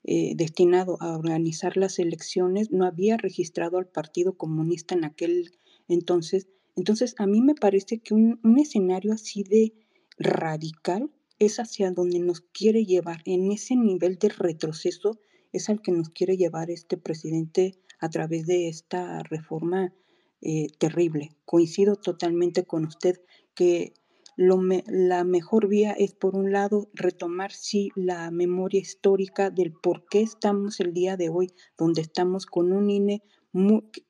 eh, 0.03 0.33
destinado 0.35 0.97
a 1.01 1.17
organizar 1.17 1.77
las 1.77 1.99
elecciones 1.99 2.71
no 2.71 2.85
había 2.85 3.17
registrado 3.17 3.77
al 3.77 3.87
Partido 3.87 4.37
Comunista 4.37 4.95
en 4.95 5.05
aquel 5.05 5.51
entonces. 5.87 6.47
Entonces, 6.75 7.15
a 7.17 7.27
mí 7.27 7.41
me 7.41 7.55
parece 7.55 7.99
que 7.99 8.13
un, 8.13 8.39
un 8.43 8.59
escenario 8.59 9.13
así 9.13 9.43
de 9.43 9.73
radical 10.17 11.11
es 11.39 11.59
hacia 11.59 11.91
donde 11.91 12.19
nos 12.19 12.41
quiere 12.41 12.85
llevar, 12.85 13.21
en 13.25 13.51
ese 13.51 13.75
nivel 13.75 14.17
de 14.17 14.29
retroceso 14.29 15.19
es 15.51 15.69
al 15.69 15.81
que 15.81 15.91
nos 15.91 16.09
quiere 16.09 16.37
llevar 16.37 16.69
este 16.69 16.97
presidente 16.97 17.79
a 17.99 18.09
través 18.09 18.45
de 18.45 18.67
esta 18.67 19.23
reforma 19.23 19.93
eh, 20.41 20.67
terrible. 20.77 21.35
Coincido 21.45 21.95
totalmente 21.95 22.63
con 22.65 22.85
usted 22.85 23.21
que 23.55 23.93
la 24.37 25.25
mejor 25.25 25.67
vía 25.67 25.91
es, 25.91 26.13
por 26.13 26.37
un 26.37 26.53
lado, 26.53 26.89
retomar, 26.93 27.51
sí, 27.51 27.89
la 27.95 28.31
memoria 28.31 28.79
histórica 28.79 29.49
del 29.49 29.73
por 29.73 30.05
qué 30.07 30.21
estamos 30.21 30.79
el 30.79 30.93
día 30.93 31.17
de 31.17 31.27
hoy, 31.27 31.51
donde 31.77 32.01
estamos 32.01 32.45
con 32.45 32.71
un 32.71 32.89
INE 32.89 33.21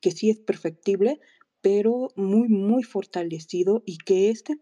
que 0.00 0.12
sí 0.12 0.30
es 0.30 0.38
perfectible, 0.38 1.18
pero 1.62 2.10
muy, 2.14 2.48
muy 2.48 2.84
fortalecido 2.84 3.82
y 3.84 3.98
que 3.98 4.30
este 4.30 4.56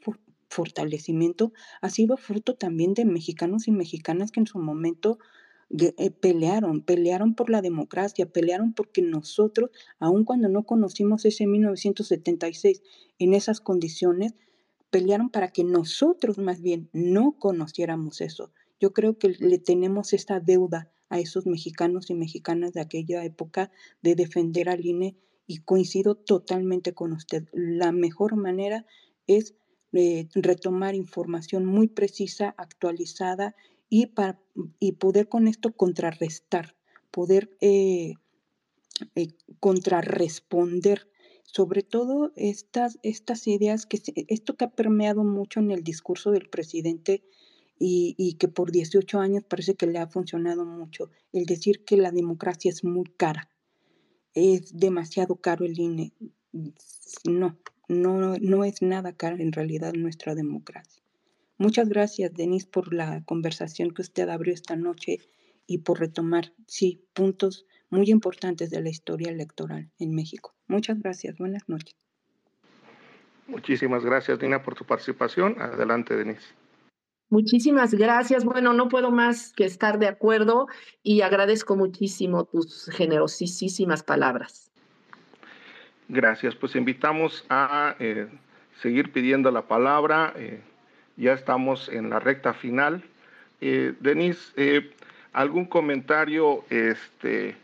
fortalecimiento 0.48 1.52
ha 1.80 1.90
sido 1.90 2.16
fruto 2.16 2.54
también 2.54 2.94
de 2.94 3.04
mexicanos 3.04 3.68
y 3.68 3.72
mexicanas 3.72 4.30
que 4.30 4.40
en 4.40 4.46
su 4.46 4.58
momento 4.58 5.18
eh, 5.70 6.10
pelearon, 6.10 6.80
pelearon 6.80 7.34
por 7.34 7.50
la 7.50 7.60
democracia, 7.60 8.26
pelearon 8.26 8.72
porque 8.72 9.02
nosotros, 9.02 9.70
aun 9.98 10.24
cuando 10.24 10.48
no 10.48 10.64
conocimos 10.64 11.26
ese 11.26 11.46
1976 11.46 12.82
en 13.18 13.34
esas 13.34 13.60
condiciones, 13.60 14.34
pelearon 14.90 15.28
para 15.28 15.48
que 15.48 15.64
nosotros 15.64 16.38
más 16.38 16.62
bien 16.62 16.88
no 16.92 17.36
conociéramos 17.38 18.22
eso. 18.22 18.50
Yo 18.80 18.94
creo 18.94 19.18
que 19.18 19.28
le 19.28 19.58
tenemos 19.58 20.14
esta 20.14 20.40
deuda 20.40 20.90
a 21.10 21.20
esos 21.20 21.46
mexicanos 21.46 22.08
y 22.08 22.14
mexicanas 22.14 22.72
de 22.72 22.80
aquella 22.80 23.24
época 23.24 23.70
de 24.02 24.14
defender 24.14 24.70
al 24.70 24.86
INE 24.86 25.16
y 25.46 25.58
coincido 25.58 26.14
totalmente 26.14 26.94
con 26.94 27.12
usted. 27.12 27.46
La 27.52 27.92
mejor 27.92 28.36
manera 28.36 28.86
es 29.26 29.54
eh, 29.92 30.28
retomar 30.34 30.94
información 30.94 31.64
muy 31.64 31.88
precisa, 31.88 32.54
actualizada 32.58 33.54
y, 33.88 34.06
para, 34.06 34.38
y 34.78 34.92
poder 34.92 35.28
con 35.28 35.48
esto 35.48 35.72
contrarrestar, 35.72 36.76
poder 37.10 37.56
eh, 37.60 38.14
eh, 39.14 39.28
contrarresponder 39.60 41.08
sobre 41.44 41.82
todo 41.82 42.32
estas, 42.36 42.98
estas 43.02 43.46
ideas, 43.46 43.86
que 43.86 44.02
esto 44.28 44.56
que 44.56 44.66
ha 44.66 44.70
permeado 44.70 45.24
mucho 45.24 45.60
en 45.60 45.70
el 45.70 45.82
discurso 45.82 46.30
del 46.30 46.50
presidente 46.50 47.24
y, 47.78 48.14
y, 48.18 48.34
que 48.34 48.48
por 48.48 48.70
18 48.70 49.18
años 49.18 49.44
parece 49.44 49.74
que 49.74 49.86
le 49.86 49.98
ha 49.98 50.08
funcionado 50.08 50.66
mucho, 50.66 51.10
el 51.32 51.46
decir 51.46 51.84
que 51.84 51.96
la 51.96 52.10
democracia 52.10 52.70
es 52.70 52.84
muy 52.84 53.06
cara, 53.16 53.50
es 54.34 54.76
demasiado 54.76 55.36
caro 55.36 55.64
el 55.64 55.78
INE. 55.78 56.12
No, 57.24 57.56
no, 57.88 58.36
no 58.40 58.64
es 58.64 58.82
nada 58.82 59.12
caro 59.12 59.36
en 59.38 59.52
realidad 59.52 59.94
nuestra 59.94 60.34
democracia. 60.34 61.02
Muchas 61.56 61.88
gracias, 61.88 62.32
Denise, 62.34 62.68
por 62.68 62.94
la 62.94 63.24
conversación 63.24 63.92
que 63.92 64.02
usted 64.02 64.28
abrió 64.28 64.54
esta 64.54 64.76
noche 64.76 65.18
y 65.66 65.78
por 65.78 65.98
retomar, 65.98 66.52
sí, 66.66 67.04
puntos 67.12 67.66
muy 67.90 68.10
importantes 68.10 68.70
de 68.70 68.80
la 68.80 68.90
historia 68.90 69.30
electoral 69.30 69.90
en 69.98 70.14
México. 70.14 70.54
Muchas 70.68 71.00
gracias. 71.00 71.36
Buenas 71.38 71.68
noches. 71.68 71.96
Muchísimas 73.48 74.04
gracias, 74.04 74.38
Dina, 74.38 74.62
por 74.62 74.74
tu 74.74 74.84
participación. 74.84 75.60
Adelante, 75.60 76.14
Denise. 76.14 76.54
Muchísimas 77.30 77.94
gracias. 77.94 78.44
Bueno, 78.44 78.72
no 78.72 78.88
puedo 78.88 79.10
más 79.10 79.52
que 79.52 79.64
estar 79.64 79.98
de 79.98 80.06
acuerdo 80.06 80.66
y 81.02 81.22
agradezco 81.22 81.76
muchísimo 81.76 82.44
tus 82.44 82.88
generosísimas 82.90 84.02
palabras. 84.02 84.70
Gracias. 86.08 86.54
Pues 86.54 86.74
invitamos 86.74 87.44
a 87.50 87.94
eh, 87.98 88.28
seguir 88.80 89.12
pidiendo 89.12 89.50
la 89.50 89.62
palabra. 89.62 90.32
Eh, 90.36 90.60
ya 91.16 91.34
estamos 91.34 91.90
en 91.90 92.08
la 92.08 92.18
recta 92.18 92.54
final. 92.54 93.04
Eh, 93.60 93.92
Denise, 94.00 94.52
eh, 94.56 94.90
¿algún 95.34 95.66
comentario 95.66 96.64
este, 96.70 97.56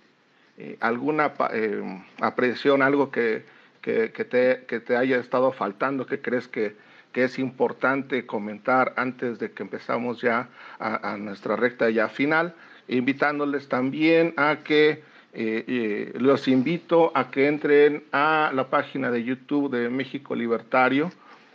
eh, 0.58 0.76
alguna 0.80 1.32
eh, 1.52 2.02
apreciación, 2.20 2.82
algo 2.82 3.10
que, 3.10 3.44
que, 3.80 4.08
te, 4.08 4.64
que, 4.66 4.80
te, 4.80 4.96
haya 4.96 5.16
estado 5.16 5.50
faltando, 5.52 6.04
que 6.04 6.20
crees 6.20 6.46
que, 6.46 6.76
que, 7.12 7.24
es 7.24 7.38
importante 7.38 8.26
comentar 8.26 8.92
antes 8.96 9.38
de 9.38 9.52
que 9.52 9.62
empezamos 9.62 10.20
ya 10.20 10.48
a, 10.78 11.12
a 11.12 11.16
nuestra 11.16 11.56
recta 11.56 11.88
ya 11.88 12.08
final, 12.08 12.54
invitándoles 12.88 13.68
también 13.68 14.34
a 14.36 14.58
que 14.64 15.02
eh, 15.34 16.12
los 16.14 16.46
invito 16.48 17.10
a 17.14 17.30
que 17.30 17.48
entren 17.48 18.04
a 18.12 18.52
la 18.54 18.68
página 18.68 19.10
de 19.10 19.24
YouTube 19.24 19.70
de 19.70 19.88
México 19.88 20.34
Libertario 20.34 21.10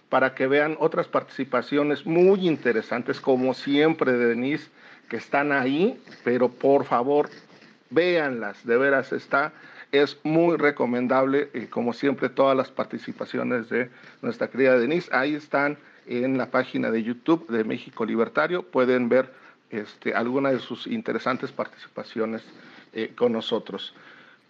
para 0.09 0.33
que 0.35 0.47
vean 0.47 0.75
otras 0.79 1.07
participaciones 1.07 2.05
muy 2.05 2.47
interesantes, 2.47 3.21
como 3.21 3.53
siempre, 3.53 4.11
de 4.11 4.25
Denise, 4.27 4.69
que 5.07 5.17
están 5.17 5.51
ahí, 5.51 5.99
pero 6.23 6.49
por 6.49 6.85
favor 6.85 7.29
véanlas, 7.89 8.65
de 8.65 8.77
veras 8.77 9.11
está, 9.13 9.53
es 9.91 10.19
muy 10.23 10.57
recomendable, 10.57 11.49
y 11.53 11.65
como 11.65 11.93
siempre, 11.93 12.29
todas 12.29 12.55
las 12.55 12.69
participaciones 12.69 13.69
de 13.69 13.89
nuestra 14.21 14.47
querida 14.47 14.77
Denise, 14.77 15.09
ahí 15.11 15.35
están 15.35 15.77
en 16.05 16.37
la 16.37 16.51
página 16.51 16.91
de 16.91 17.03
YouTube 17.03 17.47
de 17.47 17.63
México 17.63 18.05
Libertario, 18.05 18.63
pueden 18.63 19.09
ver 19.09 19.31
este, 19.69 20.13
algunas 20.13 20.53
de 20.53 20.59
sus 20.59 20.87
interesantes 20.87 21.51
participaciones 21.51 22.43
eh, 22.93 23.13
con 23.15 23.31
nosotros. 23.33 23.93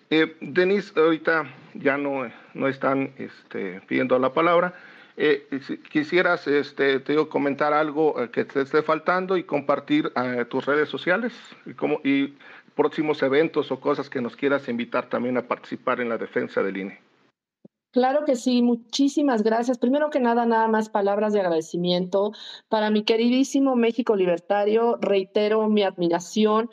Eh, 0.10 0.36
Denise, 0.41 0.99
ahorita 0.99 1.53
ya 1.76 1.98
no, 1.98 2.32
no 2.53 2.68
están 2.68 3.14
este, 3.18 3.82
pidiendo 3.88 4.18
la 4.18 4.34
palabra. 4.34 4.74
Eh, 5.22 5.48
si 5.68 5.78
quisieras 5.78 6.48
este, 6.48 7.02
te 7.02 7.11
digo, 7.11 7.28
comentar 7.28 7.74
algo 7.74 8.24
eh, 8.24 8.32
que 8.32 8.45
te 8.45 8.61
esté 8.61 8.82
faltando 8.82 9.36
y 9.36 9.44
compartir 9.44 10.14
eh, 10.16 10.45
tus 10.49 10.66
redes 10.66 10.88
sociales 10.88 11.34
y, 11.66 11.74
como, 11.74 11.99
y 12.06 12.36
próximos 12.74 13.22
eventos 13.22 13.70
o 13.70 13.82
cosas 13.82 14.10
que 14.10 14.22
nos 14.22 14.38
quieras 14.38 14.70
invitar 14.70 15.10
también 15.10 15.36
a 15.36 15.45
participar 15.45 15.99
en 15.99 16.07
la 16.07 16.18
defensa 16.18 16.64
del 16.64 16.78
INE. 16.78 16.99
Claro 17.91 18.24
que 18.24 18.38
sí, 18.38 18.61
muchísimas 18.61 19.44
gracias. 19.44 19.78
Primero 19.78 20.10
que 20.10 20.22
nada, 20.22 20.45
nada 20.45 20.70
más 20.70 20.88
palabras 20.88 21.34
de 21.34 21.41
agradecimiento 21.41 22.32
para 22.70 22.90
mi 22.90 23.03
queridísimo 23.03 23.76
México 23.76 24.16
Libertario. 24.16 24.98
Reitero 25.02 25.68
mi 25.68 25.84
admiración 25.84 26.70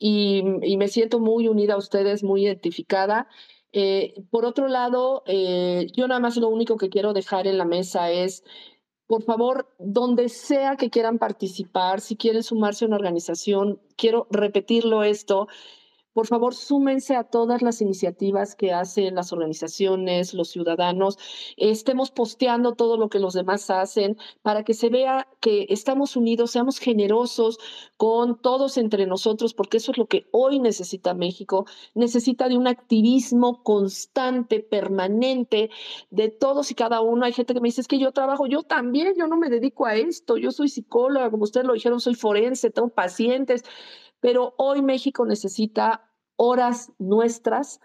y, 0.00 0.42
me 0.78 0.88
siento 0.88 1.20
muy 1.20 1.46
unida 1.46 1.74
a 1.74 1.78
ustedes, 1.78 2.24
muy 2.24 2.46
identificada. 2.46 3.28
Eh, 3.72 4.14
por 4.30 4.44
otro 4.46 4.66
lado, 4.66 5.22
eh, 5.26 5.86
yo 5.94 6.08
nada 6.08 6.20
más 6.20 6.36
lo 6.38 6.48
único 6.48 6.76
que 6.76 6.88
quiero 6.88 7.12
dejar 7.12 7.46
en 7.46 7.58
la 7.58 7.66
mesa 7.66 8.10
es 8.10 8.42
por 9.06 9.24
favor, 9.24 9.68
donde 9.80 10.28
sea 10.28 10.76
que 10.76 10.88
quieran 10.88 11.18
participar, 11.18 12.00
si 12.00 12.14
quieren 12.14 12.44
sumarse 12.44 12.84
a 12.84 12.88
una 12.88 12.96
organización, 12.96 13.80
quiero 13.96 14.28
repetirlo 14.30 15.02
esto, 15.02 15.48
por 16.20 16.26
favor, 16.26 16.54
súmense 16.54 17.16
a 17.16 17.24
todas 17.24 17.62
las 17.62 17.80
iniciativas 17.80 18.54
que 18.54 18.74
hacen 18.74 19.14
las 19.14 19.32
organizaciones, 19.32 20.34
los 20.34 20.50
ciudadanos. 20.50 21.16
Estemos 21.56 22.10
posteando 22.10 22.74
todo 22.74 22.98
lo 22.98 23.08
que 23.08 23.18
los 23.18 23.32
demás 23.32 23.70
hacen 23.70 24.18
para 24.42 24.62
que 24.62 24.74
se 24.74 24.90
vea 24.90 25.26
que 25.40 25.64
estamos 25.70 26.16
unidos, 26.16 26.50
seamos 26.50 26.78
generosos 26.78 27.56
con 27.96 28.38
todos 28.38 28.76
entre 28.76 29.06
nosotros, 29.06 29.54
porque 29.54 29.78
eso 29.78 29.92
es 29.92 29.96
lo 29.96 30.08
que 30.08 30.26
hoy 30.30 30.58
necesita 30.58 31.14
México. 31.14 31.64
Necesita 31.94 32.50
de 32.50 32.58
un 32.58 32.66
activismo 32.66 33.62
constante, 33.62 34.60
permanente, 34.60 35.70
de 36.10 36.28
todos 36.28 36.70
y 36.70 36.74
cada 36.74 37.00
uno. 37.00 37.24
Hay 37.24 37.32
gente 37.32 37.54
que 37.54 37.62
me 37.62 37.68
dice, 37.68 37.80
es 37.80 37.88
que 37.88 37.98
yo 37.98 38.12
trabajo, 38.12 38.46
yo 38.46 38.62
también, 38.62 39.14
yo 39.16 39.26
no 39.26 39.38
me 39.38 39.48
dedico 39.48 39.86
a 39.86 39.94
esto, 39.94 40.36
yo 40.36 40.50
soy 40.50 40.68
psicóloga, 40.68 41.30
como 41.30 41.44
ustedes 41.44 41.66
lo 41.66 41.72
dijeron, 41.72 41.98
soy 41.98 42.14
forense, 42.14 42.68
tengo 42.68 42.90
pacientes 42.90 43.64
pero 44.20 44.54
hoy 44.58 44.82
México 44.82 45.24
necesita 45.24 46.09
horas 46.42 46.90
nuestras 46.98 47.80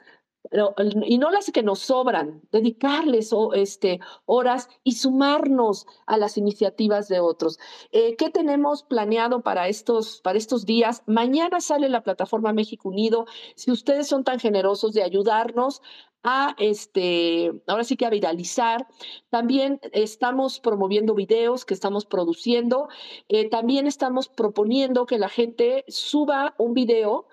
y 1.06 1.18
no 1.18 1.32
las 1.32 1.52
que 1.52 1.64
nos 1.64 1.80
sobran, 1.80 2.42
dedicarles 2.52 3.32
este, 3.54 4.00
horas 4.26 4.70
y 4.84 4.94
sumarnos 4.94 5.86
a 6.06 6.18
las 6.18 6.38
iniciativas 6.38 7.08
de 7.08 7.20
otros. 7.20 7.60
Eh, 7.92 8.16
¿Qué 8.16 8.30
tenemos 8.30 8.84
planeado 8.84 9.42
para 9.42 9.68
estos, 9.68 10.22
para 10.22 10.38
estos 10.38 10.66
días? 10.66 11.04
Mañana 11.08 11.60
sale 11.60 11.90
la 11.90 12.04
plataforma 12.04 12.54
México 12.54 12.90
Unido. 12.90 13.26
Si 13.56 13.72
ustedes 13.72 14.08
son 14.08 14.24
tan 14.24 14.40
generosos 14.40 14.94
de 14.94 15.04
ayudarnos 15.04 15.82
a 16.24 16.56
este, 16.58 17.52
ahora 17.68 17.84
sí 17.84 17.98
que 17.98 18.06
a 18.06 18.10
viralizar. 18.10 18.88
También 19.30 19.80
estamos 19.92 20.60
promoviendo 20.60 21.14
videos 21.14 21.66
que 21.66 21.76
estamos 21.76 22.06
produciendo. 22.06 22.88
Eh, 23.30 23.50
también 23.50 23.86
estamos 23.86 24.28
proponiendo 24.28 25.06
que 25.06 25.20
la 25.20 25.30
gente 25.30 25.86
suba 25.88 26.56
un 26.58 26.74
video 26.74 27.28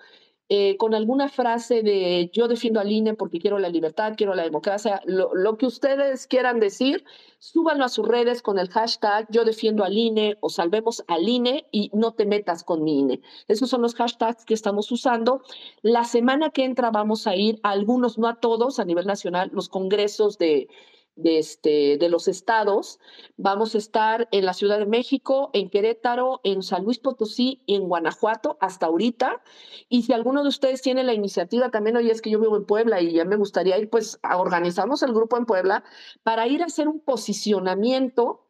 eh, 0.49 0.75
con 0.77 0.93
alguna 0.93 1.29
frase 1.29 1.83
de 1.83 2.29
yo 2.33 2.47
defiendo 2.47 2.79
al 2.79 2.91
INE 2.91 3.13
porque 3.13 3.39
quiero 3.39 3.59
la 3.59 3.69
libertad, 3.69 4.13
quiero 4.17 4.35
la 4.35 4.43
democracia, 4.43 5.01
lo, 5.05 5.57
que 5.57 5.65
ustedes 5.65 6.27
quieran 6.27 6.59
decir, 6.59 7.05
súbanlo 7.39 7.85
a 7.85 7.89
sus 7.89 8.07
redes 8.07 8.41
con 8.41 8.59
el 8.59 8.69
hashtag 8.69 9.25
yo 9.29 9.45
defiendo 9.45 9.83
al 9.83 9.97
INE 9.97 10.37
o 10.41 10.49
salvemos 10.49 11.03
al 11.07 11.27
INE 11.27 11.65
y 11.71 11.89
no 11.93 12.13
te 12.13 12.25
metas 12.25 12.63
con 12.63 12.83
mi 12.83 12.99
INE. 12.99 13.21
Esos 13.47 13.69
son 13.69 13.81
los 13.81 13.95
hashtags 13.95 14.43
que 14.43 14.53
estamos 14.53 14.91
usando. 14.91 15.41
La 15.81 16.03
semana 16.03 16.49
que 16.49 16.65
entra 16.65 16.91
vamos 16.91 17.25
a 17.25 17.35
ir 17.35 17.59
a 17.63 17.71
algunos, 17.71 18.17
no 18.17 18.27
a 18.27 18.39
todos, 18.39 18.79
a 18.79 18.85
nivel 18.85 19.07
nacional, 19.07 19.49
los 19.53 19.69
congresos 19.69 20.37
de, 20.37 20.67
de, 21.15 21.39
este, 21.39 21.97
de 21.97 22.09
los 22.09 22.27
estados. 22.27 22.99
Vamos 23.37 23.75
a 23.75 23.77
estar 23.77 24.27
en 24.31 24.45
la 24.45 24.53
Ciudad 24.53 24.79
de 24.79 24.85
México, 24.85 25.49
en 25.53 25.69
Querétaro, 25.69 26.41
en 26.43 26.63
San 26.63 26.83
Luis 26.83 26.99
Potosí 26.99 27.63
en 27.67 27.87
Guanajuato 27.87 28.57
hasta 28.59 28.87
ahorita. 28.87 29.41
Y 29.89 30.03
si 30.03 30.13
alguno 30.13 30.43
de 30.43 30.49
ustedes 30.49 30.81
tiene 30.81 31.03
la 31.03 31.13
iniciativa, 31.13 31.69
también 31.69 31.97
hoy 31.97 32.09
es 32.09 32.21
que 32.21 32.29
yo 32.29 32.39
vivo 32.39 32.57
en 32.57 32.65
Puebla 32.65 33.01
y 33.01 33.13
ya 33.13 33.25
me 33.25 33.35
gustaría 33.35 33.77
ir, 33.77 33.89
pues 33.89 34.19
organizamos 34.37 35.03
el 35.03 35.13
grupo 35.13 35.37
en 35.37 35.45
Puebla 35.45 35.83
para 36.23 36.47
ir 36.47 36.61
a 36.61 36.65
hacer 36.65 36.87
un 36.87 36.99
posicionamiento 36.99 38.47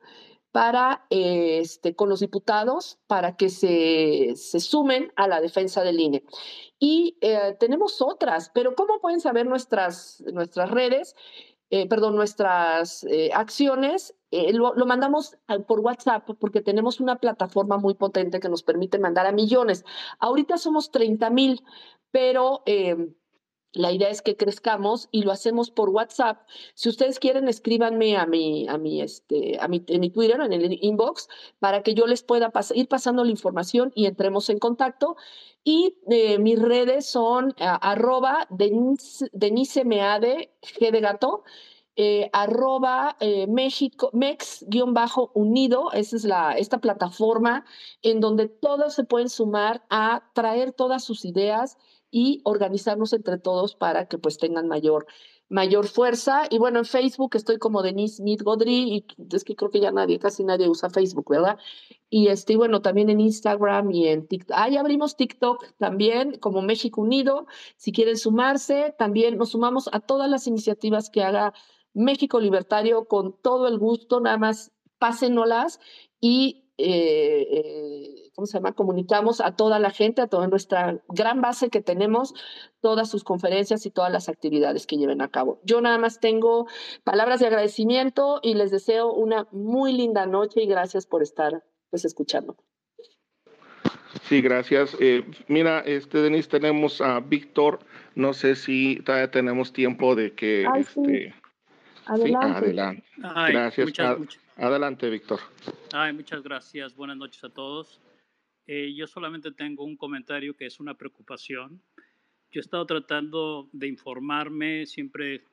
para 0.54 1.08
este, 1.10 1.96
con 1.96 2.10
los 2.10 2.20
diputados 2.20 3.00
para 3.08 3.36
que 3.36 3.50
se, 3.50 4.34
se 4.36 4.60
sumen 4.60 5.12
a 5.16 5.28
la 5.28 5.42
defensa 5.42 5.84
del 5.84 6.00
INE. 6.00 6.24
Y 6.78 7.18
eh, 7.22 7.56
tenemos 7.60 8.04
otras, 8.04 8.52
pero 8.54 8.76
¿cómo 8.76 9.00
pueden 9.00 9.20
saber 9.20 9.48
nuestras, 9.48 10.24
nuestras 10.32 10.70
redes? 10.70 11.16
Eh, 11.76 11.88
perdón, 11.88 12.16
nuestras 12.16 13.04
eh, 13.06 13.32
acciones, 13.34 14.14
eh, 14.30 14.54
lo, 14.54 14.76
mandamos 14.86 15.40
por 15.66 15.80
WhatsApp 15.80 16.30
porque 16.40 16.62
tenemos 16.62 17.00
una 17.00 17.16
plataforma 17.16 17.78
muy 17.78 17.96
potente 17.96 18.40
que 18.40 18.48
nos 18.48 18.62
permite 18.62 19.00
mandar 19.00 19.26
a 19.26 19.32
millones. 19.32 19.84
Ahorita 20.20 20.60
somos 20.60 20.92
30 20.92 21.32
mil, 21.32 21.64
pero 22.12 22.62
em, 22.68 23.16
la 23.74 23.92
idea 23.92 24.10
es 24.10 24.22
que 24.22 24.38
crezcamos 24.38 25.10
y 25.12 25.24
lo 25.24 25.32
hacemos 25.32 25.72
por 25.72 25.90
WhatsApp. 25.90 26.48
Si 26.76 26.90
ustedes 26.90 27.20
quieren, 27.20 27.48
escríbanme 27.48 28.16
a 28.18 28.26
mi, 28.26 28.68
a 28.68 28.78
mi, 28.78 29.02
este, 29.02 29.58
a 29.60 29.68
mi, 29.68 29.84
en 29.88 30.00
mi 30.00 30.10
Twitter, 30.10 30.40
en 30.40 30.54
el 30.54 30.78
inbox, 30.82 31.28
para 31.60 31.82
que 31.82 31.94
yo 31.94 32.06
les 32.06 32.24
pueda 32.24 32.52
ir 32.76 32.88
pasando 32.88 33.24
la 33.24 33.32
información 33.32 33.92
y 33.96 34.06
entremos 34.06 34.50
en 34.50 34.60
contacto. 34.60 35.16
Y 35.64 35.96
mis 36.40 36.62
redes 36.62 37.06
son 37.06 37.54
arroba 37.58 38.48
Denise, 38.50 39.86
Meade, 39.86 40.52
G 40.62 40.92
de 40.92 41.00
gato, 41.00 41.44
eh, 41.96 42.30
arroba 42.34 43.18
eh, 43.20 43.46
México, 43.48 44.10
Mex-unido, 44.14 45.92
esa 45.94 46.16
es 46.16 46.24
la, 46.24 46.54
esta 46.54 46.80
plataforma 46.80 47.66
en 48.02 48.20
donde 48.20 48.48
todos 48.48 48.96
se 48.96 49.04
pueden 49.04 49.30
sumar 49.30 49.84
a 49.92 50.24
traer 50.34 50.74
todas 50.74 51.04
sus 51.04 51.24
ideas 51.24 51.78
y 52.16 52.42
organizarnos 52.44 53.12
entre 53.12 53.40
todos 53.40 53.74
para 53.74 54.08
que 54.08 54.20
pues 54.20 54.38
tengan 54.38 54.68
mayor, 54.68 55.08
mayor 55.50 55.88
fuerza. 55.88 56.44
Y 56.48 56.60
bueno, 56.60 56.78
en 56.78 56.86
Facebook 56.86 57.36
estoy 57.36 57.58
como 57.58 57.82
Denise 57.82 58.18
Smith 58.18 58.44
Godry, 58.44 58.94
y 58.94 59.06
es 59.36 59.44
que 59.44 59.56
creo 59.56 59.72
que 59.72 59.80
ya 59.80 59.92
nadie, 59.92 60.20
casi 60.20 60.44
nadie 60.44 60.70
usa 60.70 60.92
Facebook, 60.92 61.26
¿verdad? 61.28 61.58
Y 62.12 62.28
este, 62.28 62.56
bueno, 62.56 62.84
también 62.84 63.10
en 63.10 63.20
Instagram 63.20 63.90
y 63.90 64.10
en 64.10 64.28
TikTok. 64.28 64.56
Ahí 64.56 64.78
abrimos 64.78 65.18
TikTok 65.18 65.66
también, 65.80 66.38
como 66.38 66.62
México 66.62 67.02
Unido. 67.02 67.48
Si 67.78 67.92
quieren 67.92 68.16
sumarse, 68.16 68.94
también 69.00 69.36
nos 69.40 69.50
sumamos 69.50 69.90
a 69.92 70.00
todas 70.00 70.30
las 70.30 70.46
iniciativas 70.46 71.10
que 71.10 71.24
haga 71.24 71.56
México 71.96 72.40
Libertario 72.40 73.06
con 73.06 73.36
todo 73.42 73.68
el 73.68 73.80
gusto, 73.80 74.20
nada 74.20 74.38
más 74.38 74.72
pásenolas 75.00 75.80
y, 76.22 76.66
eh, 76.78 77.48
eh, 77.50 78.23
¿cómo 78.34 78.46
se 78.46 78.58
llama? 78.58 78.74
Comunicamos 78.74 79.42
a 79.42 79.56
toda 79.56 79.80
la 79.80 79.92
gente, 79.92 80.22
a 80.22 80.28
toda 80.28 80.48
nuestra 80.48 81.00
gran 81.10 81.42
base 81.42 81.70
que 81.70 81.82
tenemos, 81.82 82.34
todas 82.82 83.10
sus 83.10 83.24
conferencias 83.24 83.86
y 83.86 83.92
todas 83.92 84.12
las 84.12 84.30
actividades 84.30 84.88
que 84.88 84.98
lleven 84.98 85.22
a 85.22 85.30
cabo. 85.30 85.60
Yo 85.64 85.82
nada 85.82 85.98
más 85.98 86.20
tengo 86.20 86.68
palabras 87.04 87.40
de 87.40 87.48
agradecimiento 87.48 88.40
y 88.42 88.56
les 88.56 88.72
deseo 88.72 89.14
una 89.14 89.48
muy 89.52 89.94
linda 89.94 90.26
noche 90.26 90.64
y 90.64 90.68
gracias 90.68 91.06
por 91.06 91.22
estar 91.22 91.64
pues 91.90 92.06
escuchando. 92.06 92.58
Sí, 94.24 94.42
gracias. 94.42 94.96
Eh, 95.00 95.26
mira, 95.48 95.80
este 95.82 96.20
Denise, 96.20 96.50
tenemos 96.50 97.02
a 97.02 97.20
Víctor. 97.20 97.80
No 98.16 98.34
sé 98.34 98.56
si 98.56 98.98
todavía 99.06 99.32
tenemos 99.32 99.74
tiempo 99.74 100.16
de 100.16 100.34
que 100.34 100.66
este, 100.78 101.34
Adelante. 102.06 102.74
gracias. 103.52 103.94
Adelante, 104.56 105.10
Víctor. 105.10 105.40
Ay, 105.94 106.14
muchas 106.14 106.44
gracias. 106.44 106.96
Buenas 106.96 107.18
noches 107.18 107.44
a 107.44 107.50
todos. 107.50 108.00
Eh, 108.68 108.94
yo 108.96 109.08
solamente 109.08 109.52
tengo 109.52 109.84
un 109.84 109.98
comentario 109.98 110.56
que 110.56 110.66
es 110.66 110.80
una 110.80 110.94
preocupación. 110.94 111.82
Yo 112.52 112.60
he 112.60 112.62
estado 112.62 112.86
tratando 112.86 113.70
de 113.74 113.88
informarme, 113.88 114.86
siempre 114.86 115.44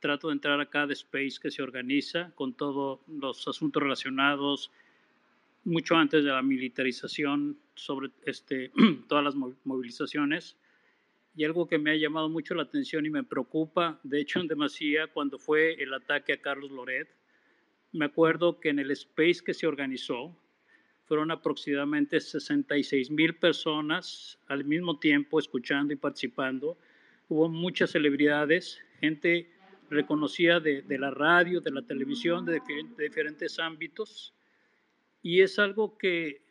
trato 0.00 0.28
de 0.28 0.34
entrar 0.34 0.60
a 0.60 0.70
cada 0.70 0.92
space 0.92 1.38
que 1.40 1.50
se 1.50 1.62
organiza 1.62 2.32
con 2.34 2.54
todos 2.54 3.00
los 3.08 3.46
asuntos 3.48 3.82
relacionados, 3.82 4.70
mucho 5.64 5.96
antes 5.96 6.22
de 6.22 6.30
la 6.30 6.42
militarización, 6.42 7.58
sobre 7.74 8.10
este, 8.24 8.70
todas 9.08 9.24
las 9.24 9.34
movilizaciones 9.64 10.56
y 11.34 11.44
algo 11.44 11.66
que 11.66 11.78
me 11.78 11.90
ha 11.90 11.96
llamado 11.96 12.30
mucho 12.30 12.54
la 12.54 12.62
atención 12.62 13.04
y 13.04 13.10
me 13.10 13.22
preocupa, 13.22 14.00
de 14.02 14.20
hecho 14.20 14.40
en 14.40 14.48
demasía, 14.48 15.08
cuando 15.08 15.38
fue 15.38 15.74
el 15.82 15.92
ataque 15.92 16.32
a 16.32 16.40
Carlos 16.40 16.70
Loret, 16.70 17.08
me 17.92 18.06
acuerdo 18.06 18.58
que 18.58 18.70
en 18.70 18.78
el 18.78 18.90
space 18.92 19.42
que 19.44 19.52
se 19.52 19.66
organizó 19.66 20.34
fueron 21.06 21.30
aproximadamente 21.30 22.20
66 22.20 23.10
mil 23.10 23.34
personas 23.36 24.38
al 24.48 24.64
mismo 24.64 24.98
tiempo 24.98 25.38
escuchando 25.38 25.92
y 25.92 25.96
participando. 25.96 26.76
Hubo 27.28 27.48
muchas 27.48 27.90
celebridades, 27.90 28.80
gente 29.00 29.50
reconocida 29.88 30.58
de, 30.60 30.82
de 30.82 30.98
la 30.98 31.10
radio, 31.10 31.60
de 31.60 31.70
la 31.70 31.82
televisión, 31.82 32.44
de, 32.44 32.60
de 32.96 33.04
diferentes 33.04 33.58
ámbitos. 33.58 34.34
Y 35.22 35.40
es 35.40 35.58
algo 35.58 35.96
que 35.96 36.42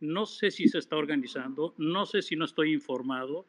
no 0.00 0.26
sé 0.26 0.50
si 0.50 0.68
se 0.68 0.78
está 0.78 0.96
organizando, 0.96 1.74
no 1.78 2.06
sé 2.06 2.22
si 2.22 2.36
no 2.36 2.44
estoy 2.44 2.72
informado, 2.72 3.46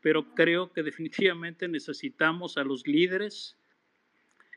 pero 0.00 0.34
creo 0.34 0.72
que 0.72 0.82
definitivamente 0.82 1.68
necesitamos 1.68 2.56
a 2.56 2.64
los 2.64 2.86
líderes 2.86 3.58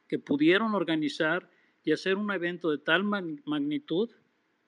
que 0.08 0.20
pudieron 0.20 0.76
organizar 0.76 1.50
y 1.84 1.92
hacer 1.92 2.16
un 2.16 2.32
evento 2.32 2.70
de 2.70 2.78
tal 2.78 3.04
magnitud, 3.04 4.12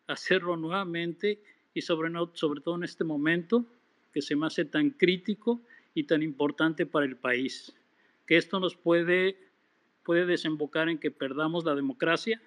hacerlo 0.07 0.57
nuevamente 0.57 1.41
y 1.73 1.81
sobre, 1.81 2.11
sobre 2.33 2.61
todo 2.61 2.75
en 2.75 2.83
este 2.83 3.03
momento 3.03 3.65
que 4.13 4.21
se 4.21 4.35
me 4.35 4.47
hace 4.47 4.65
tan 4.65 4.91
crítico 4.91 5.61
y 5.93 6.03
tan 6.03 6.21
importante 6.21 6.85
para 6.85 7.05
el 7.05 7.17
país. 7.17 7.73
Que 8.25 8.37
esto 8.37 8.59
nos 8.59 8.75
puede, 8.75 9.37
puede 10.03 10.25
desembocar 10.25 10.89
en 10.89 10.97
que 10.97 11.11
perdamos 11.11 11.63
la 11.63 11.75
democracia 11.75 12.41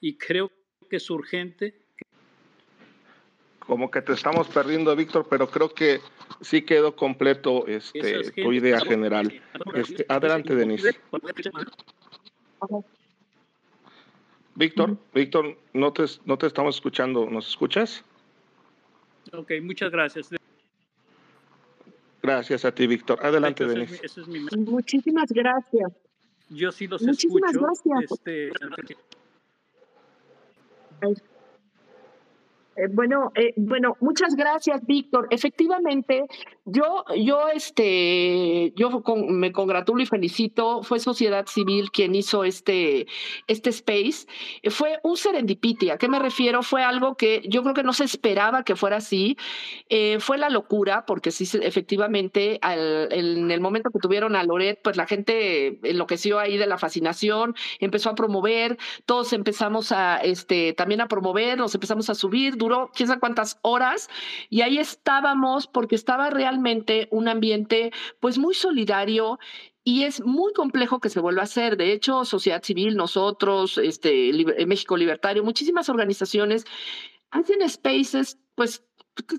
y 0.00 0.16
creo 0.16 0.50
que 0.88 0.96
es 0.96 1.10
urgente 1.10 1.82
como 3.66 3.90
que 3.90 4.02
te 4.02 4.12
estamos 4.12 4.48
perdiendo, 4.48 4.94
Víctor, 4.96 5.26
pero 5.28 5.48
creo 5.48 5.72
que 5.72 6.00
sí 6.40 6.62
quedó 6.62 6.96
completo 6.96 7.66
este, 7.66 8.30
tu 8.32 8.52
idea 8.52 8.80
general. 8.80 9.40
Este, 9.74 10.04
adelante, 10.08 10.54
Denise. 10.54 11.00
Víctor, 14.54 14.98
Víctor, 15.14 15.56
no 15.72 15.92
te, 15.92 16.04
no 16.24 16.36
te 16.36 16.46
estamos 16.46 16.76
escuchando. 16.76 17.28
¿Nos 17.28 17.48
escuchas? 17.48 18.04
Ok, 19.32 19.52
muchas 19.62 19.90
gracias. 19.90 20.30
Gracias 22.22 22.64
a 22.64 22.72
ti, 22.72 22.86
Víctor. 22.86 23.18
Adelante, 23.24 23.66
Denise. 23.66 24.00
Muchísimas 24.56 25.32
gracias. 25.32 25.92
Yo 26.50 26.70
sí 26.70 26.86
los 26.86 27.02
Muchísimas 27.02 27.52
Gracias. 27.52 28.12
Este, 28.12 28.48
eh, 32.76 32.88
bueno, 32.90 33.32
eh, 33.34 33.52
bueno, 33.56 33.96
muchas 34.00 34.34
gracias, 34.34 34.84
Víctor. 34.86 35.26
Efectivamente, 35.30 36.24
Yo, 36.64 37.04
yo, 37.16 37.48
este, 37.48 38.72
yo 38.76 39.02
me 39.28 39.50
congratulo 39.50 40.00
y 40.00 40.06
felicito. 40.06 40.84
Fue 40.84 41.00
Sociedad 41.00 41.46
Civil 41.46 41.90
quien 41.90 42.14
hizo 42.14 42.44
este, 42.44 43.08
este 43.48 43.70
space. 43.70 44.28
Fue 44.70 45.00
un 45.02 45.16
serendipity. 45.16 45.90
¿A 45.90 45.98
qué 45.98 46.08
me 46.08 46.20
refiero? 46.20 46.62
Fue 46.62 46.84
algo 46.84 47.16
que 47.16 47.42
yo 47.48 47.62
creo 47.62 47.74
que 47.74 47.82
no 47.82 47.92
se 47.92 48.04
esperaba 48.04 48.62
que 48.62 48.76
fuera 48.76 48.98
así. 48.98 49.36
Eh, 49.88 50.18
fue 50.20 50.38
la 50.38 50.50
locura, 50.50 51.04
porque 51.04 51.32
sí, 51.32 51.48
efectivamente, 51.60 52.60
en 52.62 53.50
el 53.50 53.60
momento 53.60 53.90
que 53.90 53.98
tuvieron 53.98 54.36
a 54.36 54.44
Loret, 54.44 54.80
pues 54.82 54.96
la 54.96 55.06
gente 55.06 55.80
enloqueció 55.82 56.38
ahí 56.38 56.58
de 56.58 56.68
la 56.68 56.78
fascinación, 56.78 57.56
empezó 57.80 58.10
a 58.10 58.14
promover, 58.14 58.78
todos 59.04 59.32
empezamos 59.32 59.90
a, 59.90 60.18
este, 60.18 60.74
también 60.74 61.00
a 61.00 61.08
promover, 61.08 61.58
nos 61.58 61.74
empezamos 61.74 62.08
a 62.08 62.14
subir, 62.14 62.56
duró 62.56 62.90
quién 62.94 63.08
sabe 63.08 63.18
cuántas 63.20 63.58
horas, 63.62 64.08
y 64.48 64.60
ahí 64.60 64.78
estábamos 64.78 65.66
porque 65.66 65.96
estaba 65.96 66.30
realmente 66.30 66.51
un 66.52 67.28
ambiente 67.28 67.92
pues 68.20 68.38
muy 68.38 68.54
solidario 68.54 69.38
y 69.84 70.04
es 70.04 70.24
muy 70.24 70.52
complejo 70.52 71.00
que 71.00 71.08
se 71.08 71.20
vuelva 71.20 71.42
a 71.42 71.44
hacer. 71.44 71.76
De 71.76 71.92
hecho, 71.92 72.24
sociedad 72.24 72.62
civil, 72.62 72.96
nosotros, 72.96 73.78
este, 73.78 74.30
eh, 74.30 74.66
México 74.66 74.96
Libertario, 74.96 75.42
muchísimas 75.44 75.88
organizaciones 75.88 76.64
hacen 77.30 77.68
spaces, 77.68 78.38
pues 78.54 78.84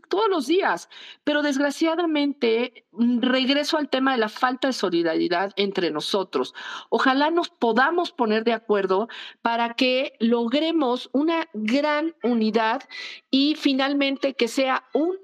todos 0.10 0.30
los 0.30 0.48
días, 0.48 0.88
pero 1.24 1.42
desgraciadamente 1.42 2.86
mm, 2.92 3.22
regreso 3.22 3.78
al 3.78 3.90
tema 3.90 4.12
de 4.12 4.20
la 4.20 4.30
falta 4.30 4.68
de 4.68 4.74
solidaridad 4.74 5.52
entre 5.56 5.90
nosotros. 5.90 6.54
Ojalá 6.90 7.32
nos 7.32 7.50
podamos 7.50 8.12
poner 8.12 8.44
de 8.44 8.54
acuerdo 8.54 9.08
para 9.42 9.74
que 9.74 10.14
logremos 10.20 11.10
una 11.12 11.48
gran 11.54 12.16
unidad 12.24 12.84
y 13.32 13.56
finalmente 13.56 14.36
que 14.36 14.48
sea 14.48 14.86
un 14.94 15.18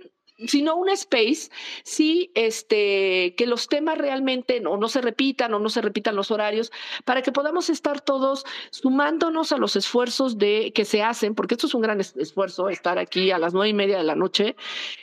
sino 0.47 0.75
un 0.75 0.89
space, 0.89 1.49
sí, 1.83 2.31
este, 2.35 3.35
que 3.35 3.45
los 3.45 3.67
temas 3.67 3.97
realmente 3.97 4.59
no, 4.59 4.77
no 4.77 4.87
se 4.87 5.01
repitan 5.01 5.53
o 5.53 5.59
no 5.59 5.69
se 5.69 5.81
repitan 5.81 6.15
los 6.15 6.31
horarios, 6.31 6.71
para 7.05 7.21
que 7.21 7.31
podamos 7.31 7.69
estar 7.69 8.01
todos 8.01 8.45
sumándonos 8.71 9.51
a 9.51 9.57
los 9.57 9.75
esfuerzos 9.75 10.37
de 10.37 10.71
que 10.73 10.85
se 10.85 11.03
hacen, 11.03 11.35
porque 11.35 11.55
esto 11.55 11.67
es 11.67 11.73
un 11.73 11.81
gran 11.81 11.99
esfuerzo, 11.99 12.69
estar 12.69 12.99
aquí 12.99 13.31
a 13.31 13.37
las 13.37 13.53
nueve 13.53 13.69
y 13.69 13.73
media 13.73 13.97
de 13.97 14.03
la 14.03 14.15
noche, 14.15 14.55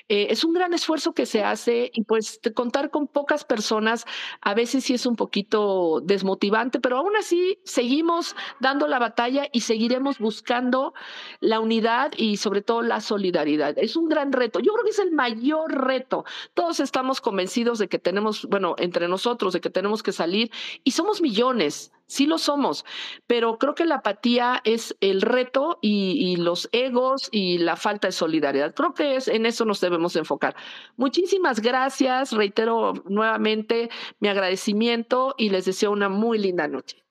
eh, 0.08 0.28
es 0.30 0.44
un 0.44 0.52
gran 0.52 0.72
esfuerzo 0.72 1.14
que 1.14 1.26
se 1.26 1.42
hace 1.42 1.90
y 1.92 2.04
pues 2.04 2.40
contar 2.54 2.90
con 2.90 3.08
pocas 3.08 3.44
personas 3.44 4.04
a 4.40 4.54
veces 4.54 4.84
sí 4.84 4.94
es 4.94 5.04
un 5.04 5.16
poquito 5.16 6.00
desmotivante, 6.00 6.78
pero 6.78 6.98
aún 6.98 7.16
así 7.16 7.58
seguimos 7.64 8.36
dando 8.60 8.86
la 8.86 9.00
batalla 9.00 9.48
y 9.52 9.62
seguiremos 9.62 10.18
buscando 10.18 10.94
la 11.40 11.58
unidad 11.60 12.12
y 12.16 12.36
sobre 12.36 12.62
todo 12.62 12.82
la 12.82 13.00
solidaridad. 13.00 13.76
Es 13.78 13.96
un 13.96 14.08
gran 14.08 14.32
reto. 14.32 14.60
Yo 14.60 14.72
creo 14.72 14.84
que 14.84 14.90
es 14.90 14.98
el 15.00 15.12
mayor 15.12 15.86
reto. 15.86 16.24
Todos 16.54 16.78
estamos 16.80 17.20
convencidos 17.20 17.78
de 17.78 17.88
que 17.88 17.98
tenemos, 17.98 18.46
bueno, 18.46 18.76
entre 18.78 19.08
nosotros, 19.08 19.52
de 19.54 19.60
que 19.60 19.70
tenemos 19.70 20.02
que 20.02 20.12
salir 20.12 20.50
y 20.84 20.92
somos 20.92 21.20
millones. 21.20 21.92
Sí 22.08 22.26
lo 22.26 22.38
somos, 22.38 22.84
pero 23.26 23.58
creo 23.58 23.74
que 23.74 23.84
la 23.84 23.96
apatía 23.96 24.60
es 24.64 24.96
el 25.00 25.22
reto 25.22 25.78
y, 25.82 26.36
los 26.36 26.68
egos 26.70 27.28
y 27.32 27.58
la 27.58 27.74
falta 27.76 28.08
de 28.08 28.12
solidaridad. 28.12 28.74
Creo 28.74 28.94
que 28.94 29.16
es 29.16 29.26
en 29.26 29.44
eso 29.44 29.64
nos 29.64 29.80
debemos 29.80 30.14
enfocar. 30.14 30.54
Muchísimas 30.96 31.60
gracias, 31.60 32.32
reitero 32.32 32.92
nuevamente 33.06 33.90
mi 34.20 34.28
agradecimiento 34.28 35.34
y 35.36 35.50
les 35.50 35.64
deseo 35.64 35.90
una 35.90 36.08
muy 36.08 36.38
linda 36.38 36.68
noche. 36.68 37.02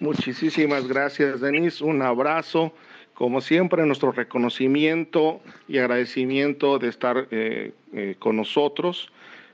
Muchísimas 0.00 0.86
gracias, 0.86 1.40
Denise. 1.40 1.84
Un 1.84 2.02
abrazo. 2.02 2.72
Como 3.14 3.40
siempre, 3.40 3.84
nuestro 3.84 4.12
reconocimiento 4.12 5.40
y 5.66 5.78
agradecimiento 5.78 6.78
de 6.78 6.88
estar 6.88 7.26
eh, 7.32 7.72
eh, 7.92 8.14
con 8.18 8.36
nosotros. 8.36 9.10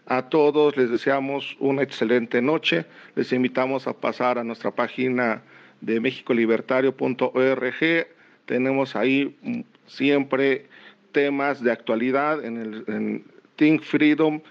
A 0.07 0.29
todos 0.29 0.77
les 0.77 0.91
deseamos 0.91 1.57
una 1.61 1.83
excelente 1.83 2.43
noche. 2.43 2.85
Les 3.15 3.33
invitamos 3.33 3.87
a 3.87 3.95
pasar 3.95 4.39
a 4.39 4.45
nuestra 4.45 4.71
página 4.71 5.41
de 5.81 5.99
mexicolibertario.org. 5.99 8.07
Tenemos 8.45 8.97
ahí 8.97 9.35
mm, 9.43 9.61
siempre 9.87 10.67
temas 11.13 11.63
de 11.63 11.73
actualidad. 11.73 12.45
En, 12.45 12.59
el, 12.59 13.25
Think 13.57 13.83
Freedom 13.83 14.43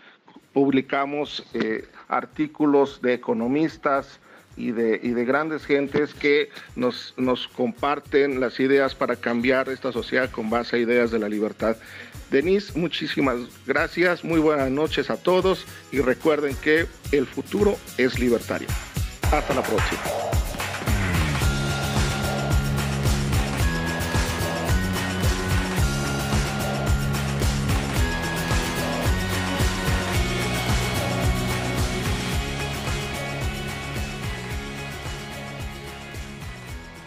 publicamos 0.54 1.46
eh, 1.54 1.86
artículos 2.08 3.00
de 3.02 3.14
economistas 3.14 4.20
y 4.56 4.72
de, 4.72 5.26
grandes 5.26 5.66
gentes 5.66 6.14
que 6.14 6.50
nos, 6.76 7.14
nos 7.18 7.48
comparten 7.48 8.40
las 8.40 8.60
ideas 8.60 8.96
para 8.96 9.16
cambiar 9.16 9.70
esta 9.70 9.92
sociedad 9.92 10.30
con 10.30 10.50
base 10.50 10.76
a 10.76 10.80
ideas 10.80 11.12
de 11.12 11.20
la 11.20 11.30
libertad. 11.30 11.78
Denise, 12.30 12.78
muchísimas 12.78 13.38
gracias, 13.66 14.24
muy 14.24 14.40
buenas 14.40 14.70
noches 14.72 15.10
a 15.10 15.18
todos 15.18 15.66
y 15.92 16.00
recuerden 16.00 16.56
que 16.56 16.88
el 17.12 17.28
futuro 17.28 17.78
es 17.98 18.20
libertario. 18.20 18.68
Hasta 19.32 19.54
la 19.54 19.64
próxima. 19.64 20.43